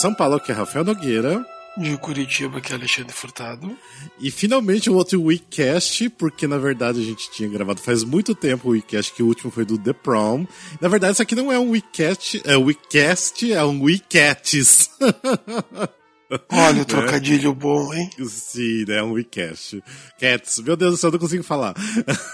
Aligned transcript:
São 0.00 0.14
Paulo, 0.14 0.40
que 0.40 0.50
é 0.50 0.54
Rafael 0.54 0.82
Nogueira. 0.82 1.44
De 1.76 1.94
Curitiba, 1.98 2.58
que 2.58 2.72
é 2.72 2.76
Alexandre 2.76 3.12
Furtado. 3.12 3.76
E 4.18 4.30
finalmente 4.30 4.88
um 4.88 4.94
outro 4.94 5.22
WeCast, 5.22 6.08
porque 6.10 6.46
na 6.46 6.56
verdade 6.56 7.00
a 7.00 7.04
gente 7.04 7.30
tinha 7.30 7.48
gravado 7.48 7.82
faz 7.82 8.02
muito 8.02 8.34
tempo 8.34 8.68
o 8.68 8.72
WeCast, 8.72 9.12
que 9.12 9.22
o 9.22 9.26
último 9.26 9.50
foi 9.50 9.66
do 9.66 9.76
The 9.76 9.92
Prom. 9.92 10.46
Na 10.80 10.88
verdade, 10.88 11.12
isso 11.12 11.22
aqui 11.22 11.34
não 11.34 11.52
é 11.52 11.58
um 11.58 11.72
WeCast, 11.72 12.40
é 12.46 12.56
um 12.56 12.64
WeCast, 12.64 13.52
é 13.52 13.62
um 13.62 13.82
WeCats. 13.82 14.90
Olha 16.48 16.82
o 16.82 16.84
trocadilho 16.86 17.50
é. 17.50 17.54
bom, 17.54 17.92
hein? 17.92 18.10
Sim, 18.26 18.84
né? 18.86 19.02
Um 19.02 19.12
WeCast. 19.12 19.82
Cats. 20.18 20.60
Meu 20.60 20.76
Deus 20.76 20.92
do 20.92 20.96
céu, 20.96 21.08
eu 21.08 21.12
não 21.12 21.18
consigo 21.18 21.42
falar. 21.42 21.74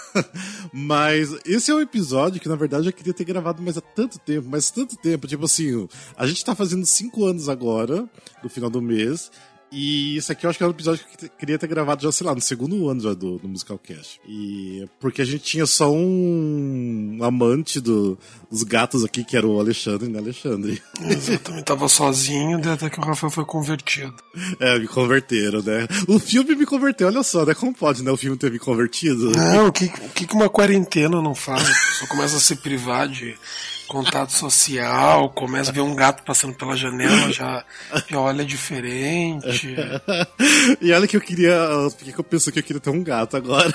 mas 0.72 1.34
esse 1.44 1.70
é 1.70 1.74
um 1.74 1.80
episódio 1.80 2.40
que, 2.40 2.48
na 2.48 2.56
verdade, 2.56 2.88
eu 2.88 2.92
queria 2.92 3.14
ter 3.14 3.24
gravado 3.24 3.62
mais 3.62 3.78
há 3.78 3.80
tanto 3.80 4.18
tempo, 4.18 4.48
mas 4.50 4.70
tanto 4.70 4.96
tempo. 4.96 5.26
Tipo 5.26 5.46
assim, 5.46 5.88
a 6.16 6.26
gente 6.26 6.44
tá 6.44 6.54
fazendo 6.54 6.84
cinco 6.84 7.24
anos 7.24 7.48
agora, 7.48 8.08
no 8.42 8.50
final 8.50 8.68
do 8.68 8.82
mês. 8.82 9.30
E 9.70 10.16
isso 10.16 10.30
aqui 10.30 10.46
eu 10.46 10.50
acho 10.50 10.58
que 10.58 10.62
era 10.62 10.70
um 10.70 10.74
episódio 10.74 11.04
que 11.04 11.26
eu 11.26 11.30
queria 11.30 11.58
ter 11.58 11.66
gravado 11.66 12.02
já, 12.02 12.12
sei 12.12 12.26
lá, 12.26 12.34
no 12.34 12.40
segundo 12.40 12.88
ano 12.88 13.00
já 13.00 13.14
do, 13.14 13.38
do 13.38 13.48
Musical 13.48 13.78
Cast. 13.78 14.20
E 14.26 14.86
porque 15.00 15.22
a 15.22 15.24
gente 15.24 15.42
tinha 15.42 15.66
só 15.66 15.92
um 15.92 17.18
amante 17.20 17.80
do, 17.80 18.18
dos 18.50 18.62
gatos 18.62 19.04
aqui, 19.04 19.24
que 19.24 19.36
era 19.36 19.46
o 19.46 19.58
Alexandre, 19.58 20.08
né, 20.08 20.18
Alexandre? 20.18 20.82
Exatamente, 21.02 21.64
tava 21.64 21.88
sozinho, 21.88 22.60
até 22.70 22.88
que 22.88 22.98
o 22.98 23.02
Rafael 23.02 23.30
foi 23.30 23.44
convertido. 23.44 24.14
É, 24.60 24.78
me 24.78 24.86
converteram, 24.86 25.62
né? 25.62 25.86
O 26.06 26.18
filme 26.18 26.54
me 26.54 26.64
converteu, 26.64 27.08
olha 27.08 27.22
só, 27.22 27.44
né? 27.44 27.54
Como 27.54 27.74
pode, 27.74 28.02
né? 28.02 28.10
O 28.10 28.16
filme 28.16 28.36
ter 28.36 28.50
me 28.50 28.58
convertido? 28.58 29.32
Não, 29.32 29.68
o 29.68 29.72
que, 29.72 29.86
o 29.86 30.08
que 30.10 30.34
uma 30.34 30.48
quarentena 30.48 31.20
não 31.20 31.34
faz? 31.34 31.66
Só 31.98 32.06
começa 32.06 32.36
a 32.36 32.40
se 32.40 32.56
privar 32.56 33.08
de 33.08 33.36
contato 33.86 34.32
social, 34.32 35.30
começa 35.30 35.70
a 35.70 35.74
ver 35.74 35.80
um 35.80 35.94
gato 35.94 36.22
passando 36.22 36.54
pela 36.54 36.76
janela, 36.76 37.32
já, 37.32 37.64
já 38.08 38.20
olha 38.20 38.44
diferente. 38.44 39.76
e 40.80 40.92
olha 40.92 41.06
que 41.06 41.16
eu 41.16 41.20
queria. 41.20 41.56
Por 41.96 42.04
que 42.04 42.18
eu 42.18 42.24
pensei 42.24 42.52
que 42.52 42.58
eu 42.58 42.62
queria 42.62 42.80
ter 42.80 42.90
um 42.90 43.02
gato 43.02 43.36
agora? 43.36 43.72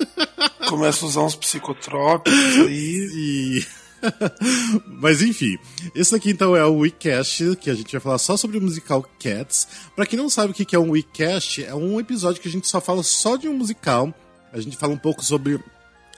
Começa 0.68 1.04
a 1.04 1.08
usar 1.08 1.22
uns 1.22 1.34
psicotrópicos 1.34 2.58
aí. 2.66 3.08
E... 3.14 3.66
Mas 4.86 5.22
enfim, 5.22 5.58
esse 5.94 6.14
aqui 6.14 6.30
então 6.30 6.56
é 6.56 6.64
o 6.64 6.78
WeCast, 6.78 7.56
que 7.56 7.70
a 7.70 7.74
gente 7.74 7.92
vai 7.92 8.00
falar 8.00 8.18
só 8.18 8.36
sobre 8.36 8.58
o 8.58 8.62
musical 8.62 9.04
Cats. 9.18 9.66
Para 9.94 10.06
quem 10.06 10.18
não 10.18 10.30
sabe 10.30 10.52
o 10.52 10.54
que 10.54 10.74
é 10.74 10.78
um 10.78 10.90
WeCast, 10.90 11.64
é 11.64 11.74
um 11.74 12.00
episódio 12.00 12.40
que 12.40 12.48
a 12.48 12.52
gente 12.52 12.68
só 12.68 12.80
fala 12.80 13.02
só 13.02 13.36
de 13.36 13.48
um 13.48 13.54
musical. 13.54 14.14
A 14.52 14.60
gente 14.60 14.76
fala 14.76 14.92
um 14.92 14.98
pouco 14.98 15.24
sobre 15.24 15.60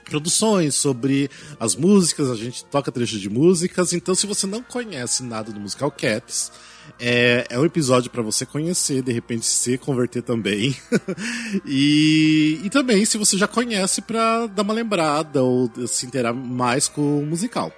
produções, 0.03 0.75
sobre 0.75 1.29
as 1.59 1.75
músicas, 1.75 2.29
a 2.29 2.35
gente 2.35 2.63
toca 2.65 2.91
trechos 2.91 3.19
de 3.19 3.29
músicas. 3.29 3.93
Então, 3.93 4.13
se 4.13 4.27
você 4.27 4.45
não 4.45 4.61
conhece 4.61 5.23
nada 5.23 5.51
do 5.51 5.59
musical 5.59 5.91
Cats, 5.91 6.51
é, 6.99 7.45
é 7.49 7.59
um 7.59 7.65
episódio 7.65 8.11
para 8.11 8.21
você 8.21 8.45
conhecer, 8.45 9.01
de 9.01 9.11
repente 9.11 9.45
se 9.45 9.77
converter 9.77 10.21
também. 10.21 10.75
e, 11.65 12.59
e 12.63 12.69
também, 12.69 13.05
se 13.05 13.17
você 13.17 13.37
já 13.37 13.47
conhece, 13.47 14.01
para 14.01 14.47
dar 14.47 14.63
uma 14.63 14.73
lembrada 14.73 15.41
ou 15.43 15.71
se 15.87 16.05
inteirar 16.05 16.33
mais 16.33 16.87
com 16.87 17.19
o 17.19 17.25
musical. 17.25 17.71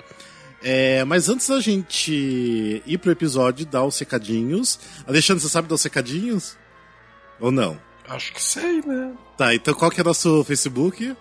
É, 0.64 1.04
mas 1.04 1.30
antes 1.30 1.48
da 1.48 1.60
gente 1.60 2.82
ir 2.86 2.98
pro 2.98 3.12
episódio, 3.12 3.66
dar 3.66 3.84
os 3.84 3.96
secadinhos. 3.96 4.80
Alexandre, 5.08 5.44
você 5.44 5.50
sabe 5.50 5.68
dar 5.68 5.76
os 5.76 5.82
secadinhos? 5.82 6.58
Ou 7.40 7.52
não? 7.52 7.80
Acho 8.08 8.34
que 8.34 8.42
sei, 8.42 8.82
né? 8.82 9.14
Tá, 9.38 9.54
então 9.54 9.74
qual 9.74 9.92
que 9.92 10.00
é 10.00 10.04
o 10.04 10.06
nosso 10.06 10.44
Facebook? 10.44 11.16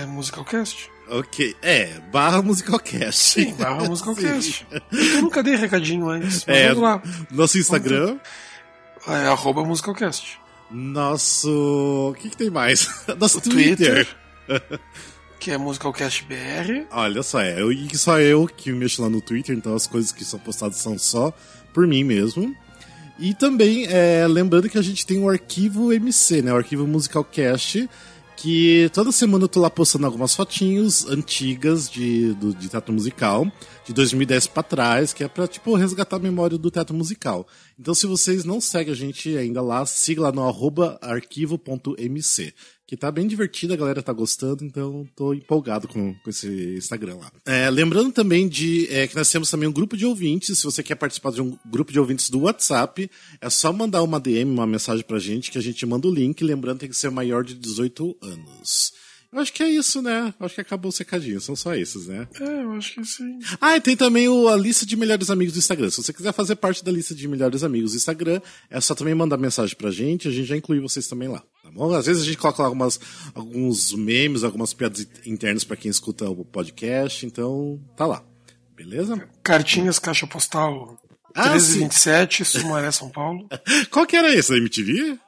É 0.00 0.06
Musicalcast. 0.06 0.90
Ok, 1.08 1.54
é, 1.62 2.00
barra 2.12 2.40
Musicalcast. 2.40 3.20
Sim, 3.20 3.54
barra 3.54 3.84
Musicalcast. 3.88 4.66
Eu 4.92 5.22
nunca 5.22 5.42
dei 5.42 5.56
recadinho 5.56 6.08
antes, 6.08 6.44
é, 6.46 6.68
vamos 6.68 6.82
lá. 6.82 7.02
Nosso 7.30 7.58
Instagram. 7.58 8.18
É 9.06 9.26
arroba 9.26 9.64
Musicalcast. 9.64 10.40
Nosso. 10.70 12.10
O 12.10 12.14
que, 12.14 12.30
que 12.30 12.36
tem 12.36 12.50
mais? 12.50 12.88
Nosso 13.18 13.40
Twitter. 13.40 14.06
Twitter. 14.46 14.80
que 15.38 15.50
é 15.50 15.58
MusicalcastBR. 15.58 16.86
Olha 16.90 17.22
só, 17.22 17.40
é 17.40 17.60
eu, 17.60 17.68
só 17.94 18.18
eu 18.18 18.46
que 18.46 18.72
mexo 18.72 19.02
lá 19.02 19.10
no 19.10 19.20
Twitter, 19.20 19.54
então 19.54 19.74
as 19.74 19.86
coisas 19.86 20.10
que 20.10 20.24
são 20.24 20.38
postadas 20.38 20.78
são 20.78 20.98
só 20.98 21.34
por 21.72 21.86
mim 21.86 22.02
mesmo. 22.02 22.54
E 23.18 23.32
também, 23.32 23.86
é, 23.88 24.26
lembrando 24.26 24.68
que 24.68 24.78
a 24.78 24.82
gente 24.82 25.06
tem 25.06 25.20
o 25.20 25.28
arquivo 25.28 25.92
MC, 25.92 26.42
né? 26.42 26.52
O 26.52 26.56
arquivo 26.56 26.86
Musicalcast 26.86 27.88
que 28.36 28.90
toda 28.92 29.12
semana 29.12 29.44
eu 29.44 29.48
tô 29.48 29.60
lá 29.60 29.70
postando 29.70 30.06
algumas 30.06 30.34
fotinhos 30.34 31.06
antigas 31.08 31.88
de, 31.88 32.32
do, 32.34 32.54
de 32.54 32.68
teatro 32.68 32.92
musical, 32.92 33.50
de 33.84 33.92
2010 33.92 34.48
para 34.48 34.62
trás, 34.62 35.12
que 35.12 35.24
é 35.24 35.28
pra, 35.28 35.46
tipo, 35.46 35.74
resgatar 35.74 36.16
a 36.16 36.20
memória 36.20 36.58
do 36.58 36.70
teatro 36.70 36.94
musical. 36.94 37.46
Então, 37.78 37.94
se 37.94 38.06
vocês 38.06 38.44
não 38.44 38.60
seguem 38.60 38.92
a 38.92 38.96
gente 38.96 39.36
ainda 39.36 39.62
lá, 39.62 39.84
siga 39.86 40.22
lá 40.22 40.32
no 40.32 40.46
arroba 40.46 40.98
arquivo.mc 41.00 42.54
que 42.86 42.96
tá 42.96 43.10
bem 43.10 43.26
divertido, 43.26 43.72
a 43.72 43.76
galera 43.76 44.02
tá 44.02 44.12
gostando, 44.12 44.64
então 44.64 45.08
tô 45.16 45.32
empolgado 45.32 45.88
com, 45.88 46.14
com 46.14 46.30
esse 46.30 46.74
Instagram 46.76 47.16
lá. 47.16 47.32
É, 47.46 47.70
lembrando 47.70 48.12
também 48.12 48.48
de 48.48 48.86
é, 48.90 49.06
que 49.06 49.16
nós 49.16 49.30
temos 49.30 49.50
também 49.50 49.68
um 49.68 49.72
grupo 49.72 49.96
de 49.96 50.04
ouvintes, 50.04 50.58
se 50.58 50.64
você 50.64 50.82
quer 50.82 50.94
participar 50.94 51.32
de 51.32 51.40
um 51.40 51.56
grupo 51.64 51.92
de 51.92 51.98
ouvintes 51.98 52.28
do 52.28 52.40
WhatsApp, 52.40 53.10
é 53.40 53.50
só 53.50 53.72
mandar 53.72 54.02
uma 54.02 54.20
DM, 54.20 54.50
uma 54.50 54.66
mensagem 54.66 55.04
pra 55.04 55.18
gente, 55.18 55.50
que 55.50 55.58
a 55.58 55.62
gente 55.62 55.84
manda 55.86 56.06
o 56.06 56.14
link, 56.14 56.42
lembrando 56.44 56.76
que 56.76 56.80
tem 56.80 56.90
que 56.90 56.96
ser 56.96 57.10
maior 57.10 57.42
de 57.42 57.54
18 57.54 58.16
anos. 58.20 58.92
Eu 59.34 59.40
acho 59.40 59.52
que 59.52 59.64
é 59.64 59.68
isso, 59.68 60.00
né? 60.00 60.32
Eu 60.38 60.46
acho 60.46 60.54
que 60.54 60.60
acabou 60.60 60.90
o 60.90 60.92
secadinho. 60.92 61.40
São 61.40 61.56
só 61.56 61.74
esses, 61.74 62.06
né? 62.06 62.28
É, 62.40 62.62
eu 62.62 62.72
acho 62.74 62.94
que 62.94 63.04
sim. 63.04 63.40
Ah, 63.60 63.76
e 63.76 63.80
tem 63.80 63.96
também 63.96 64.28
o, 64.28 64.48
a 64.48 64.56
lista 64.56 64.86
de 64.86 64.96
melhores 64.96 65.28
amigos 65.28 65.54
do 65.54 65.58
Instagram. 65.58 65.90
Se 65.90 66.02
você 66.02 66.12
quiser 66.12 66.32
fazer 66.32 66.54
parte 66.54 66.84
da 66.84 66.92
lista 66.92 67.16
de 67.16 67.26
melhores 67.26 67.64
amigos 67.64 67.90
do 67.90 67.96
Instagram, 67.96 68.40
é 68.70 68.80
só 68.80 68.94
também 68.94 69.12
mandar 69.12 69.36
mensagem 69.36 69.76
pra 69.76 69.90
gente. 69.90 70.28
A 70.28 70.30
gente 70.30 70.46
já 70.46 70.56
inclui 70.56 70.78
vocês 70.78 71.08
também 71.08 71.26
lá. 71.26 71.42
Tá 71.62 71.70
bom? 71.72 71.92
Às 71.92 72.06
vezes 72.06 72.22
a 72.22 72.26
gente 72.26 72.38
coloca 72.38 72.62
algumas, 72.62 73.00
alguns 73.34 73.92
memes, 73.92 74.44
algumas 74.44 74.72
piadas 74.72 75.04
internas 75.26 75.64
para 75.64 75.76
quem 75.76 75.90
escuta 75.90 76.30
o 76.30 76.44
podcast. 76.44 77.26
Então, 77.26 77.80
tá 77.96 78.06
lá. 78.06 78.22
Beleza? 78.76 79.20
Cartinhas, 79.42 79.98
caixa 79.98 80.28
postal 80.28 80.96
ah, 81.34 81.50
1327, 81.50 82.44
Sumaré, 82.44 82.92
São 82.92 83.10
Paulo. 83.10 83.48
Qual 83.90 84.06
que 84.06 84.16
era 84.16 84.32
esse? 84.32 84.50
Da 84.50 84.58
MTV? 84.58 85.18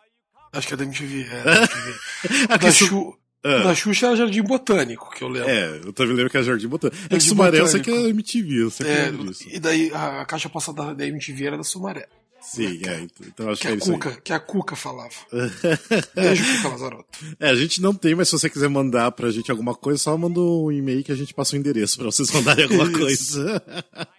Acho 0.52 0.68
que 0.68 0.74
é 0.74 0.76
da 0.76 0.84
MTV. 0.84 1.26
É, 1.28 1.42
da 1.42 1.56
MTV. 1.56 2.46
da, 2.60 2.70
Chu... 2.70 3.18
Ah. 3.46 3.62
Da 3.62 3.74
Xuxa 3.76 4.06
era 4.08 4.16
Jardim 4.16 4.42
Botânico, 4.42 5.08
que 5.14 5.22
eu 5.22 5.28
lembro. 5.28 5.48
É, 5.48 5.80
eu 5.84 5.92
também 5.92 6.16
lembro 6.16 6.30
que 6.30 6.36
era 6.36 6.44
Jardim 6.44 6.66
Botânico. 6.66 6.98
É 7.08 7.16
que 7.16 7.22
Sumaré 7.22 7.60
eu 7.60 7.68
sei 7.68 7.80
que 7.80 7.90
é 7.92 8.08
MTV, 8.08 8.62
eu 8.62 8.70
sei 8.70 8.88
é, 8.88 9.12
disso. 9.12 9.44
E 9.48 9.60
daí 9.60 9.92
a, 9.94 10.22
a 10.22 10.24
caixa 10.24 10.48
passada 10.48 10.92
da 10.92 11.06
MTV 11.06 11.46
era 11.46 11.56
da 11.56 11.62
Sumaré. 11.62 12.08
Sim, 12.40 12.80
é, 12.86 13.00
então, 13.00 13.26
então 13.26 13.50
acho 13.50 13.60
que, 13.60 13.66
que 13.66 13.74
é 13.74 13.76
isso 13.76 13.92
Cuca, 13.92 14.10
aí. 14.10 14.20
Que 14.22 14.32
a 14.32 14.38
Cuca 14.38 14.76
falava. 14.76 15.10
Beijo, 16.14 16.56
Cuca 16.56 16.68
Lazaroto. 16.68 17.06
É, 17.40 17.50
a 17.50 17.54
gente 17.56 17.80
não 17.80 17.92
tem, 17.92 18.14
mas 18.14 18.28
se 18.28 18.38
você 18.38 18.48
quiser 18.48 18.68
mandar 18.68 19.10
pra 19.12 19.30
gente 19.30 19.50
alguma 19.50 19.74
coisa, 19.74 19.98
só 19.98 20.16
manda 20.16 20.38
um 20.40 20.70
e-mail 20.70 21.02
que 21.02 21.10
a 21.10 21.16
gente 21.16 21.34
passa 21.34 21.54
o 21.54 21.56
um 21.56 21.60
endereço 21.60 21.96
pra 21.96 22.06
vocês 22.06 22.30
mandarem 22.34 22.64
alguma 22.64 22.90
coisa. 22.90 23.62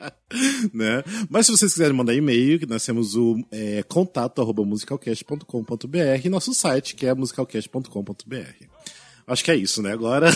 né? 0.73 1.03
Mas 1.29 1.45
se 1.45 1.51
vocês 1.51 1.71
quiserem 1.71 1.95
mandar 1.95 2.13
e-mail, 2.13 2.59
nós 2.67 2.85
temos 2.85 3.15
o 3.15 3.37
é, 3.51 3.81
contato 3.83 4.41
arroba 4.41 4.63
musicalcast.com.br 4.65 6.25
e 6.25 6.29
nosso 6.29 6.53
site, 6.53 6.95
que 6.95 7.05
é 7.05 7.13
musicalcast.com.br. 7.13 8.67
Acho 9.27 9.43
que 9.43 9.51
é 9.51 9.55
isso, 9.55 9.83
né? 9.83 9.91
Agora, 9.91 10.31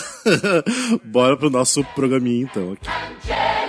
bora 1.02 1.34
pro 1.34 1.48
nosso 1.48 1.82
programinha 1.94 2.42
então 2.42 2.72
aqui. 2.72 3.61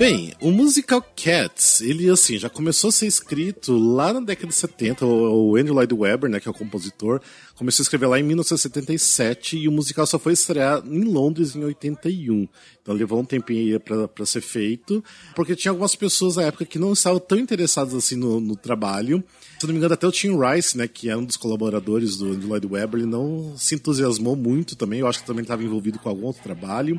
Bem, 0.00 0.32
o 0.40 0.50
musical 0.50 1.02
Cats, 1.14 1.82
ele 1.82 2.08
assim, 2.08 2.38
já 2.38 2.48
começou 2.48 2.88
a 2.88 2.90
ser 2.90 3.06
escrito 3.06 3.76
lá 3.76 4.14
na 4.14 4.20
década 4.20 4.48
de 4.48 4.54
70, 4.54 5.04
o 5.04 5.54
Andrew 5.56 5.74
Lloyd 5.74 5.92
Webber, 5.92 6.30
né, 6.30 6.40
que 6.40 6.48
é 6.48 6.50
o 6.50 6.54
compositor, 6.54 7.20
começou 7.54 7.82
a 7.82 7.84
escrever 7.84 8.06
lá 8.06 8.18
em 8.18 8.22
1977 8.22 9.58
e 9.58 9.68
o 9.68 9.70
musical 9.70 10.06
só 10.06 10.18
foi 10.18 10.32
estrear 10.32 10.82
em 10.86 11.04
Londres 11.04 11.54
em 11.54 11.62
81. 11.62 12.48
Então 12.80 12.94
levou 12.94 13.20
um 13.20 13.26
tempinho 13.26 13.78
para 13.78 14.24
ser 14.24 14.40
feito, 14.40 15.04
porque 15.36 15.54
tinha 15.54 15.70
algumas 15.70 15.94
pessoas 15.94 16.36
na 16.36 16.44
época 16.44 16.64
que 16.64 16.78
não 16.78 16.94
estavam 16.94 17.20
tão 17.20 17.38
interessadas 17.38 17.92
assim 17.92 18.16
no, 18.16 18.40
no 18.40 18.56
trabalho. 18.56 19.22
Se 19.58 19.66
não 19.66 19.74
me 19.74 19.78
engano, 19.80 19.92
até 19.92 20.06
o 20.06 20.10
Tim 20.10 20.30
Rice, 20.34 20.78
né, 20.78 20.88
que 20.88 21.10
é 21.10 21.16
um 21.16 21.26
dos 21.26 21.36
colaboradores 21.36 22.16
do 22.16 22.28
Andrew 22.32 22.48
Lloyd 22.48 22.66
Webber, 22.66 23.00
ele 23.02 23.10
não 23.10 23.54
se 23.58 23.74
entusiasmou 23.74 24.34
muito 24.34 24.76
também. 24.76 25.00
Eu 25.00 25.06
acho 25.06 25.20
que 25.20 25.26
também 25.26 25.42
estava 25.42 25.62
envolvido 25.62 25.98
com 25.98 26.08
algum 26.08 26.24
outro 26.24 26.42
trabalho. 26.42 26.98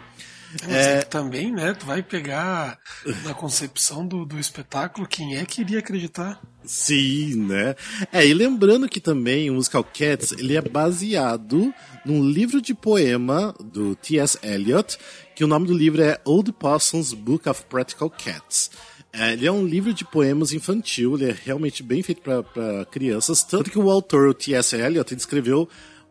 É... 0.68 1.02
Também, 1.02 1.52
né? 1.52 1.74
Tu 1.74 1.86
vai 1.86 2.04
pegar 2.04 2.80
na 3.24 3.34
concepção 3.34 4.06
do, 4.06 4.26
do 4.26 4.40
espetáculo 4.40 5.08
quem 5.08 5.38
é 5.38 5.46
que 5.46 5.62
iria 5.62 5.80
acreditar. 5.80 6.42
Sim, 6.64 7.36
né? 7.48 7.76
É, 8.12 8.26
e 8.26 8.34
lembrando 8.34 8.88
que 8.88 9.00
também 9.00 9.50
o 9.50 9.56
musical 9.56 9.84
Cats, 9.84 10.32
ele 10.32 10.56
é 10.56 10.62
baseado 10.62 11.74
num 12.06 12.24
livro 12.24 12.62
de 12.62 12.74
poema 12.74 13.54
do 13.60 13.96
T.S. 13.96 14.38
Eliot, 14.44 14.98
que 15.36 15.44
o 15.44 15.48
nome 15.48 15.68
do 15.68 15.74
livro 15.74 16.02
é 16.02 16.20
Old 16.24 16.52
Possum's 16.54 17.14
Book 17.14 17.50
of 17.50 17.66
Practical 17.66 18.10
Cats. 18.10 18.72
É, 19.14 19.34
ele 19.34 19.46
é 19.46 19.52
um 19.52 19.66
livro 19.66 19.94
de 19.94 20.06
poemas 20.06 20.54
infantil, 20.54 21.16
ele 21.16 21.32
é 21.32 21.36
realmente 21.44 21.84
bem 21.84 22.02
feito 22.02 22.22
para 22.22 22.86
crianças, 22.86 23.44
tanto 23.44 23.70
que 23.70 23.80
o 23.80 23.90
autor, 23.90 24.30
o 24.30 24.34
T.S. 24.34 24.76
Eliot, 24.76 25.14
ele 25.14 25.20
escreveu 25.20 25.68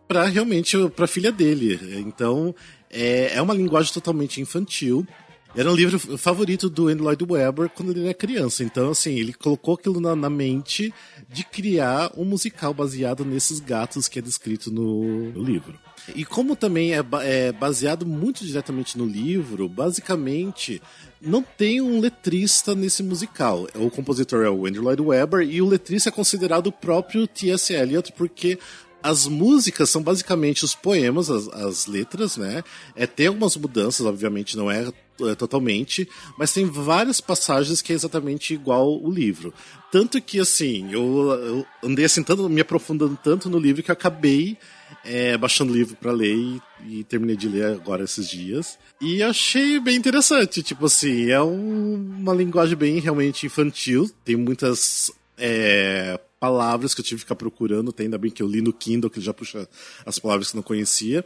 para 0.06 0.24
realmente 0.24 0.76
para 0.90 1.06
filha 1.06 1.30
dele. 1.30 1.78
Então, 2.00 2.54
é, 2.90 3.34
é 3.34 3.42
uma 3.42 3.54
linguagem 3.54 3.92
totalmente 3.92 4.40
infantil. 4.40 5.06
Era 5.54 5.70
um 5.70 5.74
livro 5.74 5.98
favorito 6.16 6.70
do 6.70 6.86
Andrew 6.86 7.04
Lloyd 7.04 7.24
Webber 7.28 7.68
quando 7.70 7.90
ele 7.90 8.04
era 8.04 8.14
criança. 8.14 8.62
Então, 8.62 8.90
assim, 8.90 9.18
ele 9.18 9.32
colocou 9.32 9.74
aquilo 9.74 10.00
na, 10.00 10.14
na, 10.14 10.30
mente 10.30 10.94
de 11.28 11.44
criar 11.44 12.12
um 12.16 12.24
musical 12.24 12.72
baseado 12.72 13.24
nesses 13.24 13.58
gatos 13.58 14.06
que 14.06 14.20
é 14.20 14.22
descrito 14.22 14.70
no, 14.70 15.32
no 15.32 15.42
livro. 15.42 15.76
E 16.14 16.24
como 16.24 16.54
também 16.54 16.94
é, 16.94 17.04
é, 17.22 17.52
baseado 17.52 18.06
muito 18.06 18.44
diretamente 18.44 18.96
no 18.96 19.04
livro, 19.04 19.68
basicamente 19.68 20.80
não 21.20 21.42
tem 21.42 21.80
um 21.80 22.00
letrista 22.00 22.74
nesse 22.74 23.02
musical. 23.02 23.66
O 23.74 23.90
compositor 23.90 24.44
é 24.44 24.50
o 24.50 24.66
Andrew 24.66 24.84
Lloyd 24.84 25.02
Webber 25.02 25.40
e 25.42 25.60
o 25.60 25.66
letrista 25.66 26.10
é 26.10 26.12
considerado 26.12 26.68
o 26.68 26.72
próprio 26.72 27.26
T.S. 27.26 27.72
Eliot, 27.72 28.12
porque 28.12 28.56
as 29.02 29.26
músicas 29.26 29.90
são 29.90 30.02
basicamente 30.02 30.64
os 30.64 30.74
poemas, 30.74 31.30
as, 31.30 31.48
as 31.48 31.86
letras, 31.86 32.36
né? 32.36 32.62
É, 32.94 33.06
tem 33.06 33.26
algumas 33.26 33.56
mudanças, 33.56 34.04
obviamente, 34.06 34.56
não 34.56 34.70
é, 34.70 34.92
é, 35.22 35.34
totalmente, 35.34 36.08
mas 36.38 36.52
tem 36.52 36.64
várias 36.66 37.20
passagens 37.20 37.82
que 37.82 37.92
é 37.92 37.96
exatamente 37.96 38.54
igual 38.54 39.02
o 39.02 39.10
livro. 39.10 39.52
Tanto 39.90 40.20
que, 40.20 40.38
assim, 40.38 40.92
eu, 40.92 41.30
eu 41.30 41.66
andei 41.82 42.04
assim, 42.04 42.22
tanto, 42.22 42.48
me 42.48 42.60
aprofundando 42.60 43.18
tanto 43.22 43.50
no 43.50 43.58
livro 43.58 43.82
que 43.82 43.90
eu 43.90 43.94
acabei 43.94 44.56
é, 45.04 45.36
baixando 45.36 45.72
o 45.72 45.76
livro 45.76 45.96
para 45.96 46.12
ler 46.12 46.34
e, 46.36 46.62
e, 46.86 47.04
terminei 47.04 47.36
de 47.36 47.48
ler 47.48 47.64
agora 47.66 48.04
esses 48.04 48.28
dias. 48.28 48.78
E 49.00 49.22
achei 49.22 49.80
bem 49.80 49.96
interessante, 49.96 50.62
tipo 50.62 50.86
assim, 50.86 51.30
é 51.30 51.42
um, 51.42 51.94
uma 52.18 52.34
linguagem 52.34 52.76
bem 52.76 53.00
realmente 53.00 53.46
infantil, 53.46 54.10
tem 54.24 54.36
muitas 54.36 55.10
é, 55.38 56.20
palavras 56.40 56.94
que 56.94 57.02
eu 57.02 57.04
tive 57.04 57.18
que 57.18 57.24
ficar 57.24 57.36
procurando, 57.36 57.94
ainda 57.98 58.16
bem 58.16 58.30
que 58.30 58.42
eu 58.42 58.48
li 58.48 58.62
no 58.62 58.72
Kindle, 58.72 59.10
que 59.10 59.18
ele 59.18 59.26
já 59.26 59.34
puxa 59.34 59.68
as 60.06 60.18
palavras 60.18 60.50
que 60.50 60.56
eu 60.56 60.58
não 60.58 60.62
conhecia, 60.62 61.22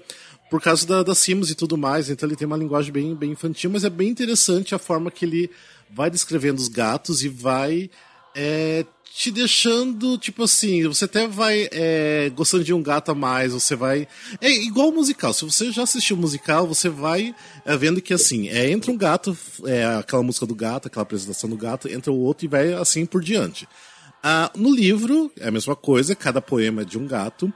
por 0.50 0.61
causa 0.61 0.84
da, 0.87 1.02
das 1.05 1.19
Sims 1.19 1.50
e 1.50 1.55
tudo 1.55 1.78
mais, 1.78 2.11
então 2.11 2.28
ele 2.28 2.37
tem 2.37 2.46
uma 2.46 2.56
linguagem 2.56 2.93
bem, 2.93 3.14
bem 3.14 3.31
infantil, 3.31 3.70
mas 3.70 3.84
é 3.84 3.90
bem 3.90 4.08
interessante 4.08 4.75
a 4.75 4.78
forma 4.78 5.11
que 5.11 5.25
ele 5.25 5.50
vai 5.88 6.11
descrevendo 6.11 6.58
os 6.58 6.69
gatos 6.69 7.22
e 7.22 7.28
vai 7.28 7.88
é, 8.34 8.84
te 9.14 9.31
deixando, 9.31 10.19
tipo 10.19 10.43
assim, 10.43 10.88
você 10.88 11.05
até 11.05 11.28
vai 11.28 11.69
é, 11.70 12.28
gostando 12.34 12.64
de 12.64 12.75
um 12.75 12.82
gato 12.82 13.12
a 13.12 13.14
mais, 13.14 13.52
você 13.52 13.76
vai. 13.76 14.08
É 14.40 14.50
igual 14.50 14.90
musical. 14.90 15.32
Se 15.32 15.44
você 15.44 15.70
já 15.70 15.84
assistiu 15.84 16.16
musical, 16.16 16.66
você 16.66 16.88
vai 16.88 17.32
é, 17.64 17.76
vendo 17.76 18.02
que 18.02 18.12
assim, 18.12 18.49
é, 18.49 18.69
entra 18.69 18.90
um 18.90 18.96
gato, 18.96 19.38
é 19.66 19.84
aquela 19.84 20.25
música 20.25 20.44
do 20.44 20.55
gato, 20.55 20.88
aquela 20.88 21.05
apresentação 21.05 21.49
do 21.49 21.56
gato, 21.56 21.88
entra 21.88 22.11
o 22.11 22.19
outro 22.19 22.44
e 22.44 22.49
vai 22.49 22.72
assim 22.72 23.06
por 23.06 23.22
diante. 23.22 23.69
Ah, 24.26 24.50
no 24.56 24.75
livro, 24.75 25.31
é 25.38 25.49
a 25.49 25.50
mesma 25.50 25.76
coisa, 25.76 26.17
cada 26.17 26.41
poema 26.41 26.81
é 26.81 26.85
de 26.87 26.97
um 26.97 27.06
gato. 27.06 27.53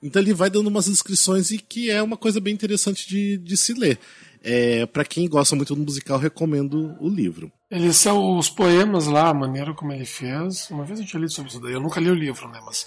Então 0.00 0.22
ele 0.22 0.32
vai 0.32 0.48
dando 0.48 0.68
umas 0.68 0.84
descrições 0.86 1.50
e 1.50 1.58
que 1.58 1.90
é 1.90 2.00
uma 2.00 2.16
coisa 2.16 2.40
bem 2.40 2.54
interessante 2.54 3.08
de, 3.08 3.36
de 3.38 3.56
se 3.56 3.74
ler. 3.74 3.98
É, 4.40 4.86
para 4.86 5.04
quem 5.04 5.28
gosta 5.28 5.56
muito 5.56 5.74
do 5.74 5.82
musical, 5.82 6.20
recomendo 6.20 6.96
o 7.00 7.08
livro. 7.08 7.50
Eles 7.68 7.96
são 7.96 8.38
os 8.38 8.48
poemas 8.48 9.06
lá, 9.06 9.30
a 9.30 9.34
maneira 9.34 9.74
como 9.74 9.92
ele 9.92 10.04
fez. 10.04 10.70
Uma 10.70 10.84
vez 10.84 11.00
eu 11.00 11.06
tinha 11.06 11.18
lido 11.18 11.32
sobre 11.32 11.50
isso 11.50 11.60
daí, 11.60 11.72
eu 11.72 11.80
nunca 11.80 12.00
li 12.00 12.08
o 12.08 12.14
livro, 12.14 12.48
né? 12.48 12.60
Mas 12.64 12.86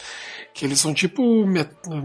que 0.54 0.64
eles 0.64 0.80
são 0.80 0.94
tipo 0.94 1.46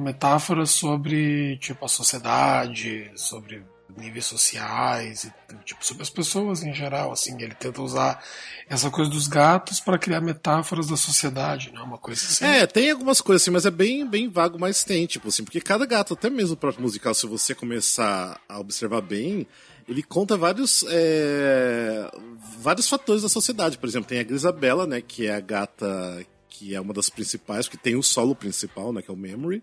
metáforas 0.00 0.70
sobre 0.70 1.58
tipo 1.58 1.84
a 1.84 1.88
sociedade, 1.88 3.08
sobre 3.14 3.62
níveis 3.96 4.26
sociais, 4.26 5.24
e, 5.24 5.32
tipo, 5.64 5.84
sobre 5.84 6.02
as 6.02 6.10
pessoas 6.10 6.62
em 6.62 6.72
geral, 6.72 7.12
assim, 7.12 7.40
ele 7.40 7.54
tenta 7.54 7.82
usar 7.82 8.22
essa 8.68 8.90
coisa 8.90 9.10
dos 9.10 9.26
gatos 9.26 9.80
para 9.80 9.98
criar 9.98 10.20
metáforas 10.20 10.88
da 10.88 10.96
sociedade, 10.96 11.72
né, 11.72 11.80
uma 11.80 11.98
coisa 11.98 12.24
assim. 12.24 12.44
É, 12.44 12.66
tem 12.66 12.90
algumas 12.90 13.20
coisas 13.20 13.42
assim, 13.42 13.50
mas 13.50 13.66
é 13.66 13.70
bem, 13.70 14.06
bem 14.06 14.28
vago, 14.28 14.58
mas 14.58 14.84
tem, 14.84 15.06
tipo 15.06 15.28
assim, 15.28 15.44
porque 15.44 15.60
cada 15.60 15.86
gato, 15.86 16.14
até 16.14 16.30
mesmo 16.30 16.54
o 16.54 16.56
próprio 16.56 16.82
musical, 16.82 17.14
se 17.14 17.26
você 17.26 17.54
começar 17.54 18.40
a 18.48 18.58
observar 18.58 19.00
bem, 19.00 19.46
ele 19.88 20.02
conta 20.02 20.36
vários, 20.36 20.84
é, 20.88 22.10
vários 22.58 22.88
fatores 22.88 23.22
da 23.22 23.28
sociedade, 23.28 23.76
por 23.76 23.88
exemplo, 23.88 24.08
tem 24.08 24.20
a 24.20 24.24
Grisabella, 24.24 24.86
né, 24.86 25.00
que 25.00 25.26
é 25.26 25.34
a 25.34 25.40
gata 25.40 26.24
que 26.50 26.74
é 26.74 26.80
uma 26.80 26.92
das 26.92 27.08
principais, 27.08 27.68
que 27.68 27.78
tem 27.78 27.96
o 27.96 28.02
solo 28.02 28.34
principal, 28.34 28.92
né, 28.92 29.00
que 29.00 29.10
é 29.10 29.14
o 29.14 29.16
Memory, 29.16 29.62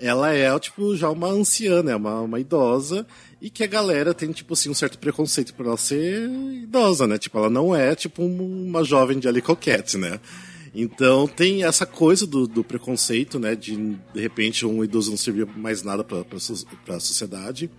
ela 0.00 0.32
é, 0.32 0.58
tipo, 0.58 0.96
já 0.96 1.10
uma 1.10 1.28
anciã, 1.28 1.82
né, 1.82 1.94
uma, 1.94 2.22
uma 2.22 2.40
idosa, 2.40 3.06
e 3.40 3.50
que 3.50 3.62
a 3.62 3.66
galera 3.66 4.14
tem, 4.14 4.32
tipo 4.32 4.54
assim, 4.54 4.70
um 4.70 4.74
certo 4.74 4.98
preconceito 4.98 5.54
por 5.54 5.66
ela 5.66 5.76
ser 5.76 6.28
idosa, 6.28 7.06
né, 7.06 7.18
tipo, 7.18 7.36
ela 7.38 7.50
não 7.50 7.76
é, 7.76 7.94
tipo, 7.94 8.22
uma 8.24 8.82
jovem 8.82 9.18
de 9.18 9.28
ali 9.28 9.42
coquete, 9.42 9.98
né. 9.98 10.18
Então 10.74 11.28
tem 11.28 11.64
essa 11.64 11.84
coisa 11.84 12.26
do, 12.26 12.46
do, 12.46 12.64
preconceito, 12.64 13.38
né, 13.38 13.54
de 13.54 13.76
de 14.14 14.20
repente 14.20 14.64
um 14.64 14.82
idoso 14.82 15.10
não 15.10 15.18
servir 15.18 15.46
mais 15.54 15.82
nada 15.82 16.02
para 16.02 16.96
a 16.96 17.00
sociedade. 17.00 17.70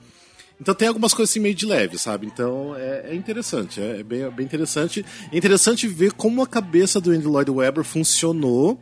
Então 0.60 0.74
tem 0.74 0.88
algumas 0.88 1.14
coisas 1.14 1.32
assim 1.32 1.40
meio 1.40 1.56
de 1.56 1.66
leve, 1.66 1.98
sabe? 1.98 2.28
Então 2.28 2.76
é, 2.76 3.12
é 3.12 3.16
interessante, 3.16 3.82
é, 3.82 4.00
é 4.00 4.04
bem, 4.04 4.22
é 4.22 4.30
bem 4.30 4.46
interessante. 4.46 5.06
É 5.32 5.38
interessante 5.38 5.88
ver 5.88 6.14
como 6.14 6.42
a 6.42 6.48
cabeça 6.48 7.02
do 7.02 7.12
Andrew 7.12 7.32
Lloyd 7.32 7.52
Webber 7.52 7.84
funcionou 7.84 8.82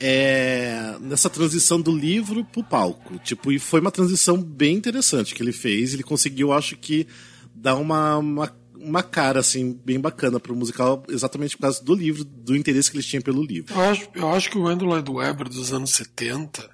é, 0.00 0.96
nessa 1.00 1.30
transição 1.30 1.80
do 1.80 1.96
livro 1.96 2.44
pro 2.44 2.62
palco. 2.62 3.18
Tipo, 3.18 3.50
e 3.52 3.58
foi 3.58 3.80
uma 3.80 3.90
transição 3.90 4.40
bem 4.42 4.76
interessante 4.76 5.34
que 5.34 5.42
ele 5.42 5.52
fez. 5.52 5.94
Ele 5.94 6.02
conseguiu, 6.02 6.52
acho 6.52 6.76
que, 6.76 7.06
dar 7.54 7.76
uma, 7.76 8.18
uma 8.18 8.54
uma 8.86 9.02
cara, 9.02 9.40
assim, 9.40 9.72
bem 9.84 9.98
bacana 9.98 10.38
pro 10.38 10.54
musical, 10.54 11.02
exatamente 11.08 11.56
por 11.56 11.62
causa 11.62 11.82
do 11.82 11.92
livro, 11.92 12.24
do 12.24 12.54
interesse 12.54 12.88
que 12.88 12.96
eles 12.96 13.06
tinham 13.06 13.22
pelo 13.22 13.42
livro. 13.42 13.74
Eu 13.74 13.80
acho, 13.80 14.08
eu 14.14 14.32
acho 14.32 14.50
que 14.50 14.56
o 14.56 14.66
Andrew 14.68 14.88
Lloyd 14.88 15.10
Webber 15.10 15.48
dos 15.48 15.72
anos 15.72 15.90
70 15.90 16.70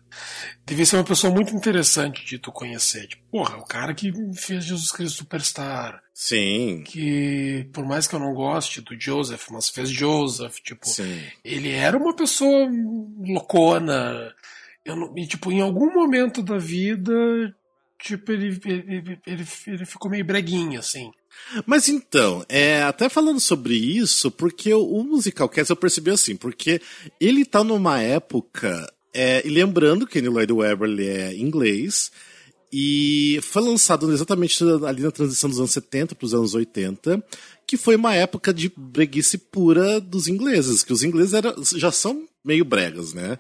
devia 0.67 0.85
ser 0.85 0.97
uma 0.97 1.05
pessoa 1.05 1.33
muito 1.33 1.57
interessante 1.57 2.25
de 2.27 2.39
tu 2.39 2.53
conhecer. 2.53 3.07
Tipo, 3.07 3.23
porra, 3.31 3.57
o 3.57 3.65
cara 3.65 3.95
que 3.95 4.13
fez 4.35 4.65
Jesus 4.65 4.93
Cristo 4.93 5.19
Superstar. 5.19 6.03
Sim. 6.13 6.85
Que, 6.85 7.67
por 7.73 7.87
mais 7.87 8.07
que 8.07 8.15
eu 8.15 8.21
não 8.21 8.35
goste 8.35 8.83
do 8.83 8.99
Joseph, 9.01 9.49
mas 9.51 9.71
fez 9.71 9.89
Joseph, 9.89 10.57
tipo, 10.57 10.87
Sim. 10.87 11.23
ele 11.43 11.71
era 11.71 11.97
uma 11.97 12.15
pessoa 12.15 12.69
loucona. 13.27 14.35
Não, 14.87 15.17
e, 15.17 15.27
tipo, 15.27 15.51
em 15.51 15.63
algum 15.63 15.93
momento 15.95 16.43
da 16.43 16.59
vida, 16.59 17.15
tipo, 17.99 18.33
ele, 18.33 18.61
ele, 18.67 19.21
ele, 19.27 19.47
ele 19.67 19.87
ficou 19.87 20.11
meio 20.11 20.25
breguinho, 20.25 20.79
assim. 20.79 21.11
Mas 21.67 21.89
então, 21.89 22.45
é, 22.49 22.83
até 22.83 23.09
falando 23.09 23.41
sobre 23.41 23.75
isso, 23.75 24.31
porque 24.31 24.73
o, 24.73 24.83
o 24.83 25.05
Musical 25.05 25.49
Cats 25.49 25.71
eu 25.71 25.77
percebi 25.77 26.11
assim, 26.11 26.37
porque 26.37 26.81
ele 27.21 27.45
tá 27.45 27.63
numa 27.63 28.01
época, 28.01 28.91
é, 29.13 29.47
e 29.47 29.51
lembrando 29.51 30.07
que 30.07 30.19
o 30.19 30.33
Lloyd 30.33 30.53
Webber 30.53 30.89
ele 30.89 31.07
é 31.07 31.37
inglês, 31.37 32.11
e 32.73 33.39
foi 33.43 33.63
lançado 33.63 34.11
exatamente 34.11 34.65
ali 34.87 35.03
na 35.03 35.11
transição 35.11 35.51
dos 35.51 35.59
anos 35.59 35.73
70 35.73 36.15
para 36.15 36.25
os 36.25 36.33
anos 36.33 36.55
80, 36.55 37.23
que 37.67 37.77
foi 37.77 37.97
uma 37.97 38.15
época 38.15 38.53
de 38.53 38.73
breguice 38.75 39.37
pura 39.37 40.01
dos 40.01 40.27
ingleses, 40.27 40.83
que 40.83 40.93
os 40.93 41.03
ingleses 41.03 41.35
era, 41.35 41.55
já 41.77 41.93
são 41.93 42.27
meio 42.43 42.65
bregas, 42.65 43.13
né? 43.13 43.39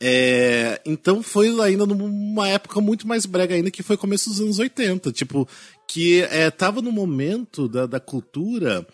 É, 0.00 0.80
então 0.86 1.22
foi 1.22 1.48
ainda 1.60 1.84
numa 1.84 2.48
época 2.48 2.80
muito 2.80 3.06
mais 3.06 3.26
brega 3.26 3.54
ainda, 3.54 3.70
que 3.70 3.82
foi 3.82 3.96
começo 3.96 4.30
dos 4.30 4.40
anos 4.40 4.58
80. 4.58 5.12
Tipo, 5.12 5.46
que 5.88 6.20
é, 6.24 6.50
tava 6.50 6.82
no 6.82 6.92
momento 6.92 7.66
da, 7.66 7.86
da 7.86 7.98
cultura 7.98 8.86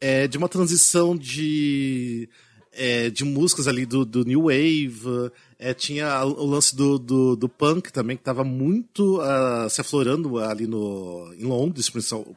é, 0.00 0.26
de 0.26 0.38
uma 0.38 0.48
transição 0.48 1.14
de, 1.14 2.26
é, 2.72 3.10
de 3.10 3.22
músicas 3.22 3.68
ali 3.68 3.84
do, 3.84 4.02
do 4.02 4.24
New 4.24 4.44
Wave, 4.44 5.30
é, 5.58 5.74
tinha 5.74 6.24
o 6.24 6.46
lance 6.46 6.74
do, 6.74 6.98
do, 6.98 7.36
do, 7.36 7.48
punk 7.50 7.92
também, 7.92 8.16
que 8.16 8.22
estava 8.22 8.44
muito 8.44 9.20
uh, 9.20 9.68
se 9.68 9.82
aflorando 9.82 10.38
ali 10.38 10.66
no, 10.66 11.34
em 11.38 11.44
Londres, 11.44 11.90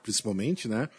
principalmente, 0.03 0.67
né? 0.67 0.89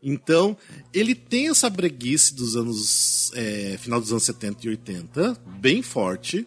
Então, 0.00 0.56
ele 0.92 1.14
tem 1.14 1.48
essa 1.48 1.70
breguice 1.70 2.34
dos 2.34 2.56
anos. 2.56 3.32
É, 3.34 3.78
final 3.78 3.98
dos 3.98 4.12
anos 4.12 4.24
70 4.24 4.66
e 4.66 4.68
80, 4.68 5.36
bem 5.58 5.80
forte. 5.80 6.46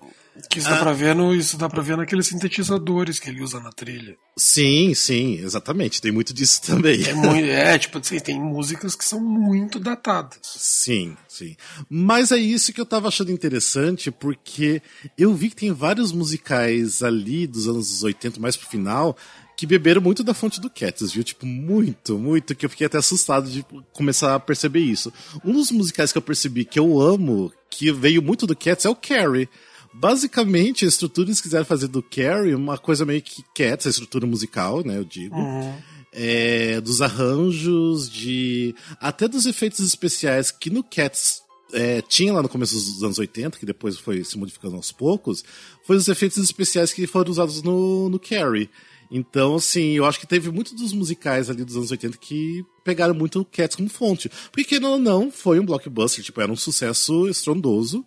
Que 0.49 0.59
isso 0.59 0.69
dá, 0.69 0.75
ah, 0.75 0.79
pra 0.79 0.93
ver 0.93 1.15
no, 1.15 1.33
isso 1.33 1.57
dá 1.57 1.67
pra 1.67 1.81
ver 1.81 1.97
naqueles 1.97 2.27
sintetizadores 2.27 3.19
que 3.19 3.29
ele 3.29 3.41
usa 3.41 3.59
na 3.59 3.71
trilha. 3.71 4.15
Sim, 4.37 4.93
sim, 4.93 5.39
exatamente. 5.39 6.01
Tem 6.01 6.11
muito 6.11 6.33
disso 6.33 6.61
também. 6.61 7.03
É, 7.03 7.13
muito, 7.13 7.45
é 7.45 7.77
tipo 7.77 7.97
assim, 7.97 8.19
tem 8.19 8.39
músicas 8.39 8.95
que 8.95 9.03
são 9.03 9.19
muito 9.19 9.79
datadas. 9.79 10.39
Sim, 10.43 11.17
sim. 11.27 11.55
Mas 11.89 12.31
é 12.31 12.37
isso 12.37 12.71
que 12.71 12.79
eu 12.79 12.85
tava 12.85 13.07
achando 13.07 13.31
interessante, 13.31 14.11
porque 14.11 14.81
eu 15.17 15.33
vi 15.33 15.49
que 15.49 15.55
tem 15.55 15.71
vários 15.71 16.11
musicais 16.11 17.01
ali 17.01 17.47
dos 17.47 17.67
anos 17.67 18.03
80, 18.03 18.39
mais 18.39 18.55
pro 18.55 18.69
final, 18.69 19.17
que 19.57 19.65
beberam 19.65 19.99
muito 19.99 20.23
da 20.23 20.35
fonte 20.35 20.61
do 20.61 20.69
Cats, 20.69 21.11
viu? 21.11 21.23
Tipo, 21.23 21.47
muito, 21.47 22.19
muito, 22.19 22.55
que 22.55 22.63
eu 22.63 22.69
fiquei 22.69 22.85
até 22.85 22.99
assustado 22.99 23.49
de 23.49 23.65
começar 23.91 24.35
a 24.35 24.39
perceber 24.39 24.81
isso. 24.81 25.11
Um 25.43 25.53
dos 25.53 25.71
musicais 25.71 26.11
que 26.11 26.17
eu 26.19 26.21
percebi 26.21 26.63
que 26.63 26.79
eu 26.79 27.01
amo, 27.01 27.51
que 27.67 27.91
veio 27.91 28.21
muito 28.21 28.45
do 28.45 28.55
Cats, 28.55 28.85
é 28.85 28.89
o 28.89 28.95
Carrie. 28.95 29.49
Basicamente, 29.93 30.85
a 30.85 30.87
estrutura 30.87 31.27
eles 31.27 31.41
quiseram 31.41 31.65
fazer 31.65 31.87
do 31.87 32.03
Carrie 32.03 32.55
uma 32.55 32.77
coisa 32.77 33.05
meio 33.05 33.21
que 33.21 33.43
Cats, 33.55 33.87
a 33.87 33.89
estrutura 33.89 34.25
musical, 34.25 34.83
né, 34.83 34.97
eu 34.97 35.03
digo. 35.03 35.35
Uhum. 35.35 35.73
é, 36.13 36.81
dos 36.81 37.01
arranjos, 37.01 38.09
de 38.09 38.73
até 38.99 39.27
dos 39.27 39.45
efeitos 39.45 39.79
especiais 39.79 40.51
que 40.51 40.69
no 40.69 40.83
Cats 40.83 41.41
é, 41.73 42.01
tinha 42.01 42.33
lá 42.33 42.41
no 42.41 42.49
começo 42.49 42.75
dos 42.75 43.03
anos 43.03 43.19
80, 43.19 43.57
que 43.57 43.65
depois 43.65 43.97
foi 43.97 44.23
se 44.23 44.37
modificando 44.37 44.75
aos 44.75 44.91
poucos, 44.91 45.43
foi 45.85 45.97
os 45.97 46.07
efeitos 46.07 46.37
especiais 46.37 46.93
que 46.93 47.05
foram 47.07 47.31
usados 47.31 47.61
no, 47.61 48.09
no 48.09 48.19
Carrie. 48.19 48.69
Então, 49.09 49.55
assim, 49.55 49.93
eu 49.93 50.05
acho 50.05 50.19
que 50.19 50.27
teve 50.27 50.51
muitos 50.51 50.73
dos 50.73 50.91
musicais 50.91 51.49
ali 51.49 51.63
dos 51.63 51.77
anos 51.77 51.91
80 51.91 52.17
que 52.17 52.65
pegaram 52.83 53.13
muito 53.13 53.39
o 53.39 53.45
Cats 53.45 53.75
como 53.75 53.89
fonte. 53.89 54.29
Porque, 54.51 54.79
não, 54.79 54.99
não, 54.99 55.31
foi 55.31 55.59
um 55.59 55.65
blockbuster, 55.65 56.23
tipo, 56.23 56.41
era 56.41 56.51
um 56.51 56.57
sucesso 56.57 57.27
estrondoso. 57.27 58.05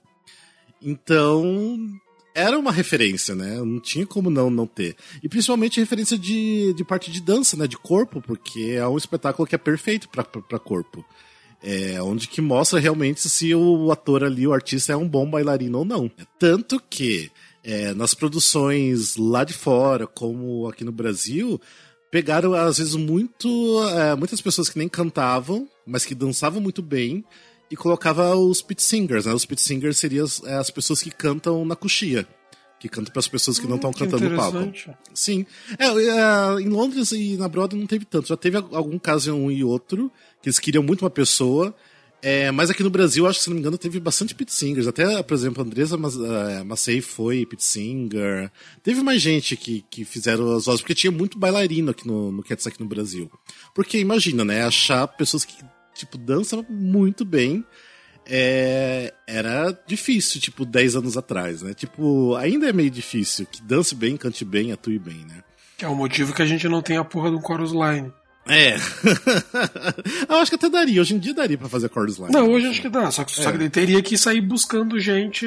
Então, 0.82 1.76
era 2.34 2.58
uma 2.58 2.72
referência, 2.72 3.34
né? 3.34 3.56
Não 3.56 3.80
tinha 3.80 4.06
como 4.06 4.30
não 4.30 4.50
não 4.50 4.66
ter. 4.66 4.96
E 5.22 5.28
principalmente 5.28 5.80
referência 5.80 6.18
de, 6.18 6.72
de 6.75 6.84
parte 6.84 7.10
de 7.10 7.20
dança, 7.20 7.56
né? 7.56 7.66
De 7.66 7.76
corpo, 7.76 8.20
porque 8.20 8.72
é 8.76 8.87
um 8.87 8.96
espetáculo 8.96 9.46
que 9.46 9.54
é 9.54 9.58
perfeito 9.58 10.08
para 10.08 10.58
corpo. 10.58 11.04
É 11.62 12.00
onde 12.02 12.26
que 12.26 12.40
mostra 12.40 12.80
realmente 12.80 13.28
se 13.28 13.54
o 13.54 13.92
ator 13.92 14.25
ali, 14.25 14.46
o 14.46 14.52
artista, 14.52 14.92
é 14.92 14.96
um 14.96 15.08
bom 15.08 15.28
bailarino 15.28 15.80
ou 15.80 15.84
não. 15.84 16.10
Tanto 16.38 16.80
que 16.88 17.30
é, 17.62 17.92
nas 17.92 18.14
produções 18.14 19.16
lá 19.16 19.44
de 19.44 19.52
fora, 19.52 20.06
como 20.06 20.66
aqui 20.68 20.84
no 20.84 20.92
Brasil, 20.92 21.60
pegaram 22.10 22.54
às 22.54 22.78
vezes 22.78 22.94
muito 22.94 23.49
é, 23.90 24.16
muitas 24.16 24.40
pessoas 24.40 24.70
que 24.70 24.78
nem 24.78 24.88
cantavam, 24.88 25.68
mas 25.87 26.06
que 26.06 26.14
dançavam 26.14 26.60
muito 26.60 26.80
bem 26.80 27.25
e 27.70 27.76
colocava 27.76 28.34
os 28.34 28.60
pit 28.60 28.82
singers, 28.82 29.26
né? 29.26 29.32
Os 29.32 29.46
pit 29.46 29.60
singers 29.60 29.96
seriam 29.96 30.24
as, 30.24 30.42
é, 30.42 30.54
as 30.54 30.70
pessoas 30.70 31.00
que 31.00 31.10
cantam 31.10 31.64
na 31.64 31.76
coxia. 31.76 32.26
Que 32.80 32.88
cantam 32.88 33.12
para 33.12 33.20
as 33.20 33.28
pessoas 33.28 33.58
que 33.58 33.66
hum, 33.66 33.68
não 33.68 33.76
estão 33.76 33.92
cantando 33.92 34.28
no 34.28 34.36
palco. 34.36 34.72
Sim. 35.14 35.46
É, 35.78 35.86
é, 35.86 36.60
em 36.60 36.68
Londres 36.68 37.12
e 37.12 37.36
na 37.36 37.46
Broadway 37.46 37.78
não 37.78 37.86
teve 37.86 38.04
tanto. 38.04 38.28
Já 38.28 38.36
teve 38.36 38.56
algum 38.56 38.98
caso 38.98 39.34
um 39.34 39.50
e 39.50 39.62
outro, 39.62 40.10
que 40.42 40.48
eles 40.48 40.58
queriam 40.58 40.82
muito 40.82 41.02
uma 41.02 41.10
pessoa. 41.10 41.74
É, 42.22 42.50
mas 42.50 42.68
aqui 42.68 42.82
no 42.82 42.90
Brasil, 42.90 43.26
acho 43.26 43.38
que, 43.38 43.44
se 43.44 43.50
não 43.50 43.54
me 43.54 43.60
engano, 43.60 43.78
teve 43.78 44.00
bastante 44.00 44.34
pit 44.34 44.52
singers. 44.52 44.86
Até, 44.86 45.22
por 45.22 45.34
exemplo, 45.34 45.62
a 45.62 45.66
Andresa 45.66 45.96
é, 45.96 46.62
Macei 46.64 47.00
foi 47.00 47.46
pit 47.46 47.62
singer. 47.62 48.50
Teve 48.82 49.02
mais 49.02 49.22
gente 49.22 49.56
que, 49.56 49.84
que 49.90 50.04
fizeram 50.04 50.56
as 50.56 50.64
vozes, 50.64 50.80
porque 50.80 50.94
tinha 50.94 51.10
muito 51.10 51.38
bailarino 51.38 51.90
aqui 51.90 52.06
no, 52.06 52.32
no 52.32 52.42
Cats 52.42 52.66
aqui 52.66 52.80
no 52.80 52.88
Brasil. 52.88 53.30
Porque 53.74 53.98
imagina, 53.98 54.44
né? 54.44 54.64
Achar 54.64 55.06
pessoas 55.06 55.44
que 55.44 55.54
tipo, 55.94 56.18
dança 56.18 56.64
muito 56.68 57.25
bem. 57.25 57.64
É, 58.26 59.12
era 59.26 59.76
difícil, 59.87 60.40
tipo, 60.40 60.64
10 60.64 60.97
anos 60.97 61.16
atrás, 61.16 61.62
né? 61.62 61.75
Tipo, 61.75 62.37
ainda 62.37 62.68
é 62.68 62.73
meio 62.73 62.90
difícil 62.90 63.47
que 63.47 63.61
dance 63.62 63.94
bem, 63.94 64.16
cante 64.16 64.44
bem, 64.44 64.73
atue 64.73 64.99
bem, 64.99 65.25
né? 65.26 65.42
É 65.80 65.88
o 65.88 65.94
motivo 65.94 66.35
que 66.35 66.42
a 66.42 66.47
gente 66.47 66.68
não 66.68 66.82
tem 66.82 66.97
a 66.97 67.04
porra 67.04 67.30
do 67.30 67.40
chorus 67.40 67.73
line. 67.73 68.12
É. 68.47 68.75
eu 70.28 70.37
acho 70.37 70.50
que 70.50 70.56
até 70.56 70.68
daria. 70.68 71.00
Hoje 71.00 71.14
em 71.14 71.18
dia 71.18 71.35
daria 71.35 71.59
para 71.59 71.68
fazer 71.68 71.90
chorus 71.92 72.18
line. 72.18 72.32
Não, 72.32 72.50
hoje 72.50 72.66
acho 72.66 72.82
que 72.82 72.88
dá. 72.88 73.11
Só 73.11 73.25
que, 73.25 73.38
é. 73.38 73.42
só 73.42 73.52
que 73.52 73.70
teria 73.70 74.02
que 74.02 74.16
sair 74.18 74.40
buscando 74.40 74.99
gente 74.99 75.47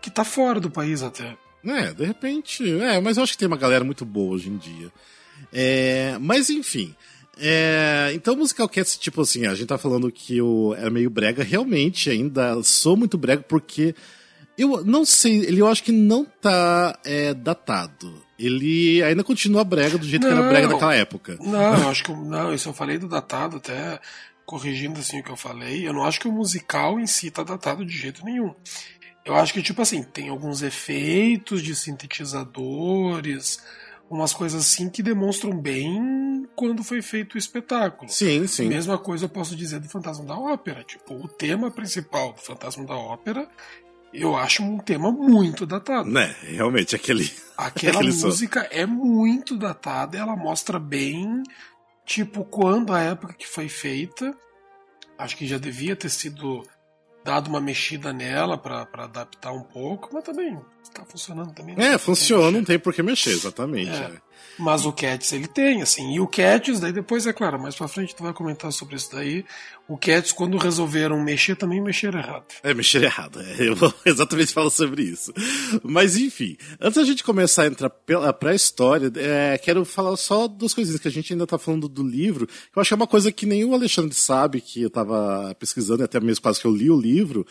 que 0.00 0.10
tá 0.10 0.24
fora 0.24 0.60
do 0.60 0.70
país 0.70 1.02
até. 1.02 1.36
É, 1.64 1.92
de 1.92 2.04
repente. 2.04 2.78
É, 2.80 3.00
mas 3.00 3.16
eu 3.16 3.22
acho 3.22 3.32
que 3.32 3.38
tem 3.38 3.48
uma 3.48 3.56
galera 3.56 3.84
muito 3.84 4.04
boa 4.04 4.34
hoje 4.34 4.48
em 4.48 4.56
dia. 4.56 4.92
É, 5.52 6.16
mas 6.20 6.50
enfim. 6.50 6.94
É, 7.40 8.10
então, 8.14 8.36
Musical 8.36 8.68
Cats, 8.68 8.96
tipo 8.96 9.20
assim, 9.20 9.46
a 9.46 9.54
gente 9.54 9.68
tá 9.68 9.78
falando 9.78 10.10
que 10.10 10.40
o, 10.42 10.74
é 10.74 10.90
meio 10.90 11.08
brega, 11.08 11.42
realmente 11.42 12.10
ainda 12.10 12.60
sou 12.62 12.96
muito 12.96 13.16
brega, 13.16 13.42
porque 13.42 13.94
eu 14.56 14.84
não 14.84 15.04
sei, 15.04 15.38
ele 15.44 15.60
eu 15.60 15.68
acho 15.68 15.84
que 15.84 15.92
não 15.92 16.24
tá 16.24 16.98
é, 17.04 17.32
datado. 17.32 18.26
Ele 18.38 19.02
ainda 19.02 19.22
continua 19.22 19.64
brega 19.64 19.98
do 19.98 20.06
jeito 20.06 20.22
não, 20.22 20.32
que 20.32 20.38
era 20.38 20.48
brega 20.48 20.68
naquela 20.68 20.94
época. 20.94 21.38
Não, 21.40 21.78
eu 21.78 21.88
acho 21.90 22.04
que 22.04 22.12
não, 22.12 22.52
isso 22.52 22.68
eu 22.68 22.74
falei 22.74 22.98
do 22.98 23.08
datado, 23.08 23.56
até 23.58 24.00
corrigindo 24.44 24.98
assim 24.98 25.20
o 25.20 25.22
que 25.22 25.30
eu 25.30 25.36
falei, 25.36 25.86
eu 25.86 25.92
não 25.92 26.04
acho 26.04 26.18
que 26.18 26.26
o 26.26 26.32
musical 26.32 26.98
em 26.98 27.06
si 27.06 27.30
tá 27.30 27.42
datado 27.42 27.84
de 27.84 27.96
jeito 27.96 28.24
nenhum. 28.24 28.54
Eu 29.24 29.36
acho 29.36 29.52
que, 29.52 29.62
tipo 29.62 29.82
assim, 29.82 30.02
tem 30.02 30.30
alguns 30.30 30.62
efeitos 30.62 31.62
de 31.62 31.76
sintetizadores, 31.76 33.62
umas 34.10 34.32
coisas 34.32 34.62
assim 34.62 34.88
que 34.88 35.02
demonstram 35.02 35.56
bem 35.56 36.46
quando 36.56 36.82
foi 36.82 37.02
feito 37.02 37.34
o 37.34 37.38
espetáculo. 37.38 38.10
Sim, 38.10 38.46
sim. 38.46 38.68
Mesma 38.68 38.98
coisa 38.98 39.26
eu 39.26 39.28
posso 39.28 39.54
dizer 39.54 39.80
do 39.80 39.88
Fantasma 39.88 40.24
da 40.24 40.36
Ópera. 40.36 40.82
Tipo, 40.84 41.14
o 41.14 41.28
tema 41.28 41.70
principal 41.70 42.32
do 42.32 42.40
Fantasma 42.40 42.84
da 42.84 42.96
Ópera 42.96 43.48
eu 44.12 44.36
acho 44.36 44.62
um 44.62 44.78
tema 44.78 45.10
muito 45.12 45.66
datado. 45.66 46.10
Né, 46.10 46.34
realmente, 46.42 46.96
aquele. 46.96 47.30
Aquela 47.58 47.98
aquele 47.98 48.12
música 48.12 48.60
som. 48.60 48.68
é 48.70 48.86
muito 48.86 49.56
datada, 49.56 50.16
ela 50.16 50.36
mostra 50.36 50.78
bem, 50.78 51.42
tipo, 52.06 52.44
quando 52.44 52.94
a 52.94 53.00
época 53.00 53.34
que 53.34 53.48
foi 53.48 53.68
feita. 53.68 54.32
Acho 55.18 55.36
que 55.36 55.44
já 55.44 55.58
devia 55.58 55.96
ter 55.96 56.08
sido 56.08 56.62
dado 57.24 57.48
uma 57.48 57.60
mexida 57.60 58.12
nela 58.12 58.56
para 58.56 58.86
adaptar 58.94 59.50
um 59.50 59.64
pouco, 59.64 60.10
mas 60.12 60.22
também 60.22 60.56
tá 60.90 61.04
funcionando 61.04 61.52
também. 61.54 61.74
É, 61.78 61.98
funciona, 61.98 62.58
não 62.58 62.64
tem 62.64 62.78
por 62.78 62.92
que 62.92 63.02
mexer, 63.02 63.30
exatamente. 63.30 63.90
É. 63.90 63.94
É. 63.94 64.28
Mas 64.58 64.84
o 64.84 64.92
Cats 64.92 65.32
ele 65.32 65.46
tem, 65.46 65.82
assim. 65.82 66.14
E 66.14 66.20
o 66.20 66.26
Cats, 66.26 66.80
daí 66.80 66.92
depois, 66.92 67.26
é 67.26 67.32
claro, 67.32 67.60
mais 67.60 67.76
pra 67.76 67.86
frente 67.86 68.14
tu 68.14 68.24
vai 68.24 68.32
comentar 68.32 68.72
sobre 68.72 68.96
isso 68.96 69.10
daí. 69.12 69.44
O 69.86 69.96
Cats, 69.96 70.32
quando 70.32 70.58
resolveram 70.58 71.22
mexer, 71.22 71.54
também 71.54 71.80
mexeram 71.80 72.18
errado. 72.18 72.44
É, 72.62 72.74
mexer 72.74 73.04
errado. 73.04 73.40
É, 73.40 73.68
eu 73.68 73.76
vou 73.76 73.94
exatamente 74.04 74.52
falar 74.52 74.70
sobre 74.70 75.02
isso. 75.02 75.32
Mas 75.82 76.16
enfim, 76.16 76.56
antes 76.80 76.96
da 76.96 77.04
gente 77.04 77.22
começar 77.22 77.62
a 77.62 77.66
entrar 77.68 77.88
pra 77.90 78.54
história, 78.54 79.10
é, 79.16 79.56
quero 79.58 79.84
falar 79.84 80.16
só 80.16 80.48
duas 80.48 80.74
coisinhas 80.74 81.00
que 81.00 81.08
a 81.08 81.12
gente 81.12 81.32
ainda 81.32 81.46
tá 81.46 81.56
falando 81.56 81.88
do 81.88 82.02
livro, 82.02 82.46
que 82.46 82.54
eu 82.76 82.80
acho 82.80 82.88
que 82.88 82.94
é 82.94 82.96
uma 82.96 83.06
coisa 83.06 83.30
que 83.30 83.46
nem 83.46 83.64
o 83.64 83.74
Alexandre 83.74 84.14
sabe, 84.14 84.60
que 84.60 84.82
eu 84.82 84.90
tava 84.90 85.54
pesquisando, 85.58 86.02
até 86.02 86.18
mesmo 86.18 86.42
quase 86.42 86.60
que 86.60 86.66
eu 86.66 86.74
li 86.74 86.90
o 86.90 87.00
livro, 87.00 87.46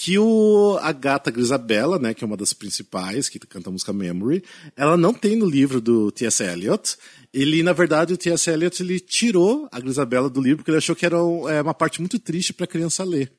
que 0.00 0.16
o, 0.16 0.78
a 0.80 0.92
gata 0.92 1.28
Grisabella, 1.28 1.98
né, 1.98 2.14
que 2.14 2.22
é 2.22 2.26
uma 2.26 2.36
das 2.36 2.52
principais, 2.52 3.28
que 3.28 3.36
canta 3.40 3.68
a 3.68 3.72
música 3.72 3.92
Memory, 3.92 4.44
ela 4.76 4.96
não 4.96 5.12
tem 5.12 5.34
no 5.34 5.44
livro 5.44 5.80
do 5.80 6.12
T.S. 6.12 6.40
Eliot. 6.40 6.96
Ele, 7.34 7.64
na 7.64 7.72
verdade, 7.72 8.14
o 8.14 8.16
T.S. 8.16 8.48
Eliot 8.48 8.80
ele 8.80 9.00
tirou 9.00 9.68
a 9.72 9.80
Grisabella 9.80 10.30
do 10.30 10.40
livro 10.40 10.58
porque 10.58 10.70
ele 10.70 10.78
achou 10.78 10.94
que 10.94 11.04
era 11.04 11.16
é, 11.16 11.60
uma 11.60 11.74
parte 11.74 12.00
muito 12.00 12.16
triste 12.20 12.52
para 12.52 12.62
a 12.62 12.68
criança 12.68 13.02
ler. 13.02 13.32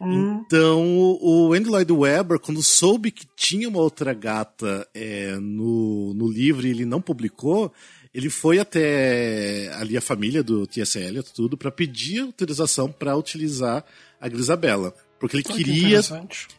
Hum. 0.00 0.42
Então, 0.46 0.82
o 1.20 1.52
Andy 1.52 1.68
Lloyd 1.68 1.92
Webber, 1.92 2.38
quando 2.38 2.62
soube 2.62 3.10
que 3.10 3.26
tinha 3.36 3.68
uma 3.68 3.80
outra 3.80 4.14
gata 4.14 4.88
é, 4.94 5.36
no, 5.36 6.14
no 6.14 6.26
livro 6.26 6.66
e 6.66 6.70
ele 6.70 6.86
não 6.86 7.02
publicou, 7.02 7.70
ele 8.14 8.30
foi 8.30 8.58
até 8.58 9.70
ali 9.74 9.94
a 9.94 10.00
família 10.00 10.42
do 10.42 10.66
T.S. 10.66 10.98
Eliot, 10.98 11.34
tudo, 11.34 11.54
para 11.54 11.70
pedir 11.70 12.20
autorização 12.20 12.90
para 12.90 13.14
utilizar 13.14 13.84
a 14.18 14.26
Grisabella. 14.26 14.94
Porque 15.18 15.36
ele 15.36 15.42
queria. 15.42 16.00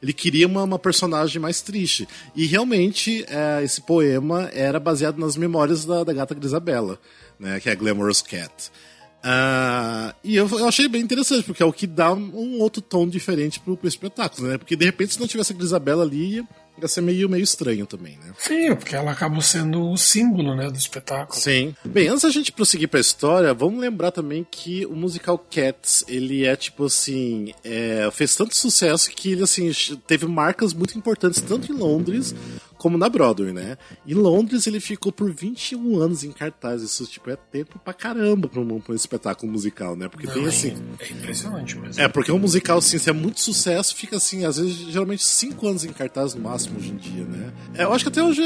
Ele 0.01 0.13
queria 0.13 0.47
uma, 0.47 0.63
uma, 0.63 0.79
personagem 0.79 1.41
mais 1.41 1.61
triste. 1.61 2.07
E 2.35 2.45
realmente, 2.45 3.25
é, 3.27 3.63
esse 3.63 3.81
poema 3.81 4.49
era 4.53 4.79
baseado 4.79 5.17
nas 5.17 5.37
memórias 5.37 5.85
da, 5.85 6.03
da 6.03 6.11
gata 6.11 6.35
Grisabella, 6.35 6.99
né? 7.39 7.59
Que 7.59 7.69
é 7.69 7.71
a 7.71 7.75
Glamorous 7.75 8.21
Cat. 8.21 8.71
Uh, 9.19 10.15
e 10.23 10.37
eu, 10.37 10.47
eu, 10.47 10.67
achei 10.67 10.87
bem 10.87 11.01
interessante, 11.01 11.43
porque 11.43 11.61
é 11.61 11.65
o 11.65 11.73
que 11.73 11.85
dá 11.85 12.13
um 12.13 12.59
outro 12.59 12.81
tom 12.81 13.05
diferente 13.05 13.59
pro, 13.59 13.75
pro 13.75 13.87
espetáculo, 13.87 14.47
né? 14.47 14.57
Porque 14.57 14.77
de 14.77 14.85
repente, 14.85 15.13
se 15.13 15.19
não 15.19 15.27
tivesse 15.27 15.51
a 15.51 15.55
Grisabella 15.55 16.03
ali, 16.03 16.41
ia 16.81 16.87
ser 16.87 17.01
meio, 17.01 17.29
meio 17.29 17.43
estranho 17.43 17.85
também, 17.85 18.17
né? 18.17 18.33
Sim, 18.37 18.75
porque 18.75 18.95
ela 18.95 19.11
acabou 19.11 19.41
sendo 19.41 19.89
o 19.89 19.97
símbolo, 19.97 20.55
né, 20.55 20.69
do 20.69 20.77
espetáculo. 20.77 21.39
Sim. 21.39 21.75
Bem, 21.83 22.07
antes 22.07 22.23
da 22.23 22.29
gente 22.29 22.51
prosseguir 22.51 22.87
pra 22.87 22.99
história, 22.99 23.53
vamos 23.53 23.79
lembrar 23.79 24.11
também 24.11 24.45
que 24.49 24.85
o 24.85 24.95
musical 24.95 25.37
Cats, 25.37 26.03
ele 26.07 26.45
é 26.45 26.55
tipo 26.55 26.85
assim, 26.85 27.53
é, 27.63 28.09
fez 28.11 28.35
tanto 28.35 28.55
sucesso 28.55 29.09
que 29.11 29.31
ele, 29.31 29.43
assim, 29.43 29.71
teve 30.07 30.25
marcas 30.25 30.73
muito 30.73 30.97
importantes, 30.97 31.41
tanto 31.41 31.71
em 31.71 31.75
Londres 31.75 32.33
como 32.79 32.97
na 32.97 33.09
Broadway, 33.09 33.51
né? 33.51 33.77
Em 34.07 34.13
Londres 34.13 34.65
ele 34.65 34.79
ficou 34.79 35.11
por 35.11 35.31
21 35.31 35.99
anos 35.99 36.23
em 36.23 36.31
cartaz. 36.31 36.81
Isso, 36.81 37.05
tipo, 37.05 37.29
é 37.29 37.35
tempo 37.35 37.77
pra 37.77 37.93
caramba 37.93 38.47
pra 38.47 38.61
um, 38.61 38.79
pra 38.79 38.93
um 38.93 38.95
espetáculo 38.95 39.51
musical, 39.51 39.97
né? 39.97 40.07
Porque 40.07 40.25
Não, 40.25 40.33
tem 40.33 40.45
assim. 40.47 40.75
É 40.97 41.11
impressionante 41.11 41.77
mesmo. 41.77 42.01
É, 42.01 42.07
porque 42.07 42.31
um 42.31 42.39
musical, 42.39 42.77
assim, 42.77 42.97
se 42.97 43.09
é 43.09 43.13
muito 43.13 43.41
sucesso, 43.41 43.93
fica 43.93 44.15
assim, 44.15 44.45
às 44.45 44.57
vezes, 44.57 44.75
geralmente 44.77 45.23
5 45.23 45.67
anos 45.67 45.83
em 45.83 45.89
cartaz 45.91 46.33
no 46.33 46.41
máximo 46.41 46.79
hoje 46.79 46.91
em 46.91 46.95
dia, 46.95 47.25
né? 47.25 47.53
É, 47.75 47.83
eu 47.83 47.93
acho 47.93 48.05
que 48.05 48.09
até 48.09 48.23
hoje, 48.23 48.41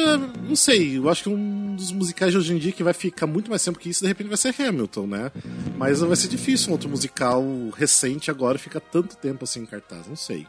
não 0.47 0.55
sei, 0.55 0.97
eu 0.97 1.07
acho 1.07 1.23
que 1.23 1.29
um 1.29 1.75
dos 1.75 1.91
musicais 1.91 2.31
de 2.31 2.37
hoje 2.39 2.53
em 2.53 2.57
dia 2.57 2.71
que 2.71 2.83
vai 2.83 2.93
ficar 2.93 3.27
muito 3.27 3.51
mais 3.51 3.63
tempo 3.63 3.77
que 3.77 3.89
isso, 3.89 4.01
de 4.01 4.07
repente 4.07 4.27
vai 4.27 4.37
ser 4.37 4.53
Hamilton, 4.59 5.05
né? 5.05 5.31
Mas 5.77 5.99
vai 5.99 6.15
ser 6.15 6.27
difícil 6.27 6.69
um 6.69 6.71
outro 6.71 6.89
musical 6.89 7.43
recente 7.77 8.31
agora 8.31 8.57
ficar 8.57 8.79
tanto 8.79 9.15
tempo 9.15 9.43
assim 9.43 9.61
em 9.61 9.65
cartaz, 9.65 10.07
não 10.07 10.15
sei. 10.15 10.47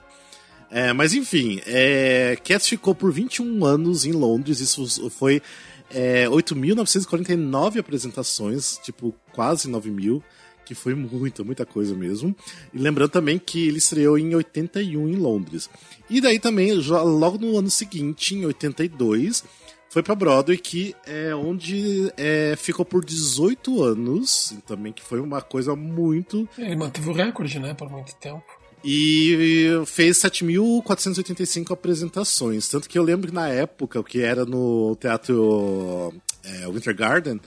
É, 0.74 0.92
mas 0.92 1.14
enfim, 1.14 1.60
é, 1.66 2.36
Cats 2.42 2.66
ficou 2.66 2.96
por 2.96 3.12
21 3.12 3.64
anos 3.64 4.04
em 4.04 4.10
Londres, 4.10 4.58
isso 4.58 5.08
foi 5.08 5.40
é, 5.88 6.26
8.949 6.26 7.78
apresentações, 7.78 8.80
tipo 8.82 9.14
quase 9.32 9.70
9 9.70 9.88
mil, 9.92 10.20
que 10.66 10.74
foi 10.74 10.92
muita, 10.96 11.44
muita 11.44 11.64
coisa 11.64 11.94
mesmo. 11.94 12.34
E 12.72 12.78
lembrando 12.78 13.10
também 13.10 13.38
que 13.38 13.68
ele 13.68 13.78
estreou 13.78 14.18
em 14.18 14.34
81 14.34 15.08
em 15.08 15.14
Londres. 15.14 15.70
E 16.10 16.20
daí 16.20 16.40
também, 16.40 16.72
logo 16.72 17.38
no 17.38 17.56
ano 17.56 17.70
seguinte, 17.70 18.34
em 18.34 18.44
82, 18.44 19.44
foi 19.88 20.02
pra 20.02 20.16
Broadway, 20.16 20.58
que 20.58 20.92
é 21.06 21.32
onde 21.36 22.12
é, 22.16 22.56
ficou 22.56 22.84
por 22.84 23.04
18 23.04 23.80
anos, 23.80 24.56
também 24.66 24.92
que 24.92 25.04
foi 25.04 25.20
uma 25.20 25.40
coisa 25.40 25.76
muito... 25.76 26.48
Ele 26.58 26.74
manteve 26.74 27.08
o 27.10 27.12
recorde, 27.12 27.60
né, 27.60 27.74
por 27.74 27.88
muito 27.88 28.12
tempo. 28.16 28.63
E 28.84 29.66
fez 29.86 30.18
7.485 30.18 31.72
apresentações. 31.72 32.68
Tanto 32.68 32.88
que 32.88 32.98
eu 32.98 33.02
lembro 33.02 33.28
que 33.28 33.34
na 33.34 33.48
época, 33.48 33.98
o 33.98 34.04
que 34.04 34.20
era 34.20 34.44
no 34.44 34.94
teatro 35.00 36.12
é, 36.44 36.68
Winter 36.68 36.94
Garden, 36.94 37.40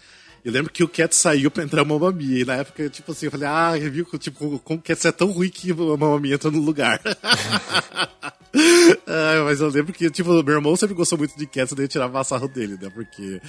eu 0.43 0.51
lembro 0.51 0.71
que 0.71 0.83
o 0.83 0.87
Cat 0.87 1.15
saiu 1.15 1.51
pra 1.51 1.63
entrar 1.63 1.85
Mamma 1.85 2.11
Mia. 2.11 2.41
E 2.41 2.45
na 2.45 2.55
época, 2.55 2.89
tipo 2.89 3.11
assim, 3.11 3.25
eu 3.27 3.31
falei, 3.31 3.47
ah, 3.47 3.73
viu 3.77 4.05
tipo, 4.17 4.57
como 4.59 4.79
o 4.79 4.81
Cat 4.81 5.07
é 5.07 5.11
tão 5.11 5.31
ruim 5.31 5.49
que 5.49 5.71
a 5.71 5.75
Mamma 5.75 6.19
Mia 6.19 6.35
entrou 6.35 6.51
no 6.51 6.59
lugar. 6.59 7.01
ah, 9.05 9.43
mas 9.45 9.61
eu 9.61 9.67
lembro 9.69 9.93
que, 9.93 10.09
tipo, 10.09 10.31
meu 10.43 10.55
irmão 10.55 10.75
sempre 10.75 10.95
gostou 10.95 11.17
muito 11.17 11.37
de 11.37 11.45
Cats, 11.45 11.73
daí 11.73 11.85
eu 11.85 11.89
tirava 11.89 12.19
a 12.19 12.23
sarro 12.23 12.47
dele, 12.47 12.77
né? 12.81 12.89
Porque 12.89 13.41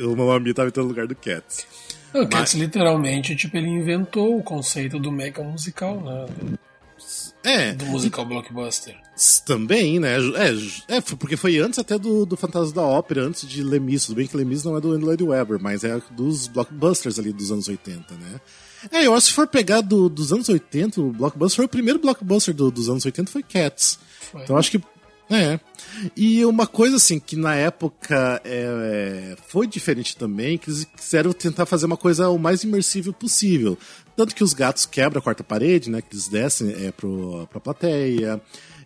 o, 0.00 0.12
o 0.12 0.16
Mamma 0.16 0.40
Mia 0.40 0.54
tava 0.54 0.68
entrando 0.68 0.86
no 0.86 0.90
lugar 0.92 1.06
do 1.06 1.14
Cats. 1.14 1.66
O 2.14 2.26
Cats, 2.26 2.54
mas... 2.54 2.54
literalmente, 2.54 3.34
tipo, 3.36 3.56
ele 3.56 3.68
inventou 3.68 4.38
o 4.38 4.42
conceito 4.42 4.98
do 4.98 5.10
mega 5.10 5.42
musical, 5.42 6.00
né? 6.00 6.26
É. 7.44 7.74
Do 7.74 7.84
musical 7.86 8.24
blockbuster. 8.24 8.96
Também, 9.44 10.00
né? 10.00 10.16
É, 10.88 10.96
é, 10.96 11.00
porque 11.00 11.36
foi 11.36 11.58
antes 11.58 11.78
até 11.78 11.98
do, 11.98 12.24
do 12.24 12.36
Fantasma 12.36 12.72
da 12.74 12.82
Ópera, 12.82 13.22
antes 13.22 13.46
de 13.46 13.62
Lemis. 13.62 14.06
Tudo 14.06 14.16
bem 14.16 14.26
que 14.26 14.36
Lemis 14.36 14.64
não 14.64 14.76
é 14.76 14.80
do 14.80 14.92
Andrew 14.92 15.06
Lloyd 15.06 15.22
Webber, 15.22 15.60
mas 15.60 15.84
é 15.84 16.00
dos 16.10 16.48
blockbusters 16.48 17.18
ali 17.18 17.32
dos 17.32 17.52
anos 17.52 17.68
80, 17.68 18.14
né? 18.14 18.40
É, 18.90 19.06
eu 19.06 19.14
acho 19.14 19.26
que 19.26 19.30
se 19.30 19.36
for 19.36 19.46
pegar 19.46 19.82
do, 19.82 20.08
dos 20.08 20.32
anos 20.32 20.48
80, 20.48 21.00
o 21.00 21.12
blockbuster 21.12 21.56
foi 21.56 21.64
o 21.66 21.68
primeiro 21.68 21.98
blockbuster 21.98 22.54
do, 22.54 22.70
dos 22.70 22.88
anos 22.88 23.04
80 23.04 23.30
foi 23.30 23.42
Cats. 23.42 23.98
Foi. 24.32 24.42
Então 24.42 24.56
acho 24.56 24.70
que 24.70 24.82
é. 25.30 25.58
E 26.16 26.44
uma 26.44 26.66
coisa 26.66 26.96
assim 26.96 27.18
que 27.18 27.36
na 27.36 27.54
época 27.54 28.40
é, 28.44 29.36
foi 29.48 29.66
diferente 29.66 30.16
também, 30.16 30.58
que 30.58 30.68
eles 30.68 30.84
quiseram 30.84 31.32
tentar 31.32 31.66
fazer 31.66 31.86
uma 31.86 31.96
coisa 31.96 32.28
o 32.28 32.38
mais 32.38 32.62
imersível 32.62 33.12
possível. 33.12 33.78
Tanto 34.16 34.34
que 34.34 34.44
os 34.44 34.52
gatos 34.52 34.86
quebram 34.86 35.20
a 35.20 35.22
quarta 35.22 35.42
parede, 35.42 35.90
né? 35.90 36.02
Que 36.02 36.14
eles 36.14 36.28
descem 36.28 36.86
é, 36.86 36.92
pro, 36.92 37.48
pra 37.50 37.60
plateia. 37.60 38.40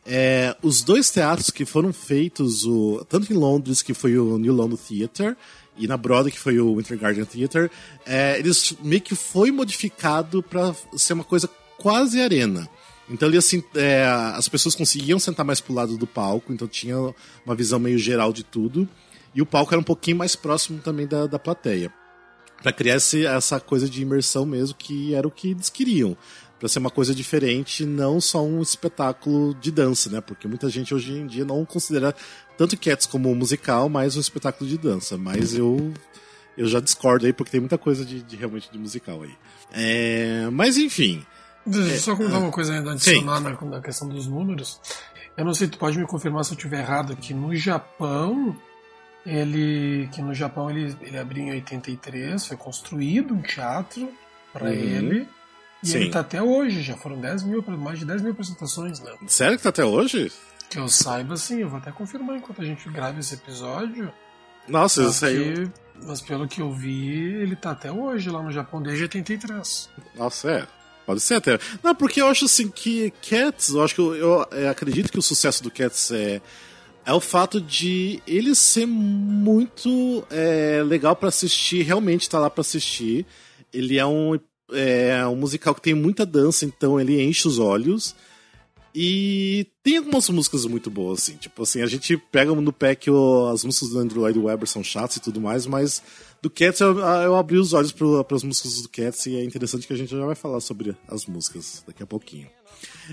É, 0.06 0.56
os 0.62 0.82
dois 0.82 1.10
teatros 1.10 1.50
que 1.50 1.66
foram 1.66 1.92
feitos, 1.92 2.64
o, 2.64 3.04
tanto 3.08 3.32
em 3.32 3.36
Londres, 3.36 3.82
que 3.82 3.92
foi 3.92 4.16
o 4.18 4.38
New 4.38 4.54
London 4.54 4.76
Theatre, 4.76 5.36
e 5.76 5.86
na 5.86 5.96
Broadway, 5.96 6.32
que 6.32 6.38
foi 6.38 6.58
o 6.58 6.76
Winter 6.76 6.98
Garden 6.98 7.24
Theatre, 7.24 7.70
é, 8.06 8.38
eles 8.38 8.74
meio 8.82 9.02
que 9.02 9.14
foi 9.14 9.50
modificado 9.50 10.42
para 10.42 10.74
ser 10.96 11.12
uma 11.12 11.24
coisa 11.24 11.48
quase 11.76 12.20
arena. 12.20 12.68
Então 13.10 13.28
ele 13.28 13.38
assim, 13.38 13.62
é, 13.74 14.04
as 14.34 14.48
pessoas 14.48 14.74
conseguiam 14.74 15.18
sentar 15.18 15.44
mais 15.44 15.60
pro 15.60 15.74
lado 15.74 15.96
do 15.96 16.06
palco, 16.06 16.52
então 16.52 16.68
tinha 16.68 16.96
uma 17.44 17.54
visão 17.54 17.78
meio 17.78 17.98
geral 17.98 18.32
de 18.32 18.44
tudo. 18.44 18.88
E 19.34 19.42
o 19.42 19.46
palco 19.46 19.72
era 19.72 19.80
um 19.80 19.84
pouquinho 19.84 20.16
mais 20.16 20.34
próximo 20.34 20.80
também 20.80 21.06
da, 21.06 21.26
da 21.26 21.38
plateia. 21.38 21.92
para 22.62 22.72
criar 22.72 22.96
esse, 22.96 23.24
essa 23.24 23.60
coisa 23.60 23.88
de 23.88 24.02
imersão 24.02 24.44
mesmo, 24.44 24.76
que 24.76 25.14
era 25.14 25.26
o 25.26 25.30
que 25.30 25.50
eles 25.50 25.70
queriam. 25.70 26.16
para 26.58 26.68
ser 26.68 26.80
uma 26.80 26.90
coisa 26.90 27.14
diferente, 27.14 27.86
não 27.86 28.20
só 28.20 28.44
um 28.44 28.60
espetáculo 28.60 29.54
de 29.54 29.70
dança, 29.70 30.10
né? 30.10 30.20
Porque 30.20 30.48
muita 30.48 30.68
gente 30.68 30.92
hoje 30.94 31.12
em 31.12 31.26
dia 31.26 31.44
não 31.44 31.64
considera 31.64 32.14
tanto 32.56 32.76
Cats 32.76 33.06
como 33.06 33.30
um 33.30 33.34
musical, 33.34 33.88
mas 33.88 34.16
um 34.16 34.20
espetáculo 34.20 34.68
de 34.68 34.76
dança. 34.76 35.16
Mas 35.16 35.54
eu 35.54 35.92
eu 36.56 36.66
já 36.66 36.80
discordo 36.80 37.24
aí, 37.24 37.32
porque 37.32 37.52
tem 37.52 37.60
muita 37.60 37.78
coisa 37.78 38.04
de, 38.04 38.20
de 38.20 38.34
realmente 38.34 38.68
de 38.72 38.78
musical 38.78 39.22
aí. 39.22 39.34
É, 39.72 40.48
mas 40.50 40.76
enfim. 40.76 41.24
Deixa 41.68 41.94
eu 41.94 41.98
só 41.98 42.16
contar 42.16 42.38
uma 42.38 42.50
coisa 42.50 42.74
ainda 42.74 42.92
adicionar 42.92 43.40
na, 43.40 43.50
na, 43.50 43.80
questão 43.80 44.08
dos 44.08 44.26
números. 44.26 44.80
Eu 45.36 45.44
não 45.44 45.54
sei, 45.54 45.68
tu 45.68 45.78
pode 45.78 45.98
me 45.98 46.06
confirmar 46.06 46.44
se 46.44 46.52
eu 46.52 46.56
estiver 46.56 46.80
errado 46.80 47.12
aqui. 47.12 47.32
No 47.32 47.54
Japão, 47.54 48.56
ele. 49.24 50.08
Que 50.12 50.22
no 50.22 50.34
Japão 50.34 50.70
ele, 50.70 50.96
ele 51.00 51.18
abriu 51.18 51.44
em 51.44 51.50
83, 51.52 52.44
foi 52.46 52.56
construído 52.56 53.34
um 53.34 53.42
teatro 53.42 54.10
para 54.52 54.66
uhum. 54.66 54.72
ele. 54.72 55.28
E 55.82 55.88
Sim. 55.88 55.98
ele 55.98 56.10
tá 56.10 56.20
até 56.20 56.42
hoje, 56.42 56.82
já 56.82 56.96
foram 56.96 57.20
10 57.20 57.44
mil, 57.44 57.64
mais 57.78 58.00
de 58.00 58.04
10 58.04 58.22
mil 58.22 58.32
apresentações, 58.32 58.98
né? 59.00 59.12
Sério 59.28 59.56
que 59.56 59.62
tá 59.62 59.68
até 59.68 59.84
hoje? 59.84 60.32
Que 60.68 60.78
eu 60.78 60.88
saiba, 60.88 61.36
sim, 61.36 61.60
eu 61.60 61.68
vou 61.68 61.78
até 61.78 61.92
confirmar 61.92 62.36
enquanto 62.36 62.60
a 62.60 62.64
gente 62.64 62.88
grava 62.90 63.20
esse 63.20 63.34
episódio. 63.34 64.12
Nossa, 64.66 65.02
isso 65.02 65.24
aí. 65.24 65.70
Mas 66.02 66.20
pelo 66.20 66.46
que 66.46 66.60
eu 66.60 66.72
vi, 66.72 67.16
ele 67.16 67.56
tá 67.56 67.70
até 67.70 67.90
hoje 67.90 68.28
lá 68.28 68.42
no 68.42 68.52
Japão, 68.52 68.82
desde 68.82 69.04
83. 69.04 69.88
Nossa, 70.14 70.50
é. 70.50 70.66
Pode 71.08 71.22
ser 71.22 71.36
até. 71.36 71.58
Não, 71.82 71.94
porque 71.94 72.20
eu 72.20 72.26
acho 72.26 72.44
assim 72.44 72.68
que 72.68 73.10
Cats, 73.26 73.70
eu 73.70 73.82
acho 73.82 73.94
que 73.94 74.00
eu, 74.02 74.14
eu, 74.14 74.46
eu 74.52 74.68
acredito 74.68 75.10
que 75.10 75.18
o 75.18 75.22
sucesso 75.22 75.62
do 75.62 75.70
Cats 75.70 76.10
é 76.10 76.42
é 77.06 77.12
o 77.14 77.20
fato 77.20 77.58
de 77.58 78.22
ele 78.26 78.54
ser 78.54 78.84
muito 78.84 80.22
é, 80.30 80.82
legal 80.84 81.16
para 81.16 81.30
assistir, 81.30 81.80
realmente 81.82 82.28
tá 82.28 82.38
lá 82.38 82.50
para 82.50 82.60
assistir. 82.60 83.24
Ele 83.72 83.96
é 83.96 84.04
um, 84.04 84.38
é 84.70 85.26
um 85.26 85.34
musical 85.34 85.74
que 85.74 85.80
tem 85.80 85.94
muita 85.94 86.26
dança, 86.26 86.66
então 86.66 87.00
ele 87.00 87.22
enche 87.22 87.48
os 87.48 87.58
olhos. 87.58 88.14
E 88.94 89.66
tem 89.82 89.98
algumas 89.98 90.28
músicas 90.28 90.64
muito 90.64 90.90
boas, 90.90 91.20
assim. 91.20 91.36
Tipo 91.36 91.62
assim, 91.62 91.82
a 91.82 91.86
gente 91.86 92.16
pega 92.16 92.54
no 92.54 92.72
pé 92.72 92.94
que 92.94 93.10
as 93.52 93.64
músicas 93.64 93.90
do 93.90 93.98
Andrew 93.98 94.22
Lloyd 94.22 94.38
Webber 94.38 94.68
são 94.68 94.82
chatas 94.82 95.16
e 95.16 95.20
tudo 95.20 95.40
mais, 95.40 95.66
mas 95.66 96.02
do 96.40 96.48
Cats, 96.48 96.80
eu, 96.80 96.98
eu 96.98 97.36
abri 97.36 97.58
os 97.58 97.72
olhos 97.72 97.92
para 97.92 98.36
as 98.36 98.42
músicas 98.42 98.80
do 98.80 98.88
Cats 98.88 99.26
e 99.26 99.36
é 99.36 99.44
interessante 99.44 99.86
que 99.86 99.92
a 99.92 99.96
gente 99.96 100.10
já 100.10 100.24
vai 100.24 100.34
falar 100.34 100.60
sobre 100.60 100.96
as 101.08 101.26
músicas 101.26 101.82
daqui 101.86 102.02
a 102.02 102.06
pouquinho. 102.06 102.48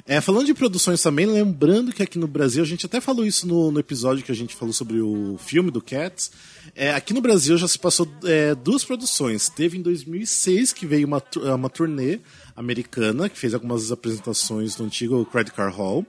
É, 0.06 0.22
falando 0.22 0.46
de 0.46 0.54
produções 0.54 1.02
também, 1.02 1.26
lembrando 1.26 1.92
que 1.92 2.04
aqui 2.04 2.20
no 2.20 2.28
Brasil, 2.28 2.62
a 2.62 2.68
gente 2.68 2.86
até 2.86 3.02
falou 3.02 3.26
isso 3.26 3.48
no, 3.48 3.72
no 3.72 3.80
episódio 3.80 4.24
que 4.24 4.32
a 4.32 4.36
gente 4.36 4.56
falou 4.56 4.74
sobre 4.74 5.00
o 5.02 5.38
filme 5.40 5.72
do 5.72 5.82
Cats. 5.82 6.32
É, 6.76 6.94
aqui 6.94 7.14
no 7.14 7.22
Brasil 7.22 7.58
já 7.58 7.68
se 7.68 7.80
passou 7.80 8.08
é, 8.24 8.54
duas 8.54 8.84
produções. 8.84 9.50
Teve 9.50 9.78
em 9.78 9.82
2006 9.82 10.74
que 10.74 10.86
veio 10.86 11.08
uma, 11.08 11.24
uma 11.56 11.70
turnê 11.70 12.20
americana, 12.56 13.30
que 13.30 13.38
fez 13.38 13.54
algumas 13.54 13.92
apresentações 13.92 14.78
no 14.78 14.86
antigo 14.86 15.26
Credit 15.26 15.56
Card 15.56 15.76
Hall. 15.76 16.06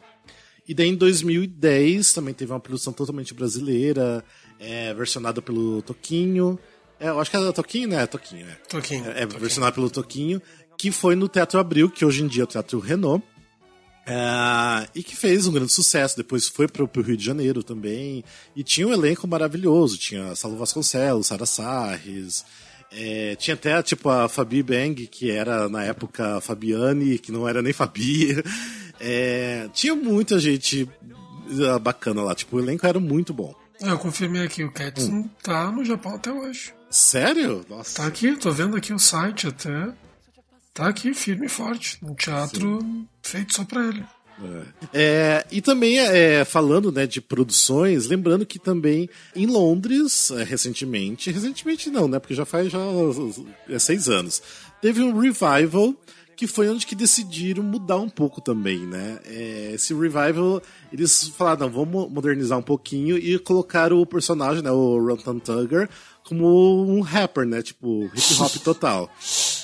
E 0.69 0.75
daí 0.75 0.89
em 0.89 0.95
2010 0.95 2.13
também 2.13 2.35
teve 2.35 2.53
uma 2.53 2.61
produção 2.61 2.93
totalmente 2.93 3.33
brasileira, 3.33 4.25
é, 4.59 4.93
versionada 4.95 5.41
pelo 5.41 5.83
Toquinho. 5.83 6.59
É, 6.99 7.09
eu 7.09 7.21
acho 7.21 7.31
que 7.31 7.37
era 7.37 7.53
Toquinho, 7.53 7.89
né? 7.89 8.07
Toquinho, 8.07 8.47
é. 8.47 8.55
Toquinho. 8.69 9.11
É, 9.11 9.23
é 9.23 9.27
versionado 9.27 9.75
pelo 9.75 9.91
Toquinho, 9.91 10.41
que 10.77 10.91
foi 10.91 11.15
no 11.15 11.29
Teatro 11.29 11.61
Abril, 11.61 11.91
que 11.91 12.05
hoje 12.05 12.23
em 12.23 12.27
dia 12.27 12.43
é 12.43 12.45
o 12.45 12.49
Teatro 12.49 12.79
Renault. 12.79 13.25
É, 14.09 14.89
e 14.95 15.03
que 15.03 15.17
fez 15.17 15.47
um 15.47 15.53
grande 15.53 15.73
sucesso. 15.73 16.17
Depois 16.17 16.47
foi 16.49 16.69
para 16.69 16.85
o 16.85 17.03
Rio 17.03 17.17
de 17.17 17.25
Janeiro 17.25 17.63
também. 17.63 18.25
E 18.55 18.63
tinha 18.63 18.87
um 18.87 18.93
elenco 18.93 19.27
maravilhoso. 19.27 19.99
Tinha 19.99 20.35
Salo 20.37 20.57
Vasconcelos, 20.57 21.27
Sara 21.27 21.47
Sarres. 21.47 22.45
É, 22.91 23.35
tinha 23.37 23.55
até, 23.55 23.83
tipo, 23.83 24.09
a 24.09 24.29
Fabi 24.29 24.63
Bang, 24.63 25.07
que 25.07 25.31
era 25.31 25.69
na 25.69 25.85
época 25.85 26.41
Fabiane, 26.41 27.19
que 27.19 27.33
não 27.33 27.49
era 27.49 27.63
nem 27.63 27.73
Fabi. 27.73 28.43
É, 28.99 29.69
tinha 29.75 29.95
muita 29.95 30.39
gente 30.39 30.89
ah, 31.71 31.79
bacana 31.79 32.23
lá. 32.23 32.35
Tipo, 32.35 32.57
o 32.57 32.61
elenco 32.61 32.87
era 32.87 32.99
muito 32.99 33.35
bom. 33.35 33.55
Eu 33.79 33.99
confirmei 33.99 34.43
aqui, 34.43 34.65
o 34.65 34.73
Cats 34.73 35.09
hum. 35.09 35.29
tá 35.43 35.71
no 35.71 35.85
Japão 35.85 36.15
até 36.15 36.33
hoje. 36.33 36.73
Sério? 36.91 37.63
Nossa. 37.69 38.03
Tá 38.03 38.07
aqui, 38.07 38.35
tô 38.37 38.51
vendo 38.53 38.75
aqui 38.75 38.95
o 38.95 38.99
site 38.99 39.49
até. 39.49 39.93
Tá 40.73 40.89
aqui, 40.89 41.13
firme 41.13 41.47
e 41.47 41.49
forte. 41.51 41.99
Um 42.03 42.15
teatro 42.15 42.81
Sim. 42.81 43.09
feito 43.23 43.55
só 43.55 43.65
pra 43.65 43.87
ele. 43.87 44.05
É. 44.43 44.63
É, 44.93 45.47
e 45.51 45.61
também, 45.61 45.99
é, 45.99 46.45
falando 46.45 46.93
né, 46.93 47.07
de 47.07 47.21
produções, 47.21 48.07
lembrando 48.07 48.45
que 48.45 48.59
também 48.59 49.09
em 49.35 49.47
Londres, 49.47 50.31
é, 50.31 50.43
recentemente, 50.43 51.31
recentemente 51.31 51.91
não, 51.91 52.07
né? 52.07 52.19
Porque 52.19 52.35
já 52.35 52.45
faz 52.45 52.71
já 52.71 52.79
é, 53.69 53.79
seis 53.79 54.09
anos, 54.09 54.43
teve 54.81 55.03
um 55.03 55.19
revival 55.19 55.95
que 56.37 56.47
foi 56.47 56.69
onde 56.69 56.87
que 56.87 56.95
decidiram 56.95 57.63
mudar 57.63 57.97
um 57.97 58.11
pouco 58.11 58.43
também, 58.43 58.81
né? 58.81 59.19
É, 59.25 59.71
esse 59.75 59.95
revival, 59.95 60.63
eles 60.93 61.29
falaram, 61.29 61.71
vamos 61.71 62.11
modernizar 62.11 62.59
um 62.59 62.63
pouquinho 62.63 63.17
e 63.17 63.39
colocar 63.39 63.91
o 63.91 64.05
personagem, 64.05 64.63
né, 64.63 64.71
o 64.71 65.03
Rantan 65.03 65.39
Tugger, 65.39 65.89
como 66.23 66.85
um 66.87 67.01
rapper, 67.01 67.47
né? 67.47 67.63
Tipo, 67.63 68.05
hip 68.15 68.35
hop 68.39 68.55
total. 68.63 69.11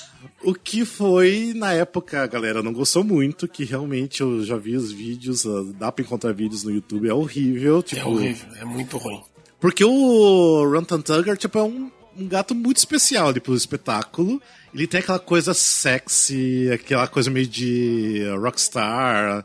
O 0.42 0.54
que 0.54 0.84
foi, 0.84 1.52
na 1.54 1.72
época, 1.72 2.22
a 2.22 2.26
galera 2.26 2.62
não 2.62 2.72
gostou 2.72 3.04
muito, 3.04 3.46
que 3.48 3.64
realmente 3.64 4.20
eu 4.20 4.44
já 4.44 4.56
vi 4.56 4.76
os 4.76 4.90
vídeos, 4.90 5.46
ah, 5.46 5.64
dá 5.78 5.92
pra 5.92 6.04
encontrar 6.04 6.32
vídeos 6.32 6.64
no 6.64 6.70
YouTube, 6.70 7.08
é 7.08 7.14
horrível. 7.14 7.78
É 7.78 7.82
tipo, 7.82 8.00
é 8.00 8.04
horrível, 8.04 8.48
é 8.56 8.64
muito 8.64 8.98
ruim. 8.98 9.22
Porque 9.60 9.84
o 9.84 10.68
Rantan 10.70 11.00
Tugger, 11.00 11.36
tipo, 11.36 11.58
é 11.58 11.62
um, 11.62 11.90
um 12.18 12.26
gato 12.26 12.54
muito 12.54 12.78
especial 12.78 13.28
ali 13.28 13.40
pro 13.40 13.54
espetáculo. 13.54 14.42
Ele 14.74 14.86
tem 14.86 15.00
aquela 15.00 15.18
coisa 15.18 15.54
sexy, 15.54 16.68
aquela 16.72 17.06
coisa 17.06 17.30
meio 17.30 17.46
de 17.46 18.24
rockstar. 18.40 19.44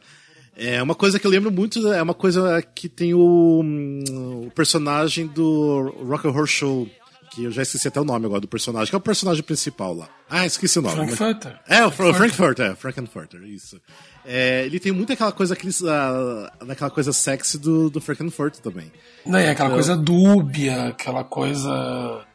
É 0.56 0.82
uma 0.82 0.96
coisa 0.96 1.20
que 1.20 1.28
eu 1.28 1.30
lembro 1.30 1.52
muito, 1.52 1.88
é 1.94 2.02
uma 2.02 2.16
coisa 2.16 2.64
que 2.64 2.90
tem 2.90 3.14
o, 3.14 3.62
hum, 3.64 4.48
o 4.48 4.52
personagem 4.52 5.28
do 5.28 5.94
Rock 6.08 6.28
and 6.28 6.32
Roll 6.32 6.48
Show, 6.48 6.90
que 7.38 7.44
eu 7.44 7.52
já 7.52 7.62
esqueci 7.62 7.88
até 7.88 8.02
o 8.02 8.04
nome 8.04 8.26
agora 8.26 8.42
do 8.42 8.48
personagem, 8.48 8.90
que 8.90 8.96
é 8.96 8.98
o 8.98 9.02
personagem 9.02 9.44
principal 9.44 9.94
lá. 9.94 10.10
Ah, 10.28 10.46
esqueci 10.46 10.80
o 10.80 10.82
nome. 10.82 10.96
Frankfurter. 10.96 11.60
É, 11.68 11.86
o 11.86 11.92
Frankfurter, 11.92 12.72
é, 12.72 12.76
Frankfurter, 12.76 13.44
isso. 13.44 13.80
É, 14.26 14.66
ele 14.66 14.80
tem 14.80 14.92
muito 14.92 15.14
aquela 15.14 15.32
coisa, 15.32 15.54
aqueles, 15.54 15.80
uh, 15.82 16.90
coisa 16.92 17.14
sexy 17.14 17.60
do, 17.60 17.92
do 17.92 18.02
Frankfurter 18.02 18.60
também. 18.60 18.92
Não, 19.24 19.38
é 19.38 19.52
aquela 19.52 19.70
então... 19.70 19.78
coisa 19.78 19.96
dúbia, 19.96 20.88
aquela 20.88 21.24
coisa. 21.24 22.26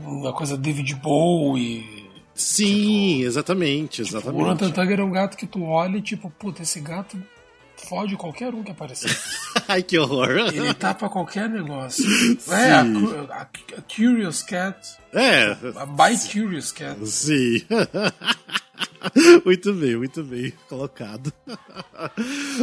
Uma 0.00 0.32
coisa 0.32 0.56
David 0.56 0.94
Bowie. 0.94 2.08
Sim, 2.32 3.16
tipo, 3.16 3.26
exatamente, 3.26 4.00
exatamente. 4.02 4.38
Tipo, 4.38 4.44
o 4.44 4.46
Nathan 4.46 4.70
Tugger 4.70 5.00
é 5.00 5.04
um 5.04 5.10
gato 5.10 5.36
que 5.36 5.46
tu 5.46 5.64
olha 5.64 5.98
e 5.98 6.02
tipo, 6.02 6.30
puta, 6.30 6.62
esse 6.62 6.80
gato 6.80 7.20
fode 7.88 8.16
qualquer 8.16 8.54
um 8.54 8.62
que 8.62 8.70
aparecer. 8.70 9.16
Ai, 9.68 9.82
que 9.82 9.98
horror. 9.98 10.30
Ele 10.52 10.74
tapa 10.74 11.08
qualquer 11.08 11.48
negócio. 11.48 12.04
Sim. 12.04 12.38
É, 12.50 12.72
a, 12.72 12.82
a, 12.82 13.42
a, 13.42 13.82
Curious 13.94 14.42
Cat. 14.42 14.76
É. 15.12 15.56
A 15.76 15.86
By 15.86 16.16
Curious 16.30 16.72
Cat. 16.72 17.04
Sim. 17.06 17.62
muito 19.44 19.72
bem, 19.72 19.96
muito 19.96 20.22
bem 20.22 20.52
colocado. 20.68 21.32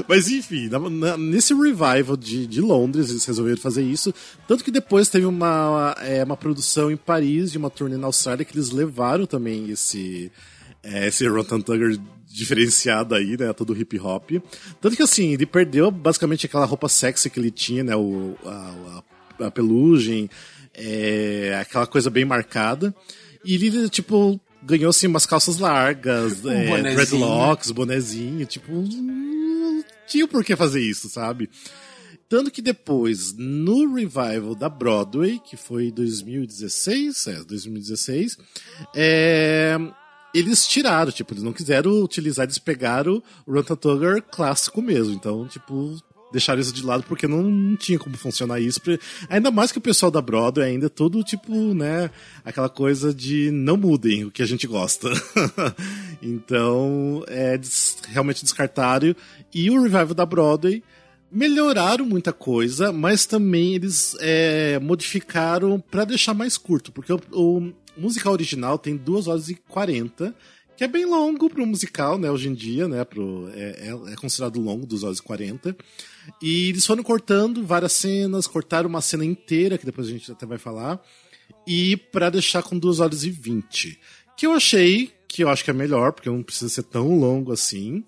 Mas 0.08 0.30
enfim, 0.30 0.68
na, 0.70 0.80
na, 0.80 1.18
nesse 1.18 1.54
revival 1.54 2.18
de, 2.18 2.48
de 2.48 2.62
Londres, 2.62 3.10
eles 3.10 3.26
resolveram 3.26 3.58
fazer 3.58 3.84
isso. 3.84 4.14
Tanto 4.48 4.64
que 4.64 4.72
depois 4.72 5.10
teve 5.10 5.26
uma, 5.26 5.96
é, 6.00 6.24
uma 6.24 6.38
produção 6.38 6.92
em 6.92 6.98
Paris 6.98 7.54
e 7.54 7.58
uma 7.58 7.70
turnê 7.70 7.98
na 7.98 8.08
Austrália 8.08 8.46
que 8.46 8.56
eles 8.56 8.72
levaram 8.72 9.26
também 9.26 9.70
esse, 9.70 10.32
é, 10.84 11.08
esse 11.08 11.28
Rotan 11.28 11.62
Tugger 11.62 11.98
diferenciado 12.28 13.16
aí, 13.16 13.38
né? 13.38 13.52
Todo 13.54 13.76
hip 13.78 14.00
hop. 14.00 14.32
Tanto 14.82 14.96
que 14.96 15.04
assim, 15.04 15.34
ele 15.34 15.46
perdeu 15.46 15.90
basicamente 15.90 16.46
aquela 16.46 16.66
roupa 16.66 16.90
sexy 16.90 17.30
que 17.30 17.40
ele 17.40 17.52
tinha, 17.52 17.84
né? 17.84 17.96
O, 17.96 18.36
a, 18.46 19.04
a, 19.40 19.46
a 19.48 19.52
pelugem, 19.52 20.30
é, 20.74 21.58
aquela 21.62 21.88
coisa 21.88 22.10
bem 22.10 22.26
marcada. 22.26 22.94
E 23.44 23.56
ele, 23.56 23.90
tipo, 23.90 24.40
ganhou 24.62 24.90
assim 24.90 25.08
umas 25.08 25.26
calças 25.26 25.58
largas, 25.58 26.44
um 26.46 26.52
é, 26.52 26.94
dreadlocks, 26.94 27.72
bonezinho, 27.72 28.46
tipo. 28.46 28.72
Não 28.72 29.84
tinha 30.08 30.28
por 30.28 30.44
que 30.44 30.56
fazer 30.56 30.82
isso, 30.82 31.10
sabe? 31.10 31.50
Tanto 32.30 32.52
que 32.52 32.62
depois, 32.62 33.34
no 33.38 33.94
revival 33.94 34.54
da 34.54 34.68
Broadway, 34.68 35.40
que 35.40 35.56
foi 35.56 35.92
2016, 35.92 37.28
é, 37.28 37.44
2016, 37.44 38.38
é, 38.94 39.78
eles 40.34 40.68
tiraram, 40.68 41.12
tipo, 41.12 41.34
eles 41.34 41.44
não 41.44 41.54
quiseram 41.54 42.04
utilizar, 42.04 42.46
eles 42.46 42.60
pegaram 42.60 43.22
o 43.46 43.54
Rantatugger 43.54 44.22
clássico 44.22 44.82
mesmo. 44.82 45.13
Então, 45.13 45.48
tipo, 45.48 45.96
deixaram 46.32 46.62
isso 46.62 46.74
de 46.74 46.86
lado 46.86 47.04
porque 47.08 47.28
não, 47.28 47.76
tinha 47.76 47.98
como 47.98 48.18
funcionar 48.18 48.60
isso. 48.60 48.80
Ainda 49.30 49.52
mais 49.52 49.72
que 49.72 49.78
o 49.78 49.82
pessoal 49.82 50.12
da 50.12 50.22
Broadway 50.22 50.68
ainda 50.68 50.88
é 50.88 50.90
todo 50.90 51.24
tipo, 51.24 51.52
né, 51.74 52.10
aquela 52.44 52.70
coisa 52.70 53.13
de 53.13 53.52
não 53.52 53.78
mudem 53.78 54.26
o 54.26 54.32
que 54.32 54.42
a 54.42 54.46
gente 54.46 54.68
gosta. 54.68 55.10
então, 56.22 57.24
é, 57.28 57.60
realmente 58.10 58.44
descartaram. 58.44 59.16
E 59.54 59.70
o 59.70 59.82
revival 59.82 60.13
da 60.13 60.26
Broadway 60.26 60.84
melhoraram 61.32 62.06
muita 62.06 62.32
coisa, 62.32 62.92
mas 62.92 63.26
também 63.26 63.76
eles 63.76 64.16
é, 64.20 64.80
modificaram 64.80 65.80
para 65.80 66.06
deixar 66.06 66.34
mais 66.34 66.58
curto, 66.58 66.92
porque 66.92 67.12
o, 67.12 67.20
o, 67.34 67.74
musical 67.98 68.34
original 68.34 68.78
tem 68.78 68.96
2 68.96 69.28
horas 69.28 69.50
e 69.50 69.56
40, 69.56 70.36
que 70.76 70.84
é 70.84 70.88
bem 70.88 71.06
longo 71.06 71.50
para 71.50 71.64
um 71.64 71.66
musical, 71.66 72.20
né, 72.20 72.30
hoje 72.30 72.48
em 72.48 72.54
dia, 72.54 72.88
né, 72.88 73.04
pro, 73.04 73.50
é, 73.54 73.90
é, 73.90 74.12
é, 74.14 74.16
considerado 74.16 74.62
longo, 74.62 74.86
2 74.86 75.04
horas 75.04 75.18
e 75.18 75.24
40. 75.24 75.76
E 76.42 76.70
eles 76.70 76.86
foram 76.86 77.04
cortando 77.04 77.66
várias 77.66 77.94
cenas, 77.94 78.46
cortaram 78.46 78.88
uma 78.88 79.02
cena 79.02 79.26
inteira, 79.26 79.78
que 79.78 79.86
depois 79.86 80.08
a 80.08 80.12
gente 80.12 80.32
até 80.32 80.46
vai 80.46 80.60
falar, 80.60 81.02
e 81.66 81.98
para 81.98 82.30
deixar 82.30 82.62
com 82.62 82.78
2 82.78 83.00
horas 83.00 83.24
e 83.24 83.32
20. 83.32 84.00
Que 84.38 84.46
eu 84.46 84.54
achei, 84.54 85.12
que 85.28 85.44
eu 85.44 85.50
acho 85.50 85.64
que 85.64 85.72
é 85.72 85.74
melhor, 85.74 86.14
porque 86.14 86.30
não 86.30 86.44
precisa 86.44 86.70
ser 86.70 86.84
tão 86.84 87.18
longo 87.18 87.52
assim. 87.52 88.06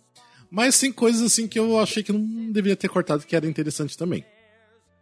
Mas 0.51 0.79
tem 0.79 0.91
coisas 0.91 1.21
assim 1.21 1.47
que 1.47 1.57
eu 1.57 1.79
achei 1.79 2.03
que 2.03 2.11
não 2.11 2.51
deveria 2.51 2.75
ter 2.75 2.87
cortado, 2.89 3.25
que 3.25 3.35
era 3.35 3.47
interessante 3.47 3.97
também. 3.97 4.23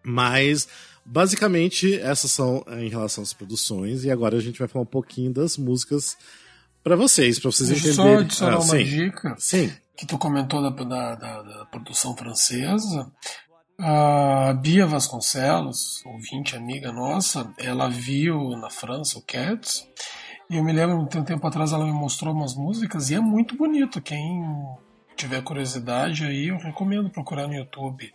Mas 0.05 0.67
Basicamente, 1.09 1.97
essas 2.01 2.29
são 2.31 2.65
eh, 2.67 2.83
em 2.83 2.89
relação 2.89 3.23
às 3.23 3.31
produções, 3.31 4.03
e 4.03 4.11
agora 4.11 4.35
a 4.35 4.41
gente 4.41 4.59
vai 4.59 4.67
falar 4.67 4.83
um 4.83 4.85
pouquinho 4.85 5.31
das 5.31 5.57
músicas 5.57 6.17
para 6.83 6.97
vocês, 6.97 7.39
para 7.39 7.49
vocês 7.49 7.69
Deixa 7.69 7.87
entenderem. 7.87 8.17
Só 8.17 8.21
adicionar 8.21 8.55
ah, 8.55 8.59
uma 8.59 8.77
sim. 8.77 8.83
dica 8.83 9.35
sim. 9.39 9.73
que 9.95 10.05
tu 10.05 10.17
comentou 10.17 10.61
da, 10.61 10.69
da, 10.69 11.15
da, 11.15 11.41
da 11.41 11.65
produção 11.67 12.15
francesa. 12.15 13.09
A 13.79 14.51
Bia 14.61 14.85
Vasconcelos, 14.85 16.03
ouvinte 16.05 16.57
amiga 16.57 16.91
nossa, 16.91 17.53
ela 17.57 17.87
viu 17.87 18.49
na 18.57 18.69
França 18.69 19.17
o 19.17 19.21
Cats, 19.21 19.87
e 20.49 20.57
eu 20.57 20.63
me 20.63 20.73
lembro, 20.73 20.97
um 20.97 21.05
tempo 21.05 21.47
atrás, 21.47 21.71
ela 21.71 21.85
me 21.85 21.93
mostrou 21.93 22.33
umas 22.33 22.53
músicas, 22.53 23.09
e 23.09 23.15
é 23.15 23.19
muito 23.21 23.55
bonito. 23.55 24.01
Quem 24.01 24.43
tiver 25.15 25.41
curiosidade 25.41 26.25
aí, 26.25 26.49
eu 26.49 26.57
recomendo 26.57 27.09
procurar 27.09 27.47
no 27.47 27.53
YouTube 27.53 28.13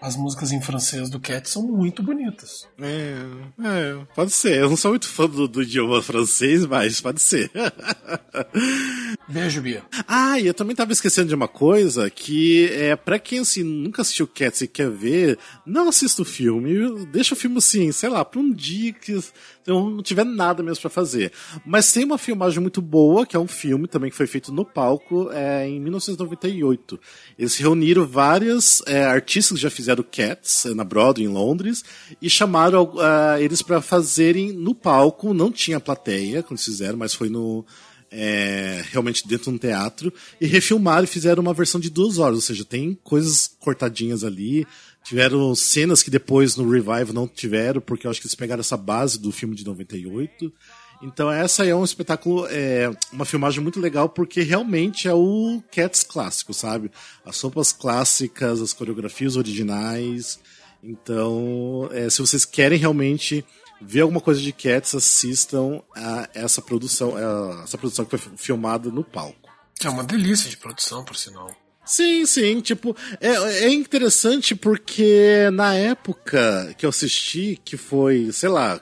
as 0.00 0.16
músicas 0.16 0.52
em 0.52 0.60
francês 0.60 1.10
do 1.10 1.18
Cat 1.18 1.48
são 1.48 1.62
muito 1.62 2.02
bonitas. 2.02 2.68
É, 2.80 3.16
é, 3.64 4.06
pode 4.14 4.30
ser. 4.30 4.58
Eu 4.58 4.70
não 4.70 4.76
sou 4.76 4.92
muito 4.92 5.08
fã 5.08 5.28
do, 5.28 5.48
do 5.48 5.62
idioma 5.62 6.00
francês, 6.02 6.64
mas 6.64 7.00
pode 7.00 7.20
ser. 7.20 7.50
Beijo, 9.28 9.60
Bia. 9.60 9.82
Ah, 10.06 10.38
e 10.38 10.46
eu 10.46 10.54
também 10.54 10.76
tava 10.76 10.92
esquecendo 10.92 11.28
de 11.28 11.34
uma 11.34 11.48
coisa, 11.48 12.08
que 12.08 12.70
é 12.72 12.94
para 12.94 13.18
quem 13.18 13.40
assim, 13.40 13.62
nunca 13.62 14.02
assistiu 14.02 14.26
Cats 14.26 14.60
e 14.62 14.68
quer 14.68 14.88
ver, 14.90 15.38
não 15.66 15.88
assista 15.88 16.22
o 16.22 16.24
filme, 16.24 17.06
deixa 17.06 17.34
o 17.34 17.36
filme 17.36 17.58
assim, 17.58 17.90
sei 17.92 18.08
lá, 18.08 18.24
pra 18.24 18.40
um 18.40 18.52
dia 18.52 18.92
que 18.92 19.18
eu 19.66 19.90
não 19.90 20.02
tiver 20.02 20.24
nada 20.24 20.62
mesmo 20.62 20.80
para 20.80 20.90
fazer. 20.90 21.32
Mas 21.66 21.92
tem 21.92 22.04
uma 22.04 22.18
filmagem 22.18 22.60
muito 22.60 22.80
boa, 22.80 23.26
que 23.26 23.36
é 23.36 23.38
um 23.38 23.48
filme 23.48 23.86
também 23.86 24.10
que 24.10 24.16
foi 24.16 24.26
feito 24.26 24.52
no 24.52 24.64
palco 24.64 25.30
é, 25.32 25.68
em 25.68 25.80
1998. 25.80 26.98
Eles 27.38 27.56
reuniram 27.56 28.06
várias 28.06 28.82
é, 28.86 29.04
artistas 29.04 29.58
que 29.58 29.62
já 29.62 29.70
fizeram 29.70 29.87
Cats 29.96 30.66
é, 30.66 30.74
na 30.74 30.84
Broadway, 30.84 31.26
em 31.26 31.28
Londres, 31.28 31.84
e 32.20 32.28
chamaram 32.28 32.84
uh, 32.84 33.38
eles 33.38 33.62
para 33.62 33.80
fazerem 33.80 34.52
no 34.52 34.74
palco, 34.74 35.34
não 35.34 35.50
tinha 35.50 35.80
plateia 35.80 36.42
quando 36.42 36.60
fizeram, 36.60 36.98
mas 36.98 37.14
foi 37.14 37.28
no 37.28 37.64
é, 38.10 38.82
realmente 38.90 39.26
dentro 39.26 39.50
de 39.50 39.56
um 39.56 39.58
teatro, 39.58 40.12
e 40.40 40.46
refilmaram 40.46 41.04
e 41.04 41.06
fizeram 41.06 41.42
uma 41.42 41.54
versão 41.54 41.80
de 41.80 41.90
duas 41.90 42.18
horas, 42.18 42.36
ou 42.36 42.40
seja, 42.40 42.64
tem 42.64 42.98
coisas 43.02 43.50
cortadinhas 43.60 44.24
ali, 44.24 44.66
tiveram 45.04 45.54
cenas 45.54 46.02
que 46.02 46.10
depois 46.10 46.56
no 46.56 46.68
Revive 46.68 47.12
não 47.12 47.26
tiveram, 47.26 47.80
porque 47.80 48.06
eu 48.06 48.10
acho 48.10 48.20
que 48.20 48.26
eles 48.26 48.34
pegaram 48.34 48.60
essa 48.60 48.76
base 48.76 49.18
do 49.18 49.32
filme 49.32 49.54
de 49.54 49.64
98. 49.64 50.52
Então 51.00 51.30
essa 51.30 51.64
é 51.64 51.74
um 51.74 51.84
espetáculo, 51.84 52.46
é 52.50 52.90
uma 53.12 53.24
filmagem 53.24 53.62
muito 53.62 53.78
legal 53.78 54.08
porque 54.08 54.42
realmente 54.42 55.06
é 55.06 55.14
o 55.14 55.62
Cats 55.70 56.02
clássico, 56.02 56.52
sabe? 56.52 56.90
As 57.24 57.40
roupas 57.40 57.72
clássicas, 57.72 58.60
as 58.60 58.72
coreografias 58.72 59.36
originais. 59.36 60.40
Então, 60.82 61.88
é, 61.92 62.08
se 62.10 62.20
vocês 62.20 62.44
querem 62.44 62.78
realmente 62.78 63.44
ver 63.80 64.00
alguma 64.00 64.20
coisa 64.20 64.40
de 64.40 64.52
Cats, 64.52 64.94
assistam 64.94 65.80
a 65.94 66.28
essa 66.34 66.60
produção, 66.60 67.16
a 67.16 67.62
essa 67.62 67.78
produção 67.78 68.04
que 68.04 68.16
foi 68.16 68.32
filmada 68.36 68.90
no 68.90 69.04
palco. 69.04 69.48
É 69.82 69.88
uma 69.88 70.02
delícia 70.02 70.50
de 70.50 70.56
produção, 70.56 71.04
por 71.04 71.16
sinal. 71.16 71.54
Sim, 71.84 72.26
sim, 72.26 72.60
tipo, 72.60 72.94
é, 73.20 73.28
é 73.64 73.70
interessante 73.70 74.54
porque 74.54 75.48
na 75.52 75.74
época 75.74 76.74
que 76.76 76.84
eu 76.84 76.90
assisti, 76.90 77.58
que 77.64 77.78
foi, 77.78 78.30
sei 78.30 78.50
lá, 78.50 78.78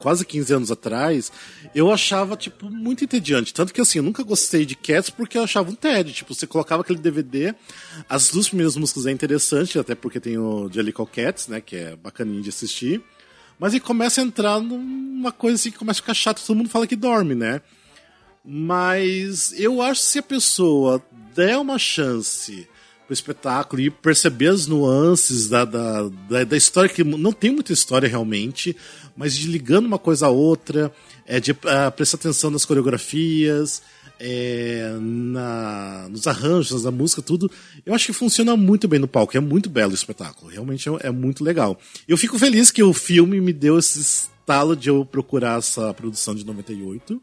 quase 0.00 0.24
15 0.24 0.54
anos 0.54 0.70
atrás, 0.70 1.30
eu 1.74 1.92
achava, 1.92 2.34
tipo, 2.36 2.70
muito 2.70 3.04
entediante. 3.04 3.54
Tanto 3.54 3.72
que, 3.72 3.80
assim, 3.80 3.98
eu 3.98 4.02
nunca 4.02 4.22
gostei 4.24 4.64
de 4.64 4.74
Cats 4.74 5.10
porque 5.10 5.38
eu 5.38 5.44
achava 5.44 5.70
um 5.70 5.74
TED. 5.74 6.12
Tipo, 6.12 6.34
você 6.34 6.46
colocava 6.46 6.82
aquele 6.82 6.98
DVD, 6.98 7.54
as 8.08 8.30
duas 8.30 8.48
primeiras 8.48 8.76
músicas 8.76 9.06
é 9.06 9.12
interessante, 9.12 9.78
até 9.78 9.94
porque 9.94 10.18
tem 10.18 10.38
o 10.38 10.68
Jellicle 10.72 11.06
Cats, 11.06 11.46
né, 11.48 11.60
que 11.60 11.76
é 11.76 11.96
bacaninho 11.96 12.42
de 12.42 12.48
assistir. 12.48 13.02
Mas 13.58 13.74
ele 13.74 13.80
começa 13.80 14.22
a 14.22 14.24
entrar 14.24 14.58
numa 14.58 15.30
coisa 15.30 15.56
assim 15.56 15.70
que 15.70 15.78
começa 15.78 16.00
a 16.00 16.02
ficar 16.02 16.14
chato, 16.14 16.42
todo 16.44 16.56
mundo 16.56 16.70
fala 16.70 16.86
que 16.86 16.96
dorme, 16.96 17.34
né? 17.34 17.60
Mas 18.42 19.52
eu 19.60 19.82
acho 19.82 20.00
que 20.00 20.06
se 20.08 20.18
a 20.18 20.22
pessoa 20.22 21.02
der 21.36 21.58
uma 21.58 21.78
chance 21.78 22.66
pro 23.10 23.14
espetáculo 23.14 23.82
e 23.82 23.90
perceber 23.90 24.48
as 24.48 24.68
nuances 24.68 25.48
da, 25.48 25.64
da, 25.64 26.08
da, 26.28 26.44
da, 26.44 26.56
história, 26.56 26.88
que 26.88 27.02
não 27.02 27.32
tem 27.32 27.50
muita 27.50 27.72
história 27.72 28.08
realmente, 28.08 28.76
mas 29.16 29.34
de 29.36 29.48
ligando 29.48 29.86
uma 29.86 29.98
coisa 29.98 30.26
a 30.26 30.30
outra, 30.30 30.92
é, 31.26 31.40
de 31.40 31.50
uh, 31.50 31.56
prestar 31.96 32.18
atenção 32.18 32.50
nas 32.50 32.64
coreografias, 32.64 33.82
é, 34.20 34.96
na, 35.00 36.06
nos 36.08 36.26
arranjos, 36.28 36.84
na 36.84 36.92
música, 36.92 37.20
tudo. 37.20 37.50
Eu 37.84 37.94
acho 37.94 38.06
que 38.06 38.12
funciona 38.12 38.56
muito 38.56 38.86
bem 38.86 39.00
no 39.00 39.08
palco. 39.08 39.36
É 39.36 39.40
muito 39.40 39.68
belo 39.68 39.90
o 39.90 39.94
espetáculo. 39.94 40.50
Realmente 40.50 40.88
é, 40.88 40.92
é 41.08 41.10
muito 41.10 41.42
legal. 41.42 41.80
Eu 42.06 42.16
fico 42.16 42.38
feliz 42.38 42.70
que 42.70 42.82
o 42.82 42.92
filme 42.92 43.40
me 43.40 43.52
deu 43.52 43.78
esse 43.78 43.98
estalo 43.98 44.76
de 44.76 44.88
eu 44.88 45.04
procurar 45.04 45.58
essa 45.58 45.92
produção 45.94 46.34
de 46.34 46.44
98 46.44 47.20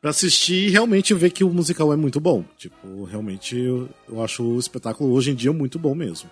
para 0.00 0.10
assistir 0.10 0.68
e 0.68 0.70
realmente 0.70 1.12
ver 1.14 1.30
que 1.30 1.44
o 1.44 1.50
musical 1.50 1.92
é 1.92 1.96
muito 1.96 2.20
bom. 2.20 2.44
Tipo, 2.56 3.04
realmente 3.04 3.56
eu, 3.58 3.88
eu 4.08 4.22
acho 4.22 4.42
o 4.42 4.58
espetáculo 4.58 5.12
hoje 5.12 5.30
em 5.30 5.34
dia 5.34 5.52
muito 5.52 5.78
bom 5.78 5.94
mesmo. 5.94 6.30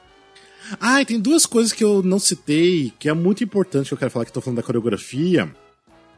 Ah, 0.81 1.01
e 1.01 1.07
tem 1.07 1.21
duas 1.21 1.47
coisas 1.47 1.73
que 1.73 1.85
eu 1.85 2.03
não 2.03 2.19
citei, 2.19 2.93
que 2.99 3.09
é 3.09 3.13
muito 3.13 3.45
importante 3.45 3.89
que 3.89 3.95
eu 3.95 3.99
quero 3.99 4.11
falar 4.11 4.25
que 4.25 4.31
estou 4.31 4.43
falando 4.43 4.57
da 4.57 4.63
coreografia 4.65 5.49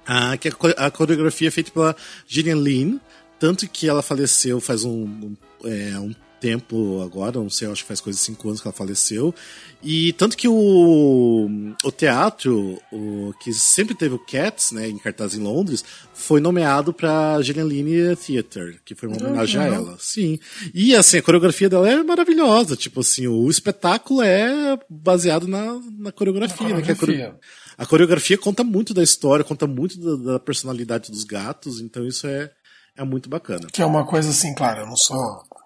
Ah, 0.06 0.36
que 0.38 0.48
a, 0.48 0.90
coreografia 0.90 1.48
é 1.48 1.50
feita 1.50 1.70
pela 1.70 1.94
Gillian 2.26 2.56
Lynn, 2.56 2.98
tanto 3.38 3.68
que 3.68 3.88
ela 3.88 4.00
faleceu 4.00 4.58
faz 4.58 4.84
um, 4.84 5.04
um, 5.04 5.36
é, 5.64 5.98
um 5.98 6.14
tempo 6.40 7.02
agora, 7.02 7.38
não 7.38 7.50
sei, 7.50 7.68
acho 7.68 7.82
que 7.82 7.88
faz 7.88 8.00
coisa 8.00 8.18
de 8.18 8.24
cinco 8.24 8.48
anos 8.48 8.60
que 8.60 8.68
ela 8.68 8.74
faleceu. 8.74 9.34
E 9.82 10.12
tanto 10.14 10.36
que 10.36 10.48
o, 10.48 11.48
o 11.84 11.92
teatro, 11.92 12.80
o, 12.92 13.32
que 13.40 13.52
sempre 13.52 13.94
teve 13.94 14.14
o 14.14 14.18
Cats, 14.18 14.72
né, 14.72 14.88
em 14.88 14.98
cartaz 14.98 15.34
em 15.34 15.40
Londres, 15.40 15.84
foi 16.12 16.40
nomeado 16.40 16.92
para 16.92 17.40
Gillian 17.42 18.16
Theatre, 18.16 18.80
que 18.84 18.94
foi 18.94 19.08
uma 19.08 19.18
homenagem 19.18 19.60
uhum. 19.60 19.66
a 19.66 19.74
ela. 19.74 19.96
Sim. 20.00 20.38
E 20.74 20.96
assim, 20.96 21.18
a 21.18 21.22
coreografia 21.22 21.68
dela 21.68 21.88
é 21.88 22.02
maravilhosa. 22.02 22.74
Tipo 22.74 23.00
assim, 23.00 23.28
o 23.28 23.48
espetáculo 23.48 24.20
é 24.22 24.76
baseado 24.88 25.46
na, 25.46 25.80
na 25.96 26.10
coreografia, 26.10 26.68
né? 26.68 26.82
Que 26.82 26.92
a, 26.92 26.96
core... 26.96 27.32
a, 27.76 27.86
coreografia 27.86 28.36
conta 28.36 28.64
muito 28.64 28.92
da 28.92 29.02
história, 29.02 29.44
conta 29.44 29.66
muito 29.66 29.98
da, 29.98 30.32
da 30.32 30.38
personalidade 30.40 31.12
dos 31.12 31.22
gatos, 31.22 31.80
então 31.80 32.04
isso 32.04 32.26
é, 32.26 32.50
é 32.96 33.04
muito 33.04 33.28
bacana. 33.28 33.68
Que 33.72 33.80
é 33.80 33.86
uma 33.86 34.04
coisa 34.04 34.30
assim, 34.30 34.52
claro, 34.54 34.80
eu 34.80 34.86
não 34.86 34.96
sou 34.96 35.16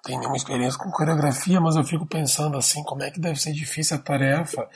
tenho 0.02 0.18
nenhuma 0.18 0.36
experiência 0.36 0.78
com 0.78 0.90
coreografia, 0.90 1.60
mas 1.60 1.76
eu 1.76 1.84
fico 1.84 2.06
pensando 2.06 2.56
assim, 2.56 2.82
como 2.82 3.02
é 3.02 3.10
que 3.10 3.20
deve 3.20 3.40
ser 3.40 3.52
difícil 3.52 3.96
a 3.96 4.00
tarefa 4.00 4.68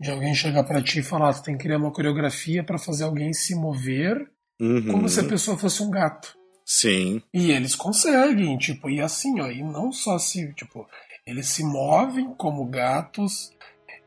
de 0.00 0.10
alguém 0.10 0.34
chegar 0.34 0.64
para 0.64 0.82
ti 0.82 0.98
e 0.98 1.02
falar, 1.02 1.32
tu 1.34 1.42
tem 1.42 1.56
que 1.56 1.62
criar 1.62 1.78
uma 1.78 1.92
coreografia 1.92 2.64
para 2.64 2.78
fazer 2.78 3.04
alguém 3.04 3.32
se 3.32 3.54
mover 3.54 4.28
uhum. 4.60 4.90
como 4.90 5.08
se 5.08 5.20
a 5.20 5.24
pessoa 5.24 5.56
fosse 5.56 5.82
um 5.82 5.90
gato. 5.90 6.36
Sim. 6.66 7.22
E 7.32 7.52
eles 7.52 7.74
conseguem, 7.74 8.56
tipo, 8.56 8.88
e 8.88 9.00
assim, 9.00 9.40
ó, 9.40 9.48
e 9.48 9.62
não 9.62 9.92
só 9.92 10.18
se, 10.18 10.52
tipo, 10.54 10.86
eles 11.26 11.46
se 11.48 11.62
movem 11.62 12.34
como 12.34 12.66
gatos, 12.66 13.52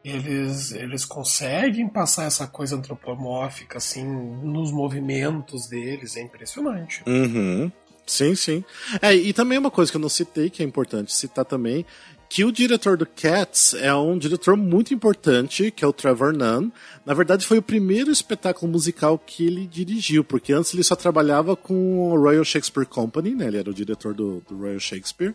eles, 0.04 0.72
eles 0.72 1.06
conseguem 1.06 1.88
passar 1.88 2.26
essa 2.26 2.48
coisa 2.48 2.76
antropomórfica, 2.76 3.78
assim, 3.78 4.06
nos 4.06 4.72
movimentos 4.72 5.68
deles, 5.68 6.18
é 6.18 6.22
impressionante. 6.22 7.04
Uhum. 7.08 7.72
Sim, 8.08 8.34
sim. 8.36 8.64
É, 9.02 9.14
e 9.14 9.34
também 9.34 9.58
uma 9.58 9.70
coisa 9.70 9.92
que 9.92 9.98
eu 9.98 10.02
não 10.02 10.10
citei, 10.10 10.50
que 10.50 10.64
é 10.64 10.66
importante 10.66 11.14
citar 11.14 11.44
também, 11.44 11.86
que 12.30 12.44
o 12.44 12.52
diretor 12.52 12.98
do 12.98 13.06
Cats 13.06 13.74
é 13.74 13.94
um 13.94 14.18
diretor 14.18 14.56
muito 14.58 14.94
importante, 14.94 15.72
que 15.72 15.84
é 15.84 15.88
o 15.88 15.94
Trevor 15.94 16.34
Nunn. 16.34 16.70
Na 17.06 17.14
verdade, 17.14 17.46
foi 17.46 17.58
o 17.58 17.62
primeiro 17.62 18.12
espetáculo 18.12 18.72
musical 18.72 19.18
que 19.18 19.46
ele 19.46 19.68
dirigiu, 19.68 20.24
porque 20.24 20.52
antes 20.54 20.74
ele 20.74 20.84
só 20.84 20.96
trabalhava 20.96 21.56
com 21.56 22.12
o 22.12 22.18
Royal 22.18 22.44
Shakespeare 22.44 22.86
Company, 22.86 23.36
né? 23.36 23.48
Ele 23.48 23.58
era 23.58 23.70
o 23.70 23.74
diretor 23.74 24.14
do, 24.14 24.42
do 24.48 24.58
Royal 24.58 24.80
Shakespeare, 24.80 25.34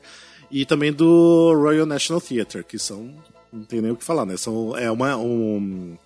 e 0.51 0.67
também 0.67 0.93
do 0.93 1.55
Royal 1.55 1.87
National 1.87 2.21
Theatre, 2.21 2.65
que 2.65 2.79
são. 2.79 3.15
Não 3.51 3.65
tem 3.65 3.83
nem 3.83 3.91
o 3.91 3.97
que 3.97 4.05
falar, 4.05 4.25
né? 4.25 4.37
São, 4.37 4.77
é 4.77 4.91
uma, 4.91 5.17
um, 5.17 5.97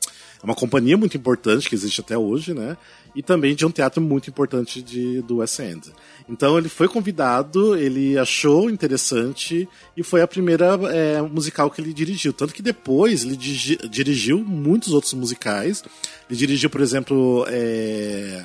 é 0.42 0.44
uma 0.44 0.54
companhia 0.54 0.96
muito 0.96 1.16
importante 1.16 1.68
que 1.68 1.74
existe 1.74 2.00
até 2.00 2.18
hoje, 2.18 2.54
né? 2.54 2.76
E 3.16 3.22
também 3.22 3.54
de 3.54 3.64
um 3.64 3.70
teatro 3.70 4.00
muito 4.02 4.28
importante 4.28 4.82
de, 4.82 5.22
do 5.22 5.38
West 5.38 5.58
End. 5.58 5.90
Então 6.28 6.58
ele 6.58 6.68
foi 6.68 6.86
convidado, 6.86 7.74
ele 7.74 8.18
achou 8.18 8.68
interessante 8.68 9.66
e 9.96 10.02
foi 10.02 10.20
a 10.20 10.28
primeira 10.28 10.78
é, 10.92 11.22
musical 11.22 11.70
que 11.70 11.80
ele 11.80 11.94
dirigiu. 11.94 12.34
Tanto 12.34 12.52
que 12.52 12.60
depois 12.60 13.24
ele 13.24 13.36
dirigiu 13.36 14.44
muitos 14.44 14.92
outros 14.92 15.14
musicais. 15.14 15.82
Ele 16.28 16.38
dirigiu, 16.38 16.68
por 16.68 16.82
exemplo, 16.82 17.46
é, 17.48 18.44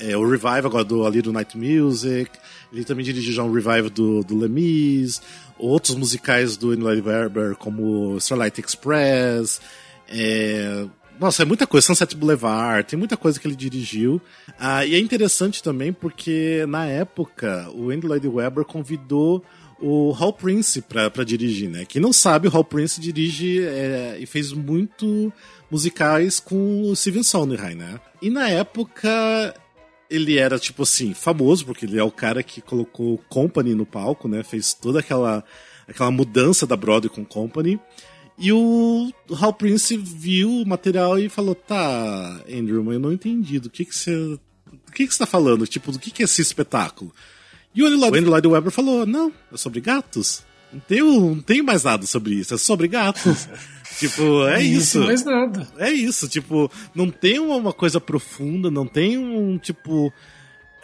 é, 0.00 0.16
o 0.16 0.28
Revive 0.28 0.66
agora 0.66 0.84
do 0.84 1.06
A 1.06 1.10
Little 1.10 1.32
Night 1.32 1.56
Music. 1.56 2.30
Ele 2.72 2.84
também 2.84 3.04
dirigiu 3.04 3.32
já 3.32 3.44
um 3.44 3.52
Revive 3.52 3.88
do, 3.88 4.24
do 4.24 4.36
Lemis. 4.36 5.22
Outros 5.56 5.94
musicais 5.94 6.56
do 6.56 6.72
Eli 6.72 7.00
Weber, 7.00 7.54
como 7.54 8.16
Starlight 8.16 8.60
Express. 8.60 9.60
É, 10.08 10.86
nossa, 11.22 11.42
é 11.42 11.46
muita 11.46 11.66
coisa. 11.66 11.86
Sunset 11.86 12.16
Boulevard, 12.16 12.86
tem 12.88 12.98
muita 12.98 13.16
coisa 13.16 13.38
que 13.38 13.46
ele 13.46 13.54
dirigiu. 13.54 14.20
Ah, 14.58 14.84
e 14.84 14.94
é 14.94 14.98
interessante 14.98 15.62
também 15.62 15.92
porque, 15.92 16.66
na 16.68 16.86
época, 16.86 17.70
o 17.74 17.90
Andy 17.90 18.06
Lloyd 18.06 18.26
Webber 18.26 18.64
convidou 18.64 19.44
o 19.80 20.14
Hal 20.18 20.32
Prince 20.32 20.82
para 20.82 21.24
dirigir, 21.24 21.70
né? 21.70 21.84
Quem 21.84 22.02
não 22.02 22.12
sabe, 22.12 22.48
o 22.48 22.56
Hal 22.56 22.64
Prince 22.64 23.00
dirige 23.00 23.64
é, 23.64 24.16
e 24.20 24.26
fez 24.26 24.52
muito 24.52 25.32
musicais 25.70 26.38
com 26.38 26.82
o 26.82 26.94
Steven 26.94 27.22
Sondheim, 27.22 27.74
né? 27.74 28.00
E 28.20 28.28
na 28.28 28.48
época 28.48 29.54
ele 30.10 30.38
era, 30.38 30.58
tipo 30.58 30.82
assim, 30.82 31.14
famoso, 31.14 31.64
porque 31.64 31.86
ele 31.86 31.98
é 31.98 32.04
o 32.04 32.10
cara 32.10 32.42
que 32.42 32.60
colocou 32.60 33.18
Company 33.28 33.74
no 33.74 33.86
palco, 33.86 34.28
né? 34.28 34.42
Fez 34.42 34.74
toda 34.74 35.00
aquela, 35.00 35.42
aquela 35.88 36.10
mudança 36.10 36.66
da 36.66 36.76
Broadway 36.76 37.08
com 37.08 37.24
Company. 37.24 37.80
E 38.42 38.52
o 38.52 39.12
Hal 39.40 39.52
Prince 39.52 39.96
viu 39.96 40.50
o 40.50 40.66
material 40.66 41.16
e 41.16 41.28
falou: 41.28 41.54
Tá, 41.54 42.40
Andrew, 42.52 42.82
mas 42.82 42.94
eu 42.94 43.00
não 43.00 43.12
entendi 43.12 43.60
do 43.60 43.70
que, 43.70 43.84
que 43.84 43.94
você. 43.94 44.10
Do 44.16 44.92
que, 44.92 45.06
que 45.06 45.14
você 45.14 45.20
tá 45.20 45.26
falando? 45.26 45.64
Tipo, 45.64 45.92
do 45.92 45.98
que, 46.00 46.10
que 46.10 46.22
é 46.22 46.24
esse 46.24 46.42
espetáculo? 46.42 47.14
E 47.72 47.84
o 47.84 47.86
Andrew 47.86 48.24
Lloyd 48.28 48.48
Webber 48.48 48.72
falou: 48.72 49.06
Não, 49.06 49.32
é 49.52 49.56
sobre 49.56 49.80
gatos. 49.80 50.42
Não 50.72 50.80
tenho, 50.80 51.20
não 51.20 51.40
tenho 51.40 51.62
mais 51.62 51.84
nada 51.84 52.04
sobre 52.04 52.34
isso, 52.34 52.52
é 52.52 52.58
sobre 52.58 52.88
gatos. 52.88 53.48
tipo, 54.00 54.44
é 54.48 54.60
isso. 54.60 54.98
Não 54.98 55.06
mais 55.06 55.24
nada. 55.24 55.68
É 55.78 55.92
isso, 55.92 56.28
tipo, 56.28 56.68
não 56.92 57.10
tem 57.10 57.38
uma 57.38 57.72
coisa 57.72 58.00
profunda, 58.00 58.72
não 58.72 58.88
tem 58.88 59.18
um, 59.18 59.56
tipo. 59.56 60.12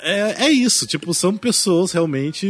É, 0.00 0.46
é 0.46 0.50
isso, 0.50 0.86
tipo, 0.86 1.12
são 1.12 1.36
pessoas 1.36 1.92
realmente 1.92 2.46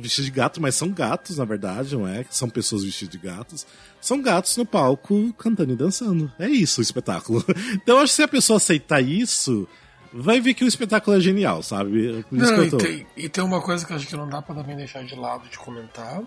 vestidas 0.00 0.26
de 0.26 0.30
gato, 0.30 0.60
mas 0.60 0.74
são 0.74 0.90
gatos, 0.90 1.38
na 1.38 1.44
verdade, 1.44 1.96
não 1.96 2.06
é? 2.06 2.24
São 2.30 2.48
pessoas 2.48 2.84
vestidas 2.84 3.12
de 3.12 3.18
gatos. 3.18 3.66
São 4.00 4.20
gatos 4.20 4.56
no 4.56 4.64
palco 4.64 5.32
cantando 5.34 5.72
e 5.72 5.76
dançando. 5.76 6.32
É 6.38 6.48
isso 6.48 6.80
o 6.80 6.82
espetáculo. 6.82 7.44
Então, 7.74 7.98
acho 7.98 8.12
que 8.12 8.16
se 8.16 8.22
a 8.22 8.28
pessoa 8.28 8.56
aceitar 8.58 9.00
isso, 9.00 9.68
vai 10.12 10.40
ver 10.40 10.54
que 10.54 10.64
o 10.64 10.68
espetáculo 10.68 11.16
é 11.16 11.20
genial, 11.20 11.62
sabe? 11.62 12.24
Não, 12.30 12.64
e, 12.64 12.70
tem, 12.70 13.06
e, 13.16 13.28
tem, 13.28 13.42
uma 13.42 13.60
coisa 13.60 13.84
que 13.84 13.92
acho 13.92 14.06
que 14.06 14.16
não 14.16 14.28
dá 14.28 14.40
para 14.40 14.54
também 14.54 14.76
deixar 14.76 15.04
de 15.04 15.14
lado 15.14 15.48
de 15.48 15.58
comentar, 15.58 16.22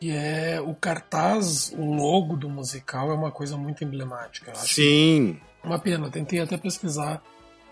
que 0.00 0.10
é 0.10 0.60
o 0.60 0.74
cartaz, 0.74 1.72
o 1.76 1.94
logo 1.94 2.36
do 2.36 2.48
musical 2.48 3.10
é 3.10 3.14
uma 3.14 3.30
coisa 3.30 3.56
muito 3.56 3.82
emblemática. 3.82 4.54
Sim. 4.54 5.38
uma 5.64 5.78
pena, 5.78 6.10
tentei 6.10 6.40
até 6.40 6.56
pesquisar 6.56 7.22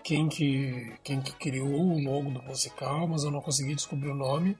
quem 0.05 0.29
que, 0.29 0.93
quem 1.03 1.19
que 1.19 1.31
criou 1.33 1.67
o 1.67 1.99
logo 1.99 2.29
do 2.29 2.39
musical, 2.43 3.07
mas 3.07 3.23
eu 3.23 3.31
não 3.31 3.41
consegui 3.41 3.73
descobrir 3.73 4.11
o 4.11 4.15
nome. 4.15 4.55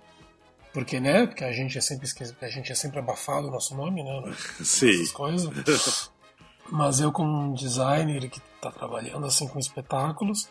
Porque, 0.74 1.00
né? 1.00 1.28
Porque 1.28 1.44
a 1.44 1.54
gente 1.54 1.78
é 1.78 1.82
sempre 1.82 2.10
a 2.42 2.48
gente 2.48 2.72
é 2.72 2.76
sempre 2.76 2.98
abafado 2.98 3.48
o 3.48 3.52
nosso 3.52 3.76
nome, 3.76 4.04
né? 4.04 4.34
Sim. 4.60 5.06
coisas. 5.14 6.12
Mas 6.70 7.00
eu, 7.00 7.12
como 7.12 7.30
um 7.30 7.54
designer 7.54 8.28
que 8.28 8.42
está 8.56 8.72
trabalhando 8.72 9.28
assim 9.28 9.48
com 9.48 9.60
espetáculos, 9.60 10.50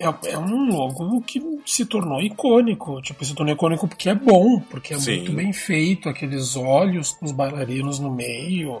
é, 0.00 0.06
é, 0.30 0.38
um 0.38 0.70
logo 0.70 1.20
que 1.20 1.38
se 1.66 1.84
tornou 1.84 2.22
icônico. 2.22 3.02
Tipo, 3.02 3.22
se 3.26 3.34
tornou 3.34 3.54
icônico 3.54 3.86
porque 3.86 4.08
é 4.08 4.14
bom, 4.14 4.60
porque 4.60 4.94
é 4.94 4.98
Sim. 4.98 5.18
muito 5.18 5.32
bem 5.34 5.52
feito, 5.52 6.08
aqueles 6.08 6.56
olhos 6.56 7.12
com 7.12 7.26
os 7.26 7.32
bailarinos 7.32 7.98
no 7.98 8.10
meio. 8.10 8.80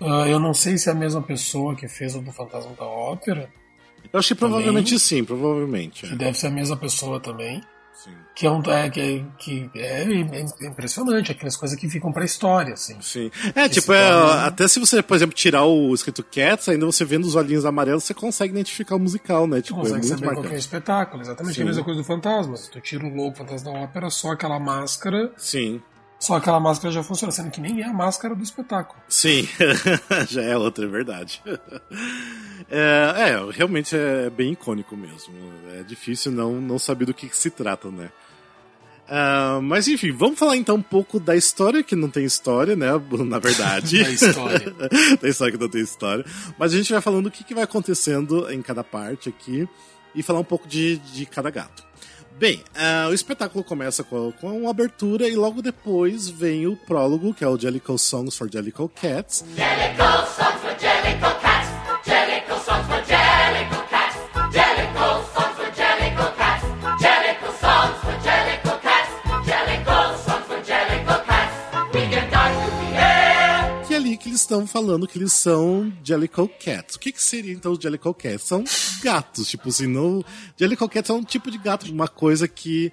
Uh, 0.00 0.24
eu 0.28 0.38
não 0.38 0.54
sei 0.54 0.78
se 0.78 0.88
é 0.88 0.92
a 0.92 0.94
mesma 0.94 1.20
pessoa 1.20 1.74
que 1.74 1.88
fez 1.88 2.14
o 2.14 2.22
do 2.22 2.32
Fantasma 2.32 2.72
da 2.74 2.86
Ópera, 2.86 3.50
eu 4.12 4.18
acho 4.18 4.28
que 4.28 4.34
provavelmente 4.34 4.86
também, 4.86 4.98
sim, 4.98 5.24
provavelmente. 5.24 6.06
Que 6.06 6.12
é. 6.12 6.16
deve 6.16 6.36
ser 6.36 6.48
a 6.48 6.50
mesma 6.50 6.76
pessoa 6.76 7.20
também. 7.20 7.62
Sim. 7.94 8.10
Que 8.34 8.46
é, 8.46 8.50
um, 8.50 8.62
é, 8.62 8.90
que, 8.90 9.24
que 9.38 9.70
é 9.74 10.04
impressionante, 10.66 11.30
aquelas 11.30 11.56
coisas 11.56 11.78
que 11.78 11.88
ficam 11.88 12.10
pra 12.10 12.24
história, 12.24 12.72
assim. 12.72 12.96
Sim. 13.00 13.30
É, 13.54 13.68
tipo, 13.68 13.92
é, 13.92 14.44
até 14.44 14.66
se 14.66 14.80
você, 14.80 15.02
por 15.02 15.14
exemplo, 15.14 15.34
tirar 15.34 15.64
o 15.64 15.94
escrito 15.94 16.24
Cats, 16.24 16.68
ainda 16.68 16.86
você 16.86 17.04
vendo 17.04 17.26
os 17.26 17.36
olhinhos 17.36 17.64
amarelos, 17.64 18.04
você 18.04 18.14
consegue 18.14 18.52
identificar 18.54 18.96
o 18.96 18.98
musical, 18.98 19.46
né? 19.46 19.60
Tipo, 19.60 19.80
consegue 19.80 20.06
é 20.06 20.08
saber 20.08 20.34
qual 20.34 20.44
é 20.44 20.48
o 20.48 20.56
espetáculo, 20.56 21.22
exatamente 21.22 21.54
Sim. 21.54 21.62
a 21.62 21.66
mesma 21.66 21.84
coisa 21.84 22.00
do 22.00 22.04
Fantasma. 22.04 22.56
Se 22.56 22.70
tu 22.70 22.80
tira 22.80 23.06
o 23.06 23.14
logo 23.14 23.36
Fantasma 23.36 23.72
da 23.72 23.78
Ópera, 23.78 24.10
só 24.10 24.32
aquela 24.32 24.58
máscara. 24.58 25.30
Sim. 25.36 25.80
Só 26.22 26.36
aquela 26.36 26.60
máscara 26.60 26.94
já 26.94 27.02
funciona, 27.02 27.32
sendo 27.32 27.50
que 27.50 27.60
nem 27.60 27.80
é 27.80 27.84
a 27.84 27.92
máscara 27.92 28.32
do 28.32 28.44
espetáculo. 28.44 29.02
Sim, 29.08 29.48
já 30.30 30.40
é 30.40 30.56
outra, 30.56 30.84
é 30.84 30.88
verdade. 30.88 31.42
É, 32.70 33.30
é, 33.32 33.50
realmente 33.50 33.94
é 33.94 34.30
bem 34.30 34.52
icônico 34.52 34.96
mesmo. 34.96 35.34
É 35.78 35.82
difícil 35.82 36.32
não, 36.32 36.58
não 36.58 36.78
saber 36.78 37.04
do 37.04 37.12
que, 37.12 37.28
que 37.28 37.36
se 37.36 37.50
trata, 37.50 37.90
né? 37.90 38.10
Uh, 39.08 39.60
mas 39.60 39.88
enfim, 39.88 40.10
vamos 40.12 40.38
falar 40.38 40.56
então 40.56 40.76
um 40.76 40.82
pouco 40.82 41.20
da 41.20 41.36
história 41.36 41.82
que 41.82 41.94
não 41.94 42.08
tem 42.08 42.24
história, 42.24 42.74
né? 42.74 42.86
Na 43.26 43.38
verdade. 43.38 44.00
da 44.04 44.10
história. 44.10 44.74
da 45.20 45.28
história 45.28 45.52
que 45.52 45.60
não 45.60 45.68
tem 45.68 45.82
história. 45.82 46.24
Mas 46.56 46.72
a 46.72 46.76
gente 46.76 46.92
vai 46.92 47.02
falando 47.02 47.26
o 47.26 47.30
que, 47.30 47.44
que 47.44 47.54
vai 47.54 47.64
acontecendo 47.64 48.50
em 48.50 48.62
cada 48.62 48.84
parte 48.84 49.28
aqui 49.28 49.68
e 50.14 50.22
falar 50.22 50.38
um 50.38 50.44
pouco 50.44 50.66
de, 50.66 50.96
de 50.98 51.26
cada 51.26 51.50
gato. 51.50 51.84
Bem, 52.42 52.60
uh, 52.74 53.08
o 53.08 53.14
espetáculo 53.14 53.62
começa 53.62 54.02
com, 54.02 54.32
com 54.32 54.62
uma 54.62 54.70
abertura 54.70 55.28
e 55.28 55.36
logo 55.36 55.62
depois 55.62 56.28
vem 56.28 56.66
o 56.66 56.74
prólogo, 56.74 57.32
que 57.32 57.44
é 57.44 57.46
o 57.46 57.56
Jellicle 57.56 57.96
Songs 57.96 58.36
for 58.36 58.50
Jellicle 58.50 58.88
Cats. 58.88 59.44
Jellicle 59.54 60.26
Songs 60.34 60.51
eles 74.32 74.40
estão 74.40 74.66
falando 74.66 75.06
que 75.06 75.18
eles 75.18 75.32
são 75.32 75.92
Jellicle 76.02 76.48
Cats. 76.48 76.96
O 76.96 76.98
que, 76.98 77.12
que 77.12 77.22
seria 77.22 77.52
então 77.52 77.72
os 77.72 77.78
Jellicle 77.78 78.14
Cats? 78.14 78.42
São 78.42 78.64
gatos, 79.02 79.48
tipo 79.48 79.68
assim, 79.68 79.86
não... 79.86 80.24
Jellicle 80.56 80.88
Cats 80.88 81.10
é 81.10 81.12
um 81.12 81.22
tipo 81.22 81.50
de 81.50 81.58
gato, 81.58 81.90
uma 81.92 82.08
coisa 82.08 82.48
que 82.48 82.92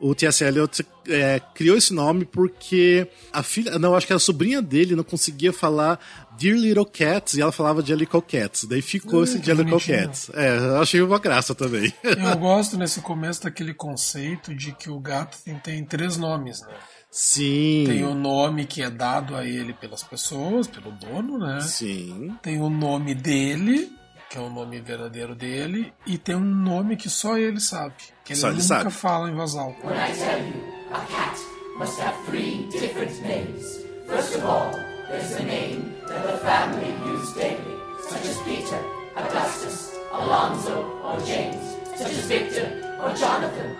o 0.00 0.14
T.S. 0.14 0.42
Eliot 0.42 0.84
é, 1.08 1.40
criou 1.54 1.76
esse 1.76 1.92
nome 1.92 2.24
porque 2.24 3.06
a 3.32 3.42
filha, 3.42 3.78
não, 3.78 3.94
acho 3.94 4.06
que 4.06 4.12
a 4.12 4.18
sobrinha 4.18 4.60
dele 4.62 4.96
não 4.96 5.04
conseguia 5.04 5.52
falar 5.52 6.00
Dear 6.38 6.56
Little 6.56 6.86
Cats 6.86 7.34
e 7.34 7.42
ela 7.42 7.52
falava 7.52 7.84
Jellicle 7.84 8.22
Cats. 8.22 8.64
Daí 8.64 8.82
ficou 8.82 9.22
esse 9.22 9.40
Jellicle 9.40 9.78
Cats. 9.80 10.30
É, 10.34 10.56
eu 10.56 10.80
achei 10.80 11.00
uma 11.02 11.18
graça 11.18 11.54
também. 11.54 11.92
Eu 12.02 12.36
gosto 12.38 12.76
nesse 12.76 13.00
começo 13.00 13.42
daquele 13.42 13.74
conceito 13.74 14.54
de 14.54 14.72
que 14.72 14.90
o 14.90 14.98
gato 14.98 15.38
tem, 15.44 15.58
tem 15.58 15.84
três 15.84 16.16
nomes, 16.16 16.62
né? 16.62 16.74
Sim. 17.10 17.84
Tem 17.86 18.04
o 18.04 18.14
nome 18.14 18.66
que 18.66 18.82
é 18.82 18.90
dado 18.90 19.36
a 19.36 19.44
ele 19.44 19.72
pelas 19.72 20.02
pessoas, 20.02 20.66
pelo 20.68 20.92
dono, 20.92 21.38
né? 21.38 21.60
Sim. 21.60 22.36
Tem 22.40 22.60
o 22.60 22.70
nome 22.70 23.14
dele, 23.14 23.90
que 24.28 24.38
é 24.38 24.40
o 24.40 24.48
nome 24.48 24.80
verdadeiro 24.80 25.34
dele, 25.34 25.92
e 26.06 26.16
tem 26.16 26.36
um 26.36 26.40
nome 26.40 26.96
que 26.96 27.10
só 27.10 27.36
ele 27.36 27.58
sabe, 27.60 27.94
que 28.24 28.32
ele 28.32 28.40
só 28.40 28.50
nunca 28.50 28.62
sabe. 28.62 28.90
fala 28.92 29.28
em 29.28 29.34
voz 29.34 29.56
alta. 29.56 29.86
When 29.86 29.96
I 29.96 30.12
tell 30.12 30.38
you, 30.38 30.54
a 30.92 31.00
cat 31.06 31.36
must 31.78 32.00
have 32.00 32.16
three 32.26 32.68
different 32.70 33.20
names. 33.22 33.80
First 34.06 34.36
of 34.36 34.44
all, 34.44 34.70
there's 35.08 35.34
the 35.36 35.42
name 35.42 35.92
that 36.06 36.22
the 36.22 36.38
family 36.38 36.94
use 37.12 37.32
daily, 37.34 37.76
such 38.08 38.24
as 38.24 38.36
Peter, 38.42 38.80
Augustus, 39.16 39.96
Alonso, 40.12 40.84
or 41.02 41.18
James, 41.26 41.76
such 41.96 42.12
as 42.12 42.26
Victor 42.26 42.66
or 43.02 43.12
Jonathan. 43.14 43.76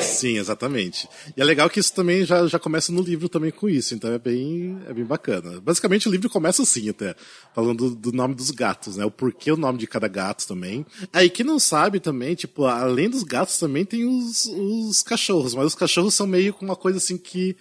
Sim, 0.00 0.38
exatamente. 0.38 1.08
E 1.36 1.40
é 1.40 1.44
legal 1.44 1.68
que 1.70 1.80
isso 1.80 1.92
também 1.92 2.24
já, 2.24 2.46
já 2.46 2.58
começa 2.58 2.92
no 2.92 3.02
livro 3.02 3.28
também 3.28 3.50
com 3.50 3.68
isso, 3.68 3.94
então 3.94 4.12
é 4.12 4.18
bem, 4.18 4.78
é 4.86 4.92
bem 4.92 5.04
bacana. 5.04 5.60
Basicamente 5.60 6.08
o 6.08 6.12
livro 6.12 6.28
começa 6.28 6.62
assim 6.62 6.88
até, 6.88 7.14
falando 7.54 7.90
do, 7.90 7.96
do 7.96 8.12
nome 8.12 8.34
dos 8.34 8.50
gatos, 8.50 8.96
né? 8.96 9.04
O 9.04 9.10
porquê 9.10 9.50
o 9.50 9.56
nome 9.56 9.78
de 9.78 9.86
cada 9.86 10.08
gato 10.08 10.46
também. 10.46 10.84
Aí 11.12 11.30
quem 11.30 11.44
não 11.44 11.58
sabe 11.58 12.00
também, 12.00 12.34
tipo, 12.34 12.64
além 12.64 13.08
dos 13.08 13.22
gatos 13.22 13.58
também 13.58 13.84
tem 13.84 14.04
os, 14.06 14.46
os 14.46 15.02
cachorros, 15.02 15.54
mas 15.54 15.66
os 15.66 15.74
cachorros 15.74 16.14
são 16.14 16.26
meio 16.26 16.52
com 16.52 16.64
uma 16.64 16.76
coisa 16.76 16.98
assim 16.98 17.16
que 17.16 17.56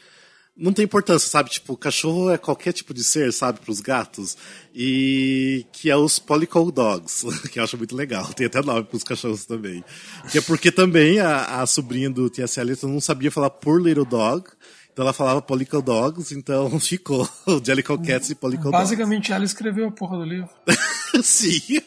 não 0.56 0.72
tem 0.72 0.86
importância, 0.86 1.30
sabe? 1.30 1.50
Tipo, 1.50 1.76
cachorro 1.76 2.30
é 2.30 2.38
qualquer 2.38 2.74
tipo 2.74 2.94
de 2.94 3.04
ser, 3.04 3.34
sabe? 3.34 3.60
Para 3.60 3.72
os 3.72 3.82
gatos. 3.82 4.38
E 4.74 5.66
que 5.72 5.90
é 5.90 5.96
os 5.96 6.20
Polycol 6.20 6.72
Dogs, 6.72 7.26
que 7.50 7.60
eu 7.60 7.64
acho 7.64 7.78
muito 7.78 7.96
legal. 7.96 8.26
Tem 8.34 8.48
até 8.48 8.62
nome 8.62 8.84
para 8.84 8.98
os 8.98 9.04
cachorros 9.04 9.46
também. 9.46 9.84
Que 10.32 10.38
é 10.38 10.42
porque 10.42 10.72
também 10.72 11.20
a, 11.20 11.62
a 11.62 11.66
sobrinha 11.66 12.10
do 12.10 12.30
T.S. 12.30 12.60
Eliot 12.60 12.86
não 12.86 13.02
sabia 13.02 13.32
falar 13.32 13.50
por 13.50 13.82
Little 13.82 14.06
Dog. 14.06 14.48
Então 14.92 15.04
ela 15.04 15.14
falava 15.14 15.42
Polycle 15.42 15.82
Dogs, 15.82 16.36
então 16.36 16.70
ficou 16.80 17.28
Jellicle 17.66 17.98
Cats 17.98 18.30
e 18.30 18.36
Polycle 18.36 18.66
Dogs. 18.66 18.78
Basicamente 18.78 19.34
ela 19.34 19.44
escreveu 19.44 19.88
a 19.88 19.92
porra 19.92 20.18
do 20.18 20.24
livro. 20.24 20.50
Sim. 21.24 21.82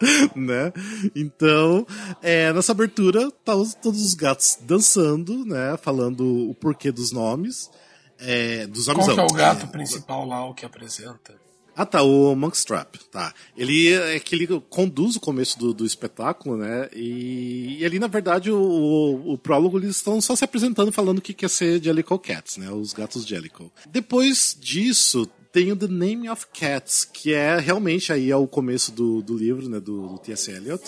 né? 0.34 0.72
Então, 1.14 1.86
é, 2.22 2.52
nessa 2.52 2.72
abertura, 2.72 3.30
tá 3.44 3.54
os, 3.54 3.74
todos 3.74 4.04
os 4.04 4.14
gatos 4.14 4.58
dançando, 4.62 5.44
né? 5.44 5.76
Falando 5.76 6.50
o 6.50 6.54
porquê 6.54 6.90
dos 6.90 7.12
nomes. 7.12 7.70
É, 8.18 8.66
dos 8.66 8.86
nomes 8.86 9.06
Qual 9.06 9.14
que 9.14 9.20
é 9.20 9.24
o 9.24 9.36
gato 9.36 9.66
é, 9.66 9.68
principal 9.68 10.26
lá, 10.26 10.44
o 10.44 10.54
que 10.54 10.64
apresenta? 10.64 11.34
Ah, 11.74 11.86
tá, 11.86 12.02
o 12.02 12.34
Monkstrap, 12.34 12.96
tá. 13.10 13.32
Ele 13.56 13.94
é 13.94 14.20
que 14.20 14.34
ele 14.34 14.46
conduz 14.68 15.16
o 15.16 15.20
começo 15.20 15.58
do, 15.58 15.72
do 15.72 15.86
espetáculo, 15.86 16.56
né? 16.56 16.90
E, 16.94 17.78
e 17.78 17.84
ali, 17.86 17.98
na 17.98 18.06
verdade, 18.06 18.50
o, 18.50 18.60
o, 18.60 19.32
o, 19.32 19.38
prólogo 19.38 19.78
eles 19.78 19.96
estão 19.96 20.20
só 20.20 20.36
se 20.36 20.44
apresentando, 20.44 20.92
falando 20.92 21.18
o 21.18 21.22
que 21.22 21.32
quer 21.32 21.48
ser 21.48 21.82
Jellicle 21.82 22.18
Cats, 22.18 22.58
né? 22.58 22.70
Os 22.70 22.92
gatos 22.92 23.26
Jellicle. 23.26 23.70
Depois 23.88 24.54
disso, 24.60 25.26
tem 25.52 25.72
o 25.72 25.76
The 25.76 25.88
Name 25.88 26.28
of 26.28 26.46
Cats, 26.52 27.04
que 27.04 27.32
é 27.32 27.58
realmente 27.58 28.12
aí 28.12 28.30
é 28.30 28.36
o 28.36 28.46
começo 28.46 28.92
do, 28.92 29.20
do 29.20 29.36
livro, 29.36 29.68
né, 29.68 29.80
do, 29.80 30.08
do 30.08 30.18
T.S. 30.18 30.50
Eliot. 30.50 30.84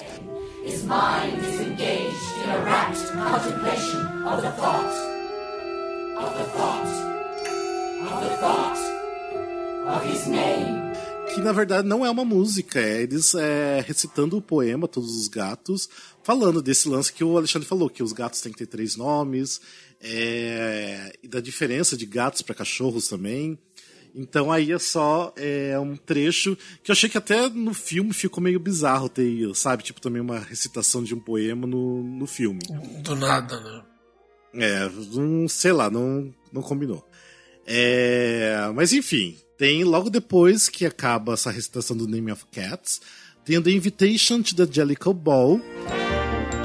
His 0.64 0.82
mind 0.84 1.42
is 1.42 1.60
engaged 1.60 2.14
in 2.44 2.50
a 2.50 2.64
rapt 2.64 2.98
contemplation 3.12 3.98
of 4.24 4.40
the 4.40 4.52
thought, 4.52 4.94
of 6.16 6.38
the 6.38 6.44
thought, 6.52 6.86
of 8.06 8.24
the 8.24 8.36
thought, 8.36 8.78
of 9.88 10.08
his 10.08 10.26
name. 10.28 10.80
Que 11.34 11.40
na 11.40 11.52
verdade 11.52 11.88
não 11.88 12.04
é 12.04 12.10
uma 12.10 12.24
música, 12.24 12.78
é 12.78 13.02
eles 13.02 13.34
é, 13.34 13.80
recitando 13.80 14.36
o 14.36 14.42
poema, 14.42 14.86
todos 14.86 15.16
os 15.16 15.28
gatos, 15.28 15.88
falando 16.22 16.62
desse 16.62 16.88
lance 16.88 17.12
que 17.12 17.24
o 17.24 17.36
Alexandre 17.36 17.66
falou, 17.66 17.88
que 17.88 18.02
os 18.02 18.12
gatos 18.12 18.40
têm 18.40 18.52
que 18.52 18.58
ter 18.58 18.66
três 18.66 18.96
nomes, 18.96 19.60
é, 20.00 21.12
e 21.22 21.26
da 21.26 21.40
diferença 21.40 21.96
de 21.96 22.04
gatos 22.04 22.42
para 22.42 22.54
cachorros 22.54 23.08
também. 23.08 23.58
Então 24.14 24.52
aí 24.52 24.72
é 24.72 24.78
só 24.78 25.32
é, 25.36 25.78
um 25.78 25.96
trecho 25.96 26.56
que 26.82 26.90
eu 26.90 26.92
achei 26.92 27.08
que 27.08 27.16
até 27.16 27.48
no 27.48 27.72
filme 27.72 28.12
ficou 28.12 28.42
meio 28.42 28.60
bizarro 28.60 29.08
ter, 29.08 29.54
sabe? 29.54 29.82
Tipo, 29.82 30.00
também 30.00 30.20
uma 30.20 30.38
recitação 30.38 31.02
de 31.02 31.14
um 31.14 31.20
poema 31.20 31.66
no, 31.66 32.02
no 32.02 32.26
filme. 32.26 32.60
Do 33.02 33.16
nada, 33.16 33.58
né? 33.60 33.82
É, 34.54 34.86
um, 35.18 35.48
sei 35.48 35.72
lá, 35.72 35.90
não, 35.90 36.32
não 36.52 36.60
combinou. 36.60 37.06
É, 37.66 38.70
mas 38.74 38.92
enfim, 38.92 39.36
tem 39.56 39.84
logo 39.84 40.10
depois 40.10 40.68
que 40.68 40.84
acaba 40.84 41.34
essa 41.34 41.50
recitação 41.50 41.96
do 41.96 42.06
Name 42.06 42.32
of 42.32 42.44
Cats, 42.52 43.00
tem 43.44 43.60
The 43.62 43.70
Invitation 43.70 44.42
to 44.42 44.54
the 44.54 44.70
Jellicle 44.70 45.14
Ball. 45.14 45.60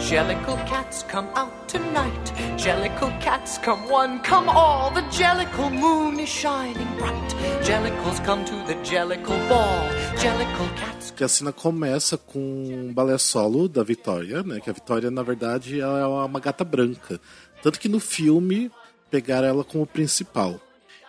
Jellicle 0.07 0.65
cats 0.65 1.03
come 1.03 1.27
out 1.35 1.67
tonight. 1.67 2.31
Jellicle 2.55 3.11
cats 3.19 3.57
come 3.57 3.89
one, 3.89 4.21
come 4.21 4.47
all. 4.47 4.89
The 4.89 5.01
Jellicle 5.11 5.69
moon 5.69 6.17
is 6.21 6.29
shining 6.29 6.87
bright. 6.97 7.35
Jellicles 7.61 8.23
come 8.23 8.45
to 8.45 8.55
the 8.65 8.75
Jellicle 8.85 9.49
ball. 9.49 9.89
Jellicle 10.15 10.77
cats. 10.77 11.11
Que 11.11 11.25
a 11.25 11.27
cena 11.27 11.51
começa 11.51 12.17
com 12.17 12.39
um 12.39 12.93
balé 12.93 13.17
solo 13.17 13.67
da 13.67 13.83
Vitória, 13.83 14.43
né? 14.43 14.61
Que 14.61 14.69
a 14.69 14.73
Vitória, 14.73 15.11
na 15.11 15.23
verdade, 15.23 15.81
ela 15.81 15.99
é 15.99 16.05
uma 16.05 16.39
gata 16.39 16.63
branca. 16.63 17.19
Tanto 17.61 17.77
que 17.77 17.89
no 17.89 17.99
filme 17.99 18.71
pegaram 19.11 19.49
ela 19.49 19.65
como 19.65 19.85
principal. 19.85 20.57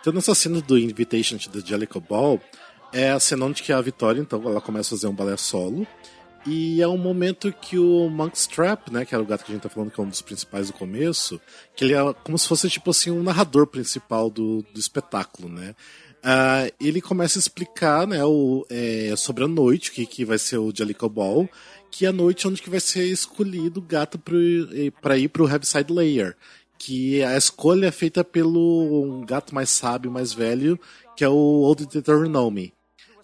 Então 0.00 0.12
nessa 0.12 0.34
cena 0.34 0.60
do 0.60 0.76
Invitation 0.76 1.38
to 1.38 1.50
the 1.50 1.64
Jellicle 1.64 2.00
Ball, 2.00 2.40
é 2.92 3.10
a 3.10 3.20
cena 3.20 3.44
onde 3.46 3.62
que 3.62 3.72
a 3.72 3.80
Vitória, 3.80 4.20
então, 4.20 4.42
ela 4.44 4.60
começa 4.60 4.92
a 4.92 4.98
fazer 4.98 5.06
um 5.06 5.14
balé 5.14 5.36
solo. 5.36 5.86
E 6.46 6.80
é 6.80 6.88
um 6.88 6.96
momento 6.96 7.52
que 7.52 7.78
o 7.78 8.08
Monkstrap, 8.08 8.90
né, 8.90 9.04
que 9.04 9.14
era 9.14 9.22
o 9.22 9.26
gato 9.26 9.44
que 9.44 9.52
a 9.52 9.54
gente 9.54 9.62
tá 9.62 9.68
falando 9.68 9.90
que 9.90 10.00
é 10.00 10.04
um 10.04 10.08
dos 10.08 10.22
principais 10.22 10.68
do 10.68 10.72
começo, 10.72 11.40
que 11.74 11.84
ele 11.84 11.94
é 11.94 12.14
como 12.24 12.38
se 12.38 12.48
fosse 12.48 12.70
tipo 12.70 12.90
assim 12.90 13.10
um 13.10 13.22
narrador 13.22 13.66
principal 13.66 14.30
do, 14.30 14.62
do 14.72 14.80
espetáculo, 14.80 15.48
né? 15.48 15.74
Uh, 16.18 16.74
ele 16.80 17.00
começa 17.00 17.38
a 17.38 17.40
explicar, 17.40 18.06
né, 18.06 18.24
o, 18.24 18.66
é, 18.68 19.14
sobre 19.16 19.44
a 19.44 19.48
noite 19.48 19.92
que, 19.92 20.04
que 20.04 20.24
vai 20.24 20.36
ser 20.36 20.58
o 20.58 20.72
Jellicle 20.74 21.08
Ball, 21.08 21.48
que 21.90 22.06
é 22.06 22.08
a 22.08 22.12
noite 22.12 22.46
onde 22.48 22.60
que 22.60 22.70
vai 22.70 22.80
ser 22.80 23.04
escolhido 23.04 23.80
o 23.80 23.82
gato 23.82 24.18
para 24.18 25.16
ir 25.16 25.28
para 25.28 25.42
o 25.42 25.48
Heaviside 25.48 25.92
Layer, 25.92 26.36
que 26.76 27.22
a 27.22 27.36
escolha 27.36 27.86
é 27.86 27.90
feita 27.92 28.24
pelo 28.24 29.04
um 29.04 29.24
gato 29.24 29.54
mais 29.54 29.70
sábio, 29.70 30.10
mais 30.10 30.32
velho, 30.32 30.78
que 31.16 31.24
é 31.24 31.28
o 31.28 31.34
Old 31.34 31.86
Deuteronomy. 31.86 32.72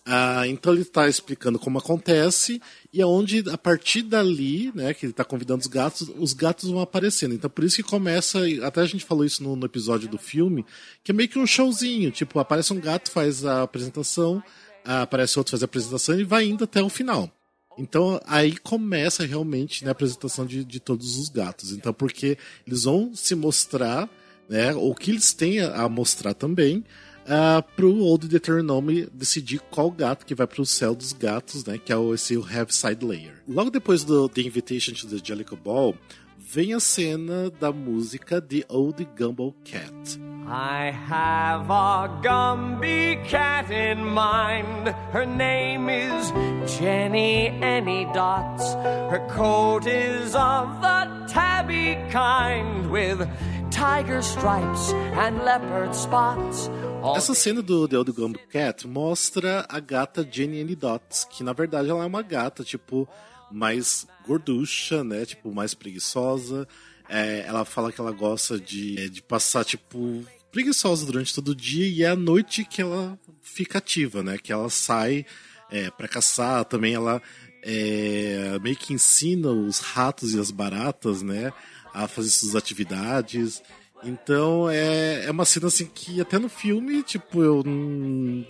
Ah, 0.07 0.47
então 0.47 0.75
ele 0.75 0.83
está 0.83 1.09
explicando 1.09 1.59
como 1.59 1.79
acontece 1.79 2.61
e 2.93 3.01
aonde 3.01 3.43
a 3.51 3.57
partir 3.57 4.03
dali, 4.03 4.71
né, 4.75 4.93
que 4.93 5.07
ele 5.07 5.13
está 5.13 5.25
convidando 5.25 5.63
os 5.63 5.67
gatos, 5.67 6.13
os 6.19 6.35
gatos 6.35 6.69
vão 6.69 6.81
aparecendo. 6.81 7.35
Então 7.35 7.49
por 7.49 7.65
isso 7.65 7.77
que 7.77 7.83
começa, 7.83 8.41
até 8.63 8.83
a 8.83 8.87
gente 8.87 9.05
falou 9.05 9.25
isso 9.25 9.43
no, 9.43 9.57
no, 9.57 9.65
episódio 9.65 10.07
do 10.07 10.19
filme, 10.19 10.65
que 11.03 11.11
é 11.11 11.15
meio 11.15 11.29
que 11.29 11.39
um 11.39 11.47
showzinho, 11.47 12.11
tipo 12.11 12.39
aparece 12.39 12.75
um 12.75 12.81
gato 12.81 13.11
faz 13.11 13.47
a 13.47 13.63
apresentação, 13.63 14.43
ah, 14.85 15.03
aparece 15.03 15.39
outro 15.39 15.53
faz 15.53 15.63
a 15.63 15.65
apresentação 15.65 16.21
e 16.21 16.25
vai 16.25 16.45
indo 16.45 16.65
até 16.65 16.83
o 16.83 16.91
final. 16.91 17.31
Então 17.79 18.21
aí 18.27 18.59
começa 18.59 19.25
realmente 19.25 19.85
né, 19.85 19.89
a 19.89 19.93
apresentação 19.93 20.45
de, 20.45 20.67
de 20.67 20.81
todos 20.81 21.17
os 21.19 21.31
gatos. 21.31 21.73
Então 21.73 21.95
porque 21.95 22.37
eles 22.67 22.85
vão 22.85 23.15
se 23.15 23.35
mostrar, 23.35 24.11
né, 24.51 24.75
o 24.75 24.95
que 24.95 25.13
eles 25.13 25.33
têm 25.33 25.61
a 25.61 25.89
mostrar 25.89 26.35
também 26.35 26.85
uh, 27.27 27.63
pro 27.77 27.91
Old 27.91 28.29
Deuteronomy 28.29 29.07
decidir 29.13 29.61
qual 29.71 29.91
gato 29.91 30.25
que 30.25 30.35
vai 30.35 30.47
pro 30.47 30.65
céu 30.65 30.95
dos 30.95 31.13
gatos, 31.13 31.65
né? 31.65 31.79
Que 31.79 31.93
é 31.93 31.97
esse 32.13 32.35
Heaviside 32.35 33.05
Layer. 33.05 33.43
Logo 33.49 33.71
depois 33.71 34.05
do 34.05 34.29
The 34.29 34.43
Invitation 34.43 34.95
to 34.95 35.07
the 35.09 35.21
Jellicle 35.23 35.59
Ball, 35.59 35.95
vem 36.39 36.73
a 36.75 36.81
cena 36.81 37.51
da 37.51 37.73
música 37.73 38.41
The 38.41 38.65
Old 38.69 39.05
Gumball 39.17 39.55
Cat. 39.65 40.19
I 40.47 40.91
have 40.91 41.71
a 41.71 42.21
Gumby 42.23 43.17
cat 43.25 43.71
in 43.71 44.05
mind. 44.05 44.95
Her 45.11 45.25
name 45.25 45.89
is 45.89 46.31
Jenny 46.79 47.49
Any 47.63 48.05
Dots. 48.13 48.75
Her 49.11 49.27
coat 49.31 49.87
is 49.87 50.35
of 50.35 50.83
the 50.83 51.27
tabby 51.29 51.97
kind 52.11 52.91
with 52.91 53.27
tiger 53.71 54.21
stripes 54.21 54.93
and 54.93 55.39
leopard 55.45 55.95
spots. 55.95 56.69
Essa 57.17 57.35
cena 57.35 57.61
do 57.61 57.87
The 57.87 57.99
Old 57.99 58.39
Cat 58.51 58.87
mostra 58.87 59.67
a 59.69 59.79
gata 59.81 60.27
Jenny 60.31 60.59
N. 60.59 60.75
Dots, 60.75 61.25
que 61.25 61.45
na 61.45 61.53
verdade 61.53 61.91
ela 61.91 62.03
é 62.03 62.07
uma 62.07 62.23
gata, 62.23 62.65
tipo, 62.65 63.09
mais 63.51 64.07
gorducha, 64.27 65.05
né? 65.05 65.27
Tipo, 65.27 65.53
mais 65.53 65.75
preguiçosa. 65.75 66.67
É, 67.09 67.45
ela 67.47 67.65
fala 67.65 67.93
que 67.93 68.01
ela 68.01 68.13
gosta 68.13 68.59
de, 68.59 69.11
de 69.11 69.23
passar, 69.23 69.65
tipo, 69.65 70.25
preguiçosa 70.51 71.05
durante 71.05 71.35
todo 71.35 71.49
o 71.49 71.55
dia 71.55 71.87
e 71.87 72.03
é 72.03 72.09
à 72.09 72.17
noite 72.17 72.65
que 72.65 72.81
ela 72.81 73.19
fica 73.43 73.79
ativa, 73.79 74.23
né? 74.23 74.39
Que 74.39 74.53
ela 74.53 74.71
sai 74.71 75.27
é, 75.71 75.91
para 75.91 76.09
caçar, 76.09 76.65
também 76.65 76.95
ela 76.95 77.21
é, 77.63 78.59
meio 78.63 78.77
que 78.77 78.93
ensina 78.93 79.49
os 79.49 79.81
ratos 79.81 80.35
e 80.35 80.39
as 80.39 80.51
baratas, 80.51 81.23
né? 81.23 81.53
A 81.93 82.07
fazer 82.07 82.31
suas 82.31 82.55
atividades. 82.55 83.63
Então 84.05 84.69
é, 84.69 85.25
é 85.25 85.31
uma 85.31 85.45
cena 85.45 85.69
assim 85.69 85.87
que 85.87 86.21
até 86.21 86.39
no 86.39 86.49
filme, 86.49 87.03
tipo, 87.03 87.43
eu. 87.43 87.63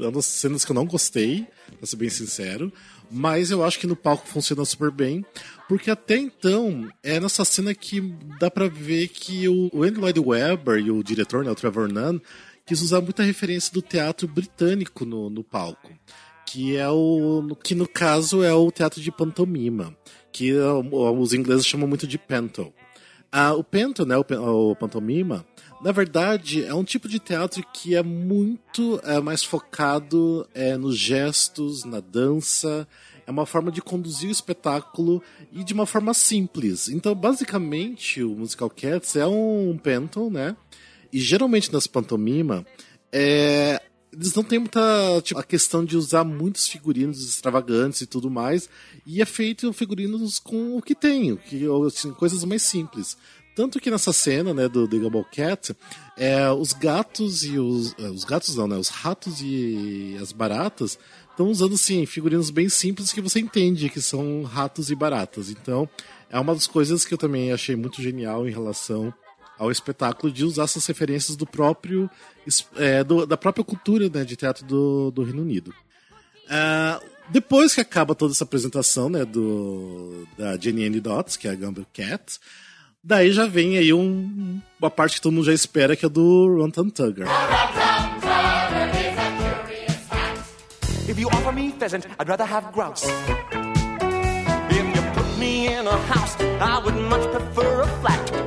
É 0.00 0.02
uma 0.02 0.12
das 0.12 0.26
cenas 0.26 0.64
que 0.64 0.72
eu 0.72 0.74
não 0.74 0.86
gostei, 0.86 1.46
pra 1.78 1.86
ser 1.86 1.96
bem 1.96 2.08
sincero. 2.08 2.72
Mas 3.10 3.50
eu 3.50 3.64
acho 3.64 3.78
que 3.78 3.86
no 3.86 3.94
palco 3.94 4.26
funciona 4.26 4.64
super 4.64 4.90
bem. 4.90 5.24
Porque 5.68 5.90
até 5.90 6.16
então, 6.16 6.88
é 7.02 7.20
nessa 7.20 7.44
cena 7.44 7.74
que 7.74 8.00
dá 8.40 8.50
pra 8.50 8.68
ver 8.68 9.08
que 9.08 9.48
o, 9.48 9.82
Andy 9.82 10.00
Lloyd 10.00 10.20
Webber 10.20 10.78
e 10.78 10.90
o 10.90 11.02
diretor, 11.02 11.44
né, 11.44 11.50
o 11.50 11.54
Trevor 11.54 11.90
Nunn, 11.90 12.18
quis 12.66 12.80
usar 12.80 13.00
muita 13.00 13.22
referência 13.22 13.72
do 13.72 13.80
teatro 13.80 14.26
britânico 14.26 15.04
no, 15.04 15.30
no 15.30 15.44
palco. 15.44 15.90
Que 16.46 16.76
é 16.76 16.88
o. 16.88 17.56
que 17.62 17.74
no 17.74 17.88
caso 17.88 18.42
é 18.42 18.52
o 18.52 18.70
teatro 18.70 19.00
de 19.00 19.10
pantomima. 19.10 19.96
Que 20.32 20.52
os 20.52 21.32
ingleses 21.32 21.66
chamam 21.66 21.86
muito 21.88 22.06
de 22.06 22.18
panto. 22.18 22.72
Ah, 23.36 23.52
o 23.52 23.64
pento, 23.64 24.06
né, 24.06 24.16
o, 24.16 24.70
o 24.70 24.76
pantomima, 24.76 25.44
na 25.82 25.90
verdade, 25.90 26.64
é 26.64 26.72
um 26.72 26.84
tipo 26.84 27.08
de 27.08 27.18
teatro 27.18 27.66
que 27.72 27.96
é 27.96 28.00
muito 28.00 29.00
é, 29.02 29.20
mais 29.20 29.42
focado 29.42 30.48
é, 30.54 30.76
nos 30.76 30.96
gestos, 30.96 31.84
na 31.84 31.98
dança. 31.98 32.86
É 33.26 33.30
uma 33.32 33.44
forma 33.44 33.72
de 33.72 33.82
conduzir 33.82 34.28
o 34.28 34.32
espetáculo 34.32 35.20
e 35.50 35.64
de 35.64 35.74
uma 35.74 35.84
forma 35.84 36.14
simples. 36.14 36.88
Então, 36.88 37.12
basicamente, 37.12 38.22
o 38.22 38.36
Musical 38.36 38.70
Cats 38.70 39.16
é 39.16 39.26
um 39.26 39.76
penton, 39.82 40.30
né? 40.30 40.56
E 41.12 41.18
geralmente 41.18 41.72
nas 41.72 41.88
pantomima, 41.88 42.64
é, 43.10 43.82
eles 44.14 44.34
não 44.34 44.42
têm 44.42 44.58
muita 44.58 45.20
tipo, 45.22 45.40
a 45.40 45.44
questão 45.44 45.84
de 45.84 45.96
usar 45.96 46.24
muitos 46.24 46.68
figurinos 46.68 47.22
extravagantes 47.28 48.00
e 48.00 48.06
tudo 48.06 48.30
mais. 48.30 48.68
E 49.04 49.20
é 49.20 49.24
feito 49.24 49.72
figurinos 49.72 50.38
com 50.38 50.76
o 50.76 50.82
que 50.82 50.94
tem, 50.94 51.36
que, 51.36 51.66
assim, 51.86 52.12
coisas 52.12 52.44
mais 52.44 52.62
simples. 52.62 53.16
Tanto 53.54 53.78
que 53.78 53.90
nessa 53.90 54.12
cena, 54.12 54.52
né, 54.52 54.68
do 54.68 54.88
The 54.88 54.98
Gumball 54.98 55.24
Cat, 55.24 55.76
é, 56.16 56.50
os 56.50 56.72
gatos 56.72 57.44
e 57.44 57.58
os. 57.58 57.94
É, 57.98 58.08
os 58.10 58.24
gatos 58.24 58.56
não, 58.56 58.66
né? 58.66 58.76
Os 58.76 58.88
ratos 58.88 59.40
e 59.40 60.16
as 60.20 60.32
baratas 60.32 60.98
estão 61.30 61.48
usando, 61.48 61.76
sim, 61.76 62.04
figurinos 62.06 62.50
bem 62.50 62.68
simples 62.68 63.12
que 63.12 63.20
você 63.20 63.38
entende 63.40 63.88
que 63.88 64.00
são 64.00 64.42
ratos 64.42 64.90
e 64.90 64.94
baratas. 64.94 65.50
Então, 65.50 65.88
é 66.30 66.38
uma 66.38 66.54
das 66.54 66.66
coisas 66.66 67.04
que 67.04 67.14
eu 67.14 67.18
também 67.18 67.52
achei 67.52 67.76
muito 67.76 68.02
genial 68.02 68.46
em 68.46 68.50
relação 68.50 69.14
ao 69.58 69.70
espetáculo 69.70 70.32
de 70.32 70.44
usar 70.44 70.64
essas 70.64 70.86
referências 70.86 71.36
do 71.36 71.46
próprio 71.46 72.10
é, 72.76 73.02
do, 73.02 73.26
da 73.26 73.36
própria 73.36 73.64
cultura 73.64 74.08
né, 74.08 74.24
de 74.24 74.36
teatro 74.36 74.64
do, 74.64 75.10
do 75.10 75.22
Reino 75.22 75.42
Unido. 75.42 75.74
Uh, 76.44 77.04
depois 77.30 77.74
que 77.74 77.80
acaba 77.80 78.14
toda 78.14 78.32
essa 78.32 78.44
apresentação 78.44 79.08
né, 79.08 79.24
do, 79.24 80.26
da 80.36 80.58
Jenny 80.58 80.86
Anne 80.86 81.00
Dots, 81.00 81.36
que 81.36 81.48
é 81.48 81.52
a 81.52 81.54
Gumball 81.54 81.86
Cat, 81.92 82.38
Daí 83.06 83.32
já 83.32 83.46
vem 83.46 83.76
aí 83.76 83.92
um, 83.92 84.62
uma 84.80 84.90
parte 84.90 85.16
que 85.16 85.20
todo 85.20 85.34
mundo 85.34 85.44
já 85.44 85.52
espera, 85.52 85.94
que 85.94 86.06
é 86.06 86.08
do 86.08 86.56
Rontan 86.56 86.88
Tugger. 86.88 87.26
If 91.06 91.18
you 91.18 91.28
offer 91.28 91.52
me 91.52 91.70
pheasant, 91.72 92.06
I'd 92.18 92.26
rather 92.26 92.46
have 92.46 92.72
grouse. 92.72 93.04
If 94.70 94.96
you 94.96 95.02
put 95.12 95.38
me 95.38 95.66
in 95.66 95.86
a 95.86 95.98
house, 96.08 96.34
I 96.40 96.80
would 96.82 96.96
much 96.96 97.30
prefer 97.30 97.82
a 97.82 97.86
flat. 98.00 98.43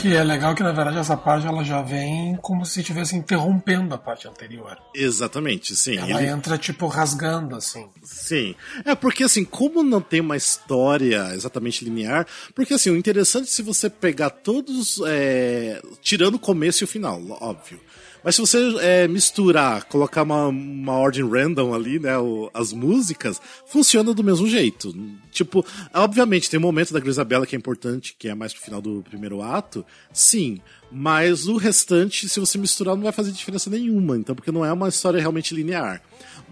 Que 0.00 0.14
é 0.14 0.22
legal 0.22 0.54
que, 0.54 0.62
na 0.62 0.70
verdade, 0.70 0.98
essa 0.98 1.16
parte 1.16 1.46
ela 1.46 1.64
já 1.64 1.82
vem 1.82 2.36
como 2.36 2.64
se 2.64 2.80
estivesse 2.80 3.16
interrompendo 3.16 3.94
a 3.94 3.98
parte 3.98 4.28
anterior. 4.28 4.78
Exatamente, 4.94 5.74
sim. 5.74 5.96
Ela 5.96 6.22
ele... 6.22 6.30
entra, 6.30 6.56
tipo, 6.56 6.86
rasgando, 6.86 7.56
assim. 7.56 7.88
Sim. 8.04 8.54
É, 8.84 8.94
porque, 8.94 9.24
assim, 9.24 9.44
como 9.44 9.82
não 9.82 10.00
tem 10.00 10.20
uma 10.20 10.36
história 10.36 11.34
exatamente 11.34 11.84
linear, 11.84 12.26
porque, 12.54 12.74
assim, 12.74 12.90
o 12.90 12.96
interessante 12.96 13.44
é 13.44 13.50
se 13.50 13.62
você 13.62 13.90
pegar 13.90 14.30
todos, 14.30 15.00
é... 15.06 15.82
tirando 16.00 16.36
o 16.36 16.38
começo 16.38 16.82
e 16.82 16.86
o 16.86 16.88
final, 16.88 17.20
óbvio. 17.40 17.80
Mas 18.28 18.34
se 18.34 18.42
você 18.42 18.58
é, 18.82 19.08
misturar, 19.08 19.84
colocar 19.84 20.22
uma, 20.22 20.48
uma 20.48 20.92
ordem 20.92 21.26
random 21.26 21.72
ali, 21.72 21.98
né, 21.98 22.18
o, 22.18 22.50
as 22.52 22.74
músicas, 22.74 23.40
funciona 23.66 24.12
do 24.12 24.22
mesmo 24.22 24.46
jeito. 24.46 24.94
Tipo, 25.30 25.64
obviamente 25.94 26.50
tem 26.50 26.60
um 26.60 26.62
momento 26.62 26.92
da 26.92 27.00
Grisabella 27.00 27.46
que 27.46 27.56
é 27.56 27.58
importante, 27.58 28.14
que 28.18 28.28
é 28.28 28.34
mais 28.34 28.52
pro 28.52 28.62
final 28.62 28.82
do 28.82 29.02
primeiro 29.08 29.40
ato, 29.40 29.82
sim. 30.12 30.60
Mas 30.92 31.48
o 31.48 31.56
restante, 31.56 32.28
se 32.28 32.38
você 32.38 32.58
misturar, 32.58 32.94
não 32.96 33.04
vai 33.04 33.12
fazer 33.12 33.32
diferença 33.32 33.70
nenhuma, 33.70 34.18
então, 34.18 34.34
porque 34.34 34.52
não 34.52 34.62
é 34.62 34.70
uma 34.70 34.90
história 34.90 35.18
realmente 35.18 35.54
linear. 35.54 36.02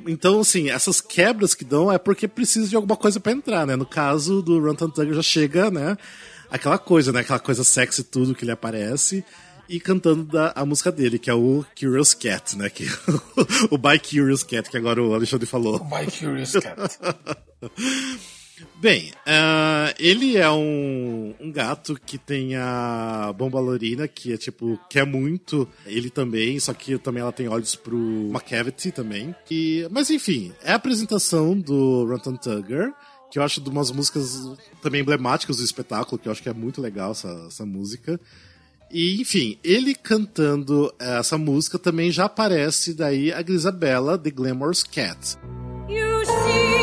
Então, 0.07 0.41
assim, 0.41 0.71
essas 0.71 1.03
quebras 1.03 1.55
que 1.55 1.63
dão 1.63 1.93
é 1.93 1.99
porque 1.99 2.27
precisa 2.27 2.67
de 2.67 2.75
alguma 2.75 2.97
coisa 2.97 3.21
para 3.21 3.33
entrar, 3.33 3.67
né? 3.67 3.77
No 3.77 3.85
caso 3.85 4.41
do 4.41 4.59
Runtan 4.59 4.89
Tugger 4.89 5.13
já 5.13 5.23
chega, 5.23 5.71
né? 5.71 5.99
Aquela 6.51 6.79
coisa, 6.79 7.13
né? 7.13 7.21
Aquela 7.21 7.39
coisa 7.39 7.63
sexy 7.63 8.03
tudo 8.03 8.35
que 8.35 8.45
ele 8.45 8.53
aparece 8.53 9.23
e 9.69 9.81
cantando 9.81 10.25
da, 10.25 10.53
a 10.55 10.65
música 10.65 10.93
dele, 10.93 11.19
que 11.19 11.31
é 11.31 11.35
o 11.35 11.65
Curious 11.79 12.15
Cat, 12.15 12.57
né? 12.57 12.71
Que, 12.71 12.87
o 13.71 13.79
By 13.79 13.99
Curious 13.99 14.43
Cat, 14.43 14.71
que 14.71 14.77
agora 14.77 15.03
o 15.03 15.15
Alexandre 15.15 15.47
falou. 15.47 15.79
By 15.81 16.11
Curious 16.11 16.53
Cat. 16.53 16.99
Bem, 18.81 19.11
uh, 19.27 19.93
ele 19.99 20.37
é 20.37 20.51
um, 20.51 21.35
um, 21.39 21.53
gato 21.53 21.99
que 22.07 22.17
tem 22.17 22.57
a 22.57 23.33
bombalorina, 23.37 24.09
que 24.09 24.33
é 24.33 24.37
tipo, 24.37 24.79
quer 24.89 25.05
muito 25.05 25.69
ele 25.85 26.09
também, 26.09 26.59
só 26.59 26.73
que 26.73 26.97
também 26.99 27.23
ela 27.23 27.33
tem 27.33 27.49
olhos 27.49 27.75
pro 27.75 28.31
McCavity 28.31 28.93
também. 28.93 29.35
E, 29.51 29.87
mas 29.91 30.09
enfim, 30.11 30.53
é 30.63 30.73
a 30.73 30.77
apresentação 30.77 31.59
do 31.59 32.07
Rantan 32.07 32.37
Tugger, 32.37 32.95
que 33.31 33.39
eu 33.39 33.43
acho 33.43 33.61
de 33.61 33.69
umas 33.69 33.91
músicas 33.91 34.39
também 34.81 35.03
emblemáticas 35.03 35.59
do 35.59 35.65
espetáculo, 35.65 36.19
que 36.19 36.29
eu 36.29 36.33
acho 36.33 36.43
que 36.43 36.49
é 36.49 36.55
muito 36.55 36.81
legal 36.81 37.13
essa, 37.13 37.29
essa 37.49 37.67
música. 37.67 38.19
E, 38.91 39.21
enfim, 39.21 39.59
ele 39.65 39.95
cantando 39.95 40.93
essa 40.99 41.37
música 41.37 41.79
também 41.79 42.11
já 42.11 42.27
aparece 42.27 42.95
daí 42.95 43.33
a 43.33 43.43
Grisabella, 43.43 44.17
The 44.17 44.31
Glamour's 44.31 44.83
Cat. 44.83 45.37
You 45.89 46.25
see 46.25 46.76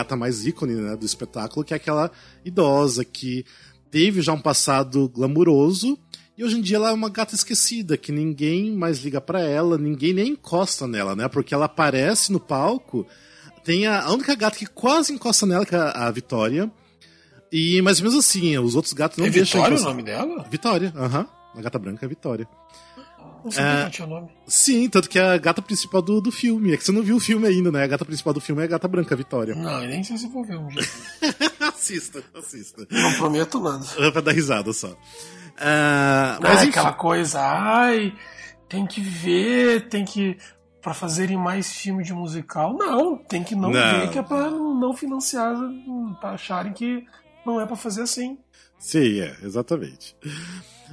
gata 0.00 0.16
mais 0.16 0.46
ícone 0.46 0.74
né, 0.74 0.96
do 0.96 1.06
espetáculo, 1.06 1.64
que 1.64 1.74
é 1.74 1.76
aquela 1.76 2.10
idosa 2.44 3.04
que 3.04 3.44
teve 3.90 4.22
já 4.22 4.32
um 4.32 4.40
passado 4.40 5.08
glamuroso 5.08 5.98
e 6.40 6.44
hoje 6.44 6.56
em 6.56 6.62
dia 6.62 6.78
ela 6.78 6.88
é 6.88 6.92
uma 6.94 7.10
gata 7.10 7.34
esquecida, 7.34 7.98
que 7.98 8.10
ninguém 8.10 8.74
mais 8.74 9.00
liga 9.00 9.20
para 9.20 9.42
ela, 9.42 9.76
ninguém 9.76 10.14
nem 10.14 10.28
encosta 10.28 10.86
nela, 10.86 11.14
né? 11.14 11.28
Porque 11.28 11.52
ela 11.52 11.66
aparece 11.66 12.32
no 12.32 12.40
palco. 12.40 13.06
Tem 13.62 13.86
a, 13.86 14.04
a 14.04 14.10
única 14.10 14.34
gata 14.34 14.56
que 14.56 14.64
quase 14.64 15.12
encosta 15.12 15.44
nela, 15.44 15.66
que 15.66 15.74
é 15.74 15.78
a, 15.78 16.06
a 16.06 16.10
Vitória. 16.10 16.72
E, 17.52 17.82
mas 17.82 18.00
mesmo 18.00 18.20
assim, 18.20 18.56
os 18.56 18.74
outros 18.74 18.94
gatos 18.94 19.18
não 19.18 19.26
é 19.26 19.28
deixam. 19.28 19.60
Vitória 19.60 19.82
o 19.82 19.84
nome 19.84 20.02
dela? 20.02 20.46
Vitória, 20.50 20.90
aham. 20.96 21.26
A 21.54 21.60
gata 21.60 21.78
branca 21.78 22.06
é 22.06 22.08
Vitória. 22.08 22.48
Não 23.44 23.50
sabia 23.50 23.86
é, 23.86 23.90
tinha 23.90 24.06
nome. 24.06 24.28
Sim, 24.46 24.88
tanto 24.88 25.08
que 25.08 25.18
é 25.18 25.22
a 25.22 25.38
gata 25.38 25.62
principal 25.62 26.02
do, 26.02 26.20
do 26.20 26.30
filme. 26.30 26.72
É 26.72 26.76
que 26.76 26.84
você 26.84 26.92
não 26.92 27.02
viu 27.02 27.16
o 27.16 27.20
filme 27.20 27.46
ainda, 27.46 27.70
né? 27.70 27.84
A 27.84 27.86
gata 27.86 28.04
principal 28.04 28.32
do 28.32 28.40
filme 28.40 28.62
é 28.62 28.64
a 28.64 28.68
gata 28.68 28.88
branca, 28.88 29.14
a 29.14 29.18
Vitória. 29.18 29.54
Não, 29.54 29.80
nem 29.80 30.02
sei 30.04 30.18
se 30.18 30.28
vou 30.28 30.44
ver 30.44 30.58
um 30.58 30.68
dia. 30.68 30.82
assista, 31.68 32.22
assista. 32.34 32.86
Não 32.90 33.12
prometo 33.14 33.60
nada. 33.60 33.84
Pra 34.12 34.20
dar 34.20 34.32
risada 34.32 34.72
só. 34.72 34.88
Uh, 34.88 36.40
mas 36.40 36.62
é 36.62 36.68
aquela 36.68 36.92
coisa, 36.92 37.40
ai, 37.40 38.14
tem 38.68 38.86
que 38.86 39.00
ver, 39.00 39.88
tem 39.88 40.04
que. 40.04 40.38
para 40.80 40.94
fazerem 40.94 41.36
mais 41.36 41.70
filme 41.70 42.02
de 42.02 42.14
musical. 42.14 42.76
Não, 42.76 43.16
tem 43.16 43.42
que 43.42 43.54
não, 43.54 43.70
não. 43.70 44.00
ver, 44.00 44.10
que 44.10 44.18
é 44.18 44.22
pra 44.22 44.50
não 44.50 44.94
financiar, 44.94 45.54
pra 46.20 46.30
acharem 46.30 46.72
que 46.72 47.04
não 47.44 47.60
é 47.60 47.66
para 47.66 47.76
fazer 47.76 48.02
assim. 48.02 48.38
Sim, 48.78 49.20
é, 49.20 49.36
exatamente. 49.42 50.16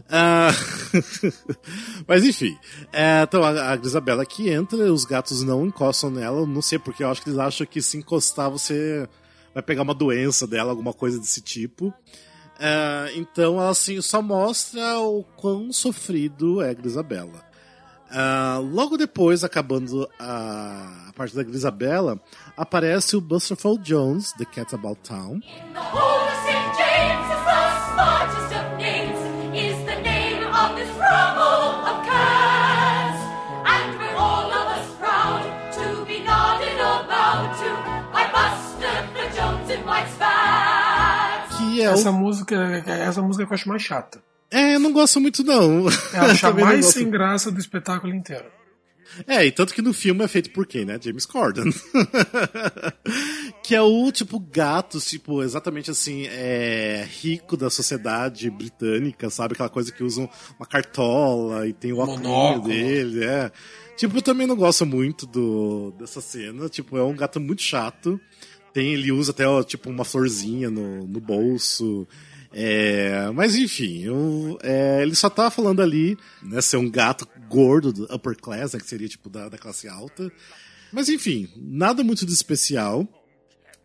Uh... 0.06 1.34
Mas 2.08 2.24
enfim, 2.24 2.58
é, 2.94 3.24
então 3.24 3.44
a, 3.44 3.74
a 3.74 3.76
Isabela 3.76 4.26
que 4.26 4.50
entra, 4.50 4.92
os 4.92 5.06
gatos 5.06 5.44
não 5.44 5.66
encostam 5.66 6.10
nela, 6.10 6.46
não 6.46 6.62
sei 6.62 6.80
porque, 6.80 7.04
eu 7.04 7.10
acho 7.10 7.22
que 7.22 7.30
eles 7.30 7.40
acham 7.40 7.66
que 7.66 7.82
se 7.82 7.98
encostar 7.98 8.50
você 8.50 9.08
vai 9.54 9.64
pegar 9.64 9.82
uma 9.82 9.94
doença 9.94 10.46
dela, 10.46 10.72
alguma 10.72 10.94
coisa 10.94 11.20
desse 11.20 11.42
tipo. 11.42 11.88
Uh, 12.58 13.10
então 13.16 13.60
ela 13.60 13.70
assim, 13.70 14.02
só 14.02 14.22
mostra 14.22 15.00
o 15.00 15.24
quão 15.36 15.72
sofrido 15.72 16.62
é 16.62 16.72
a 16.72 16.74
Grisabella. 16.74 17.46
Uh, 18.10 18.62
logo 18.62 18.98
depois, 18.98 19.44
acabando 19.44 20.10
a, 20.18 21.08
a 21.10 21.14
parte 21.14 21.36
da 21.36 21.44
Grisabella, 21.44 22.20
aparece 22.56 23.18
o 23.18 23.22
Buster 23.22 23.58
Jones, 23.82 24.32
The 24.34 24.46
Cat 24.46 24.74
About 24.74 25.02
Town. 25.02 25.42
The 41.78 41.92
essa, 41.94 42.12
música, 42.12 42.56
essa 42.86 43.22
música 43.22 43.46
que 43.46 43.52
eu 43.52 43.56
acho 43.56 43.70
mais 43.70 43.82
chata. 43.82 44.22
É, 44.50 44.76
eu 44.76 44.80
não 44.80 44.94
gosto 44.94 45.20
muito, 45.20 45.44
não. 45.44 45.88
É 46.14 46.46
a 46.46 46.52
mais 46.54 46.86
sem 46.88 47.10
graça 47.10 47.52
do 47.52 47.60
espetáculo 47.60 48.14
inteiro. 48.14 48.46
É, 49.26 49.46
e 49.46 49.52
tanto 49.52 49.74
que 49.74 49.82
no 49.82 49.94
filme 49.94 50.24
é 50.24 50.28
feito 50.28 50.52
por 50.52 50.68
quem, 50.68 50.86
né? 50.86 51.00
James 51.02 51.26
Corden. 51.26 51.72
que 53.64 53.74
é 53.74 53.82
o 53.82 54.12
tipo 54.12 54.40
gato, 54.40 55.00
tipo, 55.00 55.42
exatamente 55.42 55.90
assim, 55.90 56.28
é 56.28 57.08
rico 57.22 57.56
da 57.56 57.70
sociedade 57.70 58.50
britânica, 58.50 59.30
sabe? 59.30 59.54
Aquela 59.54 59.70
coisa 59.70 59.92
que 59.92 60.04
usam 60.04 60.30
uma 60.60 60.66
cartola 60.68 61.68
e 61.68 61.74
tem 61.74 61.94
o 61.94 62.00
óculos 62.00 62.64
dele, 62.64 63.24
é. 63.24 63.52
Tipo, 63.96 64.18
eu 64.18 64.22
também 64.22 64.46
não 64.46 64.56
gosto 64.56 64.86
muito 64.86 65.26
do, 65.26 65.92
dessa 65.98 66.22
cena. 66.22 66.70
Tipo, 66.70 66.98
é 66.98 67.04
um 67.04 67.16
gato 67.16 67.40
muito 67.40 67.64
chato. 67.64 68.20
Tem, 68.74 68.94
ele 68.94 69.12
usa 69.12 69.32
até, 69.32 69.48
ó, 69.48 69.64
tipo, 69.64 69.90
uma 69.90 70.06
florzinha 70.06 70.70
no, 70.70 71.08
no 71.08 71.20
bolso. 71.20 72.08
É, 72.54 73.30
mas 73.34 73.56
enfim, 73.56 74.04
eu, 74.04 74.58
é, 74.64 75.02
ele 75.02 75.16
só 75.16 75.30
tá 75.30 75.50
falando 75.52 75.82
ali, 75.82 76.18
né, 76.42 76.62
ser 76.62 76.78
um 76.78 76.90
gato 76.90 77.28
gordo 77.50 77.92
do 77.92 78.04
upper 78.06 78.36
class, 78.36 78.74
né, 78.74 78.80
que 78.80 78.88
seria 78.88 79.08
tipo 79.08 79.30
da, 79.30 79.50
da 79.50 79.58
classe 79.58 79.88
alta. 79.88 80.32
Mas 80.92 81.10
enfim, 81.10 81.50
nada 81.56 82.04
muito 82.04 82.26
de 82.26 82.32
especial 82.32 83.08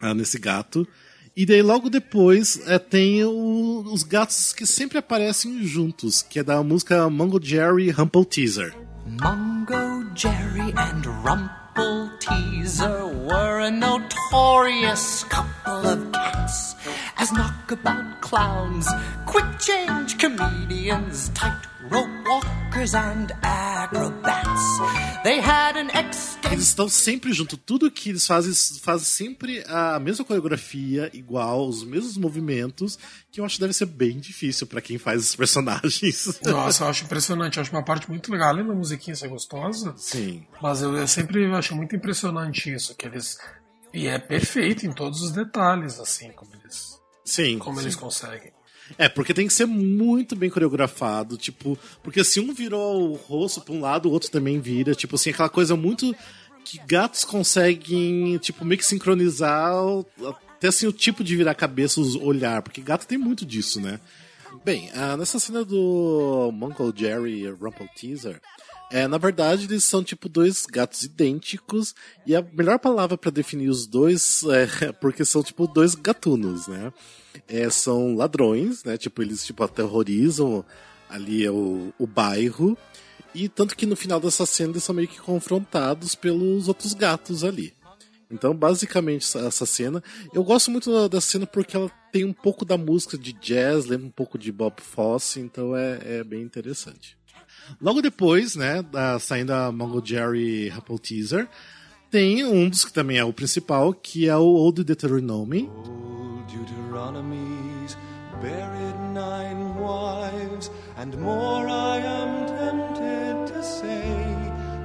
ah, 0.00 0.14
nesse 0.14 0.38
gato. 0.38 0.86
E 1.34 1.46
daí 1.46 1.62
logo 1.62 1.88
depois 1.88 2.60
é, 2.66 2.78
tem 2.78 3.24
o, 3.24 3.84
os 3.90 4.02
gatos 4.02 4.52
que 4.52 4.66
sempre 4.66 4.98
aparecem 4.98 5.64
juntos, 5.64 6.22
que 6.22 6.38
é 6.38 6.42
da 6.42 6.62
música 6.62 7.08
Mongo 7.08 7.42
Jerry 7.42 7.90
Rumple 7.90 8.26
Teaser. 8.26 8.74
Mungo 9.06 10.14
Jerry 10.14 10.72
and 10.76 11.02
Rumple 11.22 11.61
Teaser 11.74 13.06
were 13.06 13.60
a 13.60 13.70
notorious 13.70 15.24
couple 15.24 15.86
of 15.86 16.12
cats. 16.12 16.74
As 17.16 17.32
knockabout 17.32 18.20
clowns, 18.20 18.88
quick 19.26 19.58
change 19.58 20.18
comedians, 20.18 21.30
walkers 21.92 22.94
and 22.94 23.28
acrobats. 23.42 25.22
They 25.22 25.40
had 25.40 25.76
an 25.76 25.88
Eles 26.50 26.68
estão 26.68 26.88
sempre 26.88 27.32
juntos. 27.32 27.58
Tudo 27.64 27.90
que 27.90 28.10
eles 28.10 28.26
fazem, 28.26 28.52
fazem 28.80 29.06
sempre 29.06 29.64
a 29.66 29.98
mesma 29.98 30.24
coreografia, 30.24 31.10
igual, 31.12 31.68
os 31.68 31.84
mesmos 31.84 32.16
movimentos, 32.16 32.98
que 33.30 33.40
eu 33.40 33.44
acho 33.44 33.56
que 33.56 33.60
deve 33.60 33.72
ser 33.72 33.86
bem 33.86 34.18
difícil 34.18 34.66
para 34.66 34.80
quem 34.80 34.98
faz 34.98 35.22
esses 35.22 35.36
personagens. 35.36 36.40
Nossa, 36.44 36.84
eu 36.84 36.88
acho 36.88 37.04
impressionante. 37.04 37.56
Eu 37.56 37.62
acho 37.62 37.72
uma 37.72 37.84
parte 37.84 38.08
muito 38.10 38.30
legal. 38.30 38.48
Além 38.48 38.66
da 38.66 38.74
musiquinha 38.74 39.16
ser 39.16 39.28
gostosa. 39.28 39.94
Sim. 39.96 40.46
Mas 40.60 40.82
eu, 40.82 40.94
eu 40.96 41.06
sempre 41.06 41.44
acho 41.54 41.74
muito 41.74 41.94
impressionante 41.96 42.72
isso, 42.72 42.94
que 42.94 43.06
eles. 43.06 43.38
E 43.92 44.06
é 44.06 44.18
perfeito 44.18 44.86
em 44.86 44.92
todos 44.92 45.22
os 45.22 45.30
detalhes, 45.30 46.00
assim, 46.00 46.32
como 46.32 46.50
eles 46.54 47.02
Sim. 47.24 47.58
Como 47.58 47.78
sim. 47.78 47.84
eles 47.84 47.96
conseguem. 47.96 48.52
É, 48.98 49.08
porque 49.08 49.32
tem 49.32 49.46
que 49.46 49.52
ser 49.52 49.66
muito 49.66 50.36
bem 50.36 50.50
coreografado, 50.50 51.36
tipo, 51.36 51.78
porque 52.02 52.22
se 52.22 52.40
um 52.40 52.52
virou 52.52 53.10
o 53.10 53.14
rosto 53.14 53.60
pra 53.60 53.74
um 53.74 53.80
lado, 53.80 54.08
o 54.08 54.12
outro 54.12 54.30
também 54.30 54.60
vira, 54.60 54.94
tipo 54.94 55.16
assim, 55.16 55.30
aquela 55.30 55.48
coisa 55.48 55.76
muito 55.76 56.14
que 56.64 56.78
gatos 56.86 57.24
conseguem, 57.24 58.38
tipo, 58.38 58.64
meio 58.64 58.78
que 58.78 58.86
sincronizar 58.86 59.72
até 60.62 60.68
assim 60.68 60.86
o 60.86 60.92
tipo 60.92 61.24
de 61.24 61.36
virar 61.36 61.54
cabeça, 61.54 62.00
os 62.00 62.14
olhar, 62.14 62.62
porque 62.62 62.80
gato 62.80 63.06
tem 63.06 63.18
muito 63.18 63.44
disso, 63.44 63.80
né? 63.80 63.98
Bem, 64.64 64.90
ah, 64.94 65.16
nessa 65.16 65.40
cena 65.40 65.64
do 65.64 66.50
Uncle 66.62 66.92
Jerry 66.94 67.48
Rumple 67.48 67.88
Teaser, 67.96 68.40
é, 68.92 69.08
na 69.08 69.18
verdade, 69.18 69.64
eles 69.64 69.82
são 69.82 70.04
tipo 70.04 70.28
dois 70.28 70.66
gatos 70.66 71.02
idênticos 71.02 71.94
e 72.26 72.36
a 72.36 72.42
melhor 72.42 72.78
palavra 72.78 73.16
para 73.16 73.30
definir 73.30 73.70
os 73.70 73.86
dois 73.86 74.44
é 74.44 74.92
porque 75.00 75.24
são 75.24 75.42
tipo 75.42 75.66
dois 75.66 75.94
gatunos, 75.94 76.68
né? 76.68 76.92
É, 77.48 77.68
são 77.70 78.14
ladrões, 78.14 78.84
né? 78.84 78.96
Tipo, 78.96 79.22
eles 79.22 79.44
tipo 79.44 79.62
aterrorizam 79.62 80.64
ali 81.08 81.48
o, 81.48 81.92
o 81.98 82.06
bairro 82.06 82.76
e 83.34 83.48
tanto 83.48 83.76
que 83.76 83.86
no 83.86 83.96
final 83.96 84.20
dessa 84.20 84.44
cena 84.46 84.72
eles 84.72 84.84
são 84.84 84.94
meio 84.94 85.08
que 85.08 85.20
confrontados 85.20 86.14
pelos 86.14 86.68
outros 86.68 86.94
gatos 86.94 87.44
ali. 87.44 87.72
Então, 88.30 88.54
basicamente, 88.54 89.26
essa 89.36 89.66
cena. 89.66 90.02
Eu 90.32 90.42
gosto 90.42 90.70
muito 90.70 91.08
dessa 91.08 91.32
cena 91.32 91.46
porque 91.46 91.76
ela 91.76 91.90
tem 92.10 92.24
um 92.24 92.32
pouco 92.32 92.64
da 92.64 92.78
música 92.78 93.18
de 93.18 93.32
jazz, 93.34 93.84
lembra 93.84 94.06
um 94.06 94.10
pouco 94.10 94.38
de 94.38 94.50
Bob 94.50 94.80
Fosse, 94.80 95.38
então 95.38 95.76
é, 95.76 96.00
é 96.02 96.24
bem 96.24 96.42
interessante. 96.42 97.16
Logo 97.80 98.00
depois, 98.00 98.56
né, 98.56 98.82
da, 98.82 99.18
saindo 99.18 99.52
a 99.52 99.70
Mongo 99.70 100.04
Jerry 100.04 100.70
Apple 100.70 100.98
Teaser, 100.98 101.46
tem 102.10 102.44
um 102.44 102.68
dos 102.68 102.84
que 102.84 102.92
também 102.92 103.18
é 103.18 103.24
o 103.24 103.32
principal, 103.32 103.92
que 103.92 104.28
é 104.28 104.36
o 104.36 104.44
Old 104.44 104.82
Deuteronomy. 104.82 105.68
Old 105.68 106.01
Deuteronomy's 107.02 107.96
buried 108.40 109.00
nine 109.12 109.76
wives, 109.76 110.70
and 110.96 111.18
more 111.18 111.68
I 111.68 111.98
am 111.98 112.46
tempted 112.46 113.54
to 113.54 113.62
say, 113.62 114.14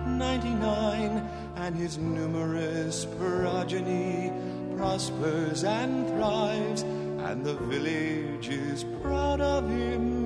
99, 0.07 1.29
and 1.57 1.75
his 1.75 1.99
numerous 1.99 3.05
progeny 3.05 4.33
prospers 4.75 5.63
and 5.63 6.07
thrives, 6.07 6.81
and 6.81 7.45
the 7.45 7.53
village 7.53 8.49
is 8.49 8.83
proud 9.03 9.39
of 9.39 9.69
him 9.69 10.17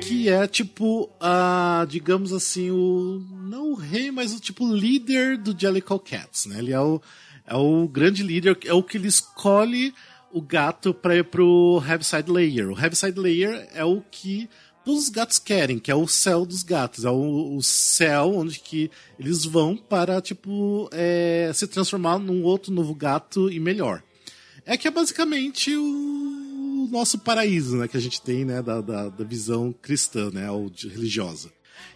que 0.00 0.28
é 0.28 0.46
tipo, 0.46 1.08
a, 1.20 1.86
digamos 1.88 2.32
assim, 2.32 2.70
o. 2.70 3.22
Não 3.44 3.72
o 3.72 3.74
rei, 3.74 4.10
mas 4.10 4.32
o 4.32 4.40
tipo 4.40 4.66
líder 4.66 5.36
do 5.36 5.58
Jellicle 5.58 5.98
Cats, 5.98 6.46
né? 6.46 6.58
Ele 6.58 6.72
é 6.72 6.80
o, 6.80 7.00
é 7.46 7.54
o 7.54 7.86
grande 7.88 8.22
líder, 8.22 8.58
é 8.64 8.72
o 8.72 8.82
que 8.82 8.96
ele 8.96 9.08
escolhe 9.08 9.94
o 10.32 10.40
gato 10.40 10.94
para 10.94 11.16
ir 11.16 11.24
pro 11.24 11.82
Heaviside 11.86 12.30
Layer. 12.30 12.70
O 12.70 12.78
Heaviside 12.78 13.18
Layer 13.18 13.68
é 13.74 13.84
o 13.84 14.00
que 14.10 14.48
todos 14.84 15.04
os 15.04 15.08
gatos 15.08 15.38
querem, 15.38 15.78
que 15.78 15.90
é 15.90 15.94
o 15.94 16.08
céu 16.08 16.46
dos 16.46 16.62
gatos. 16.62 17.04
É 17.04 17.10
o, 17.10 17.56
o 17.56 17.62
céu 17.62 18.34
onde 18.34 18.58
que 18.58 18.90
eles 19.18 19.44
vão 19.44 19.76
para, 19.76 20.20
tipo, 20.20 20.88
é, 20.92 21.50
se 21.54 21.66
transformar 21.66 22.18
num 22.18 22.42
outro 22.42 22.72
novo 22.72 22.94
gato 22.94 23.50
e 23.50 23.60
melhor. 23.60 24.02
É 24.64 24.76
que 24.76 24.88
é 24.88 24.90
basicamente 24.90 25.74
o 25.76 26.88
nosso 26.90 27.18
paraíso, 27.18 27.76
né, 27.76 27.88
que 27.88 27.96
a 27.96 28.00
gente 28.00 28.20
tem, 28.22 28.44
né, 28.44 28.62
da, 28.62 28.80
da, 28.80 29.08
da 29.08 29.24
visão 29.24 29.74
cristã, 29.82 30.30
né, 30.30 30.50
ou 30.50 30.70
religiosa. 30.82 31.50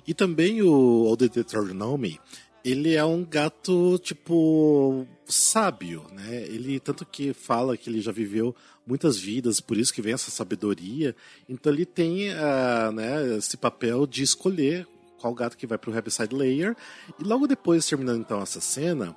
E 0.07 0.15
também 0.15 0.63
o 0.63 0.71
Old 0.71 1.29
Deuteronomy, 1.29 2.21
ele 2.67 2.97
é 2.97 3.05
um 3.05 3.25
gato, 3.25 3.97
tipo, 4.01 5.07
sábio, 5.25 6.05
né? 6.13 6.43
Ele, 6.49 6.81
tanto 6.81 7.07
que 7.07 7.33
fala 7.33 7.77
que 7.77 7.89
ele 7.89 8.01
já 8.01 8.11
viveu 8.11 8.57
muitas 8.85 9.17
vidas, 9.17 9.61
por 9.61 9.77
isso 9.77 9.95
que 9.95 10.03
vem 10.03 10.15
essa 10.15 10.33
sabedoria. 10.33 11.15
Então 11.49 11.73
ele 11.73 11.87
tem, 11.87 12.31
uh, 12.31 12.91
né, 12.93 13.37
esse 13.37 13.57
papel 13.57 14.05
de 14.05 14.25
escolher 14.25 14.85
qual 15.17 15.33
gato 15.33 15.57
que 15.57 15.65
vai 15.65 15.79
pro 15.79 15.95
Heaviside 15.95 16.35
Layer. 16.35 16.77
E 17.21 17.23
logo 17.23 17.47
depois, 17.47 17.87
terminando 17.87 18.19
então 18.19 18.43
essa 18.43 18.61
cena, 18.61 19.15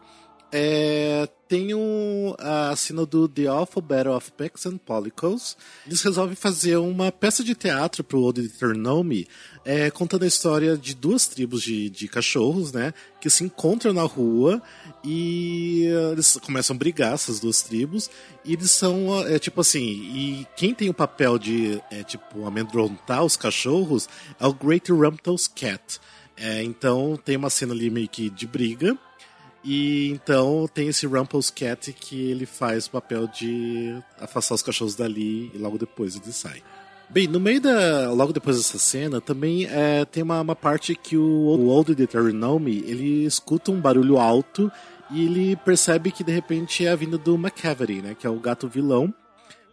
é, 0.52 1.30
tem 1.48 1.74
um, 1.74 2.34
a 2.40 2.76
cena 2.76 3.06
do 3.06 3.28
The 3.28 3.48
Awful 3.48 3.82
Battle 3.82 4.16
of 4.16 4.32
Pex 4.32 4.66
and 4.66 4.78
Polycles. 4.78 5.56
Eles 5.86 6.02
resolvem 6.02 6.36
fazer 6.36 6.78
uma 6.78 7.12
peça 7.12 7.44
de 7.44 7.54
teatro 7.54 8.04
pro 8.04 8.22
Old 8.22 8.42
Eternome, 8.42 9.28
é, 9.64 9.92
contando 9.92 10.24
a 10.24 10.28
história 10.28 10.78
de 10.78 10.96
duas 10.96 11.28
tribos 11.28 11.62
de, 11.62 11.90
de 11.90 12.08
cachorros, 12.08 12.72
né? 12.72 12.94
Que 13.22 13.30
se 13.30 13.44
encontram 13.44 13.94
na 13.94 14.04
rua 14.04 14.62
e 15.04 15.86
eles 16.12 16.38
começam 16.38 16.76
a 16.76 16.80
brigar, 16.80 17.14
essas 17.14 17.40
duas 17.40 17.62
tribos. 17.62 18.10
E 18.44 18.54
eles 18.54 18.72
são, 18.72 19.28
é, 19.28 19.38
tipo 19.38 19.62
assim, 19.62 19.82
e 19.82 20.48
quem 20.56 20.74
tem 20.74 20.90
o 20.90 20.94
papel 20.94 21.38
de, 21.38 21.82
é, 21.92 22.04
tipo, 22.04 22.46
amedrontar 22.46 23.24
os 23.24 23.38
cachorros 23.38 24.10
é 24.40 24.48
o 24.48 24.54
Great 24.54 24.92
Rumpel's 24.92 25.48
Cat. 25.48 26.00
É, 26.36 26.64
então 26.64 27.20
tem 27.24 27.36
uma 27.36 27.50
cena 27.50 27.74
ali 27.74 27.90
meio 27.90 28.08
que 28.08 28.30
de 28.30 28.48
briga. 28.48 28.98
E 29.64 30.10
então 30.12 30.70
tem 30.74 30.88
esse 30.88 31.06
Rumple's 31.06 31.50
Cat 31.50 31.92
que 31.94 32.30
ele 32.30 32.46
faz 32.46 32.88
o 32.88 32.92
papel 32.92 33.28
de 33.28 34.02
afastar 34.20 34.56
os 34.56 34.64
cachorros 34.64 34.96
dali 34.96 35.52
e 35.54 35.58
logo 35.58 35.78
depois 35.78 36.16
ele 36.16 36.32
sai. 36.32 36.64
Bem, 37.10 37.28
no 37.28 37.40
meio 37.40 37.60
da. 37.60 38.12
Logo 38.12 38.32
depois 38.32 38.58
dessa 38.58 38.78
cena, 38.78 39.20
também 39.20 39.66
é, 39.66 40.06
tem 40.06 40.22
uma, 40.22 40.42
uma 40.42 40.56
parte 40.56 40.96
que 40.96 41.18
o, 41.18 41.24
o 41.24 41.68
Old 41.68 41.96
Deuteronomy 41.96 42.84
ele 42.86 43.26
escuta 43.26 43.72
um 43.72 43.82
barulho 43.82 44.18
alto 44.18 44.72
e 45.10 45.26
ele 45.26 45.56
percebe 45.58 46.12
que 46.12 46.24
de 46.24 46.32
repente 46.32 46.86
é 46.86 46.90
a 46.90 46.96
vinda 46.96 47.18
do 47.18 47.34
McCavery, 47.34 48.02
né? 48.02 48.16
Que 48.18 48.28
é 48.28 48.30
o 48.30 48.40
gato 48.40 48.68
vilão. 48.68 49.14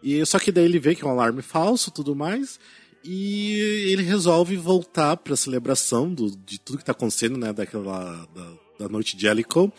E 0.03 0.25
só 0.25 0.39
que 0.39 0.51
daí 0.51 0.65
ele 0.65 0.79
vê 0.79 0.95
que 0.95 1.05
é 1.05 1.07
um 1.07 1.11
alarme 1.11 1.43
falso 1.43 1.91
tudo 1.91 2.17
mais. 2.17 2.59
E 3.05 3.61
ele 3.93 4.03
resolve 4.03 4.57
voltar 4.57 5.17
para 5.19 5.35
a 5.35 5.37
celebração 5.37 6.13
do, 6.13 6.31
de 6.31 6.59
tudo 6.59 6.79
que 6.79 6.83
está 6.83 6.93
acontecendo, 6.93 7.37
né? 7.39 7.53
Daquela. 7.53 8.27
Da, 8.35 8.66
da 8.79 8.89
noite 8.89 9.19
Jellicle. 9.19 9.73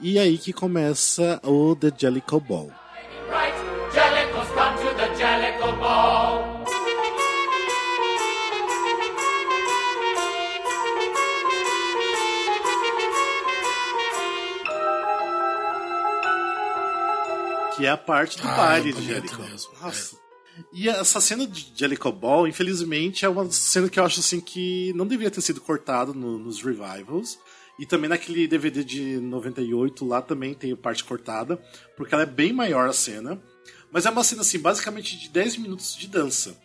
E 0.00 0.18
aí 0.18 0.38
que 0.38 0.52
começa 0.52 1.40
o 1.44 1.74
The 1.76 1.92
Jellicle 1.96 2.40
Ball. 2.40 2.70
Que 17.76 17.86
é 17.86 17.90
a 17.90 17.96
parte 17.96 18.40
do 18.40 18.46
ah, 18.46 18.54
baile 18.54 18.90
é 18.90 18.92
de 18.92 19.04
Jericho. 19.04 19.42
Nossa. 19.82 20.16
E 20.72 20.88
essa 20.88 21.20
cena 21.20 21.46
de 21.46 21.72
Jellicle 21.74 22.12
Ball, 22.12 22.46
infelizmente, 22.46 23.24
é 23.24 23.28
uma 23.28 23.50
cena 23.50 23.88
que 23.88 23.98
eu 23.98 24.04
acho 24.04 24.20
assim 24.20 24.40
que 24.40 24.92
não 24.94 25.06
deveria 25.06 25.30
ter 25.30 25.40
sido 25.40 25.60
cortada 25.60 26.12
no, 26.12 26.38
nos 26.38 26.62
revivals. 26.62 27.38
E 27.78 27.84
também 27.84 28.08
naquele 28.08 28.46
DVD 28.46 28.84
de 28.84 29.18
98 29.20 30.06
lá 30.06 30.22
também 30.22 30.54
tem 30.54 30.74
parte 30.76 31.02
cortada, 31.02 31.56
porque 31.96 32.14
ela 32.14 32.22
é 32.22 32.26
bem 32.26 32.52
maior 32.52 32.88
a 32.88 32.92
cena. 32.92 33.40
Mas 33.90 34.06
é 34.06 34.10
uma 34.10 34.24
cena 34.24 34.42
assim, 34.42 34.58
basicamente 34.58 35.18
de 35.18 35.28
10 35.28 35.56
minutos 35.58 35.96
de 35.96 36.06
dança. 36.06 36.56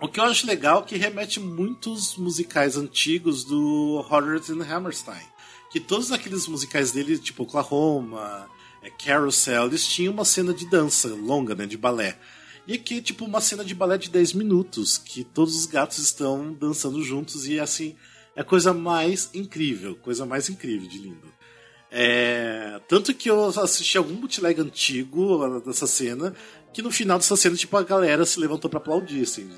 O 0.00 0.06
que 0.06 0.20
eu 0.20 0.24
acho 0.24 0.46
legal 0.46 0.82
é 0.82 0.84
que 0.84 0.96
remete 0.96 1.40
muitos 1.40 2.16
musicais 2.16 2.76
antigos 2.76 3.44
do 3.44 4.00
Rodgers 4.06 4.48
and 4.48 4.62
Hammerstein. 4.62 5.26
Que 5.72 5.80
todos 5.80 6.12
aqueles 6.12 6.46
musicais 6.46 6.92
dele, 6.92 7.18
tipo 7.18 7.42
Oklahoma, 7.42 8.48
é, 8.82 8.90
Carousel, 8.90 9.66
eles 9.66 9.86
tinham 9.86 10.12
uma 10.12 10.24
cena 10.24 10.54
de 10.54 10.68
dança 10.70 11.08
longa, 11.08 11.54
né, 11.54 11.66
de 11.66 11.76
balé. 11.76 12.18
E 12.66 12.74
aqui 12.74 12.98
é 12.98 13.00
tipo 13.00 13.24
uma 13.24 13.40
cena 13.40 13.64
de 13.64 13.74
balé 13.74 13.98
de 13.98 14.08
10 14.08 14.34
minutos, 14.34 14.98
que 14.98 15.24
todos 15.24 15.56
os 15.56 15.66
gatos 15.66 15.98
estão 15.98 16.52
dançando 16.52 17.02
juntos 17.02 17.46
e 17.46 17.58
assim, 17.58 17.96
é 18.38 18.40
a 18.40 18.44
coisa 18.44 18.72
mais 18.72 19.30
incrível, 19.34 19.96
coisa 19.96 20.24
mais 20.24 20.48
incrível 20.48 20.88
de 20.88 20.96
lindo. 20.96 21.26
É, 21.90 22.80
tanto 22.86 23.12
que 23.12 23.28
eu 23.28 23.46
assisti 23.46 23.98
algum 23.98 24.14
bootleg 24.14 24.60
antigo 24.60 25.58
dessa 25.58 25.88
cena, 25.88 26.32
que 26.72 26.80
no 26.80 26.92
final 26.92 27.18
dessa 27.18 27.34
cena, 27.34 27.56
tipo, 27.56 27.76
a 27.76 27.82
galera 27.82 28.24
se 28.24 28.38
levantou 28.38 28.70
para 28.70 28.78
aplaudir, 28.78 29.22
assim, 29.22 29.50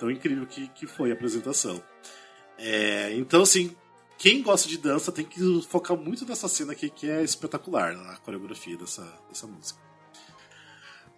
tão 0.00 0.10
incrível 0.10 0.44
que, 0.46 0.66
que 0.70 0.84
foi 0.84 1.12
a 1.12 1.14
apresentação. 1.14 1.80
É, 2.58 3.14
então, 3.14 3.42
assim, 3.42 3.70
quem 4.18 4.42
gosta 4.42 4.68
de 4.68 4.78
dança 4.78 5.12
tem 5.12 5.24
que 5.24 5.62
focar 5.68 5.96
muito 5.96 6.26
nessa 6.26 6.48
cena 6.48 6.72
aqui, 6.72 6.90
que 6.90 7.08
é 7.08 7.22
espetacular, 7.22 7.92
a 7.92 8.16
coreografia 8.16 8.76
dessa, 8.76 9.06
dessa 9.28 9.46
música. 9.46 9.78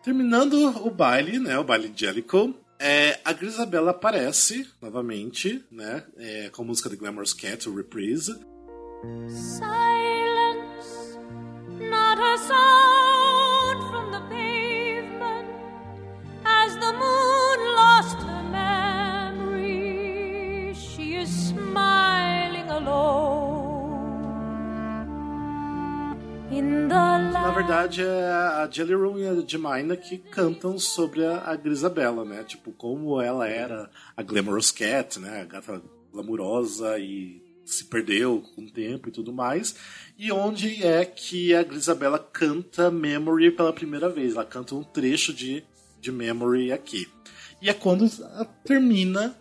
Terminando 0.03 0.53
o 0.87 0.91
baile, 0.91 1.39
né, 1.39 1.59
o 1.59 1.65
baile 1.65 1.89
de 1.89 1.99
Jellicle, 1.99 2.55
é, 2.79 3.19
a 3.25 3.33
Grisabella 3.33 3.91
aparece 3.93 4.69
novamente, 4.81 5.65
né, 5.71 6.05
é, 6.17 6.51
com 6.51 6.63
a 6.63 6.65
música 6.65 6.89
de 6.89 6.97
Glamorous 6.97 7.33
Cat, 7.33 7.69
o 7.69 7.75
Reprise. 7.75 8.33
Silence, 9.29 11.19
not 11.79 12.21
a 12.21 12.39
sound 12.39 13.91
from 13.91 14.11
the 14.11 14.21
pavement, 14.29 15.49
as 16.45 16.75
the 16.77 16.93
moon 16.93 17.75
lost 17.77 18.19
her 18.23 18.43
memory, 19.41 19.75
she 20.75 21.17
is 21.17 21.29
smiling 21.29 22.71
alone. 22.71 23.26
Na 26.63 27.51
verdade, 27.51 28.03
é 28.03 28.29
a 28.29 28.69
Jelly 28.71 28.95
Room 28.95 29.19
e 29.19 29.27
a 29.27 29.47
Jemina 29.47 29.97
que 29.97 30.19
cantam 30.19 30.79
sobre 30.79 31.25
a, 31.25 31.43
a 31.51 31.57
Grisabella, 31.57 32.25
né? 32.25 32.45
Tipo, 32.45 32.73
como 32.73 33.21
ela 33.21 33.49
era 33.49 33.91
a 34.17 34.23
Glamorous 34.23 34.71
Cat, 34.71 35.19
né? 35.19 35.43
A 35.43 35.45
gata 35.45 35.83
glamurosa 36.13 36.99
e 36.99 37.43
se 37.65 37.85
perdeu 37.85 38.43
com 38.55 38.63
o 38.63 38.71
tempo 38.71 39.09
e 39.09 39.13
tudo 39.13 39.33
mais. 39.33 39.77
E 40.17 40.33
onde 40.33 40.85
é 40.85 41.05
que 41.05 41.55
a 41.55 41.63
Grisabella 41.63 42.19
canta 42.19 42.91
Memory 42.91 43.51
pela 43.51 43.73
primeira 43.73 44.09
vez. 44.09 44.35
Ela 44.35 44.45
canta 44.45 44.75
um 44.75 44.85
trecho 44.85 45.35
de, 45.35 45.63
de 46.01 46.11
Memory 46.11 46.73
aqui. 46.73 47.09
E 47.61 47.69
é 47.69 47.75
quando 47.75 48.09
termina 48.65 49.37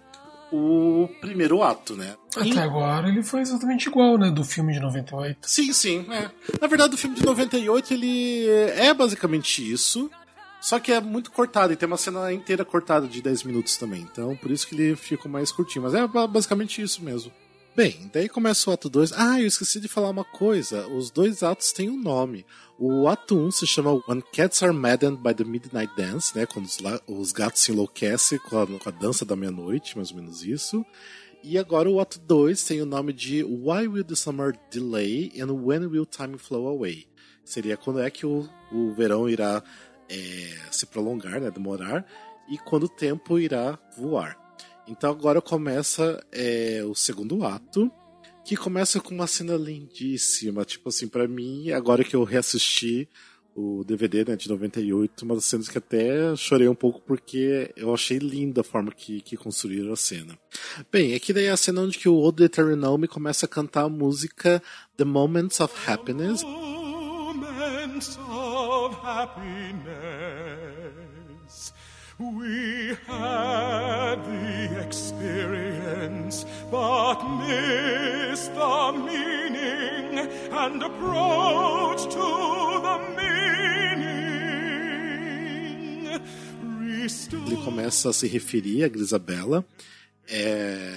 o 0.56 1.08
primeiro 1.20 1.62
ato, 1.62 1.95
né? 1.95 2.16
Até 2.36 2.47
e... 2.47 2.60
agora 2.60 3.10
ele 3.10 3.24
foi 3.24 3.41
exatamente 3.41 3.88
igual, 3.88 4.18
né? 4.18 4.32
Do 4.32 4.43
filme 4.43 4.74
de 4.74 4.80
98. 4.80 5.38
Sim, 5.49 5.74
sim. 5.74 6.06
É. 6.10 6.30
Na 6.60 6.68
verdade, 6.68 6.95
o 6.95 6.97
filme 6.97 7.16
de 7.16 7.26
98 7.26 7.93
ele 7.93 8.47
é 8.76 8.93
basicamente 8.93 9.70
isso. 9.70 10.10
Só 10.62 10.80
que 10.80 10.91
é 10.91 10.99
muito 10.99 11.32
cortado 11.32 11.74
e 11.74 11.76
tem 11.76 11.86
uma 11.86 11.97
cena 11.97 12.34
inteira 12.34 12.66
cortada 12.66 13.08
de 13.08 13.22
10 13.22 13.43
minutos 13.43 13.78
também. 13.78 14.01
Então, 14.01 14.36
por 14.36 14.49
isso 14.49 14.68
que 14.68 14.74
ele 14.74 14.95
ficou 14.95 15.32
mais 15.32 15.51
curtinho. 15.51 15.84
Mas 15.84 15.93
é 15.93 16.08
basicamente 16.28 16.82
isso 16.82 17.03
mesmo. 17.03 17.32
Bem, 17.76 18.09
daí 18.13 18.30
começa 18.30 18.69
o 18.69 18.73
ato 18.73 18.89
2. 18.89 19.11
Ah, 19.11 19.41
eu 19.41 19.47
esqueci 19.47 19.82
de 19.82 19.89
falar 19.89 20.09
uma 20.09 20.23
coisa. 20.23 20.88
Os 20.88 21.11
dois 21.11 21.43
atos 21.43 21.73
têm 21.73 21.89
um 21.89 22.01
nome. 22.01 22.45
O 22.80 23.05
ato 23.05 23.38
1 23.38 23.47
um 23.47 23.51
se 23.51 23.67
chama 23.67 23.91
When 24.07 24.23
Cats 24.32 24.63
Are 24.63 24.71
Maddened 24.71 25.17
by 25.21 25.34
the 25.34 25.43
Midnight 25.43 25.93
Dance, 25.93 26.34
né? 26.38 26.45
Quando 26.45 26.67
os, 26.67 26.78
os 27.05 27.34
gatos 27.34 27.63
se 27.63 27.73
enlouquecem 27.73 28.39
com 28.39 28.59
a, 28.59 28.65
com 28.65 28.89
a 28.89 28.91
dança 28.93 29.26
da 29.26 29.36
meia-noite, 29.36 29.97
mais 29.97 30.09
ou 30.09 30.15
menos 30.15 30.41
isso. 30.41 30.86
E 31.43 31.57
agora 31.57 31.89
o 31.89 31.99
ato 31.99 32.17
2 32.17 32.63
tem 32.63 32.82
o 32.82 32.86
nome 32.86 33.11
de 33.11 33.43
Why 33.43 33.89
Will 33.89 34.05
the 34.05 34.15
Summer 34.15 34.57
Delay 34.71 35.34
and 35.38 35.51
When 35.51 35.86
Will 35.88 36.05
Time 36.05 36.38
Flow 36.38 36.69
Away? 36.69 37.05
Seria 37.43 37.76
quando 37.76 37.99
é 37.99 38.09
que 38.09 38.26
o, 38.26 38.49
o 38.71 38.93
verão 38.93 39.28
irá 39.28 39.61
é, 40.07 40.57
se 40.71 40.86
prolongar, 40.86 41.41
né? 41.41 41.51
Demorar. 41.51 42.05
E 42.47 42.57
quando 42.57 42.84
o 42.84 42.89
tempo 42.89 43.38
irá 43.38 43.78
voar. 43.97 44.45
Então 44.88 45.10
agora 45.10 45.42
começa 45.42 46.24
é, 46.32 46.84
o 46.86 46.94
segundo 46.94 47.44
ato, 47.44 47.92
que 48.44 48.56
começa 48.56 49.00
com 49.00 49.14
uma 49.14 49.28
cena 49.28 49.56
lindíssima. 49.56 50.64
Tipo 50.64 50.90
assim, 50.90 51.08
para 51.08 51.28
mim, 51.28 51.72
agora 51.72 52.04
que 52.04 52.16
eu 52.16 52.24
reassisti 52.24 53.10
o 53.56 53.84
DVD 53.86 54.26
né, 54.26 54.36
de 54.36 54.50
98, 54.50 55.24
uma 55.24 55.36
das 55.36 55.46
cenas 55.46 55.70
que 55.70 55.78
até 55.78 56.36
chorei 56.36 56.68
um 56.68 56.76
pouco 56.76 57.02
porque 57.02 57.72
eu 57.78 57.94
achei 57.94 58.18
linda 58.18 58.60
a 58.62 58.64
forma 58.66 58.92
que, 58.92 59.22
que 59.22 59.38
construíram 59.38 59.94
a 59.94 59.96
cena. 59.96 60.38
Bem, 60.92 61.16
aqui 61.16 61.32
daí 61.32 61.46
é 61.46 61.52
a 61.52 61.58
cena 61.58 61.82
onde 61.82 61.98
que 61.98 62.10
o 62.10 62.16
Old 62.16 62.44
Eternal 62.44 63.00
começa 63.08 63.46
a 63.46 63.50
cantar 63.50 63.86
a 63.86 63.90
música 63.90 64.62
The 64.98 65.06
Moments 65.06 65.62
of 65.62 65.74
Happiness. 65.90 66.44
Moments 66.44 68.20
of 68.20 68.96
happiness. 69.02 70.64
We 72.18 72.95
had 73.07 74.24
the 74.24 74.82
experience, 74.88 76.45
but 76.72 77.22
missed 77.45 78.53
the 78.53 78.91
meaning 78.93 80.20
and 80.49 80.82
approach 80.82 82.03
to 82.13 82.80
the 82.82 82.99
meaning. 83.18 83.36
Ele 87.45 87.57
começa 87.66 88.09
a 88.09 88.13
se 88.13 88.28
referir 88.28 88.86
a 88.86 88.88
Grisabella, 88.88 89.66
é, 90.28 90.93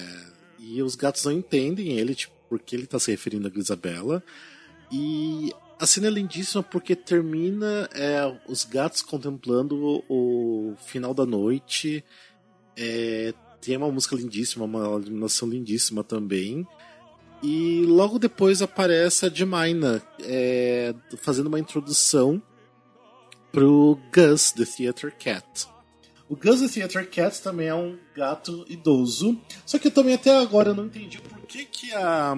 e 0.57 0.81
os 0.81 0.95
gatos 0.95 1.25
não 1.25 1.33
entendem 1.33 1.99
ele, 1.99 2.15
tipo, 2.15 2.33
porque 2.47 2.75
ele 2.75 2.85
está 2.85 2.97
se 2.97 3.11
referindo 3.11 3.45
a 3.45 3.49
Grisabella. 3.49 4.23
E 4.91 5.53
a 5.79 5.85
cena 5.85 6.07
é 6.07 6.09
lindíssima 6.09 6.61
porque 6.61 6.95
termina 6.95 7.89
é, 7.93 8.37
os 8.47 8.65
gatos 8.65 9.01
contemplando 9.01 10.03
o, 10.09 10.71
o 10.73 10.75
final 10.77 11.13
da 11.13 11.25
noite. 11.25 12.03
É, 12.75 13.33
tem 13.61 13.77
uma 13.77 13.89
música 13.89 14.15
lindíssima, 14.15 14.65
uma 14.65 14.99
iluminação 14.99 15.47
lindíssima 15.47 16.03
também. 16.03 16.67
E 17.41 17.85
logo 17.87 18.19
depois 18.19 18.61
aparece 18.61 19.25
a 19.25 19.29
Jemina 19.29 20.03
é, 20.21 20.93
fazendo 21.21 21.47
uma 21.47 21.59
introdução 21.59 22.41
pro 23.49 23.97
Gus, 24.13 24.51
The 24.51 24.65
Theater 24.65 25.15
Cat. 25.17 25.67
O 26.27 26.35
Gus, 26.35 26.59
The 26.59 26.67
Theater 26.67 27.09
Cat 27.09 27.41
também 27.41 27.69
é 27.69 27.75
um 27.75 27.97
gato 28.13 28.65
idoso. 28.67 29.39
Só 29.65 29.79
que 29.79 29.87
eu 29.87 29.91
também 29.91 30.15
até 30.15 30.37
agora 30.37 30.73
não 30.73 30.87
entendi 30.87 31.19
por 31.21 31.39
que, 31.47 31.65
que 31.65 31.93
a, 31.93 32.35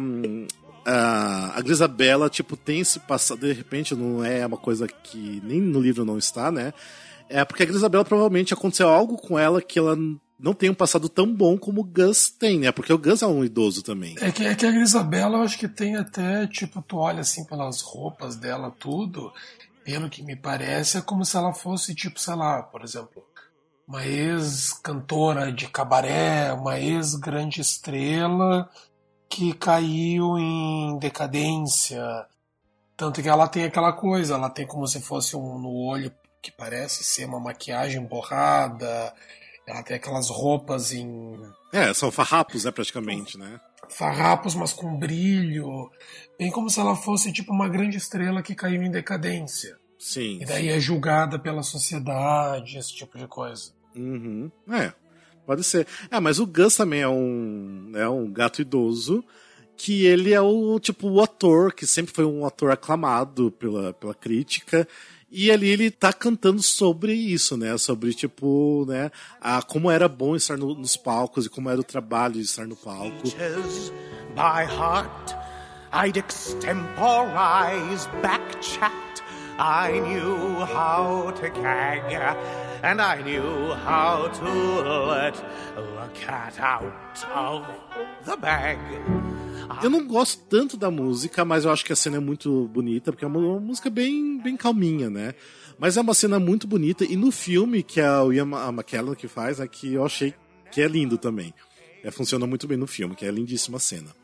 a, 0.85 1.57
a 1.57 2.29
tipo, 2.29 2.57
tem 2.57 2.79
esse 2.79 2.99
passado, 2.99 3.41
de 3.41 3.53
repente 3.53 3.95
não 3.95 4.23
é 4.23 4.45
uma 4.45 4.57
coisa 4.57 4.87
que 4.87 5.41
nem 5.43 5.59
no 5.59 5.79
livro 5.79 6.05
não 6.05 6.17
está, 6.17 6.51
né? 6.51 6.73
É 7.29 7.45
porque 7.45 7.63
a 7.63 7.65
Grisabella 7.65 8.03
provavelmente 8.03 8.53
aconteceu 8.53 8.89
algo 8.89 9.17
com 9.17 9.39
ela 9.39 9.61
que 9.61 9.79
ela 9.79 9.95
não 10.37 10.53
tem 10.53 10.69
um 10.69 10.73
passado 10.73 11.07
tão 11.07 11.31
bom 11.31 11.57
como 11.57 11.81
o 11.81 11.83
Gus 11.83 12.29
tem, 12.29 12.59
né? 12.59 12.71
Porque 12.71 12.91
o 12.91 12.97
Gus 12.97 13.21
é 13.21 13.27
um 13.27 13.45
idoso 13.45 13.83
também. 13.83 14.15
É 14.19 14.31
que, 14.31 14.43
é 14.43 14.55
que 14.55 14.65
a 14.65 14.71
Grisabella, 14.71 15.37
eu 15.37 15.43
acho 15.43 15.57
que 15.57 15.67
tem 15.67 15.95
até, 15.95 16.47
tipo, 16.47 16.81
tu 16.81 16.97
olha 16.97 17.21
assim 17.21 17.45
pelas 17.45 17.81
roupas 17.81 18.35
dela, 18.35 18.71
tudo, 18.71 19.31
pelo 19.85 20.09
que 20.09 20.23
me 20.23 20.35
parece, 20.35 20.97
é 20.97 21.01
como 21.01 21.23
se 21.23 21.37
ela 21.37 21.53
fosse, 21.53 21.93
tipo, 21.93 22.19
sei 22.19 22.35
lá, 22.35 22.63
por 22.63 22.83
exemplo, 22.83 23.23
uma 23.87 24.05
ex-cantora 24.05 25.51
de 25.51 25.67
cabaré, 25.67 26.51
uma 26.53 26.79
ex-grande 26.79 27.61
estrela 27.61 28.69
que 29.31 29.53
caiu 29.53 30.37
em 30.37 30.99
decadência. 30.99 32.03
Tanto 32.97 33.23
que 33.23 33.29
ela 33.29 33.47
tem 33.47 33.63
aquela 33.63 33.93
coisa, 33.93 34.35
ela 34.35 34.49
tem 34.49 34.67
como 34.67 34.85
se 34.85 35.01
fosse 35.01 35.37
um 35.37 35.57
no 35.57 35.73
olho 35.73 36.13
que 36.41 36.51
parece 36.51 37.03
ser 37.03 37.25
uma 37.25 37.39
maquiagem 37.39 38.05
borrada. 38.05 39.13
Ela 39.65 39.81
tem 39.83 39.95
aquelas 39.95 40.29
roupas 40.29 40.91
em. 40.91 41.39
É, 41.71 41.93
são 41.93 42.11
farrapos, 42.11 42.65
né, 42.65 42.71
praticamente, 42.71 43.37
né? 43.37 43.59
Farrapos, 43.89 44.53
mas 44.53 44.73
com 44.73 44.97
brilho. 44.97 45.89
Bem 46.37 46.51
como 46.51 46.69
se 46.69 46.79
ela 46.79 46.95
fosse 46.95 47.31
tipo 47.31 47.53
uma 47.53 47.69
grande 47.69 47.97
estrela 47.97 48.43
que 48.43 48.53
caiu 48.53 48.83
em 48.83 48.91
decadência. 48.91 49.77
Sim. 49.97 50.39
E 50.41 50.45
daí 50.45 50.63
sim. 50.63 50.69
é 50.69 50.79
julgada 50.79 51.39
pela 51.39 51.63
sociedade, 51.63 52.77
esse 52.77 52.93
tipo 52.93 53.17
de 53.17 53.27
coisa. 53.27 53.71
Uhum. 53.95 54.51
É, 54.69 54.93
Pode 55.51 55.65
ser. 55.65 55.85
Ah, 56.09 56.21
mas 56.21 56.39
o 56.39 56.47
Gus 56.47 56.77
também 56.77 57.01
é 57.01 57.09
um, 57.09 57.91
é 57.93 58.07
um 58.07 58.31
gato 58.31 58.61
idoso 58.61 59.21
que 59.75 60.05
ele 60.05 60.31
é 60.31 60.39
o 60.39 60.79
tipo 60.79 61.09
o 61.09 61.21
ator 61.21 61.73
que 61.73 61.85
sempre 61.85 62.13
foi 62.13 62.23
um 62.23 62.45
ator 62.45 62.71
aclamado 62.71 63.51
pela, 63.51 63.91
pela 63.93 64.13
crítica 64.13 64.87
E 65.29 65.51
ali 65.51 65.67
ele 65.69 65.91
tá 65.91 66.13
cantando 66.13 66.61
sobre 66.61 67.13
isso, 67.13 67.57
né? 67.57 67.77
Sobre, 67.77 68.13
tipo, 68.13 68.85
né? 68.87 69.11
A, 69.41 69.61
como 69.61 69.91
era 69.91 70.09
bom 70.09 70.37
estar 70.37 70.57
no, 70.57 70.73
nos 70.73 70.95
palcos 70.95 71.45
e 71.45 71.49
como 71.49 71.69
era 71.69 71.81
o 71.81 71.83
trabalho 71.83 72.35
de 72.35 72.41
estar 72.41 72.65
no 72.65 72.75
palco. 72.77 73.23
By 74.35 74.65
heart, 74.65 75.33
I'd 75.93 76.17
extemporize 76.17 78.07
back 78.21 78.41
chat. 78.61 78.93
I 79.57 79.99
knew 79.99 80.65
how 80.65 81.31
to 81.31 81.49
gag, 81.61 82.13
and 82.83 83.01
I 83.01 83.21
knew 83.23 83.73
how 83.85 84.29
to 84.29 85.09
let 85.09 85.35
the 85.75 86.09
cat 86.19 86.59
out 86.59 87.25
of 87.35 87.65
the 88.25 88.35
bag. 88.37 88.79
Eu 89.81 89.89
não 89.89 90.05
gosto 90.05 90.43
tanto 90.49 90.75
da 90.75 90.91
música, 90.91 91.45
mas 91.45 91.65
eu 91.65 91.71
acho 91.71 91.85
que 91.85 91.93
a 91.93 91.95
cena 91.95 92.17
é 92.17 92.19
muito 92.19 92.67
bonita, 92.67 93.11
porque 93.11 93.23
é 93.23 93.27
uma 93.27 93.59
música 93.59 93.89
bem, 93.89 94.37
bem 94.37 94.57
calminha, 94.57 95.09
né? 95.09 95.33
Mas 95.79 95.97
é 95.97 96.01
uma 96.01 96.13
cena 96.13 96.39
muito 96.39 96.67
bonita, 96.67 97.05
e 97.05 97.15
no 97.15 97.31
filme, 97.31 97.81
que 97.81 98.01
é 98.01 98.11
o 98.19 98.31
Ian 98.33 98.49
McKellen 98.71 99.15
que 99.15 99.27
faz, 99.27 99.59
é 99.59 99.67
que 99.67 99.93
eu 99.93 100.05
achei 100.05 100.33
que 100.71 100.81
é 100.81 100.87
lindo 100.87 101.17
também. 101.17 101.53
É, 102.03 102.11
funciona 102.11 102.45
muito 102.45 102.67
bem 102.67 102.77
no 102.77 102.87
filme, 102.87 103.15
que 103.15 103.25
é 103.25 103.31
lindíssima 103.31 103.79
cena. 103.79 104.20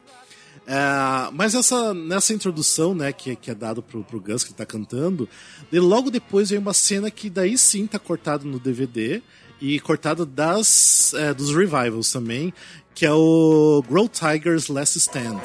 É, 0.67 1.29
mas 1.31 1.55
essa, 1.55 1.93
nessa 1.93 2.33
introdução, 2.33 2.93
né, 2.93 3.13
que, 3.13 3.37
que 3.37 3.49
é 3.49 3.55
dado 3.55 3.81
pro, 3.81 4.03
pro 4.03 4.19
Gus 4.19 4.43
que 4.43 4.53
tá 4.53 4.65
cantando, 4.65 5.29
e 5.71 5.79
logo 5.79 6.11
depois 6.11 6.49
vem 6.49 6.59
uma 6.59 6.73
cena 6.73 7.09
que 7.09 7.29
daí 7.29 7.57
sim 7.57 7.87
tá 7.87 7.97
cortado 7.97 8.45
no 8.45 8.59
DVD 8.59 9.21
e 9.61 9.79
cortado 9.79 10.25
das, 10.25 11.13
é, 11.13 11.33
dos 11.33 11.55
revivals 11.55 12.11
também, 12.11 12.53
que 12.93 13.05
é 13.05 13.13
o 13.13 13.81
Grow 13.87 14.09
Tiger's 14.09 14.67
Last 14.67 14.97
Stand. 14.97 15.39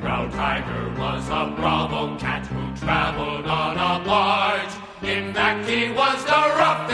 Grow 0.00 0.28
Tiger 0.30 0.92
was 0.96 1.28
a 1.30 1.46
bravo 1.56 2.16
cat 2.18 2.46
who 2.46 2.72
traveled 2.76 3.46
on 3.46 3.76
a 3.76 3.98
barge. 4.04 4.72
In 5.02 5.34
fact, 5.34 5.68
he 5.68 5.90
was 5.90 6.24
the 6.24 6.54
roughest 6.58 6.91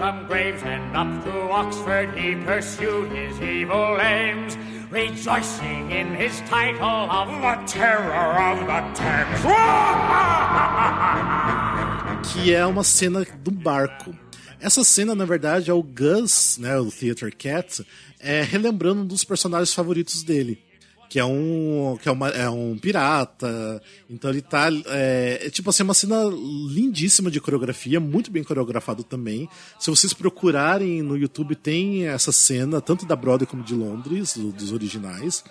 From 0.00 0.24
Gravesend 0.28 0.96
up 0.96 1.24
to 1.24 1.50
Oxford, 1.52 2.16
he 2.16 2.34
pursued 2.34 3.12
his 3.12 3.38
evil 3.38 4.00
aims, 4.00 4.56
rejoicing 4.90 5.90
in 5.90 6.14
his 6.14 6.40
title 6.48 6.88
of 6.88 7.28
the 7.28 7.62
Terror 7.66 8.40
of 8.40 8.60
the 8.60 8.80
Thames. 8.94 9.44
que 12.32 12.54
é 12.54 12.64
uma 12.64 12.82
cena 12.82 13.26
do 13.44 13.50
barco. 13.50 14.16
Essa 14.58 14.82
cena, 14.84 15.14
na 15.14 15.26
verdade, 15.26 15.70
é 15.70 15.74
o 15.74 15.82
Gus, 15.82 16.56
né, 16.58 16.78
o 16.78 16.90
Theater 16.90 17.36
Cat, 17.36 17.86
é, 18.18 18.40
relembrando 18.40 19.02
um 19.02 19.06
dos 19.06 19.22
personagens 19.22 19.74
favoritos 19.74 20.22
dele. 20.22 20.64
Que 21.10 21.18
é 21.18 21.24
um, 21.24 21.98
que 22.00 22.08
é, 22.08 22.12
uma, 22.12 22.28
é 22.28 22.48
um 22.48 22.78
pirata. 22.78 23.82
Então 24.08 24.30
ele 24.30 24.40
tá. 24.40 24.68
É, 24.86 25.40
é, 25.42 25.50
tipo 25.50 25.68
assim, 25.68 25.82
uma 25.82 25.92
cena 25.92 26.24
lindíssima 26.24 27.30
de 27.30 27.40
coreografia, 27.40 28.00
muito 28.00 28.30
bem 28.30 28.42
coreografado 28.42 29.02
também. 29.02 29.48
Se 29.78 29.90
vocês 29.90 30.14
procurarem 30.14 31.02
no 31.02 31.16
YouTube, 31.16 31.56
tem 31.56 32.06
essa 32.06 32.30
cena, 32.30 32.80
tanto 32.80 33.04
da 33.04 33.16
Broadway 33.16 33.46
como 33.46 33.62
de 33.62 33.74
Londres, 33.74 34.36
do, 34.36 34.52
dos 34.52 34.72
originais. 34.72 35.44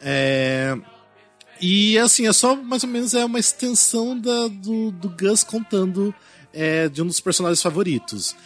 É, 0.00 0.78
e 1.60 1.98
assim, 1.98 2.26
é 2.26 2.32
só 2.32 2.54
mais 2.54 2.84
ou 2.84 2.90
menos 2.90 3.14
é 3.14 3.24
uma 3.24 3.38
extensão 3.38 4.18
da, 4.20 4.48
do, 4.48 4.90
do 4.90 5.08
Gus 5.08 5.42
contando 5.42 6.14
é, 6.52 6.88
de 6.88 7.02
um 7.02 7.06
dos 7.06 7.20
personagens 7.20 7.62
favoritos. 7.62 8.36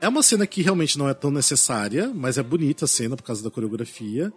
É 0.00 0.08
uma 0.08 0.22
cena 0.22 0.46
que 0.46 0.62
realmente 0.62 0.96
não 0.96 1.08
é 1.08 1.14
tão 1.14 1.30
necessária, 1.30 2.12
mas 2.14 2.38
é 2.38 2.42
bonita 2.42 2.84
a 2.84 2.88
cena 2.88 3.16
por 3.16 3.24
causa 3.24 3.42
da 3.42 3.50
coreografia. 3.50 4.32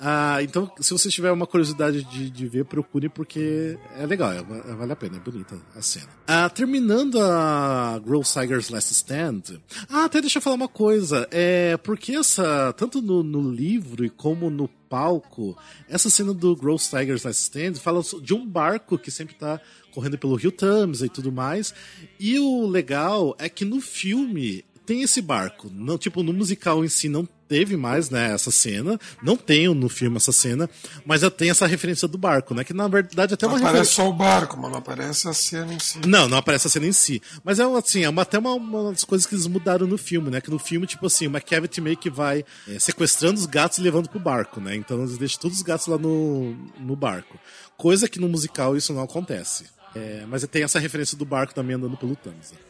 Ah, 0.00 0.38
então, 0.42 0.70
se 0.80 0.92
você 0.92 1.08
tiver 1.08 1.32
uma 1.32 1.46
curiosidade 1.46 2.04
de, 2.04 2.30
de 2.30 2.46
ver, 2.46 2.64
procure 2.64 3.08
porque 3.08 3.76
é 3.96 4.06
legal, 4.06 4.32
é, 4.32 4.38
é, 4.38 4.74
vale 4.74 4.92
a 4.92 4.96
pena, 4.96 5.16
é 5.16 5.20
bonita 5.20 5.58
a 5.74 5.82
cena. 5.82 6.08
Ah, 6.26 6.48
terminando 6.48 7.20
a 7.20 8.00
Grow 8.04 8.22
Tiger's 8.22 8.68
Last 8.68 8.92
Stand. 8.92 9.60
Ah, 9.88 10.04
até 10.04 10.20
deixa 10.20 10.38
eu 10.38 10.42
falar 10.42 10.56
uma 10.56 10.68
coisa. 10.68 11.26
É 11.30 11.76
porque 11.78 12.12
essa, 12.12 12.72
tanto 12.76 13.02
no, 13.02 13.22
no 13.22 13.50
livro 13.50 14.08
como 14.12 14.48
no 14.48 14.68
palco, 14.88 15.56
essa 15.88 16.08
cena 16.08 16.32
do 16.32 16.56
Grow 16.56 16.78
Tiger's 16.78 17.24
Last 17.24 17.42
Stand 17.42 17.74
fala 17.74 18.00
de 18.22 18.34
um 18.34 18.46
barco 18.46 18.98
que 18.98 19.10
sempre 19.10 19.34
tá 19.34 19.60
correndo 19.92 20.16
pelo 20.16 20.36
Rio 20.36 20.52
Thames 20.52 21.02
e 21.02 21.08
tudo 21.08 21.32
mais. 21.32 21.74
E 22.20 22.38
o 22.38 22.66
legal 22.66 23.34
é 23.38 23.48
que 23.48 23.64
no 23.64 23.80
filme 23.80 24.64
tem 24.88 25.02
esse 25.02 25.20
barco. 25.20 25.70
Não, 25.70 25.98
tipo, 25.98 26.22
no 26.22 26.32
musical 26.32 26.82
em 26.82 26.88
si 26.88 27.10
não 27.10 27.28
teve 27.46 27.76
mais, 27.76 28.08
né, 28.08 28.32
essa 28.32 28.50
cena. 28.50 28.98
Não 29.22 29.36
tenho 29.36 29.74
no 29.74 29.86
filme 29.86 30.16
essa 30.16 30.32
cena, 30.32 30.68
mas 31.04 31.20
já 31.20 31.30
tem 31.30 31.50
essa 31.50 31.66
referência 31.66 32.08
do 32.08 32.16
barco, 32.16 32.54
né? 32.54 32.64
Que 32.64 32.72
na 32.72 32.88
verdade 32.88 33.34
até 33.34 33.46
não 33.46 33.56
uma 33.56 33.68
aparece 33.68 33.92
só 33.92 34.08
o 34.08 34.12
barco, 34.14 34.56
mas 34.56 34.70
não 34.70 34.78
aparece 34.78 35.28
a 35.28 35.34
cena 35.34 35.74
em 35.74 35.78
si. 35.78 35.98
Não, 36.06 36.26
não 36.26 36.38
aparece 36.38 36.68
a 36.68 36.70
cena 36.70 36.86
em 36.86 36.92
si. 36.92 37.20
Mas 37.44 37.58
é 37.58 37.64
assim, 37.64 38.04
é 38.04 38.08
uma, 38.08 38.22
até 38.22 38.38
uma, 38.38 38.54
uma 38.54 38.90
das 38.90 39.04
coisas 39.04 39.26
que 39.26 39.34
eles 39.34 39.46
mudaram 39.46 39.86
no 39.86 39.98
filme, 39.98 40.30
né? 40.30 40.40
Que 40.40 40.50
no 40.50 40.58
filme, 40.58 40.86
tipo 40.86 41.04
assim, 41.04 41.26
uma 41.26 41.40
Cavity 41.40 41.82
meio 41.82 41.96
que 41.98 42.08
vai 42.08 42.42
é, 42.66 42.78
sequestrando 42.78 43.38
os 43.38 43.44
gatos 43.44 43.76
e 43.76 43.82
levando 43.82 44.08
pro 44.08 44.18
barco, 44.18 44.58
né? 44.58 44.74
Então 44.74 45.00
eles 45.00 45.18
deixam 45.18 45.38
todos 45.38 45.58
os 45.58 45.62
gatos 45.62 45.86
lá 45.86 45.98
no, 45.98 46.54
no 46.80 46.96
barco. 46.96 47.38
Coisa 47.76 48.08
que 48.08 48.18
no 48.18 48.28
musical 48.28 48.74
isso 48.74 48.94
não 48.94 49.02
acontece. 49.02 49.66
É, 49.94 50.24
mas 50.26 50.46
tem 50.46 50.62
essa 50.62 50.78
referência 50.78 51.16
do 51.16 51.26
barco 51.26 51.54
também 51.54 51.76
andando 51.76 51.96
pelo 51.98 52.16
Thames. 52.16 52.52
Né? 52.52 52.67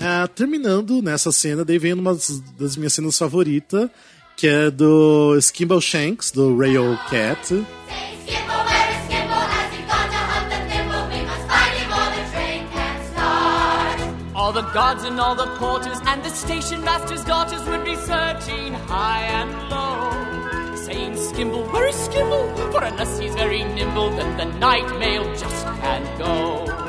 Ah, 0.00 0.28
terminando 0.28 1.02
nessa 1.02 1.32
cena, 1.32 1.64
daí 1.64 1.78
vem 1.78 1.92
uma 1.92 2.16
das 2.58 2.76
minhas 2.76 2.92
cenas 2.92 3.18
favoritas, 3.18 3.90
que 4.36 4.46
é 4.46 4.70
do 4.70 5.36
Skimble 5.40 5.80
Shanks, 5.80 6.30
do 6.30 6.56
Rail 6.56 6.96
Cat. 7.10 7.64
All 14.34 14.52
the 14.52 14.62
gods 14.72 15.04
and 15.04 15.20
all 15.20 15.34
the 15.34 15.46
porters 15.58 15.98
and 16.06 16.22
the 16.22 16.30
station 16.30 16.82
master's 16.82 17.22
daughters 17.24 17.62
would 17.66 17.84
be 17.84 17.96
searching 17.96 18.72
high 18.72 19.24
and 19.24 19.50
low, 19.68 20.76
saying, 20.76 21.16
Skimble, 21.16 21.70
where 21.70 21.88
is 21.88 21.96
Skimble? 21.96 22.72
For 22.72 22.82
unless 22.82 23.18
he's 23.18 23.34
very 23.34 23.62
nimble, 23.62 24.10
then 24.10 24.36
the 24.38 24.58
night 24.58 24.88
mail 24.98 25.24
just 25.36 25.66
can't 25.82 26.18
go. 26.18 26.87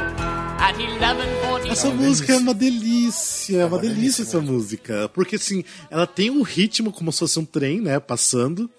Essa 1.72 1.89
música 1.89 2.34
é 2.34 2.38
uma 2.38 2.53
delícia, 2.53 3.60
é 3.60 3.66
uma 3.66 3.80
delícia 3.80 4.24
essa 4.24 4.41
música. 4.41 5.10
Porque 5.14 5.38
assim, 5.38 5.64
ela 5.89 6.05
tem 6.05 6.30
um 6.30 6.41
ritmo 6.41 6.91
como 6.91 7.12
se 7.12 7.20
fosse 7.20 7.39
um 7.39 7.45
trem, 7.45 7.80
né? 7.80 7.99
Passando. 7.99 8.70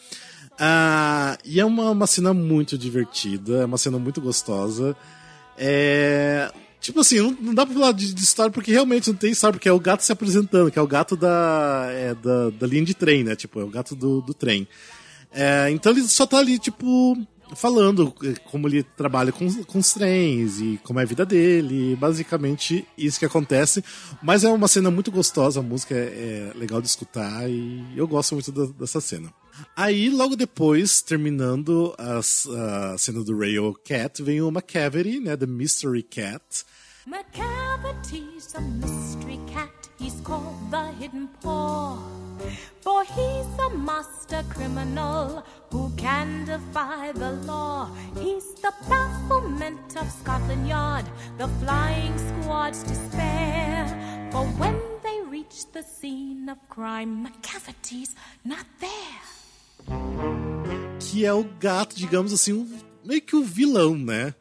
Ah, 0.59 1.39
e 1.43 1.59
é 1.59 1.65
uma, 1.65 1.91
uma 1.91 2.07
cena 2.07 2.35
muito 2.35 2.77
divertida, 2.77 3.63
é 3.63 3.65
uma 3.65 3.79
cena 3.79 3.99
muito 3.99 4.21
gostosa. 4.21 4.95
É. 5.57 6.53
Tipo 6.81 7.01
assim, 7.01 7.19
não, 7.19 7.31
não 7.41 7.55
dá 7.55 7.65
pra 7.65 7.75
falar 7.75 7.93
de, 7.93 8.13
de, 8.13 8.23
história 8.23 8.51
porque 8.51 8.73
realmente 8.73 9.09
não 9.11 9.17
tem 9.17 9.31
história, 9.31 9.53
porque 9.53 9.69
é 9.69 9.73
o 9.73 9.81
gato 9.81 10.03
se 10.03 10.13
apresentando, 10.13 10.71
que 10.71 10.79
é 10.79 10.83
o 10.83 10.87
gato 10.87 11.15
da, 11.15 11.87
é, 11.91 12.15
da, 12.15 12.51
da 12.51 12.67
linha 12.67 12.85
de 12.85 12.95
trem, 12.95 13.25
né? 13.25 13.37
Tipo, 13.37 13.61
é 13.61 13.65
o 13.65 13.69
gato 13.69 13.95
do, 13.95 14.21
do 14.21 14.33
trem. 14.35 14.67
É, 15.33 15.71
então 15.71 15.93
ele 15.93 16.03
só 16.03 16.27
tá 16.27 16.39
ali, 16.39 16.59
tipo, 16.59 17.17
falando 17.55 18.15
eh, 18.23 18.35
como 18.45 18.69
ele 18.69 18.83
trabalha 18.83 19.33
com, 19.33 19.65
com 19.65 19.79
os 19.79 19.93
trens 19.93 20.61
e 20.61 20.81
como 20.83 21.01
é 21.01 21.03
a 21.03 21.07
vida 21.07 21.25
dele, 21.25 21.97
basicamente 21.97 22.87
isso 22.97 23.19
que 23.19 23.25
acontece. 23.25 23.85
Mas 24.23 24.45
é 24.45 24.49
uma 24.51 24.69
cena 24.69 24.91
muito 24.91 25.11
gostosa, 25.11 25.61
a 25.61 25.63
música 25.63 25.95
é, 25.95 26.53
é 26.55 26.59
legal 26.59 26.81
de 26.81 26.89
escutar 26.89 27.49
e 27.49 27.85
eu 27.97 28.07
gosto 28.07 28.35
muito 28.35 28.53
da, 28.53 28.67
dessa 28.67 29.01
cena. 29.01 29.33
Aí, 29.77 30.09
logo 30.09 30.37
depois, 30.37 31.03
terminando 31.03 31.95
a, 31.99 32.19
a 32.19 32.99
cena 32.99 33.23
do 33.23 33.37
Rail 33.37 33.75
Cat, 33.85 34.23
vem 34.23 34.41
o 34.41 34.49
McCavity, 34.49 35.21
né, 35.21 35.37
The 35.37 35.47
Mystery 35.47 36.03
Cat. 36.03 36.65
McCavity's 37.07 38.55
a 38.55 38.61
mystery 38.61 39.39
cat, 39.53 39.80
he's 40.01 40.21
called 40.23 40.71
the 40.71 40.87
Hidden 40.99 41.29
Paw. 41.43 41.99
For 42.81 43.05
he's 43.05 43.53
a 43.67 43.71
master 43.77 44.43
criminal 44.49 45.45
who 45.71 45.93
can 45.97 46.47
defy 46.47 47.13
the 47.13 47.33
law. 47.45 47.91
He's 48.19 48.55
the 48.63 48.73
bafflement 48.89 49.97
of 50.01 50.11
Scotland 50.11 50.67
Yard, 50.67 51.07
the 51.37 51.49
flying 51.61 52.17
squad's 52.19 52.83
despair. 52.83 53.87
For 54.33 54.45
when 54.61 54.81
they 55.03 55.21
reach 55.29 55.71
the 55.73 55.83
scene 55.83 56.49
of 56.49 56.59
crime, 56.69 57.23
McCavity's 57.25 58.15
not 58.45 58.65
there. 58.81 59.21
Que 60.99 61.25
é 61.27 61.33
o 61.33 61.45
gato, 61.45 61.97
digamos 61.97 62.33
assim, 62.33 62.53
um, 62.53 62.67
meio 63.05 63.21
que 63.21 63.37
o 63.37 63.43
vilão, 63.43 63.97
né? 63.97 64.35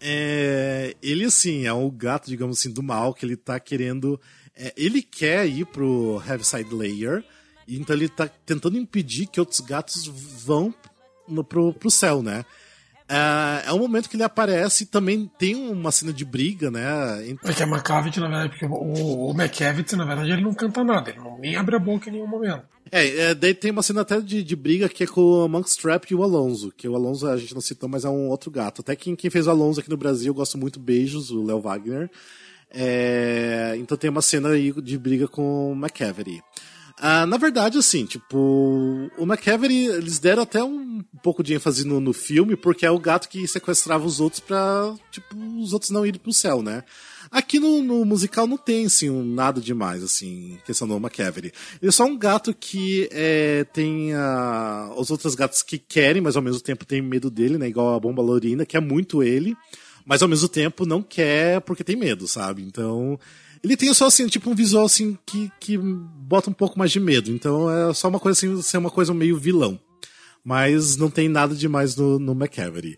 É, 0.00 0.94
ele, 1.02 1.24
assim, 1.24 1.66
é 1.66 1.72
o 1.72 1.90
gato, 1.90 2.28
digamos 2.28 2.58
assim, 2.58 2.72
do 2.72 2.82
mal, 2.82 3.14
que 3.14 3.24
ele 3.24 3.36
tá 3.36 3.58
querendo. 3.60 4.20
É, 4.56 4.72
ele 4.76 5.02
quer 5.02 5.46
ir 5.46 5.66
pro 5.66 6.22
Heaviside 6.26 6.74
Layer 6.74 7.24
então 7.68 7.96
ele 7.96 8.08
tá 8.08 8.28
tentando 8.44 8.78
impedir 8.78 9.26
que 9.26 9.40
outros 9.40 9.60
gatos 9.60 10.06
vão 10.06 10.72
no, 11.26 11.42
pro, 11.42 11.72
pro 11.72 11.90
céu, 11.90 12.22
né? 12.22 12.44
É, 13.08 13.68
é 13.68 13.72
um 13.72 13.78
momento 13.78 14.08
que 14.08 14.16
ele 14.16 14.22
aparece 14.22 14.84
e 14.84 14.86
também 14.86 15.30
tem 15.38 15.54
uma 15.54 15.92
cena 15.92 16.12
de 16.12 16.24
briga, 16.24 16.70
né? 16.70 17.28
Entre... 17.28 17.50
É 17.50 17.54
que 17.54 17.62
a 17.62 17.66
McCavity, 17.66 18.20
na 18.20 18.28
verdade, 18.28 18.50
porque 18.50 18.66
o, 18.66 19.28
o 19.28 19.30
McCavity, 19.30 19.96
na 19.96 20.04
verdade, 20.04 20.30
ele 20.30 20.42
não 20.42 20.54
canta 20.54 20.82
nada, 20.82 21.10
ele 21.10 21.20
não 21.20 21.38
nem 21.38 21.56
abre 21.56 21.76
a 21.76 21.78
boca 21.78 22.08
em 22.08 22.14
nenhum 22.14 22.26
momento. 22.26 22.64
É, 22.90 23.30
é, 23.30 23.34
daí 23.34 23.52
tem 23.52 23.72
uma 23.72 23.82
cena 23.82 24.02
até 24.02 24.20
de, 24.20 24.44
de 24.44 24.56
briga 24.56 24.88
que 24.88 25.04
é 25.04 25.06
com 25.06 25.20
o 25.20 25.48
Monkstrap 25.48 26.04
e 26.08 26.14
o 26.14 26.22
Alonso, 26.22 26.72
que 26.76 26.88
o 26.88 26.94
Alonso 26.94 27.26
a 27.28 27.36
gente 27.36 27.54
não 27.54 27.60
citou, 27.60 27.88
mas 27.88 28.04
é 28.04 28.08
um 28.08 28.28
outro 28.28 28.50
gato. 28.50 28.80
Até 28.80 28.94
quem, 28.94 29.16
quem 29.16 29.30
fez 29.30 29.46
o 29.46 29.50
Alonso 29.50 29.80
aqui 29.80 29.90
no 29.90 29.96
Brasil, 29.96 30.30
eu 30.30 30.34
gosto 30.34 30.56
muito, 30.56 30.78
beijos, 30.78 31.30
o 31.30 31.44
Léo 31.44 31.60
Wagner. 31.60 32.10
É, 32.70 33.74
então 33.78 33.96
tem 33.96 34.10
uma 34.10 34.22
cena 34.22 34.50
aí 34.50 34.72
de 34.72 34.98
briga 34.98 35.26
com 35.28 35.72
o 35.72 35.76
McCavery. 35.76 36.42
Ah, 36.98 37.26
na 37.26 37.36
verdade, 37.36 37.76
assim, 37.76 38.06
tipo, 38.06 39.10
o 39.18 39.24
McCavery, 39.24 39.84
eles 39.84 40.18
deram 40.18 40.42
até 40.42 40.64
um 40.64 41.04
pouco 41.22 41.42
de 41.42 41.52
ênfase 41.52 41.86
no, 41.86 42.00
no 42.00 42.14
filme, 42.14 42.56
porque 42.56 42.86
é 42.86 42.90
o 42.90 42.98
gato 42.98 43.28
que 43.28 43.46
sequestrava 43.46 44.06
os 44.06 44.18
outros 44.18 44.40
pra, 44.40 44.94
tipo, 45.10 45.36
os 45.58 45.74
outros 45.74 45.90
não 45.90 46.06
irem 46.06 46.18
pro 46.18 46.32
céu, 46.32 46.62
né? 46.62 46.82
Aqui 47.30 47.58
no, 47.58 47.82
no 47.82 48.02
musical 48.04 48.46
não 48.46 48.56
tem, 48.56 48.86
assim, 48.86 49.10
um, 49.10 49.22
nada 49.22 49.60
demais, 49.60 50.02
assim, 50.02 50.58
questão 50.64 50.88
do 50.88 50.96
McCavery. 50.96 51.52
Ele 51.82 51.88
é 51.88 51.92
só 51.92 52.04
um 52.04 52.16
gato 52.16 52.54
que 52.54 53.10
é, 53.12 53.64
tem 53.64 54.14
a, 54.14 54.94
os 54.96 55.10
outros 55.10 55.34
gatos 55.34 55.62
que 55.62 55.76
querem, 55.76 56.22
mas 56.22 56.34
ao 56.34 56.42
mesmo 56.42 56.62
tempo 56.62 56.86
tem 56.86 57.02
medo 57.02 57.30
dele, 57.30 57.58
né? 57.58 57.68
Igual 57.68 57.94
a 57.94 58.00
Bomba 58.00 58.22
Lorina, 58.22 58.64
que 58.64 58.76
é 58.76 58.80
muito 58.80 59.22
ele, 59.22 59.54
mas 60.06 60.22
ao 60.22 60.28
mesmo 60.28 60.48
tempo 60.48 60.86
não 60.86 61.02
quer 61.02 61.60
porque 61.60 61.82
tem 61.82 61.96
medo, 61.96 62.28
sabe? 62.28 62.62
Então, 62.62 63.18
ele 63.62 63.76
tem 63.76 63.92
só 63.92 64.06
assim, 64.06 64.28
tipo 64.28 64.48
um 64.48 64.54
visual 64.54 64.86
assim 64.86 65.18
que, 65.26 65.50
que 65.58 65.76
bota 65.76 66.48
um 66.48 66.52
pouco 66.52 66.78
mais 66.78 66.92
de 66.92 67.00
medo. 67.00 67.30
Então 67.32 67.68
é 67.68 67.92
só 67.92 68.08
uma 68.08 68.20
coisa 68.20 68.38
assim, 68.38 68.62
ser 68.62 68.78
uma 68.78 68.90
coisa 68.90 69.12
meio 69.12 69.36
vilão. 69.36 69.78
Mas 70.44 70.96
não 70.96 71.10
tem 71.10 71.28
nada 71.28 71.56
demais 71.56 71.96
no, 71.96 72.20
no 72.20 72.32
McCavery. 72.32 72.96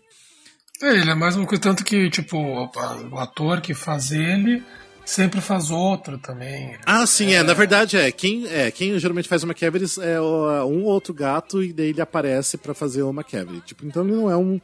É, 0.81 0.93
ele 0.93 1.09
é 1.09 1.15
mais 1.15 1.35
uma 1.35 1.47
coisa, 1.47 1.61
tanto 1.61 1.83
que, 1.83 2.09
tipo, 2.11 2.37
o 2.37 3.17
ator 3.17 3.59
que 3.59 3.73
faz 3.73 4.11
ele 4.11 4.63
sempre 5.03 5.41
faz 5.41 5.71
outro 5.71 6.19
também. 6.19 6.77
Ah, 6.85 7.05
sim, 7.07 7.33
é. 7.33 7.37
é. 7.37 7.43
Na 7.43 7.53
verdade, 7.53 7.97
é. 7.97 8.11
Quem, 8.11 8.47
é, 8.47 8.69
quem 8.69 8.97
geralmente 8.99 9.27
faz 9.27 9.43
o 9.43 9.47
McCavery 9.47 9.85
é 10.01 10.21
um 10.21 10.83
outro 10.83 11.13
gato 11.13 11.63
e 11.63 11.73
daí 11.73 11.89
ele 11.89 12.01
aparece 12.01 12.57
para 12.57 12.75
fazer 12.75 13.01
o 13.01 13.09
McCavery. 13.09 13.61
Tipo, 13.61 13.85
então 13.85 14.03
ele 14.03 14.15
não 14.15 14.29
é 14.29 14.37
um, 14.37 14.61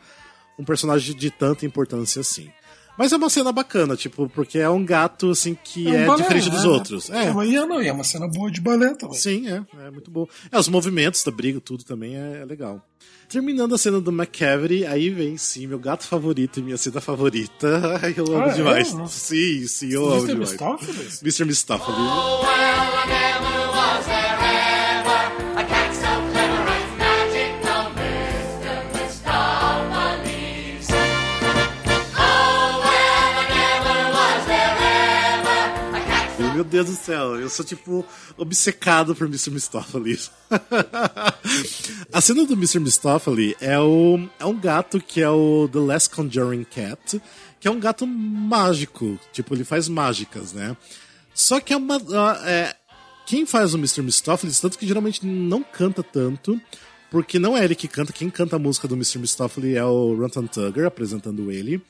um 0.58 0.64
personagem 0.64 1.16
de 1.16 1.30
tanta 1.30 1.66
importância 1.66 2.20
assim. 2.20 2.50
Mas 2.98 3.12
é 3.12 3.18
uma 3.18 3.30
cena 3.30 3.52
bacana, 3.52 3.98
tipo, 3.98 4.30
porque 4.30 4.58
é 4.58 4.70
um 4.70 4.84
gato, 4.86 5.32
assim, 5.32 5.58
que 5.62 5.88
é, 5.88 5.92
um 5.92 5.96
é 5.96 6.06
balé, 6.06 6.22
diferente 6.22 6.50
dos 6.50 6.64
né? 6.64 6.70
outros. 6.70 7.10
É, 7.10 7.26
é, 7.26 7.34
mas 7.34 7.54
é, 7.54 7.66
não, 7.66 7.82
é 7.82 7.92
uma 7.92 8.06
cena 8.06 8.28
boa 8.28 8.50
de 8.50 8.62
balé 8.62 8.94
também. 8.96 9.18
Sim, 9.18 9.50
é, 9.50 9.66
é 9.86 9.92
muito 9.92 10.10
bom. 10.10 10.26
É, 10.50 10.58
os 10.58 10.70
movimentos 10.70 11.22
da 11.24 11.32
briga, 11.32 11.60
tudo 11.60 11.84
também 11.84 12.16
é, 12.16 12.42
é 12.42 12.46
legal. 12.46 12.82
Terminando 13.28 13.76
a 13.76 13.78
cena 13.78 14.00
do 14.00 14.12
McCavery, 14.12 14.86
aí 14.86 15.10
vem 15.10 15.36
sim, 15.36 15.68
meu 15.68 15.80
gato 15.80 16.06
favorito 16.06 16.60
e 16.60 16.64
minha 16.64 16.78
cena 16.78 17.02
favorita. 17.02 18.00
Ai, 18.02 18.14
eu 18.16 18.26
amo 18.28 18.46
ah, 18.46 18.54
demais. 18.54 18.98
É? 18.98 19.08
Sim, 19.08 19.68
sim, 19.68 19.90
eu 19.92 20.04
Mr. 20.04 20.18
amo 20.18 20.28
demais. 20.28 20.52
Mistopheles? 20.52 21.22
Mr. 21.22 21.46
Mistopheles. 21.46 22.00
Oh, 22.00 22.46
well, 22.46 23.65
Meu 36.56 36.64
Deus 36.64 36.86
do 36.86 36.96
céu, 36.96 37.36
eu 37.36 37.50
sou 37.50 37.66
tipo 37.66 38.06
obcecado 38.38 39.14
por 39.14 39.28
Mr. 39.28 39.52
Mistopheles. 39.52 40.32
a 42.14 42.22
cena 42.22 42.46
do 42.46 42.54
Mr. 42.54 42.80
Mistopheles 42.80 43.58
é, 43.60 43.74
é 43.74 44.46
um 44.46 44.58
gato 44.58 45.02
que 45.02 45.22
é 45.22 45.30
o 45.30 45.68
The 45.68 45.80
Last 45.80 46.12
Conjuring 46.12 46.64
Cat, 46.64 47.22
que 47.60 47.68
é 47.68 47.72
um 47.72 47.78
gato 47.78 48.08
mágico, 48.08 49.20
tipo, 49.34 49.54
ele 49.54 49.66
faz 49.66 49.90
mágicas, 49.90 50.54
né? 50.54 50.78
Só 51.34 51.60
que 51.60 51.74
é 51.74 51.78
uma. 51.78 51.98
É, 52.46 52.74
quem 53.26 53.46
faz 53.46 53.74
o 53.74 53.78
Mr. 53.78 54.02
Mistopheles, 54.02 54.58
tanto 54.58 54.80
que 54.80 54.88
geralmente 54.88 55.26
não 55.26 55.62
canta 55.62 56.02
tanto, 56.02 56.58
porque 57.12 57.38
não 57.38 57.58
é 57.58 57.66
ele 57.66 57.76
que 57.76 57.90
canta, 57.90 58.14
quem 58.14 58.30
canta 58.30 58.56
a 58.56 58.60
música 58.60 58.88
do 58.88 58.96
Mr. 58.96 59.20
Mistopheles 59.20 59.76
é 59.76 59.84
o 59.84 60.16
Rantan 60.16 60.48
Tugger 60.48 60.86
apresentando 60.86 61.52
ele. 61.52 61.82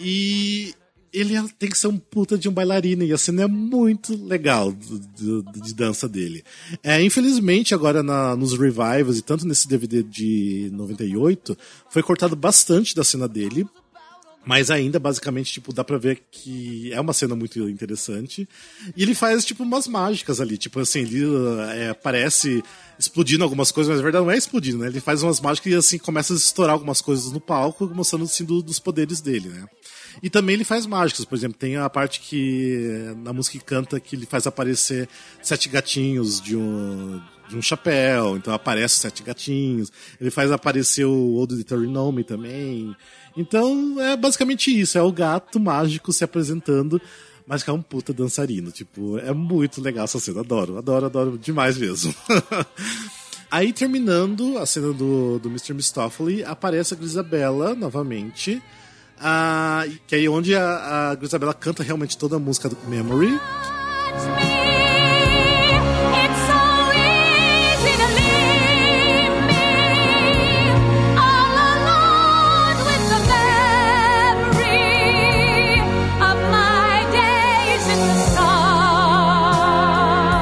E 0.00 0.74
ele 1.12 1.36
é, 1.36 1.44
tem 1.58 1.68
que 1.68 1.78
ser 1.78 1.88
um 1.88 1.98
puta 1.98 2.36
de 2.36 2.48
um 2.48 2.52
bailarino 2.52 3.04
e 3.04 3.12
a 3.12 3.18
cena 3.18 3.42
é 3.42 3.46
muito 3.46 4.16
legal 4.26 4.72
de, 4.72 5.00
de, 5.14 5.60
de 5.60 5.74
dança 5.74 6.08
dele. 6.08 6.44
É, 6.82 7.02
infelizmente, 7.02 7.74
agora 7.74 8.02
na, 8.02 8.36
nos 8.36 8.52
revivals 8.52 9.18
e 9.18 9.22
tanto 9.22 9.46
nesse 9.46 9.68
DVD 9.68 10.02
de 10.02 10.70
98, 10.72 11.56
foi 11.90 12.02
cortado 12.02 12.36
bastante 12.36 12.94
da 12.94 13.04
cena 13.04 13.28
dele. 13.28 13.66
Mas 14.46 14.70
ainda, 14.70 15.00
basicamente, 15.00 15.54
tipo, 15.54 15.72
dá 15.72 15.82
pra 15.82 15.98
ver 15.98 16.22
que 16.30 16.92
é 16.92 17.00
uma 17.00 17.12
cena 17.12 17.34
muito 17.34 17.68
interessante. 17.68 18.48
E 18.96 19.02
ele 19.02 19.12
faz, 19.12 19.44
tipo, 19.44 19.64
umas 19.64 19.88
mágicas 19.88 20.40
ali. 20.40 20.56
Tipo 20.56 20.78
assim, 20.78 21.00
ele 21.00 21.24
é, 21.72 21.92
parece 21.92 22.62
explodindo 22.96 23.42
algumas 23.42 23.72
coisas, 23.72 23.90
mas 23.90 23.98
na 23.98 24.04
verdade 24.04 24.24
não 24.24 24.30
é 24.30 24.36
explodindo, 24.36 24.78
né? 24.78 24.86
Ele 24.86 25.00
faz 25.00 25.24
umas 25.24 25.40
mágicas 25.40 25.72
e 25.72 25.74
assim 25.74 25.98
começa 25.98 26.32
a 26.32 26.36
estourar 26.36 26.74
algumas 26.74 27.00
coisas 27.00 27.32
no 27.32 27.40
palco, 27.40 27.90
mostrando 27.92 28.24
assim 28.24 28.44
do, 28.44 28.62
dos 28.62 28.78
poderes 28.78 29.20
dele, 29.20 29.48
né? 29.48 29.66
E 30.22 30.30
também 30.30 30.54
ele 30.54 30.64
faz 30.64 30.86
mágicas, 30.86 31.24
por 31.24 31.34
exemplo, 31.34 31.58
tem 31.58 31.76
a 31.76 31.88
parte 31.90 32.20
que 32.20 33.14
na 33.18 33.32
música 33.32 33.58
que 33.58 33.64
canta 33.64 34.00
que 34.00 34.16
ele 34.16 34.26
faz 34.26 34.46
aparecer 34.46 35.08
sete 35.42 35.68
gatinhos 35.68 36.40
de 36.40 36.56
um 36.56 37.20
de 37.48 37.56
um 37.56 37.62
chapéu, 37.62 38.36
então 38.36 38.52
aparece 38.52 38.96
sete 38.96 39.22
gatinhos. 39.22 39.92
Ele 40.20 40.30
faz 40.30 40.50
aparecer 40.50 41.04
o 41.04 41.34
Old 41.34 41.54
Deuteronomy 41.54 42.24
também. 42.24 42.94
Então 43.36 44.00
é 44.00 44.16
basicamente 44.16 44.76
isso, 44.78 44.98
é 44.98 45.02
o 45.02 45.12
gato 45.12 45.60
mágico 45.60 46.12
se 46.12 46.24
apresentando, 46.24 47.00
mas 47.46 47.62
que 47.62 47.70
é 47.70 47.72
um 47.72 47.82
puta 47.82 48.12
dançarino. 48.12 48.70
Tipo, 48.70 49.18
é 49.18 49.32
muito 49.32 49.80
legal 49.80 50.04
essa 50.04 50.18
cena, 50.18 50.40
adoro, 50.40 50.78
adoro, 50.78 51.06
adoro 51.06 51.38
demais 51.38 51.78
mesmo. 51.78 52.14
Aí 53.50 53.72
terminando 53.72 54.58
a 54.58 54.66
cena 54.66 54.92
do, 54.92 55.38
do 55.38 55.48
Mr. 55.48 55.72
Mistopheles, 55.72 56.44
aparece 56.44 56.94
a 56.94 56.96
Grisabella 56.96 57.74
novamente 57.76 58.60
ah, 59.20 59.84
que 60.06 60.16
é 60.16 60.28
onde 60.28 60.54
a, 60.54 61.12
a 61.12 61.24
Isabela 61.24 61.54
canta 61.54 61.82
realmente 61.82 62.16
toda 62.16 62.36
a 62.36 62.38
música 62.38 62.68
do 62.68 62.76
Memory. 62.88 63.38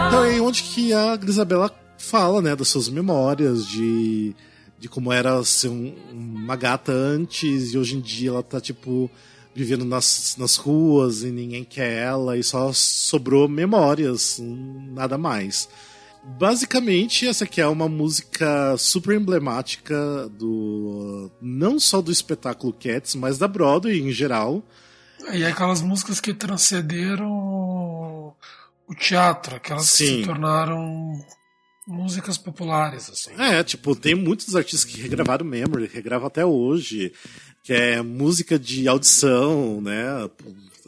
Então 0.08 0.24
é 0.24 0.40
onde 0.40 0.62
que 0.62 0.92
a 0.92 1.16
Grisabela 1.16 1.70
fala, 1.98 2.42
né, 2.42 2.54
das 2.54 2.68
suas 2.68 2.88
memórias 2.88 3.66
de 3.66 4.34
de 4.84 4.88
como 4.90 5.10
era 5.10 5.42
ser 5.44 5.68
um, 5.68 5.94
uma 6.12 6.56
gata 6.56 6.92
antes 6.92 7.72
e 7.72 7.78
hoje 7.78 7.96
em 7.96 8.02
dia 8.02 8.28
ela 8.28 8.42
tá, 8.42 8.60
tipo, 8.60 9.10
vivendo 9.54 9.82
nas, 9.82 10.36
nas 10.38 10.56
ruas 10.56 11.22
e 11.22 11.30
ninguém 11.30 11.64
quer 11.64 12.02
ela 12.02 12.36
e 12.36 12.44
só 12.44 12.70
sobrou 12.70 13.48
memórias, 13.48 14.38
nada 14.42 15.16
mais. 15.16 15.70
Basicamente, 16.22 17.26
essa 17.26 17.44
aqui 17.44 17.62
é 17.62 17.66
uma 17.66 17.88
música 17.88 18.76
super 18.76 19.16
emblemática 19.16 20.28
do 20.28 21.30
não 21.40 21.80
só 21.80 22.02
do 22.02 22.12
espetáculo 22.12 22.74
Cats, 22.74 23.14
mas 23.14 23.38
da 23.38 23.48
Broadway 23.48 24.02
em 24.02 24.12
geral. 24.12 24.62
E 25.32 25.46
aquelas 25.46 25.80
músicas 25.80 26.20
que 26.20 26.34
transcenderam 26.34 27.32
o 28.86 28.94
teatro, 28.94 29.56
aquelas 29.56 29.86
Sim. 29.86 30.04
que 30.04 30.20
se 30.20 30.26
tornaram 30.26 31.24
músicas 31.86 32.38
populares, 32.38 33.10
assim. 33.10 33.30
É, 33.38 33.62
tipo, 33.62 33.94
tem 33.94 34.14
muitos 34.14 34.54
artistas 34.56 34.84
que 34.84 35.00
regravaram 35.00 35.44
Memory, 35.44 35.90
regravam 35.92 36.26
até 36.26 36.44
hoje, 36.44 37.12
que 37.62 37.72
é 37.72 38.02
música 38.02 38.58
de 38.58 38.88
audição, 38.88 39.80
né? 39.80 40.28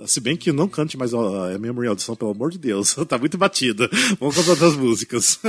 Se 0.04 0.20
bem 0.20 0.36
que 0.36 0.52
não 0.52 0.68
cante 0.68 0.96
mais 0.96 1.14
a 1.14 1.52
é 1.52 1.58
Memory 1.58 1.88
Audição, 1.88 2.14
pelo 2.14 2.32
amor 2.32 2.50
de 2.50 2.58
Deus, 2.58 2.94
tá 3.08 3.16
muito 3.16 3.38
batida. 3.38 3.88
Vamos 4.20 4.36
cantar 4.36 4.50
outras 4.50 4.76
músicas. 4.76 5.40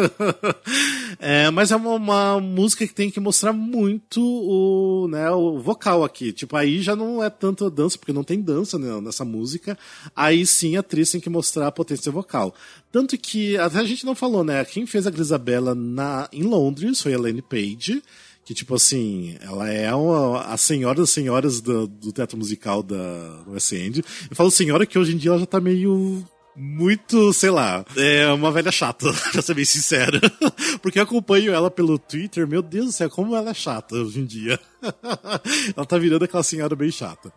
é, 1.19 1.49
mas 1.49 1.71
é 1.71 1.75
uma, 1.75 1.93
uma, 1.93 2.39
música 2.39 2.87
que 2.87 2.93
tem 2.93 3.11
que 3.11 3.19
mostrar 3.19 3.51
muito 3.51 4.21
o, 4.21 5.07
né, 5.09 5.29
o 5.31 5.59
vocal 5.59 6.03
aqui. 6.03 6.31
Tipo, 6.31 6.55
aí 6.55 6.81
já 6.81 6.95
não 6.95 7.21
é 7.21 7.29
tanto 7.29 7.65
a 7.65 7.69
dança, 7.69 7.97
porque 7.97 8.13
não 8.13 8.23
tem 8.23 8.41
dança 8.41 8.79
né, 8.79 9.01
nessa 9.01 9.25
música. 9.25 9.77
Aí 10.15 10.45
sim 10.45 10.77
a 10.77 10.79
atriz 10.79 11.11
tem 11.11 11.19
que 11.19 11.29
mostrar 11.29 11.67
a 11.67 11.71
potência 11.71 12.11
vocal. 12.11 12.55
Tanto 12.89 13.17
que, 13.17 13.57
até 13.57 13.79
a 13.79 13.83
gente 13.83 14.05
não 14.05 14.15
falou, 14.15 14.45
né? 14.45 14.63
Quem 14.63 14.85
fez 14.85 15.05
a 15.05 15.11
Grisabella 15.11 15.75
na, 15.75 16.29
em 16.31 16.43
Londres 16.43 17.01
foi 17.01 17.13
a 17.13 17.19
Lane 17.19 17.41
Page 17.41 18.01
que 18.47 18.53
tipo 18.53 18.75
assim, 18.75 19.35
ela 19.41 19.69
é 19.69 19.93
uma, 19.93 20.43
a 20.43 20.55
senhora 20.55 21.01
das 21.01 21.09
senhoras 21.09 21.59
do, 21.59 21.85
do 21.85 22.13
teatro 22.13 22.37
musical 22.37 22.81
da 22.81 23.43
West 23.45 23.73
End. 23.73 24.01
Eu 24.29 24.35
falo 24.37 24.49
senhora 24.49 24.85
que 24.85 24.97
hoje 24.97 25.13
em 25.13 25.17
dia 25.17 25.31
ela 25.31 25.39
já 25.39 25.45
tá 25.45 25.59
meio 25.59 26.25
muito, 26.55 27.33
sei 27.33 27.49
lá, 27.49 27.85
é 27.97 28.25
uma 28.31 28.49
velha 28.49 28.71
chata, 28.71 29.11
pra 29.33 29.41
ser 29.41 29.53
bem 29.53 29.65
sincero. 29.65 30.21
Porque 30.81 30.97
eu 30.97 31.03
acompanho 31.03 31.53
ela 31.53 31.69
pelo 31.69 31.99
Twitter, 31.99 32.47
meu 32.47 32.61
Deus 32.61 32.85
do 32.85 32.91
céu, 32.93 33.09
como 33.09 33.35
ela 33.35 33.49
é 33.49 33.53
chata 33.53 33.95
hoje 33.95 34.21
em 34.21 34.25
dia. 34.25 34.57
ela 35.75 35.85
tá 35.85 35.97
virando 35.97 36.23
aquela 36.23 36.41
senhora 36.41 36.73
bem 36.73 36.89
chata. 36.89 37.33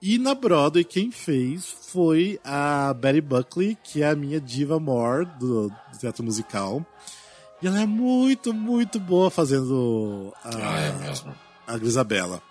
E 0.00 0.16
na 0.16 0.34
Broadway, 0.34 0.84
quem 0.84 1.10
fez 1.10 1.66
foi 1.92 2.40
a 2.42 2.94
Betty 2.94 3.20
Buckley, 3.20 3.76
que 3.84 4.02
é 4.02 4.08
a 4.08 4.16
minha 4.16 4.40
diva 4.40 4.80
more 4.80 5.26
do, 5.38 5.68
do 5.68 5.98
teatro 6.00 6.24
musical 6.24 6.82
E 7.62 7.66
ela 7.66 7.80
é 7.80 7.86
muito, 7.86 8.52
muito 8.52 9.00
boa 9.00 9.30
fazendo 9.30 10.32
a, 10.44 10.48
Ah, 10.50 10.80
é 10.80 10.92
mesmo. 10.92 11.34
a 11.66 11.78
Grisabella. 11.78 12.42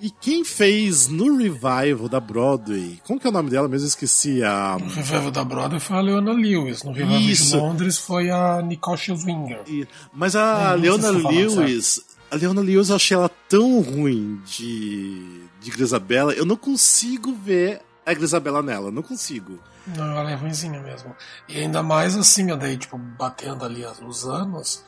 E 0.00 0.10
quem 0.10 0.44
fez 0.44 1.08
no 1.08 1.36
revival 1.36 2.08
da 2.08 2.20
Broadway, 2.20 3.00
como 3.04 3.18
que 3.18 3.26
é 3.26 3.30
o 3.30 3.32
nome 3.32 3.50
dela 3.50 3.66
mesmo? 3.68 3.84
Eu 3.86 3.88
esqueci. 3.88 4.44
A... 4.44 4.76
No 4.80 4.86
revival 4.88 5.30
da 5.30 5.42
Broadway 5.44 5.80
foi 5.80 5.96
a 5.96 6.00
Leona 6.00 6.32
Lewis. 6.32 6.82
No 6.84 6.92
revival 6.92 7.20
Isso. 7.20 7.56
de 7.56 7.56
Londres 7.56 7.98
foi 7.98 8.30
a 8.30 8.62
Nicole 8.62 8.96
Scherzinger. 8.98 9.60
E- 9.66 9.88
Mas 10.12 10.36
a 10.36 10.40
É, 10.40 10.76
não 10.76 10.82
Leona 10.82 11.10
Lewis, 11.10 12.00
a 12.30 12.36
Leona 12.36 12.60
Lewis 12.60 12.90
eu 12.90 12.96
achei 12.96 13.16
ela 13.16 13.30
tão 13.48 13.80
ruim 13.80 14.40
de, 14.46 15.40
de 15.60 15.70
Grisabella, 15.70 16.32
eu 16.32 16.44
não 16.46 16.56
consigo 16.56 17.32
ver 17.32 17.80
a 18.10 18.14
Grisabella 18.14 18.62
nela, 18.62 18.90
não 18.90 19.02
consigo. 19.02 19.58
Não, 19.86 20.18
ela 20.18 20.30
é 20.30 20.34
ruimzinha 20.34 20.80
mesmo. 20.80 21.14
E 21.48 21.58
ainda 21.58 21.82
mais 21.82 22.16
assim, 22.16 22.46
daí, 22.56 22.76
tipo, 22.76 22.96
batendo 22.98 23.64
ali 23.64 23.84
os 24.06 24.26
anos, 24.26 24.84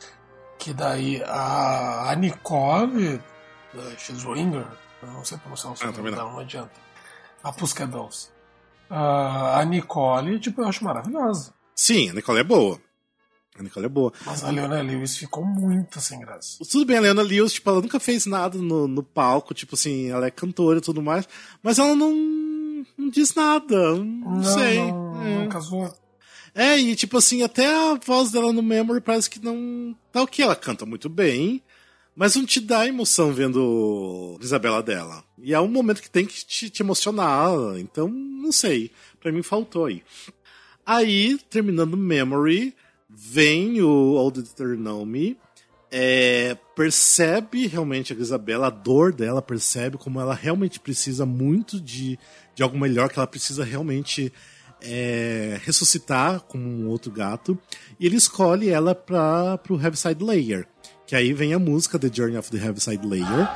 que 0.59 0.73
daí 0.73 1.21
a, 1.23 2.11
a 2.11 2.15
Nicole 2.15 3.21
da 3.73 3.97
Scherzinger, 3.97 4.65
eu 5.01 5.07
não 5.09 5.23
sei 5.25 5.37
pronunciar 5.37 5.71
o 5.71 5.73
Ah, 5.73 5.77
sobrenome 5.77 5.95
também 6.09 6.11
não. 6.25 6.33
não 6.33 6.39
adianta. 6.39 6.71
A 7.43 7.51
Pussycat 7.51 7.89
Dolls. 7.89 8.29
Ah, 8.89 9.59
a 9.59 9.65
Nicole, 9.65 10.39
tipo, 10.39 10.61
eu 10.61 10.67
acho 10.67 10.83
maravilhosa. 10.83 11.53
Sim, 11.75 12.09
a 12.09 12.13
Nicole 12.13 12.39
é 12.39 12.43
boa. 12.43 12.79
A 13.57 13.63
Nicole 13.63 13.85
é 13.85 13.89
boa. 13.89 14.13
Mas 14.25 14.43
a 14.43 14.49
Leona 14.49 14.81
Lewis 14.81 15.17
ficou 15.17 15.43
muito 15.45 15.99
sem 15.99 16.19
graça. 16.19 16.57
Tudo 16.69 16.85
bem, 16.85 16.97
a 16.97 17.01
Leona 17.01 17.21
Lewis, 17.21 17.53
tipo, 17.53 17.69
ela 17.69 17.81
nunca 17.81 17.99
fez 17.99 18.25
nada 18.25 18.57
no, 18.57 18.87
no 18.87 19.03
palco, 19.03 19.53
tipo 19.53 19.75
assim, 19.75 20.09
ela 20.09 20.27
é 20.27 20.31
cantora 20.31 20.77
e 20.79 20.81
tudo 20.81 21.01
mais, 21.01 21.27
mas 21.63 21.79
ela 21.79 21.95
não, 21.95 22.13
não 23.01 23.09
diz 23.09 23.33
nada, 23.33 23.95
não, 23.95 24.43
sei. 24.43 24.77
Não, 24.77 25.21
é. 25.21 25.37
não 25.39 25.49
casou. 25.49 25.93
É, 26.53 26.77
e 26.77 26.95
tipo 26.95 27.17
assim, 27.17 27.43
até 27.43 27.65
a 27.65 27.95
voz 27.95 28.31
dela 28.31 28.51
no 28.53 28.61
Memory 28.61 29.01
parece 29.01 29.29
que 29.29 29.43
não. 29.43 29.95
Tá 30.11 30.21
o 30.21 30.27
que? 30.27 30.41
Ela 30.41 30.55
canta 30.55 30.85
muito 30.85 31.09
bem, 31.09 31.63
mas 32.15 32.35
não 32.35 32.45
te 32.45 32.59
dá 32.59 32.85
emoção 32.85 33.33
vendo 33.33 34.37
a 34.39 34.43
Isabela 34.43 34.83
dela. 34.83 35.23
E 35.37 35.53
é 35.53 35.59
um 35.59 35.67
momento 35.67 36.01
que 36.01 36.09
tem 36.09 36.25
que 36.25 36.45
te, 36.45 36.69
te 36.69 36.83
emocionar, 36.83 37.51
então 37.77 38.07
não 38.07 38.51
sei. 38.51 38.91
Pra 39.19 39.31
mim 39.31 39.41
faltou 39.41 39.85
aí. 39.85 40.03
Aí, 40.85 41.37
terminando 41.49 41.95
Memory, 41.95 42.75
vem 43.09 43.81
o 43.81 44.13
Old 44.15 44.43
Me. 45.05 45.37
é, 45.91 46.57
percebe 46.75 47.67
realmente 47.67 48.13
a 48.13 48.15
Isabela, 48.15 48.67
a 48.67 48.69
dor 48.69 49.13
dela, 49.13 49.41
percebe 49.41 49.97
como 49.97 50.19
ela 50.19 50.33
realmente 50.33 50.79
precisa 50.79 51.25
muito 51.25 51.79
de, 51.79 52.17
de 52.55 52.63
algo 52.63 52.77
melhor, 52.77 53.09
que 53.09 53.17
ela 53.17 53.27
precisa 53.27 53.63
realmente 53.63 54.31
é, 54.81 55.59
ressuscitar 55.63 56.41
como 56.41 56.67
um 56.67 56.87
outro 56.87 57.11
gato. 57.11 57.57
E 57.99 58.05
ele 58.05 58.15
escolhe 58.15 58.69
ela 58.69 58.95
para 58.95 59.59
o 59.69 59.79
Heaviside 59.79 60.23
Layer. 60.23 60.67
Que 61.05 61.15
aí 61.15 61.33
vem 61.33 61.53
a 61.53 61.59
música 61.59 61.99
The 61.99 62.09
Journey 62.11 62.37
of 62.37 62.49
the 62.49 62.57
Heaviside 62.57 63.05
Layer. 63.05 63.47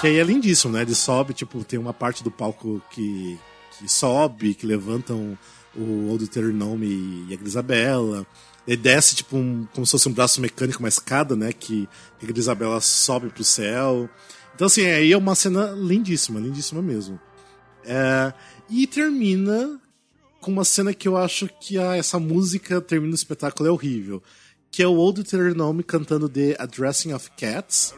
Que 0.00 0.08
aí 0.08 0.18
é 0.18 0.24
lindíssimo, 0.24 0.72
né? 0.72 0.82
Ele 0.82 0.96
sobe, 0.96 1.32
tipo, 1.32 1.62
tem 1.62 1.78
uma 1.78 1.94
parte 1.94 2.24
do 2.24 2.30
palco 2.30 2.82
que, 2.90 3.38
que 3.82 3.88
sobe, 3.88 4.54
que 4.54 4.64
levantam 4.64 5.36
o 5.74 6.08
Old 6.08 6.24
Eternome 6.24 7.26
e 7.28 7.34
a 7.34 7.36
Grisabella. 7.36 8.24
Ele 8.66 8.76
desce, 8.76 9.16
tipo, 9.16 9.36
um, 9.36 9.66
como 9.74 9.84
se 9.84 9.92
fosse 9.92 10.08
um 10.08 10.12
braço 10.12 10.40
mecânico, 10.40 10.78
uma 10.78 10.88
escada, 10.88 11.34
né? 11.34 11.52
Que 11.52 11.88
a 12.22 12.26
Grisabella 12.26 12.80
sobe 12.80 13.28
pro 13.28 13.42
céu. 13.42 14.08
Então, 14.54 14.66
assim, 14.66 14.86
aí 14.86 15.10
é 15.10 15.16
uma 15.16 15.34
cena 15.34 15.72
lindíssima, 15.72 16.38
lindíssima 16.38 16.80
mesmo. 16.80 17.18
É, 17.84 18.32
e 18.70 18.86
termina 18.86 19.80
com 20.40 20.52
uma 20.52 20.64
cena 20.64 20.94
que 20.94 21.08
eu 21.08 21.16
acho 21.16 21.48
que 21.60 21.78
ah, 21.78 21.96
essa 21.96 22.20
música 22.20 22.80
termina 22.80 23.12
o 23.12 23.16
espetáculo 23.16 23.68
é 23.68 23.72
horrível. 23.72 24.22
Que 24.70 24.82
é 24.82 24.86
o 24.86 24.94
Old 24.94 25.20
Eternome 25.20 25.82
cantando 25.82 26.28
The 26.28 26.56
Addressing 26.58 27.12
of 27.12 27.30
Cats. 27.36 27.94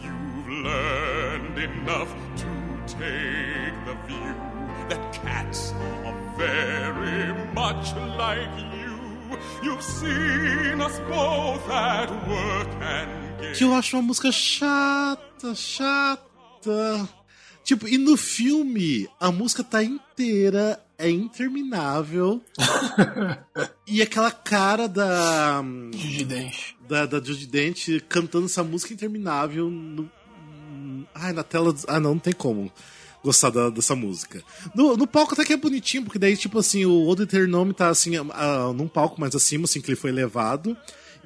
You've 0.00 0.48
learned 0.62 1.58
enough 1.58 2.08
to 2.36 2.94
take 2.94 3.74
the 3.84 3.94
view 4.06 4.43
that 4.88 5.12
cats 5.12 5.72
are 6.04 6.14
very 6.36 7.32
much 7.54 7.94
like 8.16 8.48
you. 8.58 8.94
You've 9.62 9.82
seen 9.82 10.80
us 10.80 10.98
both 11.08 11.68
at 11.70 12.10
work 12.28 12.68
and 12.82 13.40
game. 13.40 13.54
que 13.54 13.64
eu 13.64 13.74
acho 13.74 13.96
uma 13.96 14.02
música 14.02 14.30
chata, 14.30 15.54
chata. 15.54 17.08
Tipo, 17.64 17.88
e 17.88 17.96
no 17.96 18.16
filme, 18.16 19.08
a 19.18 19.32
música 19.32 19.64
tá 19.64 19.82
inteira, 19.82 20.78
é 20.98 21.08
interminável. 21.10 22.42
e 23.86 24.02
aquela 24.02 24.30
cara 24.30 24.86
da. 24.86 25.62
Gigi 25.94 26.24
Dench. 26.24 26.76
da, 26.86 27.06
da 27.06 27.18
Judy 27.18 27.46
Dent 27.46 27.86
cantando 28.08 28.46
essa 28.46 28.62
música 28.62 28.92
interminável 28.92 29.70
no, 29.70 30.10
ai, 31.14 31.32
na 31.32 31.42
tela. 31.42 31.72
dos- 31.72 31.86
Ah, 31.88 31.98
não, 31.98 32.10
não 32.12 32.18
tem 32.18 32.34
como 32.34 32.70
gostar 33.24 33.50
da- 33.50 33.70
dessa 33.70 33.96
música. 33.96 34.42
No, 34.74 34.96
no 34.96 35.06
palco 35.06 35.32
até 35.32 35.44
que 35.44 35.54
é 35.54 35.56
bonitinho, 35.56 36.04
porque 36.04 36.18
daí, 36.18 36.36
tipo 36.36 36.58
assim, 36.58 36.84
o 36.84 36.92
Old 36.92 37.22
Eternome 37.22 37.72
tá 37.72 37.88
assim, 37.88 38.12
ah, 38.30 38.70
num 38.76 38.86
palco 38.86 39.18
mais 39.20 39.34
acima, 39.34 39.64
assim, 39.64 39.80
que 39.80 39.88
ele 39.90 39.96
foi 39.96 40.12
levado. 40.12 40.76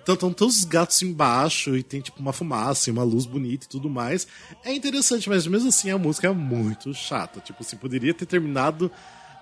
Então 0.01 0.15
estão 0.15 0.33
todos 0.33 0.57
os 0.59 0.65
gatos 0.65 1.03
embaixo 1.03 1.77
e 1.77 1.83
tem 1.83 2.01
tipo 2.01 2.19
uma 2.21 2.33
fumaça 2.33 2.89
e 2.89 2.93
uma 2.93 3.03
luz 3.03 3.27
bonita 3.27 3.67
e 3.67 3.69
tudo 3.69 3.91
mais. 3.91 4.27
É 4.65 4.73
interessante, 4.73 5.29
mas 5.29 5.47
mesmo 5.47 5.69
assim 5.69 5.91
a 5.91 5.99
música 5.99 6.29
é 6.29 6.33
muito 6.33 6.95
chata. 6.95 7.41
Tipo 7.41 7.63
assim, 7.63 7.77
poderia 7.77 8.15
ter 8.15 8.25
terminado 8.25 8.91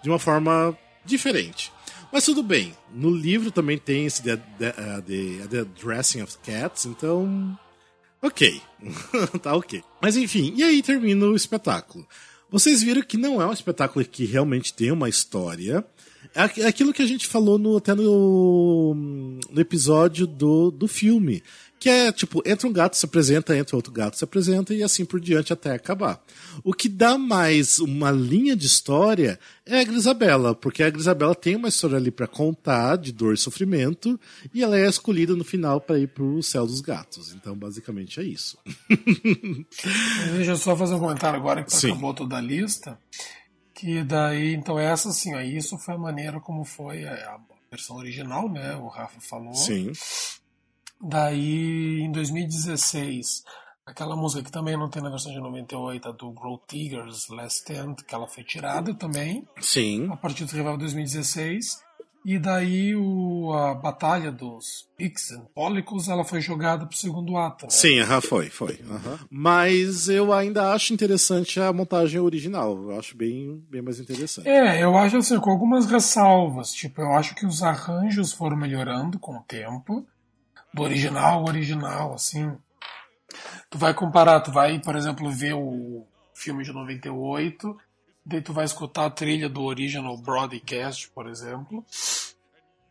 de 0.03 0.09
uma 0.09 0.19
forma 0.19 0.77
diferente. 1.05 1.71
Mas 2.13 2.25
tudo 2.25 2.43
bem. 2.43 2.75
No 2.93 3.11
livro 3.11 3.53
também 3.53 3.79
tem 3.79 4.07
esse 4.07 4.23
The, 4.23 4.37
the, 4.59 4.71
uh, 4.71 5.03
the, 5.03 5.47
the 5.49 5.65
Dressing 5.81 6.23
of 6.23 6.37
Cats, 6.39 6.87
então. 6.87 7.57
Ok. 8.21 8.61
tá 9.41 9.55
ok. 9.55 9.85
Mas 10.03 10.17
enfim, 10.17 10.53
e 10.57 10.65
aí 10.65 10.83
termina 10.83 11.27
o 11.27 11.37
espetáculo. 11.37 12.05
Vocês 12.51 12.82
viram 12.82 13.03
que 13.03 13.16
não 13.16 13.42
é 13.42 13.47
um 13.47 13.53
espetáculo 13.53 14.05
que 14.05 14.24
realmente 14.24 14.72
tem 14.72 14.90
uma 14.90 15.09
história. 15.09 15.84
É 16.34 16.62
é 16.62 16.66
aquilo 16.66 16.92
que 16.92 17.03
a 17.03 17.07
gente 17.07 17.26
falou 17.26 17.59
no, 17.59 17.76
até 17.76 17.94
no, 17.94 18.94
no 19.51 19.61
episódio 19.61 20.26
do, 20.26 20.70
do 20.70 20.86
filme. 20.86 21.42
Que 21.87 21.91
é 21.91 22.11
tipo, 22.11 22.43
entra 22.45 22.66
um 22.66 22.72
gato, 22.72 22.97
se 22.97 23.07
apresenta, 23.07 23.57
entra 23.57 23.76
outro 23.76 23.93
gato, 23.93 24.18
se 24.18 24.24
apresenta 24.24 24.74
e 24.74 24.82
assim 24.82 25.05
por 25.05 25.20
diante 25.20 25.53
até 25.53 25.70
acabar. 25.70 26.20
O 26.64 26.72
que 26.72 26.89
dá 26.89 27.16
mais 27.16 27.78
uma 27.78 28.11
linha 28.11 28.57
de 28.57 28.66
história 28.66 29.39
é 29.64 29.78
a 29.78 29.84
Grisabella, 29.84 30.53
porque 30.53 30.82
a 30.82 30.91
Grisabella 30.91 31.32
tem 31.32 31.55
uma 31.55 31.68
história 31.68 31.97
ali 31.97 32.11
pra 32.11 32.26
contar 32.26 32.97
de 32.97 33.12
dor 33.12 33.34
e 33.34 33.37
sofrimento 33.37 34.18
e 34.53 34.64
ela 34.64 34.76
é 34.76 34.89
escolhida 34.89 35.37
no 35.37 35.45
final 35.45 35.80
para 35.80 35.97
ir 35.97 36.09
pro 36.09 36.43
céu 36.43 36.66
dos 36.66 36.80
gatos. 36.80 37.32
Então, 37.32 37.57
basicamente 37.57 38.18
é 38.18 38.24
isso. 38.24 38.59
Deixa 40.34 40.51
eu 40.51 40.57
só 40.57 40.76
fazer 40.76 40.97
um 40.97 40.99
comentário 40.99 41.39
agora 41.39 41.62
que 41.62 41.72
Sim. 41.72 41.93
acabou 41.93 42.12
toda 42.12 42.37
a 42.37 42.41
lista. 42.41 42.99
Que 43.72 44.03
daí, 44.03 44.55
então, 44.55 44.76
essa 44.76 45.11
assim, 45.11 45.37
ó, 45.37 45.41
isso 45.41 45.78
foi 45.78 45.95
a 45.95 45.99
maneira 45.99 46.41
como 46.41 46.64
foi 46.64 47.05
a, 47.05 47.12
a 47.12 47.39
versão 47.70 47.95
original, 47.95 48.51
né? 48.51 48.74
O 48.74 48.89
Rafa 48.89 49.20
falou. 49.20 49.55
Sim. 49.55 49.93
Daí, 51.01 52.01
em 52.01 52.11
2016, 52.11 53.44
aquela 53.84 54.16
música 54.16 54.42
que 54.42 54.51
também 54.51 54.76
não 54.76 54.88
tem 54.88 55.03
na 55.03 55.11
versão 55.11 55.32
de 55.32 55.40
98, 55.40 56.09
a 56.09 56.12
do 56.12 56.30
Grow 56.32 56.61
Tigers, 56.66 57.28
Last 57.28 57.61
Stand, 57.61 57.97
que 58.07 58.14
ela 58.14 58.26
foi 58.26 58.42
tirada 58.44 58.94
também, 58.94 59.47
Sim. 59.61 60.09
a 60.11 60.16
partir 60.16 60.44
do 60.44 60.53
Revival 60.53 60.78
2016. 60.78 61.86
E 62.28 62.40
daí 62.40 62.92
o, 62.97 63.53
a 63.53 63.72
batalha 63.72 64.32
dos 64.32 64.88
Pix 64.97 65.30
and 65.30 65.44
Pollicles, 65.55 66.09
ela 66.09 66.24
foi 66.24 66.40
jogada 66.40 66.84
pro 66.84 66.97
segundo 66.97 67.36
ato, 67.36 67.66
né? 67.66 67.70
Sim, 67.70 68.01
aham, 68.01 68.20
foi, 68.20 68.51
foi. 68.51 68.80
aham. 68.90 69.20
Mas 69.30 70.09
eu 70.09 70.32
ainda 70.32 70.72
acho 70.72 70.92
interessante 70.92 71.61
a 71.61 71.72
montagem 71.72 72.20
original. 72.20 72.76
Eu 72.76 72.99
acho 72.99 73.16
bem, 73.16 73.64
bem 73.70 73.80
mais 73.80 74.01
interessante. 74.01 74.49
É, 74.49 74.82
eu 74.82 74.99
acho 74.99 75.18
assim, 75.18 75.38
com 75.38 75.51
algumas 75.51 75.86
ressalvas. 75.86 76.72
Tipo, 76.72 77.01
eu 77.01 77.12
acho 77.12 77.32
que 77.36 77.47
os 77.47 77.62
arranjos 77.62 78.32
foram 78.32 78.57
melhorando 78.57 79.20
com 79.20 79.36
o 79.36 79.42
tempo. 79.44 80.05
Do 80.77 80.83
original 80.83 81.45
original, 81.45 82.14
assim. 82.14 82.57
Tu 83.70 83.79
vai 83.79 83.95
comparar, 83.95 84.41
tu 84.41 84.53
vai, 84.53 84.79
por 84.79 84.95
exemplo, 84.95 85.31
ver 85.31 85.55
o 85.55 86.07
filme 86.35 86.62
de 86.62 86.72
98, 86.72 87.77
daí 88.24 88.43
tu 88.43 88.53
vai 88.53 88.64
escutar 88.64 89.07
a 89.07 89.11
trilha 89.11 89.49
do 89.49 89.62
original 89.62 90.16
broadcast, 90.18 91.11
por 91.11 91.27
exemplo. 91.27 91.85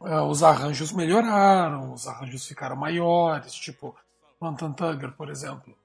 É, 0.03 0.19
os 0.21 0.43
arranjos 0.43 0.91
melhoraram, 0.91 1.93
os 1.93 2.07
arranjos 2.07 2.45
ficaram 2.45 2.75
maiores, 2.75 3.53
tipo, 3.53 3.95
Mountain 4.41 4.73
Tugger, 4.73 5.11
por 5.11 5.29
exemplo. 5.29 5.75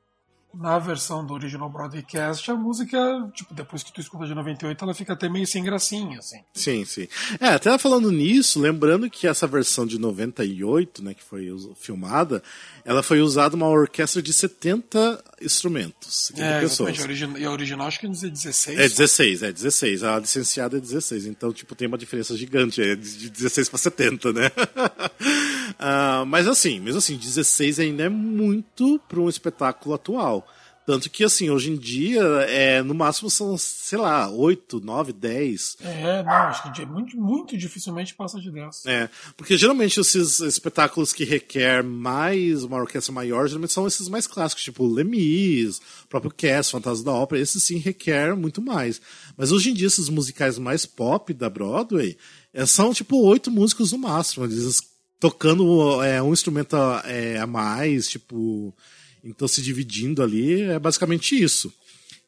Na 0.53 0.78
versão 0.78 1.24
do 1.24 1.32
original 1.32 1.70
Broadcast, 1.70 2.51
a 2.51 2.55
música, 2.55 2.98
tipo, 3.32 3.55
depois 3.55 3.82
que 3.82 3.92
tu 3.92 4.01
escuta 4.01 4.26
de 4.26 4.34
98, 4.34 4.84
ela 4.84 4.94
fica 4.94 5.12
até 5.12 5.28
meio 5.28 5.46
sem 5.46 5.62
gracinha, 5.62 6.18
assim. 6.18 6.40
Sim, 6.53 6.84
sim. 6.84 7.09
É, 7.38 7.48
até 7.48 7.76
falando 7.78 8.11
nisso, 8.11 8.61
lembrando 8.61 9.09
que 9.09 9.26
essa 9.26 9.46
versão 9.46 9.86
de 9.86 9.98
98, 9.98 11.05
né, 11.05 11.14
que 11.14 11.22
foi 11.22 11.48
filmada, 11.76 12.42
ela 12.84 13.03
foi 13.03 13.20
usada 13.20 13.55
uma 13.55 13.68
orquestra 13.68 14.20
de 14.20 14.32
70 14.32 15.22
instrumentos, 15.40 16.26
70 16.26 16.44
é, 16.44 16.61
pessoas. 16.61 16.98
E 16.98 17.44
a 17.44 17.51
original 17.51 17.86
acho 17.86 18.01
que 18.01 18.07
é 18.07 18.09
16. 18.09 18.78
É 18.78 18.88
16, 18.88 19.42
é 19.42 19.53
16. 19.53 20.03
A 20.03 20.18
licenciada 20.18 20.76
é 20.76 20.80
16. 20.80 21.26
Então, 21.26 21.53
tipo, 21.53 21.74
tem 21.74 21.86
uma 21.86 21.98
diferença 21.98 22.36
gigante, 22.36 22.82
é 22.82 22.96
de 22.96 23.30
16 23.30 23.68
para 23.68 23.78
70, 23.78 24.32
né? 24.32 24.51
uh, 25.81 26.26
mas 26.26 26.47
assim, 26.47 26.78
mesmo 26.81 26.99
assim, 26.99 27.16
16 27.16 27.81
ainda 27.81 28.05
é 28.05 28.09
muito 28.09 29.01
para 29.09 29.20
um 29.20 29.28
espetáculo 29.28 29.95
atual. 29.95 30.47
Tanto 30.91 31.09
que, 31.09 31.22
assim, 31.22 31.51
hoje 31.51 31.70
em 31.70 31.76
dia, 31.76 32.20
é, 32.49 32.83
no 32.83 32.95
máximo 32.95 33.31
são, 33.31 33.57
sei 33.57 33.97
lá, 33.97 34.28
8, 34.28 34.81
9, 34.81 35.12
10. 35.12 35.76
É, 35.81 36.22
não, 36.24 36.33
acho 36.33 36.72
que 36.72 36.85
muito, 36.85 37.16
muito 37.16 37.57
dificilmente 37.57 38.12
passa 38.12 38.41
de 38.41 38.51
10. 38.51 38.87
É, 38.87 39.09
porque 39.37 39.57
geralmente 39.57 40.01
esses 40.01 40.41
espetáculos 40.41 41.12
que 41.12 41.22
requer 41.22 41.85
mais 41.85 42.64
uma 42.64 42.78
orquestra 42.78 43.12
maior, 43.12 43.47
geralmente 43.47 43.72
são 43.72 43.87
esses 43.87 44.09
mais 44.09 44.26
clássicos, 44.26 44.64
tipo 44.64 44.85
Lemis, 44.85 45.81
próprio 46.09 46.35
Cass, 46.37 46.70
Fantasma 46.70 47.05
da 47.05 47.12
Ópera, 47.12 47.41
esses 47.41 47.62
sim 47.62 47.76
requer 47.76 48.35
muito 48.35 48.61
mais. 48.61 49.01
Mas 49.37 49.53
hoje 49.53 49.70
em 49.70 49.74
dia, 49.74 49.87
esses 49.87 50.09
musicais 50.09 50.59
mais 50.59 50.87
pop 50.87 51.33
da 51.33 51.49
Broadway, 51.49 52.16
é, 52.53 52.66
são 52.66 52.93
tipo 52.93 53.16
oito 53.26 53.49
músicos 53.49 53.93
no 53.93 53.99
máximo, 53.99 54.45
eles 54.45 54.81
tocando 55.20 56.02
é, 56.02 56.20
um 56.22 56.32
instrumento 56.32 56.76
é, 57.04 57.38
a 57.38 57.46
mais, 57.46 58.08
tipo 58.08 58.74
então, 59.22 59.46
se 59.46 59.62
dividindo 59.62 60.22
ali, 60.22 60.62
é 60.62 60.78
basicamente 60.78 61.40
isso. 61.40 61.72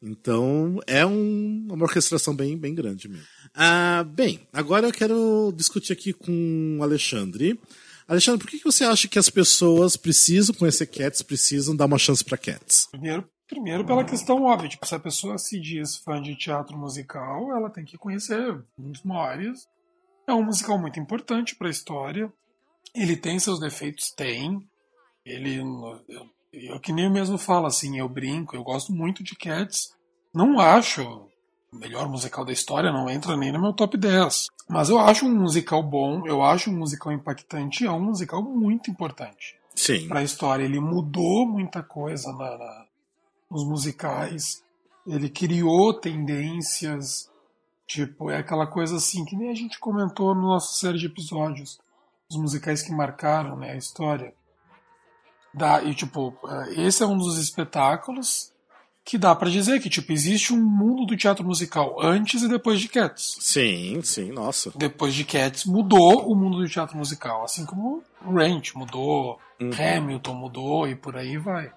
Então, 0.01 0.79
é 0.85 1.05
um, 1.05 1.67
uma 1.71 1.85
orquestração 1.85 2.35
bem, 2.35 2.57
bem 2.57 2.75
grande 2.75 3.07
mesmo. 3.07 3.25
Ah, 3.53 4.03
bem, 4.03 4.41
agora 4.51 4.87
eu 4.87 4.91
quero 4.91 5.53
discutir 5.55 5.93
aqui 5.93 6.11
com 6.11 6.77
o 6.79 6.83
Alexandre. 6.83 7.59
Alexandre, 8.07 8.39
por 8.43 8.51
que, 8.51 8.57
que 8.59 8.65
você 8.65 8.83
acha 8.83 9.07
que 9.07 9.17
as 9.17 9.29
pessoas 9.29 9.95
precisam 9.95 10.53
conhecer 10.53 10.87
Cats, 10.87 11.21
precisam 11.21 11.75
dar 11.75 11.85
uma 11.85 11.97
chance 11.97 12.23
para 12.23 12.37
Cats? 12.37 12.87
Primeiro, 12.91 13.27
primeiro 13.47 13.85
pela 13.85 14.03
questão 14.03 14.43
óbvia, 14.43 14.69
tipo, 14.69 14.85
se 14.85 14.93
a 14.93 14.99
pessoa 14.99 15.37
se 15.37 15.59
diz 15.59 15.95
fã 15.97 16.21
de 16.21 16.35
teatro 16.35 16.77
musical, 16.77 17.55
ela 17.55 17.69
tem 17.69 17.85
que 17.85 17.97
conhecer 17.97 18.61
um 18.77 18.91
dos 18.91 19.03
maiores. 19.03 19.65
É 20.27 20.33
um 20.33 20.43
musical 20.43 20.77
muito 20.77 20.99
importante 20.99 21.55
para 21.55 21.67
a 21.67 21.71
história. 21.71 22.31
Ele 22.93 23.15
tem 23.15 23.39
seus 23.39 23.59
defeitos, 23.59 24.11
tem. 24.11 24.67
Ele, 25.25 25.61
eu 26.51 26.79
que 26.79 26.93
nem 26.93 27.05
eu 27.05 27.11
mesmo 27.11 27.37
falo, 27.37 27.65
assim, 27.65 27.97
eu 27.97 28.07
brinco, 28.07 28.55
eu 28.55 28.63
gosto 28.63 28.93
muito 28.93 29.23
de 29.23 29.35
Cats. 29.35 29.93
Não 30.33 30.59
acho 30.59 31.03
o 31.71 31.75
melhor 31.75 32.07
musical 32.07 32.45
da 32.45 32.51
história, 32.51 32.91
não 32.91 33.09
entra 33.09 33.35
nem 33.35 33.51
no 33.51 33.61
meu 33.61 33.73
top 33.73 33.97
10. 33.97 34.47
Mas 34.69 34.89
eu 34.89 34.99
acho 34.99 35.25
um 35.25 35.35
musical 35.35 35.81
bom, 35.81 36.25
eu 36.27 36.43
acho 36.43 36.69
um 36.69 36.77
musical 36.77 37.11
impactante, 37.11 37.85
é 37.85 37.91
um 37.91 37.99
musical 37.99 38.41
muito 38.41 38.91
importante. 38.91 39.55
Sim. 39.75 40.07
Pra 40.07 40.23
história. 40.23 40.63
Ele 40.63 40.79
mudou 40.79 41.45
muita 41.45 41.81
coisa 41.81 42.31
na, 42.31 42.57
na, 42.57 42.85
nos 43.49 43.65
musicais. 43.65 44.63
Ele 45.05 45.29
criou 45.29 45.93
tendências. 45.93 47.29
Tipo, 47.85 48.29
é 48.29 48.37
aquela 48.37 48.65
coisa 48.65 48.95
assim, 48.95 49.25
que 49.25 49.35
nem 49.35 49.49
a 49.49 49.55
gente 49.55 49.79
comentou 49.79 50.33
no 50.33 50.41
nosso 50.41 50.79
série 50.79 50.97
de 50.97 51.07
episódios. 51.07 51.79
Os 52.29 52.37
musicais 52.37 52.81
que 52.81 52.91
marcaram 52.91 53.57
né, 53.57 53.71
a 53.71 53.77
história. 53.77 54.33
Dá, 55.53 55.83
e, 55.83 55.93
tipo, 55.93 56.35
é, 56.47 56.81
esse 56.81 57.03
é 57.03 57.05
um 57.05 57.17
dos 57.17 57.37
espetáculos 57.37 58.51
que 59.05 59.17
dá 59.17 59.35
para 59.35 59.49
dizer 59.49 59.81
que, 59.81 59.89
tipo, 59.89 60.11
existe 60.11 60.53
um 60.53 60.63
mundo 60.63 61.05
do 61.05 61.17
teatro 61.17 61.45
musical 61.45 62.01
antes 62.01 62.41
e 62.41 62.47
depois 62.47 62.79
de 62.79 62.87
Cats. 62.87 63.37
Sim, 63.39 64.01
sim, 64.01 64.31
nossa. 64.31 64.71
Depois 64.75 65.13
de 65.13 65.25
Cats 65.25 65.65
mudou 65.65 66.31
o 66.31 66.35
mundo 66.35 66.57
do 66.57 66.69
teatro 66.69 66.97
musical, 66.97 67.43
assim 67.43 67.65
como 67.65 68.01
Ranch 68.25 68.73
mudou, 68.75 69.39
uhum. 69.59 69.71
Hamilton 69.71 70.33
mudou 70.33 70.87
e 70.87 70.95
por 70.95 71.17
aí 71.17 71.37
vai. 71.37 71.71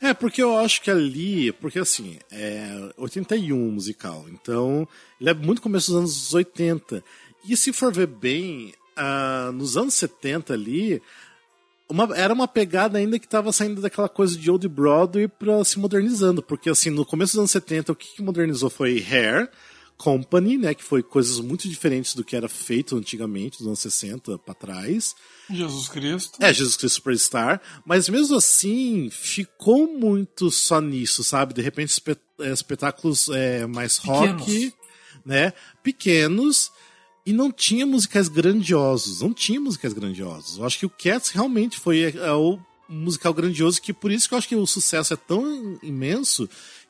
É, 0.00 0.12
porque 0.12 0.42
eu 0.42 0.58
acho 0.58 0.82
que 0.82 0.90
ali, 0.90 1.52
porque 1.52 1.78
assim, 1.78 2.18
é 2.30 2.92
81 2.96 3.70
musical, 3.70 4.24
então 4.28 4.88
ele 5.20 5.30
é 5.30 5.34
muito 5.34 5.62
começo 5.62 5.92
dos 5.92 6.00
anos 6.00 6.34
80. 6.34 7.04
E 7.44 7.56
se 7.56 7.72
for 7.72 7.92
ver 7.92 8.06
bem, 8.06 8.74
uh, 8.98 9.52
nos 9.52 9.76
anos 9.76 9.94
70 9.94 10.52
ali, 10.52 11.00
uma, 11.88 12.14
era 12.16 12.34
uma 12.34 12.46
pegada 12.46 12.98
ainda 12.98 13.18
que 13.18 13.26
estava 13.26 13.52
saindo 13.52 13.80
daquela 13.80 14.08
coisa 14.08 14.36
de 14.36 14.50
Old 14.50 14.68
Broadway 14.68 15.28
para 15.28 15.64
se 15.64 15.78
modernizando, 15.78 16.42
porque 16.42 16.68
assim, 16.68 16.90
no 16.90 17.06
começo 17.06 17.32
dos 17.32 17.38
anos 17.38 17.50
70 17.50 17.92
o 17.92 17.96
que, 17.96 18.16
que 18.16 18.22
modernizou 18.22 18.68
foi 18.68 18.98
Hair, 18.98 19.50
Company, 19.98 20.56
né, 20.56 20.74
que 20.74 20.84
foi 20.84 21.02
coisas 21.02 21.40
muito 21.40 21.68
diferentes 21.68 22.14
do 22.14 22.22
que 22.22 22.36
era 22.36 22.48
feito 22.48 22.96
antigamente, 22.96 23.58
nos 23.58 23.66
anos 23.66 23.80
60 23.80 24.38
para 24.38 24.54
trás. 24.54 25.14
Jesus 25.50 25.88
Cristo. 25.88 26.38
É, 26.40 26.54
Jesus 26.54 26.76
Cristo 26.76 26.94
Superstar, 26.94 27.60
mas 27.84 28.08
mesmo 28.08 28.36
assim 28.36 29.10
ficou 29.10 29.88
muito 29.98 30.52
só 30.52 30.80
nisso, 30.80 31.24
sabe? 31.24 31.52
De 31.52 31.60
repente 31.60 32.00
é, 32.40 32.52
espetáculos 32.52 33.28
é, 33.28 33.66
mais 33.66 33.96
rock, 33.98 34.44
Pequenos. 34.44 34.72
né? 35.26 35.52
Pequenos 35.82 36.70
e 37.28 37.32
não 37.34 37.52
tinha 37.52 37.84
musicais 37.84 38.26
grandiosos, 38.26 39.20
não 39.20 39.34
tinha 39.34 39.60
musicais 39.60 39.92
grandiosos. 39.92 40.56
Eu 40.56 40.64
acho 40.64 40.78
que 40.78 40.86
o 40.86 40.90
Cats 40.90 41.28
realmente 41.28 41.78
foi 41.78 42.04
é, 42.04 42.16
é, 42.16 42.32
o 42.32 42.58
musical 42.88 43.34
grandioso, 43.34 43.82
que 43.82 43.92
por 43.92 44.10
isso 44.10 44.26
que 44.26 44.32
eu 44.32 44.38
acho 44.38 44.48
que 44.48 44.56
o 44.56 44.66
sucesso 44.66 45.12
é 45.12 45.16
tão 45.16 45.78
imenso 45.82 46.48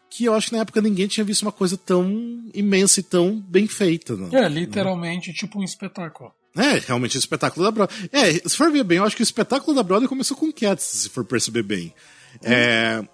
que 0.09 0.26
eu 0.26 0.34
acho 0.34 0.47
que 0.47 0.53
na 0.53 0.61
época 0.61 0.80
ninguém 0.80 1.09
tinha 1.09 1.24
visto 1.24 1.43
uma 1.43 1.51
coisa 1.51 1.76
tão 1.76 2.49
imensa 2.55 3.01
e 3.01 3.03
tão 3.03 3.41
bem 3.41 3.66
feita. 3.66 4.14
Não, 4.14 4.28
é, 4.32 4.49
literalmente 4.49 5.32
tipo 5.32 5.59
um 5.59 5.64
espetáculo. 5.64 6.32
É, 6.57 6.78
realmente 6.78 7.16
um 7.16 7.20
espetáculo 7.20 7.64
da 7.64 7.72
Broadway. 7.72 8.09
É, 8.12 8.32
se 8.49 8.57
for 8.57 8.70
ver 8.70 8.84
bem, 8.84 8.99
eu 8.99 9.05
acho 9.05 9.16
que 9.16 9.22
o 9.22 9.24
espetáculo 9.24 9.74
da 9.74 9.82
Broadway 9.82 10.09
começou 10.09 10.36
com 10.36 10.53
Cats, 10.53 10.84
se 10.84 11.09
for 11.09 11.24
perceber 11.24 11.64
bem. 11.64 11.93
Hum. 12.36 12.39
É, 12.45 13.09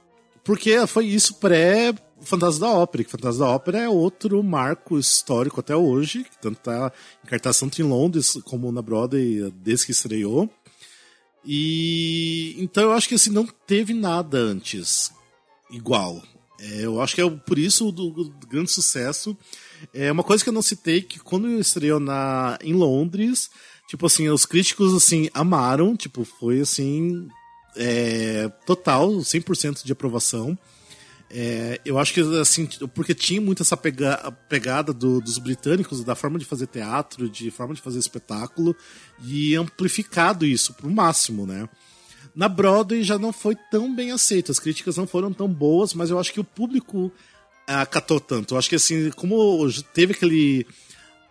porque 0.44 0.86
foi 0.86 1.06
isso 1.06 1.36
pré 1.36 1.94
Fantasma 2.22 2.66
da 2.66 2.72
Ópera, 2.72 3.04
que 3.04 3.10
Fantasma 3.10 3.46
da 3.46 3.52
Ópera 3.52 3.78
é 3.78 3.88
outro 3.88 4.42
marco 4.42 4.98
histórico 4.98 5.60
até 5.60 5.74
hoje, 5.76 6.24
que 6.24 6.38
tanto 6.40 6.58
tá 6.58 6.92
em 7.22 7.26
cartaz 7.26 7.58
tanto 7.58 7.80
em 7.80 7.84
Londres 7.84 8.38
como 8.44 8.70
na 8.72 8.82
Broadway 8.82 9.50
desde 9.62 9.86
que 9.86 9.92
estreou. 9.92 10.48
E 11.44 12.56
então 12.58 12.84
eu 12.84 12.92
acho 12.92 13.08
que 13.08 13.14
assim 13.14 13.30
não 13.30 13.46
teve 13.66 13.92
nada 13.92 14.38
antes 14.38 15.12
igual. 15.70 16.22
É, 16.58 16.84
eu 16.86 17.00
acho 17.00 17.14
que 17.14 17.20
é 17.20 17.28
por 17.28 17.58
isso 17.58 17.92
do, 17.92 18.10
do, 18.10 18.46
grande 18.46 18.70
sucesso. 18.70 19.36
É 19.92 20.10
uma 20.10 20.22
coisa 20.22 20.42
que 20.42 20.48
eu 20.48 20.54
não 20.54 20.62
citei 20.62 21.02
que 21.02 21.18
quando 21.18 21.48
estreou 21.60 22.00
na 22.00 22.58
em 22.62 22.72
Londres, 22.72 23.50
tipo 23.88 24.06
assim, 24.06 24.28
os 24.28 24.46
críticos 24.46 24.94
assim 24.94 25.28
amaram, 25.34 25.96
tipo 25.96 26.24
foi 26.24 26.60
assim 26.60 27.28
é, 27.76 28.48
total, 28.64 29.10
100% 29.10 29.84
de 29.84 29.92
aprovação. 29.92 30.56
É, 31.36 31.80
eu 31.84 31.98
acho 31.98 32.14
que, 32.14 32.20
assim, 32.38 32.64
porque 32.94 33.12
tinha 33.12 33.40
muito 33.40 33.60
essa 33.60 33.76
pega, 33.76 34.30
pegada 34.48 34.92
do, 34.92 35.20
dos 35.20 35.36
britânicos, 35.36 36.04
da 36.04 36.14
forma 36.14 36.38
de 36.38 36.44
fazer 36.44 36.68
teatro, 36.68 37.28
de 37.28 37.50
forma 37.50 37.74
de 37.74 37.80
fazer 37.80 37.98
espetáculo, 37.98 38.76
e 39.20 39.56
amplificado 39.56 40.46
isso 40.46 40.72
pro 40.74 40.88
máximo, 40.88 41.44
né? 41.44 41.68
Na 42.36 42.48
Broadway 42.48 43.02
já 43.02 43.18
não 43.18 43.32
foi 43.32 43.56
tão 43.68 43.92
bem 43.92 44.12
aceito, 44.12 44.52
as 44.52 44.60
críticas 44.60 44.96
não 44.96 45.08
foram 45.08 45.32
tão 45.32 45.48
boas, 45.48 45.92
mas 45.92 46.08
eu 46.08 46.20
acho 46.20 46.32
que 46.32 46.38
o 46.38 46.44
público 46.44 47.10
acatou 47.66 48.20
tanto. 48.20 48.54
Eu 48.54 48.58
acho 48.58 48.68
que, 48.68 48.76
assim, 48.76 49.10
como 49.10 49.68
teve 49.92 50.12
aquele, 50.12 50.64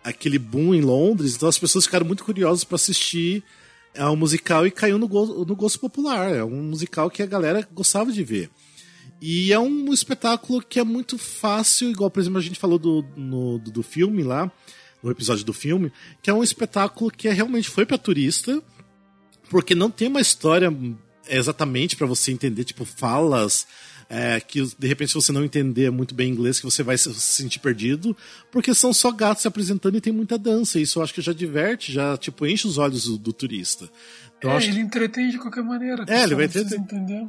aquele 0.04 0.38
boom 0.38 0.74
em 0.74 0.82
Londres, 0.82 1.34
então 1.34 1.48
as 1.48 1.58
pessoas 1.58 1.86
ficaram 1.86 2.04
muito 2.04 2.24
curiosas 2.24 2.62
para 2.62 2.76
assistir 2.76 3.42
ao 3.96 4.12
é 4.12 4.16
musical 4.16 4.66
e 4.66 4.70
caiu 4.70 4.98
no, 4.98 5.08
go 5.08 5.46
no 5.46 5.56
gosto 5.56 5.78
popular. 5.78 6.30
É 6.30 6.44
um 6.44 6.62
musical 6.62 7.10
que 7.10 7.22
a 7.22 7.26
galera 7.26 7.66
gostava 7.72 8.12
de 8.12 8.22
ver. 8.22 8.50
E 9.20 9.52
é 9.52 9.58
um 9.58 9.92
espetáculo 9.92 10.60
que 10.62 10.78
é 10.78 10.84
muito 10.84 11.16
fácil, 11.16 11.90
igual, 11.90 12.10
por 12.10 12.20
exemplo, 12.20 12.38
a 12.38 12.42
gente 12.42 12.58
falou 12.58 12.78
do, 12.78 13.04
no, 13.16 13.58
do, 13.58 13.70
do 13.70 13.82
filme 13.82 14.22
lá, 14.22 14.50
no 15.02 15.10
episódio 15.10 15.44
do 15.44 15.52
filme, 15.52 15.92
que 16.22 16.30
é 16.30 16.34
um 16.34 16.42
espetáculo 16.42 17.10
que 17.10 17.28
é, 17.28 17.32
realmente 17.32 17.68
foi 17.68 17.86
para 17.86 17.98
turista, 17.98 18.62
porque 19.50 19.74
não 19.74 19.90
tem 19.90 20.08
uma 20.08 20.20
história 20.20 20.74
exatamente 21.28 21.96
para 21.96 22.06
você 22.06 22.32
entender, 22.32 22.64
tipo, 22.64 22.84
falas 22.84 23.66
é, 24.08 24.40
que 24.40 24.62
de 24.78 24.86
repente 24.86 25.08
se 25.08 25.14
você 25.14 25.32
não 25.32 25.44
entender 25.44 25.90
muito 25.90 26.14
bem 26.14 26.30
inglês 26.30 26.58
que 26.58 26.64
você 26.64 26.82
vai 26.82 26.96
se 26.96 27.12
sentir 27.14 27.58
perdido, 27.58 28.16
porque 28.50 28.74
são 28.74 28.92
só 28.92 29.10
gatos 29.10 29.42
se 29.42 29.48
apresentando 29.48 29.96
e 29.96 30.00
tem 30.00 30.12
muita 30.12 30.38
dança, 30.38 30.78
isso 30.78 30.98
eu 30.98 31.02
acho 31.02 31.14
que 31.14 31.20
já 31.20 31.32
diverte, 31.32 31.92
já 31.92 32.16
tipo 32.16 32.46
enche 32.46 32.66
os 32.66 32.78
olhos 32.78 33.04
do, 33.04 33.18
do 33.18 33.32
turista. 33.32 33.90
Então, 34.44 34.52
é, 34.52 34.56
acho... 34.56 34.68
ele 34.68 34.80
entretém 34.80 35.30
de 35.30 35.38
qualquer 35.38 35.64
maneira. 35.64 36.04
É, 36.06 36.22
ele 36.22 36.34
vai 36.34 36.44
entreter. 36.44 36.78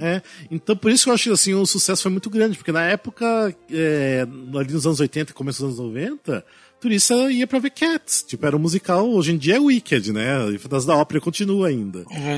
É, 0.02 0.22
então 0.52 0.76
por 0.76 0.92
isso 0.92 1.06
que 1.06 1.10
eu 1.10 1.14
acho 1.14 1.24
que 1.24 1.30
assim, 1.30 1.54
o 1.54 1.66
sucesso 1.66 2.04
foi 2.04 2.12
muito 2.12 2.30
grande, 2.30 2.58
porque 2.58 2.74
na 2.74 2.84
época, 2.84 3.56
é, 3.72 4.28
ali 4.54 4.74
nos 4.74 4.86
anos 4.86 5.00
80 5.00 5.32
e 5.32 5.34
começo 5.34 5.66
dos 5.66 5.80
anos 5.80 5.94
90, 5.94 6.46
turista 6.80 7.16
ia 7.32 7.48
pra 7.48 7.60
ver 7.60 7.70
Cats. 7.70 8.24
Tipo, 8.28 8.46
era 8.46 8.56
um 8.56 8.60
musical, 8.60 9.10
hoje 9.10 9.32
em 9.32 9.38
dia 9.38 9.56
é 9.56 9.60
Wicked, 9.60 10.12
né? 10.12 10.50
E 10.50 10.58
Fantasma 10.58 10.94
da 10.94 11.00
Ópera 11.00 11.22
continua 11.22 11.70
ainda. 11.70 12.04
É, 12.12 12.38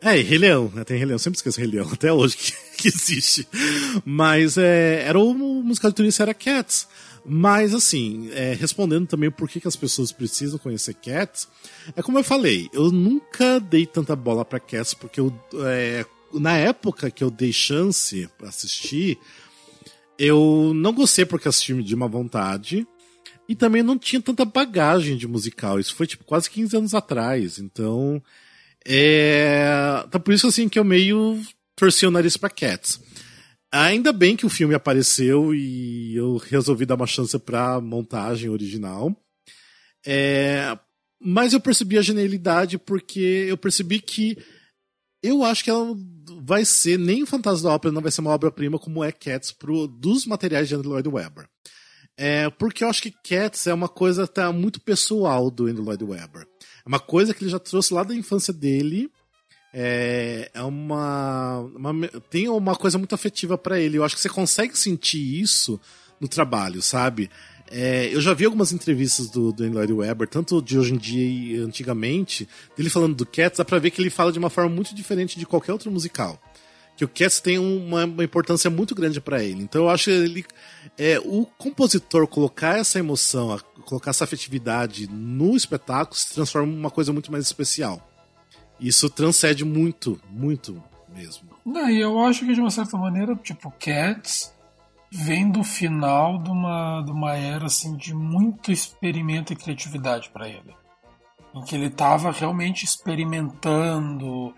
É, 0.00 0.18
e 0.18 0.22
Rei 0.22 0.38
Leão, 0.38 0.72
né? 0.74 0.84
Tem 0.84 0.96
Rei 0.96 1.06
Leão, 1.06 1.18
sempre 1.18 1.36
esqueço 1.36 1.60
Rei 1.60 1.68
Leão, 1.68 1.88
até 1.92 2.10
hoje 2.10 2.36
que, 2.36 2.52
que 2.78 2.88
existe. 2.88 3.46
Mas 4.04 4.56
é, 4.56 5.02
era 5.04 5.18
o 5.18 5.34
musical 5.34 5.90
de 5.90 5.96
turista 5.96 6.22
era 6.22 6.32
Cats. 6.32 6.88
Mas 7.28 7.74
assim, 7.74 8.30
é, 8.32 8.54
respondendo 8.54 9.06
também 9.06 9.30
por 9.30 9.48
que, 9.48 9.60
que 9.60 9.68
as 9.68 9.76
pessoas 9.76 10.10
precisam 10.10 10.58
conhecer 10.58 10.94
Cats, 10.94 11.46
é 11.94 12.02
como 12.02 12.18
eu 12.18 12.24
falei, 12.24 12.68
eu 12.72 12.90
nunca 12.90 13.60
dei 13.60 13.84
tanta 13.84 14.16
bola 14.16 14.44
para 14.44 14.58
Cats, 14.58 14.94
porque 14.94 15.20
eu, 15.20 15.32
é, 15.66 16.06
na 16.32 16.56
época 16.56 17.10
que 17.10 17.22
eu 17.22 17.30
dei 17.30 17.52
chance 17.52 18.28
para 18.38 18.48
assistir, 18.48 19.18
eu 20.18 20.72
não 20.74 20.92
gostei 20.92 21.24
porque 21.24 21.48
assisti 21.48 21.80
de 21.82 21.94
uma 21.94 22.08
vontade. 22.08 22.86
E 23.48 23.54
também 23.54 23.82
não 23.82 23.96
tinha 23.96 24.20
tanta 24.20 24.44
bagagem 24.44 25.16
de 25.16 25.26
musical. 25.26 25.80
Isso 25.80 25.94
foi 25.94 26.06
tipo 26.06 26.22
quase 26.22 26.50
15 26.50 26.76
anos 26.76 26.94
atrás. 26.94 27.58
Então. 27.58 28.22
É. 28.86 30.02
Então 30.06 30.20
por 30.20 30.34
isso 30.34 30.48
assim 30.48 30.68
que 30.68 30.78
eu 30.78 30.84
meio 30.84 31.40
torci 31.74 32.04
o 32.04 32.10
nariz 32.10 32.36
pra 32.36 32.50
Cats. 32.50 33.00
Ainda 33.70 34.12
bem 34.12 34.34
que 34.34 34.46
o 34.46 34.50
filme 34.50 34.74
apareceu 34.74 35.54
e 35.54 36.16
eu 36.16 36.36
resolvi 36.36 36.86
dar 36.86 36.94
uma 36.94 37.06
chance 37.06 37.38
pra 37.38 37.80
montagem 37.80 38.48
original. 38.48 39.14
É, 40.06 40.78
mas 41.20 41.52
eu 41.52 41.60
percebi 41.60 41.98
a 41.98 42.02
genialidade 42.02 42.78
porque 42.78 43.46
eu 43.48 43.58
percebi 43.58 44.00
que 44.00 44.38
eu 45.22 45.42
acho 45.44 45.64
que 45.64 45.70
ela 45.70 45.94
vai 46.42 46.64
ser, 46.64 46.98
nem 46.98 47.22
o 47.22 47.26
Fantasma 47.26 47.68
da 47.68 47.74
Ópera 47.74 47.92
não 47.92 48.00
vai 48.00 48.10
ser 48.10 48.20
uma 48.20 48.30
obra-prima 48.30 48.78
como 48.78 49.04
é 49.04 49.12
Cats 49.12 49.52
pro, 49.52 49.86
dos 49.86 50.24
materiais 50.24 50.68
de 50.68 50.74
Andrew 50.74 50.92
Lloyd 50.92 51.08
Webber. 51.08 51.48
É, 52.16 52.48
porque 52.50 52.84
eu 52.84 52.88
acho 52.88 53.02
que 53.02 53.10
Cats 53.10 53.66
é 53.66 53.74
uma 53.74 53.88
coisa 53.88 54.26
tá, 54.26 54.50
muito 54.52 54.80
pessoal 54.80 55.50
do 55.50 55.66
Andrew 55.66 55.84
Lloyd 55.84 56.04
Webber. 56.04 56.42
É 56.42 56.88
uma 56.88 57.00
coisa 57.00 57.34
que 57.34 57.44
ele 57.44 57.50
já 57.50 57.58
trouxe 57.58 57.92
lá 57.92 58.02
da 58.02 58.14
infância 58.14 58.52
dele 58.52 59.10
é, 59.72 60.50
é 60.54 60.62
uma, 60.62 61.58
uma, 61.74 62.08
tem 62.30 62.48
uma 62.48 62.74
coisa 62.74 62.98
muito 62.98 63.14
afetiva 63.14 63.58
para 63.58 63.78
ele. 63.78 63.98
Eu 63.98 64.04
acho 64.04 64.14
que 64.14 64.20
você 64.20 64.28
consegue 64.28 64.78
sentir 64.78 65.40
isso 65.40 65.80
no 66.20 66.28
trabalho, 66.28 66.80
sabe? 66.82 67.30
É, 67.70 68.08
eu 68.12 68.20
já 68.20 68.32
vi 68.32 68.46
algumas 68.46 68.72
entrevistas 68.72 69.28
do, 69.28 69.52
do 69.52 69.70
Lloyd 69.70 69.92
Webber, 69.92 70.26
tanto 70.26 70.62
de 70.62 70.78
hoje 70.78 70.94
em 70.94 70.96
dia 70.96 71.22
e 71.22 71.56
antigamente, 71.62 72.48
dele 72.76 72.88
falando 72.88 73.14
do 73.14 73.26
Cats, 73.26 73.58
dá 73.58 73.64
pra 73.64 73.78
ver 73.78 73.90
que 73.90 74.00
ele 74.00 74.08
fala 74.10 74.32
de 74.32 74.38
uma 74.38 74.48
forma 74.48 74.74
muito 74.74 74.94
diferente 74.94 75.38
de 75.38 75.44
qualquer 75.44 75.72
outro 75.72 75.90
musical. 75.90 76.40
Que 76.96 77.04
o 77.04 77.08
Cats 77.08 77.40
tem 77.40 77.58
uma, 77.58 78.06
uma 78.06 78.24
importância 78.24 78.70
muito 78.70 78.94
grande 78.94 79.20
para 79.20 79.44
ele. 79.44 79.62
Então 79.62 79.82
eu 79.82 79.90
acho 79.90 80.04
que 80.04 80.10
ele, 80.10 80.44
é, 80.96 81.20
o 81.20 81.44
compositor 81.58 82.26
colocar 82.26 82.78
essa 82.78 82.98
emoção, 82.98 83.60
colocar 83.84 84.10
essa 84.10 84.24
afetividade 84.24 85.06
no 85.06 85.54
espetáculo 85.54 86.16
se 86.16 86.34
transforma 86.34 86.72
em 86.72 86.76
uma 86.76 86.90
coisa 86.90 87.12
muito 87.12 87.30
mais 87.30 87.44
especial. 87.44 88.02
Isso 88.80 89.10
transcende 89.10 89.64
muito, 89.64 90.20
muito 90.30 90.82
mesmo. 91.08 91.48
Não, 91.64 91.88
e 91.90 92.00
eu 92.00 92.18
acho 92.20 92.46
que 92.46 92.54
de 92.54 92.60
uma 92.60 92.70
certa 92.70 92.96
maneira, 92.96 93.34
tipo, 93.36 93.72
Cats 93.78 94.54
vem 95.10 95.50
do 95.50 95.64
final 95.64 96.38
de 96.38 96.50
uma, 96.50 97.02
de 97.02 97.10
uma 97.10 97.34
era 97.34 97.66
assim 97.66 97.96
de 97.96 98.14
muito 98.14 98.70
experimento 98.70 99.52
e 99.52 99.56
criatividade 99.56 100.30
para 100.30 100.48
ele. 100.48 100.76
Em 101.54 101.62
que 101.62 101.74
ele 101.74 101.86
estava 101.86 102.30
realmente 102.30 102.84
experimentando. 102.84 104.54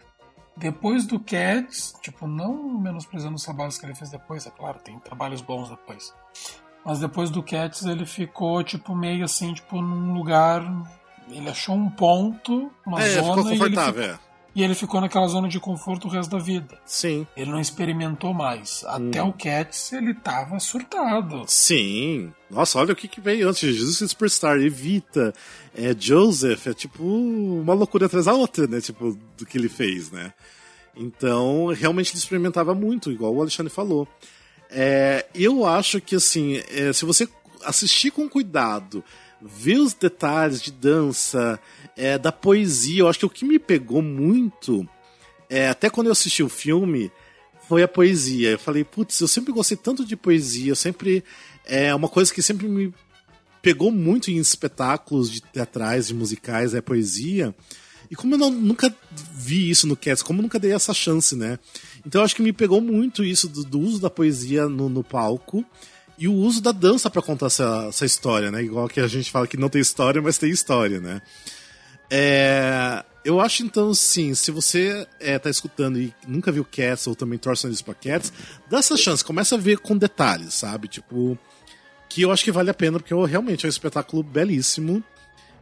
Depois 0.56 1.06
do 1.06 1.18
Cats, 1.18 1.94
tipo, 2.02 2.26
não 2.26 2.78
menosprezando 2.78 3.36
os 3.36 3.44
trabalhos 3.44 3.78
que 3.78 3.86
ele 3.86 3.94
fez 3.94 4.10
depois, 4.10 4.46
é 4.46 4.50
claro, 4.50 4.78
tem 4.80 4.98
trabalhos 4.98 5.40
bons 5.40 5.70
depois. 5.70 6.12
Mas 6.84 6.98
depois 6.98 7.30
do 7.30 7.42
Cats 7.42 7.84
ele 7.84 8.04
ficou, 8.04 8.62
tipo, 8.62 8.94
meio 8.94 9.24
assim, 9.24 9.54
tipo, 9.54 9.80
num 9.80 10.12
lugar 10.12 10.62
ele 11.30 11.48
achou 11.48 11.74
um 11.74 11.88
ponto, 11.88 12.70
uma 12.86 13.02
é, 13.02 13.08
zona. 13.10 13.36
Ficou 13.36 13.44
confortável, 13.44 14.02
e 14.02 14.06
ele, 14.06 14.14
ficou, 14.14 14.14
é. 14.14 14.18
e 14.54 14.62
ele 14.62 14.74
ficou 14.74 15.00
naquela 15.00 15.26
zona 15.26 15.48
de 15.48 15.60
conforto 15.60 16.08
o 16.08 16.10
resto 16.10 16.30
da 16.30 16.38
vida. 16.38 16.78
Sim. 16.84 17.26
Ele 17.36 17.50
não 17.50 17.60
experimentou 17.60 18.34
mais. 18.34 18.84
Até 18.86 19.22
hum. 19.22 19.28
o 19.28 19.32
Cats 19.32 19.92
ele 19.92 20.14
tava 20.14 20.58
surtado. 20.58 21.44
Sim. 21.46 22.32
Nossa, 22.50 22.78
olha 22.78 22.92
o 22.92 22.96
que, 22.96 23.08
que 23.08 23.20
veio 23.20 23.48
antes. 23.48 23.60
Jesus 23.74 24.10
Superstar, 24.10 24.58
Evita, 24.58 25.32
é, 25.74 25.94
Joseph, 25.98 26.66
é 26.66 26.74
tipo 26.74 27.02
uma 27.02 27.74
loucura 27.74 28.06
atrás 28.06 28.26
da 28.26 28.34
outra, 28.34 28.66
né? 28.66 28.80
Tipo, 28.80 29.18
do 29.36 29.46
que 29.46 29.56
ele 29.56 29.68
fez, 29.68 30.10
né? 30.10 30.32
Então, 30.96 31.66
realmente 31.68 32.10
ele 32.12 32.18
experimentava 32.18 32.74
muito, 32.74 33.10
igual 33.10 33.34
o 33.34 33.40
Alexandre 33.40 33.72
falou. 33.72 34.06
É, 34.68 35.26
eu 35.34 35.66
acho 35.66 36.00
que, 36.00 36.16
assim, 36.16 36.62
é, 36.70 36.92
se 36.92 37.04
você 37.04 37.28
assistir 37.64 38.10
com 38.10 38.28
cuidado, 38.28 39.04
ver 39.40 39.78
os 39.78 39.94
detalhes 39.94 40.60
de 40.60 40.70
dança, 40.70 41.58
é, 41.96 42.18
da 42.18 42.32
poesia. 42.32 43.00
Eu 43.00 43.08
acho 43.08 43.18
que 43.18 43.26
o 43.26 43.30
que 43.30 43.44
me 43.44 43.58
pegou 43.58 44.02
muito, 44.02 44.88
é, 45.48 45.68
até 45.68 45.88
quando 45.88 46.08
eu 46.08 46.12
assisti 46.12 46.42
o 46.42 46.48
filme, 46.48 47.10
foi 47.68 47.82
a 47.82 47.88
poesia. 47.88 48.50
Eu 48.50 48.58
falei, 48.58 48.84
putz, 48.84 49.20
eu 49.20 49.28
sempre 49.28 49.52
gostei 49.52 49.76
tanto 49.76 50.04
de 50.04 50.16
poesia, 50.16 50.74
sempre. 50.74 51.24
É 51.64 51.94
uma 51.94 52.08
coisa 52.08 52.32
que 52.32 52.42
sempre 52.42 52.66
me 52.66 52.92
pegou 53.62 53.90
muito 53.90 54.30
em 54.30 54.38
espetáculos 54.38 55.30
de 55.30 55.40
teatrais, 55.40 56.08
de 56.08 56.14
musicais, 56.14 56.74
é 56.74 56.80
poesia. 56.80 57.54
E 58.10 58.16
como 58.16 58.34
eu 58.34 58.38
não, 58.38 58.50
nunca 58.50 58.92
vi 59.32 59.70
isso 59.70 59.86
no 59.86 59.96
Cats, 59.96 60.22
como 60.22 60.40
eu 60.40 60.42
nunca 60.42 60.58
dei 60.58 60.72
essa 60.72 60.92
chance, 60.92 61.36
né? 61.36 61.58
Então 62.04 62.20
eu 62.20 62.24
acho 62.24 62.34
que 62.34 62.42
me 62.42 62.52
pegou 62.52 62.80
muito 62.80 63.22
isso 63.22 63.48
do, 63.48 63.62
do 63.62 63.78
uso 63.78 64.00
da 64.00 64.10
poesia 64.10 64.68
no, 64.68 64.88
no 64.88 65.04
palco 65.04 65.64
e 66.20 66.28
o 66.28 66.34
uso 66.34 66.60
da 66.60 66.70
dança 66.70 67.08
para 67.08 67.22
contar 67.22 67.46
essa, 67.46 67.86
essa 67.88 68.04
história, 68.04 68.50
né? 68.50 68.62
Igual 68.62 68.86
que 68.88 69.00
a 69.00 69.06
gente 69.06 69.30
fala 69.30 69.46
que 69.46 69.56
não 69.56 69.70
tem 69.70 69.80
história, 69.80 70.20
mas 70.20 70.36
tem 70.36 70.50
história, 70.50 71.00
né? 71.00 71.22
É, 72.10 73.02
eu 73.24 73.40
acho 73.40 73.62
então, 73.62 73.94
sim, 73.94 74.34
se 74.34 74.50
você 74.50 75.06
é, 75.18 75.38
tá 75.38 75.48
escutando 75.48 75.98
e 75.98 76.12
nunca 76.28 76.52
viu 76.52 76.62
Cats 76.62 77.06
ou 77.06 77.14
também 77.14 77.38
torce 77.38 77.66
isso 77.68 77.82
pra 77.82 77.94
Cats, 77.94 78.34
dá 78.68 78.80
essa 78.80 78.98
chance, 78.98 79.24
começa 79.24 79.54
a 79.54 79.58
ver 79.58 79.78
com 79.78 79.96
detalhes, 79.96 80.52
sabe? 80.52 80.88
Tipo, 80.88 81.38
que 82.06 82.20
eu 82.20 82.30
acho 82.30 82.44
que 82.44 82.52
vale 82.52 82.68
a 82.68 82.74
pena, 82.74 83.00
porque 83.00 83.14
realmente 83.14 83.64
é 83.64 83.66
um 83.66 83.70
espetáculo 83.70 84.22
belíssimo. 84.22 85.02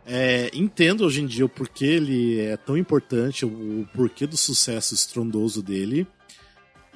É, 0.04 0.50
entendo 0.52 1.04
hoje 1.04 1.22
em 1.22 1.26
dia 1.26 1.44
o 1.44 1.48
porquê 1.48 1.84
ele 1.84 2.40
é 2.40 2.56
tão 2.56 2.76
importante, 2.76 3.44
o, 3.44 3.48
o 3.82 3.88
porquê 3.94 4.26
do 4.26 4.36
sucesso 4.36 4.92
estrondoso 4.92 5.62
dele. 5.62 6.04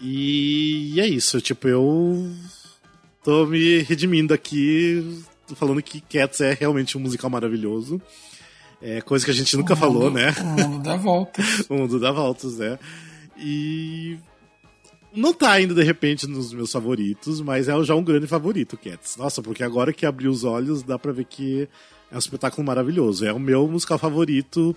E, 0.01 0.95
e 0.95 1.01
é 1.01 1.07
isso, 1.07 1.41
tipo, 1.41 1.69
eu 1.69 2.29
tô 3.23 3.47
me 3.47 3.79
redimindo 3.83 4.35
aqui, 4.35 5.23
falando 5.55 5.83
que 5.83 6.01
Cats 6.01 6.41
é 6.41 6.53
realmente 6.53 6.97
um 6.97 7.01
musical 7.01 7.31
maravilhoso. 7.31 8.01
É 8.81 9.01
coisa 9.01 9.25
que 9.25 9.31
a 9.31 9.35
gente 9.35 9.57
nunca 9.57 9.77
falou, 9.77 10.11
né? 10.11 10.35
O 10.41 10.69
mundo 10.69 10.83
dá 10.83 10.97
voltas. 10.97 11.47
o 11.71 11.75
mundo 11.75 12.01
dá 12.01 12.11
voltas, 12.11 12.59
né? 12.59 12.79
E 13.39 14.19
não 15.15 15.33
tá 15.33 15.53
ainda 15.53 15.75
de 15.75 15.83
repente 15.83 16.27
nos 16.27 16.53
meus 16.53 16.73
favoritos, 16.73 17.41
mas 17.41 17.69
é 17.69 17.85
já 17.85 17.95
um 17.95 18.03
grande 18.03 18.27
favorito, 18.27 18.77
Cats. 18.77 19.17
Nossa, 19.17 19.41
porque 19.41 19.63
agora 19.63 19.93
que 19.93 20.05
abriu 20.05 20.31
os 20.31 20.43
olhos, 20.43 20.83
dá 20.83 20.99
pra 20.99 21.13
ver 21.13 21.27
que 21.27 21.69
é 22.11 22.17
um 22.17 22.19
espetáculo 22.19 22.67
maravilhoso. 22.67 23.25
É 23.25 23.33
o 23.33 23.39
meu 23.39 23.69
musical 23.69 23.99
favorito 23.99 24.75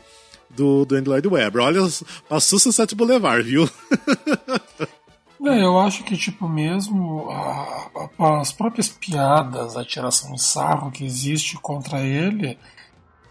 do, 0.49 0.85
do 0.85 0.95
Andy 0.95 1.09
Lloyd 1.09 1.27
Webber. 1.27 1.63
Olha, 1.63 1.81
passou 2.29 2.59
Sunset 2.59 2.93
Boulevard, 2.93 3.47
viu? 3.47 3.67
Não, 5.45 5.53
eu 5.53 5.79
acho 5.79 6.03
que, 6.03 6.17
tipo, 6.17 6.49
mesmo 6.49 7.29
a, 7.29 8.09
a, 8.17 8.41
as 8.41 8.51
próprias 8.51 8.89
piadas, 8.89 9.77
a 9.77 9.85
tiração 9.85 10.31
de 10.31 10.41
sarro 10.41 10.89
que 10.89 11.05
existe 11.05 11.55
contra 11.57 12.01
ele 12.01 12.57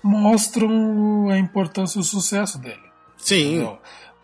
mostram 0.01 1.29
a 1.29 1.37
importância 1.37 1.99
e 1.99 2.01
o 2.01 2.05
sucesso 2.05 2.57
dele. 2.57 2.85
Sim. 3.17 3.55
Entendeu? 3.57 3.79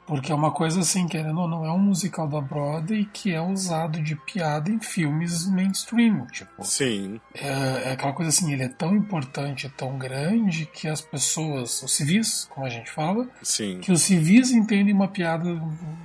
Porque 0.07 0.31
é 0.31 0.35
uma 0.35 0.53
coisa 0.53 0.81
assim, 0.81 1.09
querendo 1.09 1.41
ou 1.41 1.49
não, 1.49 1.65
é 1.65 1.73
um 1.73 1.81
musical 1.81 2.29
da 2.29 2.41
Broadway 2.41 3.09
que 3.12 3.33
é 3.33 3.41
usado 3.41 4.01
de 4.01 4.15
piada 4.15 4.71
em 4.71 4.81
filmes 4.81 5.51
mainstream, 5.51 6.29
tipo. 6.29 6.65
Sim. 6.65 7.21
É, 7.35 7.89
é, 7.89 7.93
aquela 7.95 8.12
coisa 8.12 8.29
assim, 8.29 8.53
ele 8.53 8.62
é 8.62 8.69
tão 8.69 8.95
importante, 8.95 9.69
tão 9.69 9.99
grande 9.99 10.65
que 10.67 10.87
as 10.87 11.01
pessoas, 11.01 11.83
os 11.83 11.93
civis, 11.93 12.49
como 12.51 12.65
a 12.65 12.71
gente 12.71 12.89
fala, 12.89 13.29
Sim. 13.43 13.81
que 13.81 13.91
os 13.91 14.03
civis 14.03 14.53
entendem 14.53 14.95
uma 14.95 15.09
piada 15.09 15.61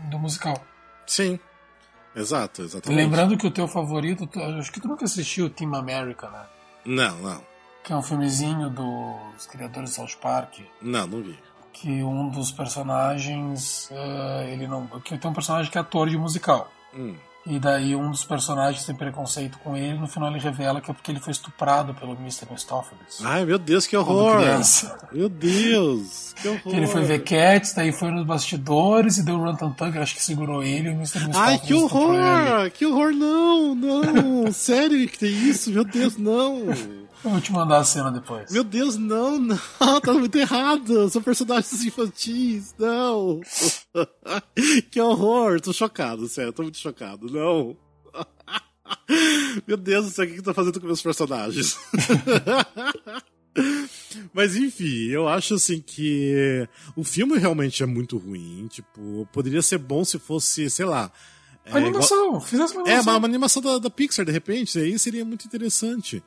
do 0.10 0.18
musical. 0.18 0.58
Sim. 1.06 1.40
Exato, 2.16 2.62
exatamente. 2.62 2.98
Lembrando 2.98 3.38
que 3.38 3.46
o 3.46 3.52
teu 3.52 3.68
favorito, 3.68 4.30
acho 4.58 4.72
que 4.72 4.80
tu 4.80 4.88
nunca 4.88 5.06
assistiu 5.06 5.50
Team 5.50 5.76
America, 5.76 6.30
né? 6.30 6.46
Não, 6.86 7.18
não. 7.18 7.42
Que 7.84 7.92
é 7.92 7.96
um 7.96 8.02
filmezinho 8.02 8.70
dos 8.70 9.46
criadores 9.48 9.90
de 9.90 9.96
South 9.96 10.18
Park. 10.22 10.60
Não, 10.82 11.06
não 11.06 11.22
vi. 11.22 11.38
Que 11.74 12.02
um 12.04 12.30
dos 12.30 12.52
personagens, 12.52 13.90
uh, 13.92 14.44
ele 14.48 14.66
não, 14.66 14.88
que 15.02 15.18
tem 15.18 15.30
um 15.30 15.34
personagem 15.34 15.70
que 15.70 15.78
é 15.78 15.82
ator 15.82 16.10
de 16.10 16.18
musical. 16.18 16.72
Hum. 16.94 17.16
E 17.48 17.60
daí 17.60 17.96
um 17.96 18.10
dos 18.10 18.26
personagens 18.26 18.84
tem 18.86 18.96
preconceito 18.96 19.60
com 19.60 19.78
ele, 19.78 20.00
no 20.00 20.08
final 20.08 20.32
ele 20.32 20.40
revela 20.40 20.82
que 20.82 20.90
é 20.90 20.94
porque 20.94 21.12
ele 21.12 21.20
foi 21.20 21.32
estuprado 21.32 21.94
pelo 21.94 22.14
Mr. 22.14 22.48
Mistopheles. 22.50 23.20
Ai, 23.24 23.46
meu 23.46 23.60
Deus, 23.60 23.86
que 23.86 23.96
horror! 23.96 24.42
Meu 25.12 25.30
Deus, 25.30 26.34
que 26.42 26.48
horror! 26.48 26.62
Que 26.64 26.76
ele 26.76 26.88
foi 26.88 27.04
ver 27.04 27.20
Cats, 27.20 27.74
daí 27.74 27.92
foi 27.92 28.10
nos 28.10 28.26
bastidores 28.26 29.18
e 29.18 29.24
deu 29.24 29.36
um 29.36 29.44
Rantantan, 29.44 29.92
acho 30.00 30.16
que 30.16 30.24
segurou 30.24 30.64
ele 30.64 30.90
e 30.90 30.92
o 30.92 30.96
Mr. 30.96 31.20
Mistopheles 31.20 31.36
Ai, 31.36 31.60
que 31.60 31.74
horror! 31.76 32.72
Que 32.74 32.86
horror, 32.88 33.12
não, 33.12 33.76
não! 33.76 34.50
Sério 34.52 35.08
que 35.08 35.20
tem 35.20 35.32
isso? 35.32 35.70
Meu 35.70 35.86
Deus, 35.86 36.18
não! 36.18 36.64
Eu 37.26 37.32
vou 37.32 37.42
te 37.42 37.52
mandar 37.52 37.80
a 37.80 37.84
cena 37.84 38.12
depois. 38.12 38.52
Meu 38.52 38.64
Deus, 38.64 38.98
não, 38.98 39.40
não, 39.42 39.58
tá 40.00 40.14
muito 40.14 40.38
errado. 40.38 41.10
São 41.10 41.24
personagens 41.24 41.84
infantis, 41.84 42.76
não. 42.78 43.42
que 44.92 45.02
horror, 45.02 45.60
tô 45.60 45.74
chocado, 45.74 46.28
sério, 46.28 46.54
tô 46.54 46.62
muito 46.62 46.78
chocado, 46.78 47.28
não. 47.28 47.76
Meu 49.66 49.76
Deus 49.76 50.06
do 50.06 50.12
céu, 50.12 50.26
o 50.26 50.28
que, 50.28 50.36
que 50.36 50.42
tá 50.44 50.54
fazendo 50.54 50.80
com 50.80 50.86
meus 50.86 51.02
personagens? 51.02 51.80
Mas 54.32 54.56
enfim, 54.56 55.08
eu 55.08 55.28
acho 55.28 55.56
assim 55.56 55.82
que 55.82 56.70
o 56.96 57.04
filme 57.04 57.40
realmente 57.40 57.82
é 57.82 57.88
muito 57.88 58.20
ruim. 58.20 58.68
Tipo, 58.68 59.28
poderia 59.34 59.64
ser 59.64 59.80
bom 59.80 60.06
se 60.06 60.20
fosse, 60.20 60.70
sei 60.70 60.86
lá. 60.86 61.12
É, 61.66 61.76
animação, 61.76 62.28
igual... 62.28 62.42
fizesse 62.42 62.74
uma 62.74 62.84
animação. 62.84 63.12
É, 63.12 63.14
uma, 63.14 63.18
uma 63.18 63.28
animação 63.28 63.64
da, 63.64 63.80
da 63.80 63.90
Pixar, 63.90 64.24
de 64.24 64.32
repente, 64.32 64.78
aí 64.78 65.00
seria 65.00 65.26
muito 65.26 65.46
interessante. 65.48 66.24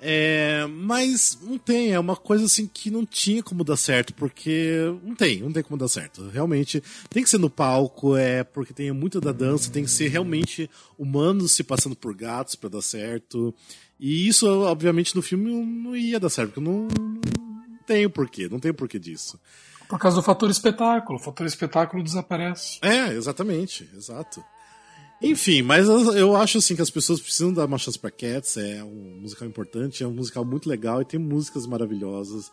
É, 0.00 0.64
mas 0.70 1.36
não 1.42 1.58
tem, 1.58 1.92
é 1.92 1.98
uma 1.98 2.14
coisa 2.14 2.44
assim 2.44 2.68
que 2.72 2.90
não 2.90 3.04
tinha 3.04 3.42
como 3.42 3.64
dar 3.64 3.76
certo, 3.76 4.14
porque 4.14 4.76
não 5.02 5.14
tem, 5.14 5.40
não 5.40 5.52
tem 5.52 5.62
como 5.62 5.78
dar 5.78 5.88
certo. 5.88 6.28
Realmente 6.28 6.82
tem 7.10 7.22
que 7.22 7.30
ser 7.30 7.38
no 7.38 7.50
palco, 7.50 8.16
é 8.16 8.44
porque 8.44 8.72
tem 8.72 8.92
muito 8.92 9.20
da 9.20 9.32
dança, 9.32 9.70
tem 9.70 9.84
que 9.84 9.90
ser 9.90 10.08
realmente 10.08 10.70
humanos 10.96 11.52
se 11.52 11.64
passando 11.64 11.96
por 11.96 12.14
gatos 12.14 12.54
para 12.54 12.70
dar 12.70 12.82
certo. 12.82 13.52
E 13.98 14.28
isso, 14.28 14.46
obviamente, 14.62 15.16
no 15.16 15.22
filme 15.22 15.50
não 15.50 15.96
ia 15.96 16.20
dar 16.20 16.30
certo, 16.30 16.52
porque 16.52 16.68
não, 16.68 16.86
não 16.86 17.78
tem 17.84 18.06
o 18.06 18.10
porquê, 18.10 18.48
não 18.48 18.60
tem 18.60 18.70
o 18.70 18.74
porquê 18.74 18.98
disso. 18.98 19.38
Por 19.88 19.98
causa 19.98 20.18
do 20.18 20.22
fator 20.22 20.50
espetáculo, 20.50 21.18
o 21.18 21.22
fator 21.22 21.46
espetáculo 21.46 22.04
desaparece. 22.04 22.78
É, 22.82 23.08
exatamente, 23.14 23.88
exato. 23.96 24.44
Enfim, 25.20 25.62
mas 25.62 25.88
eu 25.88 26.36
acho 26.36 26.58
assim 26.58 26.76
que 26.76 26.82
as 26.82 26.90
pessoas 26.90 27.20
precisam 27.20 27.52
dar 27.52 27.66
uma 27.66 27.78
chance 27.78 27.98
pra 27.98 28.10
Cats, 28.10 28.56
é 28.56 28.82
um 28.84 29.18
musical 29.20 29.48
importante, 29.48 30.04
é 30.04 30.06
um 30.06 30.12
musical 30.12 30.44
muito 30.44 30.68
legal 30.68 31.02
e 31.02 31.04
tem 31.04 31.18
músicas 31.18 31.66
maravilhosas. 31.66 32.52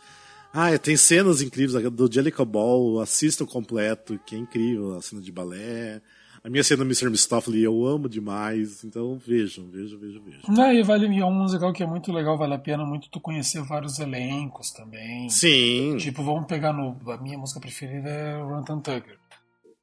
Ah, 0.52 0.76
tem 0.78 0.96
cenas 0.98 1.42
incríveis 1.42 1.92
do 1.92 2.12
Jellicle 2.12 2.46
Ball, 2.46 3.02
assista 3.02 3.44
o 3.44 3.48
completo, 3.48 4.20
que 4.26 4.36
é 4.36 4.40
incrível, 4.40 4.96
a 4.96 5.02
cena 5.02 5.22
de 5.22 5.32
balé. 5.32 6.02
A 6.46 6.50
minha 6.50 6.64
cena 6.64 6.84
do 6.84 6.86
Mr. 6.86 7.10
Mistopheles 7.10 7.64
eu 7.64 7.88
amo 7.88 8.08
demais, 8.08 8.84
então 8.84 9.18
vejam, 9.18 9.66
vejam, 9.68 10.00
vejam, 10.00 10.22
vejam. 10.22 10.42
Não, 10.48 10.72
e 10.72 10.84
vale, 10.84 11.08
é 11.08 11.26
um 11.26 11.34
musical 11.34 11.74
que 11.74 11.82
é 11.82 11.88
muito 11.88 12.14
legal, 12.14 12.38
vale 12.38 12.54
a 12.54 12.60
pena 12.60 12.86
muito 12.86 13.10
tu 13.10 13.20
conhecer 13.20 13.64
vários 13.64 13.98
elencos 13.98 14.70
também. 14.70 15.28
Sim. 15.28 15.98
Tipo, 15.98 16.24
vamos 16.24 16.46
pegar 16.46 16.72
no. 16.72 16.98
A 17.12 17.18
minha 17.18 17.38
música 17.38 17.60
preferida 17.60 18.10
é 18.10 18.38
Rantan 18.38 18.80
Tugger. 18.80 19.18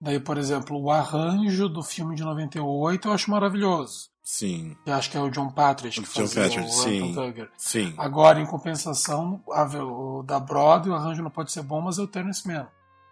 Daí, 0.03 0.19
por 0.19 0.37
exemplo, 0.37 0.77
o 0.83 0.91
arranjo 0.91 1.69
do 1.69 1.81
filme 1.81 2.17
de 2.17 2.25
98 2.25 3.07
eu 3.07 3.13
acho 3.13 3.31
maravilhoso. 3.31 4.11
Sim. 4.21 4.77
Eu 4.85 4.95
acho 4.95 5.09
que 5.09 5.17
é 5.17 5.21
o 5.21 5.31
John 5.31 5.49
Patrick 5.49 6.01
que 6.01 6.07
John 6.07 6.27
fazia 6.27 6.43
Patrick, 6.43 6.67
o 6.67 6.73
sim, 6.73 7.15
Tugger. 7.15 7.51
Sim. 7.57 7.95
Agora, 7.97 8.41
em 8.41 8.47
compensação, 8.47 9.41
a, 9.49 9.63
o 9.63 10.25
da 10.25 10.41
Broadway, 10.41 10.93
o 10.93 10.97
arranjo 10.97 11.23
não 11.23 11.31
pode 11.31 11.53
ser 11.53 11.63
bom, 11.63 11.81
mas 11.81 12.01
é 12.01 12.03
o 12.03 12.09
Terence 12.09 12.47
Mann. 12.49 12.67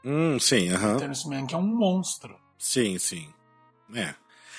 Hum, 0.05 0.37
sim, 0.41 0.69
aham. 0.71 0.89
Uh 0.89 0.91
-huh. 0.91 0.97
O 0.97 0.99
Terence 0.99 1.29
Mann, 1.29 1.47
que 1.47 1.55
é 1.55 1.59
um 1.59 1.63
monstro. 1.63 2.35
Sim, 2.59 2.99
sim. 2.99 3.29
É. 3.95 4.13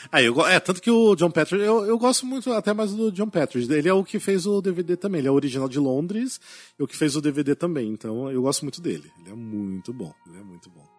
Ah, 0.10 0.22
eu, 0.22 0.48
é, 0.48 0.58
tanto 0.62 0.82
que 0.82 0.90
o 0.90 1.16
John 1.18 1.32
Patrick, 1.32 1.62
eu, 1.62 1.86
eu 1.86 1.98
gosto 1.98 2.26
muito 2.26 2.52
até 2.53 2.74
mais 2.74 2.94
do 2.94 3.12
John 3.12 3.30
Patrick. 3.30 3.72
Ele 3.72 3.90
é 3.90 3.94
o 3.94 4.06
que 4.06 4.20
fez 4.20 4.45
o 4.45 4.62
DVD 4.62 4.95
também. 4.95 5.20
Ele 5.20 5.28
é 5.28 5.32
o 5.32 5.36
original 5.36 5.68
de 5.68 5.80
Londres 5.80 6.40
e 6.80 6.82
o 6.82 6.88
que 6.88 6.95
fez 6.95 7.18
o 7.18 7.22
DVD 7.22 7.56
também. 7.56 7.90
Então 7.90 8.32
eu 8.32 8.41
gosto 8.41 8.62
muito 8.64 8.82
dele. 8.82 9.12
Ele 9.20 9.32
é 9.32 9.36
muito 9.36 9.91
bom. 9.91 10.14
Ele 10.26 10.40
é 10.40 10.44
muito 10.44 10.70
bom. 10.70 10.90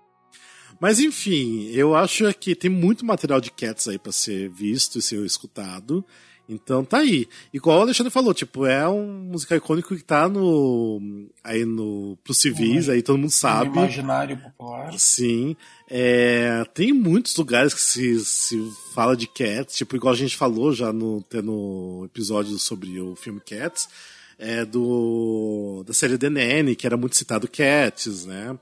Mas 0.82 0.98
enfim, 0.98 1.68
eu 1.68 1.94
acho 1.94 2.34
que 2.34 2.56
tem 2.56 2.68
muito 2.68 3.06
material 3.06 3.40
de 3.40 3.52
Cats 3.52 3.86
aí 3.86 4.00
para 4.00 4.10
ser 4.10 4.50
visto 4.50 4.98
e 4.98 5.02
ser 5.02 5.24
escutado. 5.24 6.04
Então 6.48 6.84
tá 6.84 6.98
aí. 6.98 7.28
Igual 7.54 7.78
o 7.78 7.82
Alexandre 7.82 8.10
falou, 8.10 8.34
tipo, 8.34 8.66
é 8.66 8.88
um 8.88 9.06
musical 9.06 9.56
icônico 9.56 9.94
que 9.94 10.02
tá 10.02 10.28
no. 10.28 11.00
aí 11.44 11.64
no. 11.64 12.18
pros 12.24 12.38
civis, 12.38 12.88
aí 12.88 13.00
todo 13.00 13.16
mundo 13.16 13.30
sabe. 13.30 13.70
No 13.70 13.76
imaginário 13.76 14.36
popular. 14.36 14.92
Sim. 14.98 15.54
É, 15.88 16.64
tem 16.74 16.92
muitos 16.92 17.36
lugares 17.36 17.72
que 17.72 17.80
se, 17.80 18.18
se 18.24 18.72
fala 18.92 19.16
de 19.16 19.28
Cats, 19.28 19.76
tipo, 19.76 19.94
igual 19.94 20.12
a 20.12 20.16
gente 20.16 20.36
falou 20.36 20.72
já 20.72 20.92
no, 20.92 21.24
no 21.44 22.02
episódio 22.06 22.58
sobre 22.58 22.98
o 23.00 23.14
filme 23.14 23.40
Cats, 23.40 23.88
é 24.36 24.64
do. 24.64 25.84
da 25.86 25.94
série 25.94 26.18
Nanny, 26.28 26.74
que 26.74 26.88
era 26.88 26.96
muito 26.96 27.14
citado 27.14 27.46
Cats, 27.46 28.26
né? 28.26 28.58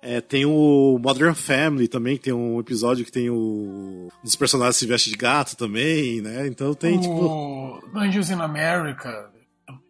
É, 0.00 0.20
tem 0.20 0.46
o 0.46 0.98
Modern 1.02 1.34
Family 1.34 1.88
também, 1.88 2.16
que 2.16 2.24
tem 2.24 2.32
um 2.32 2.60
episódio 2.60 3.04
que 3.04 3.10
tem 3.10 3.28
o. 3.28 3.34
Um 3.34 4.24
dos 4.24 4.36
personagens 4.36 4.76
se 4.76 4.86
veste 4.86 5.10
de 5.10 5.16
gato 5.16 5.56
também, 5.56 6.20
né? 6.20 6.46
Então 6.46 6.72
tem, 6.74 6.96
o... 6.96 7.00
tipo. 7.00 7.82
Angels 7.94 8.30
in 8.30 8.40
America. 8.40 9.30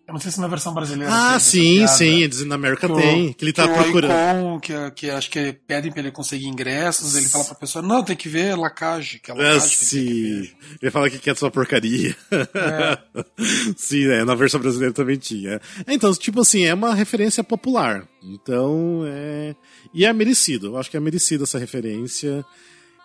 Eu 0.09 0.15
não 0.15 0.21
sei 0.21 0.31
se 0.31 0.41
na 0.41 0.49
versão 0.49 0.73
brasileira. 0.73 1.13
Ah, 1.13 1.39
sim, 1.39 1.87
sim, 1.87 2.25
Angels 2.25 2.41
in 2.41 2.51
America 2.51 2.89
que 2.89 2.95
tem. 2.95 3.29
O, 3.29 3.35
que 3.35 3.45
ele 3.45 3.53
tá 3.53 3.69
que 3.69 3.75
procurando. 3.75 4.39
Icon, 4.39 4.61
que, 4.61 4.91
que 4.93 5.11
acho 5.11 5.31
que 5.31 5.53
pedem 5.53 5.93
pra 5.93 6.01
ele 6.01 6.11
conseguir 6.11 6.47
ingressos, 6.47 7.15
ele 7.15 7.29
fala 7.29 7.45
pra 7.45 7.55
pessoa: 7.57 7.85
não, 7.85 8.03
tem 8.03 8.17
que 8.17 8.27
ver 8.27 8.57
Lacage, 8.57 9.19
que 9.19 9.31
é 9.31 9.35
Lacage. 9.35 9.57
É, 9.57 9.61
sim. 9.61 10.51
Ele 10.81 10.91
fala 10.91 11.11
que 11.11 11.19
quer 11.19 11.37
sua 11.37 11.51
porcaria. 11.51 12.17
É. 12.33 12.99
sim, 13.77 14.07
é, 14.07 14.25
na 14.25 14.35
versão 14.35 14.59
brasileira 14.59 14.95
também 14.95 15.19
tinha. 15.19 15.61
Então, 15.87 16.11
tipo 16.15 16.41
assim, 16.41 16.65
é 16.65 16.73
uma 16.73 16.95
referência 16.95 17.45
popular. 17.45 18.09
Então, 18.23 19.03
é. 19.07 19.55
E 19.93 20.05
é 20.05 20.13
merecido, 20.13 20.77
acho 20.77 20.91
que 20.91 20.97
é 20.97 21.01
merecido 21.01 21.45
essa 21.45 21.59
referência. 21.59 22.45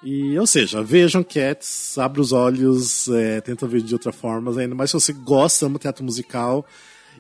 E, 0.04 0.38
ou 0.38 0.46
seja, 0.46 0.84
vejam 0.84 1.24
Cats, 1.24 1.98
abra 1.98 2.22
os 2.22 2.34
olhos, 2.34 3.08
é, 3.08 3.40
tenta 3.40 3.66
ver 3.66 3.82
de 3.82 3.94
outra 3.94 4.12
forma, 4.12 4.60
ainda 4.60 4.76
mais 4.76 4.90
se 4.90 4.96
você 4.96 5.14
gosta, 5.14 5.66
ama 5.66 5.80
teatro 5.80 6.04
musical. 6.04 6.66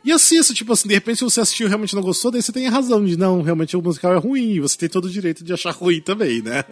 E 0.03 0.11
assista, 0.11 0.53
tipo 0.53 0.73
assim, 0.73 0.89
de 0.89 0.93
repente 0.93 1.19
se 1.19 1.23
você 1.23 1.39
assistiu 1.39 1.65
e 1.65 1.69
realmente 1.69 1.95
não 1.95 2.01
gostou, 2.01 2.29
daí 2.29 2.41
você 2.41 2.51
tem 2.51 2.67
razão 2.67 3.05
de 3.05 3.15
não, 3.15 3.41
realmente 3.41 3.77
o 3.77 3.81
musical 3.81 4.13
é 4.13 4.17
ruim, 4.17 4.59
você 4.59 4.77
tem 4.77 4.89
todo 4.89 5.05
o 5.05 5.09
direito 5.09 5.45
de 5.45 5.53
achar 5.53 5.71
ruim 5.73 6.01
também, 6.01 6.41
né? 6.41 6.65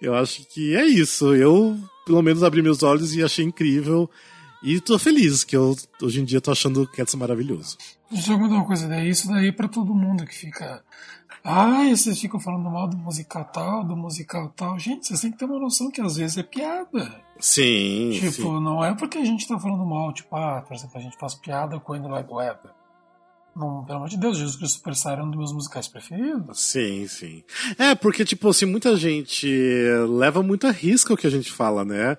Eu 0.00 0.14
acho 0.14 0.46
que 0.46 0.76
é 0.76 0.86
isso. 0.86 1.34
Eu, 1.34 1.76
pelo 2.06 2.22
menos, 2.22 2.44
abri 2.44 2.62
meus 2.62 2.84
olhos 2.84 3.14
e 3.16 3.24
achei 3.24 3.44
incrível. 3.44 4.08
E 4.62 4.80
tô 4.80 4.98
feliz 5.00 5.42
que 5.42 5.56
eu, 5.56 5.76
hoje 6.00 6.20
em 6.20 6.24
dia, 6.24 6.40
tô 6.40 6.52
achando 6.52 6.86
Cats 6.86 7.14
maravilhoso. 7.16 7.76
Deixa 8.08 8.32
eu 8.32 8.38
contar 8.38 8.54
uma 8.54 8.66
coisa 8.66 8.86
daí, 8.86 9.10
isso 9.10 9.26
daí 9.26 9.48
é 9.48 9.52
pra 9.52 9.66
todo 9.66 9.92
mundo 9.92 10.24
que 10.24 10.34
fica 10.34 10.80
Ai, 11.46 11.94
vocês 11.94 12.18
ficam 12.18 12.40
falando 12.40 12.70
mal 12.70 12.88
do 12.88 12.96
musical 12.96 13.44
tal, 13.44 13.84
do 13.84 13.94
musical 13.94 14.48
tal. 14.56 14.78
Gente, 14.78 15.06
vocês 15.06 15.20
têm 15.20 15.30
que 15.30 15.36
ter 15.36 15.44
uma 15.44 15.58
noção 15.58 15.90
que 15.90 16.00
às 16.00 16.16
vezes 16.16 16.38
é 16.38 16.42
piada. 16.42 17.20
Sim. 17.38 18.12
Tipo, 18.18 18.32
sim. 18.32 18.60
não 18.62 18.82
é 18.82 18.94
porque 18.94 19.18
a 19.18 19.24
gente 19.24 19.46
tá 19.46 19.58
falando 19.58 19.84
mal, 19.84 20.10
tipo, 20.14 20.34
ah, 20.34 20.62
por 20.66 20.74
exemplo, 20.74 20.96
a 20.96 21.02
gente 21.02 21.18
faz 21.18 21.34
piada 21.34 21.78
com 21.78 21.92
Andrew 21.92 22.10
Lloyd 22.10 22.32
Webber. 22.32 22.70
Não, 23.54 23.84
pelo 23.84 23.98
amor 23.98 24.08
de 24.08 24.16
Deus, 24.16 24.38
Jesus 24.38 24.56
Cristo 24.56 24.78
Superstar 24.78 25.18
é 25.18 25.22
um 25.22 25.28
dos 25.28 25.38
meus 25.38 25.52
musicais 25.52 25.86
preferidos. 25.86 26.58
Sim, 26.58 27.06
sim. 27.06 27.44
É, 27.78 27.94
porque, 27.94 28.24
tipo, 28.24 28.48
assim, 28.48 28.64
muita 28.64 28.96
gente 28.96 29.46
leva 30.08 30.42
muito 30.42 30.66
a 30.66 30.70
risca 30.70 31.12
o 31.12 31.16
que 31.16 31.26
a 31.26 31.30
gente 31.30 31.52
fala, 31.52 31.84
né? 31.84 32.16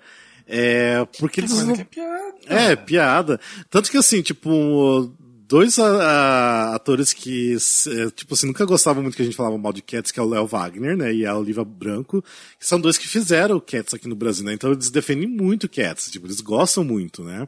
É, 0.47 1.03
porque 1.19 1.41
eles. 1.41 1.63
Não... 1.63 1.73
que 1.73 1.81
é 1.81 1.85
piada. 1.85 2.35
É, 2.45 2.75
piada. 2.75 3.39
Tanto 3.69 3.89
que, 3.89 3.97
assim, 3.97 4.21
tipo, 4.21 5.11
dois 5.47 5.77
a, 5.79 5.85
a, 5.85 6.75
atores 6.75 7.13
que, 7.13 7.55
é, 7.55 8.09
tipo 8.11 8.33
assim, 8.33 8.47
nunca 8.47 8.65
gostavam 8.65 9.03
muito 9.03 9.15
que 9.15 9.21
a 9.21 9.25
gente 9.25 9.37
falava 9.37 9.57
mal 9.57 9.73
de 9.73 9.81
Cats, 9.81 10.11
que 10.11 10.19
é 10.19 10.23
o 10.23 10.29
Léo 10.29 10.47
Wagner, 10.47 10.97
né, 10.97 11.13
e 11.13 11.25
a 11.25 11.37
Oliva 11.37 11.63
Branco, 11.63 12.23
que 12.59 12.65
são 12.65 12.79
dois 12.79 12.97
que 12.97 13.07
fizeram 13.07 13.59
Cats 13.59 13.93
aqui 13.93 14.07
no 14.07 14.15
Brasil, 14.15 14.43
né, 14.45 14.53
então 14.53 14.71
eles 14.71 14.89
defendem 14.89 15.27
muito 15.27 15.69
Cats, 15.69 16.09
tipo, 16.11 16.27
eles 16.27 16.41
gostam 16.41 16.83
muito, 16.83 17.23
né. 17.23 17.47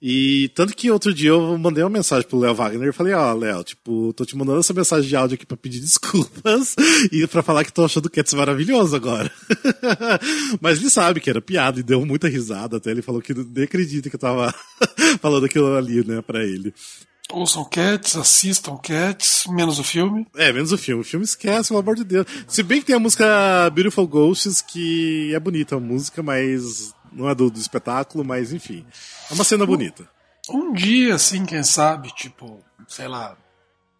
E 0.00 0.50
tanto 0.54 0.76
que 0.76 0.90
outro 0.90 1.12
dia 1.12 1.30
eu 1.30 1.56
mandei 1.58 1.82
uma 1.82 1.90
mensagem 1.90 2.28
pro 2.28 2.38
Léo 2.38 2.54
Wagner 2.54 2.88
e 2.90 2.92
falei, 2.92 3.14
ó, 3.14 3.32
oh, 3.32 3.36
Léo, 3.38 3.64
tipo, 3.64 4.12
tô 4.12 4.24
te 4.26 4.36
mandando 4.36 4.60
essa 4.60 4.74
mensagem 4.74 5.08
de 5.08 5.16
áudio 5.16 5.34
aqui 5.36 5.46
pra 5.46 5.56
pedir 5.56 5.80
desculpas 5.80 6.76
e 7.10 7.26
pra 7.26 7.42
falar 7.42 7.64
que 7.64 7.72
tô 7.72 7.84
achando 7.84 8.06
o 8.06 8.10
Cats 8.10 8.34
maravilhoso 8.34 8.94
agora. 8.94 9.32
Mas 10.60 10.78
ele 10.78 10.90
sabe 10.90 11.18
que 11.18 11.30
era 11.30 11.40
piada 11.40 11.80
e 11.80 11.82
deu 11.82 12.04
muita 12.04 12.28
risada 12.28 12.76
até. 12.76 12.90
Ele 12.90 13.02
falou 13.02 13.22
que 13.22 13.32
nem 13.32 13.64
acredita 13.64 14.10
que 14.10 14.16
eu 14.16 14.20
tava 14.20 14.54
falando 15.20 15.46
aquilo 15.46 15.74
ali, 15.74 16.06
né, 16.06 16.20
pra 16.20 16.44
ele. 16.44 16.74
Ouçam 17.32 17.64
Cats, 17.64 18.16
assistam 18.16 18.76
Cats, 18.76 19.46
menos 19.48 19.78
o 19.78 19.84
filme. 19.84 20.26
É, 20.36 20.52
menos 20.52 20.72
o 20.72 20.78
filme. 20.78 21.02
O 21.02 21.04
filme 21.04 21.24
esquece, 21.24 21.68
pelo 21.68 21.80
amor 21.80 21.96
de 21.96 22.04
Deus. 22.04 22.26
Se 22.46 22.62
bem 22.62 22.80
que 22.80 22.86
tem 22.86 22.96
a 22.96 23.00
música 23.00 23.68
Beautiful 23.70 24.06
Ghosts, 24.06 24.62
que 24.62 25.34
é 25.34 25.40
bonita 25.40 25.76
a 25.76 25.80
música, 25.80 26.22
mas 26.22 26.94
não 27.12 27.28
é 27.28 27.34
do, 27.34 27.50
do 27.50 27.58
espetáculo, 27.58 28.24
mas 28.24 28.52
enfim. 28.52 28.86
É 29.30 29.34
uma 29.34 29.44
cena 29.44 29.66
bonita. 29.66 30.08
Um 30.48 30.72
dia, 30.72 31.16
assim, 31.16 31.44
quem 31.44 31.64
sabe, 31.64 32.14
tipo, 32.14 32.60
sei 32.86 33.08
lá, 33.08 33.36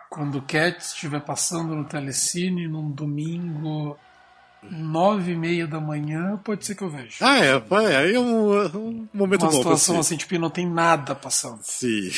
quando 0.08 0.40
Cats 0.42 0.92
estiver 0.92 1.20
passando 1.20 1.74
no 1.74 1.84
Telecine 1.84 2.68
num 2.68 2.90
domingo 2.90 3.98
nove 4.70 5.32
e 5.32 5.36
meia 5.36 5.66
da 5.66 5.80
manhã, 5.80 6.38
pode 6.42 6.64
ser 6.64 6.74
que 6.74 6.82
eu 6.82 6.90
veja. 6.90 7.16
Ah, 7.20 7.38
é, 7.38 7.62
é 7.90 7.96
aí 7.96 8.14
é 8.14 8.20
um, 8.20 8.66
um 8.76 9.08
momento 9.12 9.42
uma 9.42 9.50
bom. 9.50 9.56
Uma 9.56 9.62
situação 9.62 9.98
assim, 9.98 10.16
tipo, 10.16 10.38
não 10.38 10.50
tem 10.50 10.66
nada 10.66 11.14
passando. 11.14 11.60
Sim. 11.62 12.10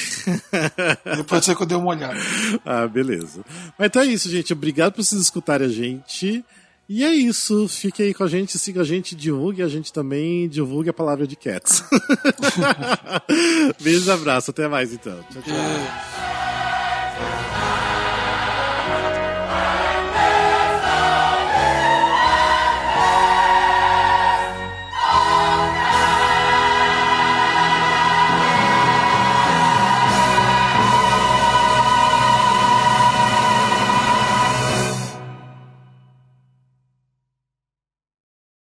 pode 1.27 1.45
ser 1.45 1.57
que 1.57 1.62
eu 1.62 1.66
dê 1.66 1.75
uma 1.75 1.91
olhada. 1.91 2.19
Ah, 2.65 2.87
beleza. 2.87 3.45
Mas 3.79 3.87
então 3.87 4.03
é 4.03 4.07
isso, 4.07 4.29
gente. 4.29 4.53
Obrigado 4.53 4.93
por 4.93 5.05
vocês 5.05 5.20
escutarem 5.20 5.66
a 5.66 5.70
gente. 5.70 6.45
E 6.89 7.05
é 7.05 7.12
isso. 7.12 7.69
Fique 7.69 8.03
aí 8.03 8.15
com 8.15 8.25
a 8.25 8.29
gente, 8.29 8.59
siga 8.59 8.81
a 8.81 8.85
gente, 8.85 9.15
divulgue 9.15 9.62
a 9.62 9.69
gente 9.69 9.93
também, 9.93 10.49
divulgue 10.49 10.91
a 10.91 10.93
palavra 10.93 11.27
de 11.27 11.37
Cats. 11.37 11.85
Beijo 13.81 14.09
e 14.09 14.12
abraço. 14.12 14.51
Até 14.51 14.69
mais 14.69 14.93
então. 14.93 15.19
Tchau, 15.31 15.43
tchau. 15.43 16.48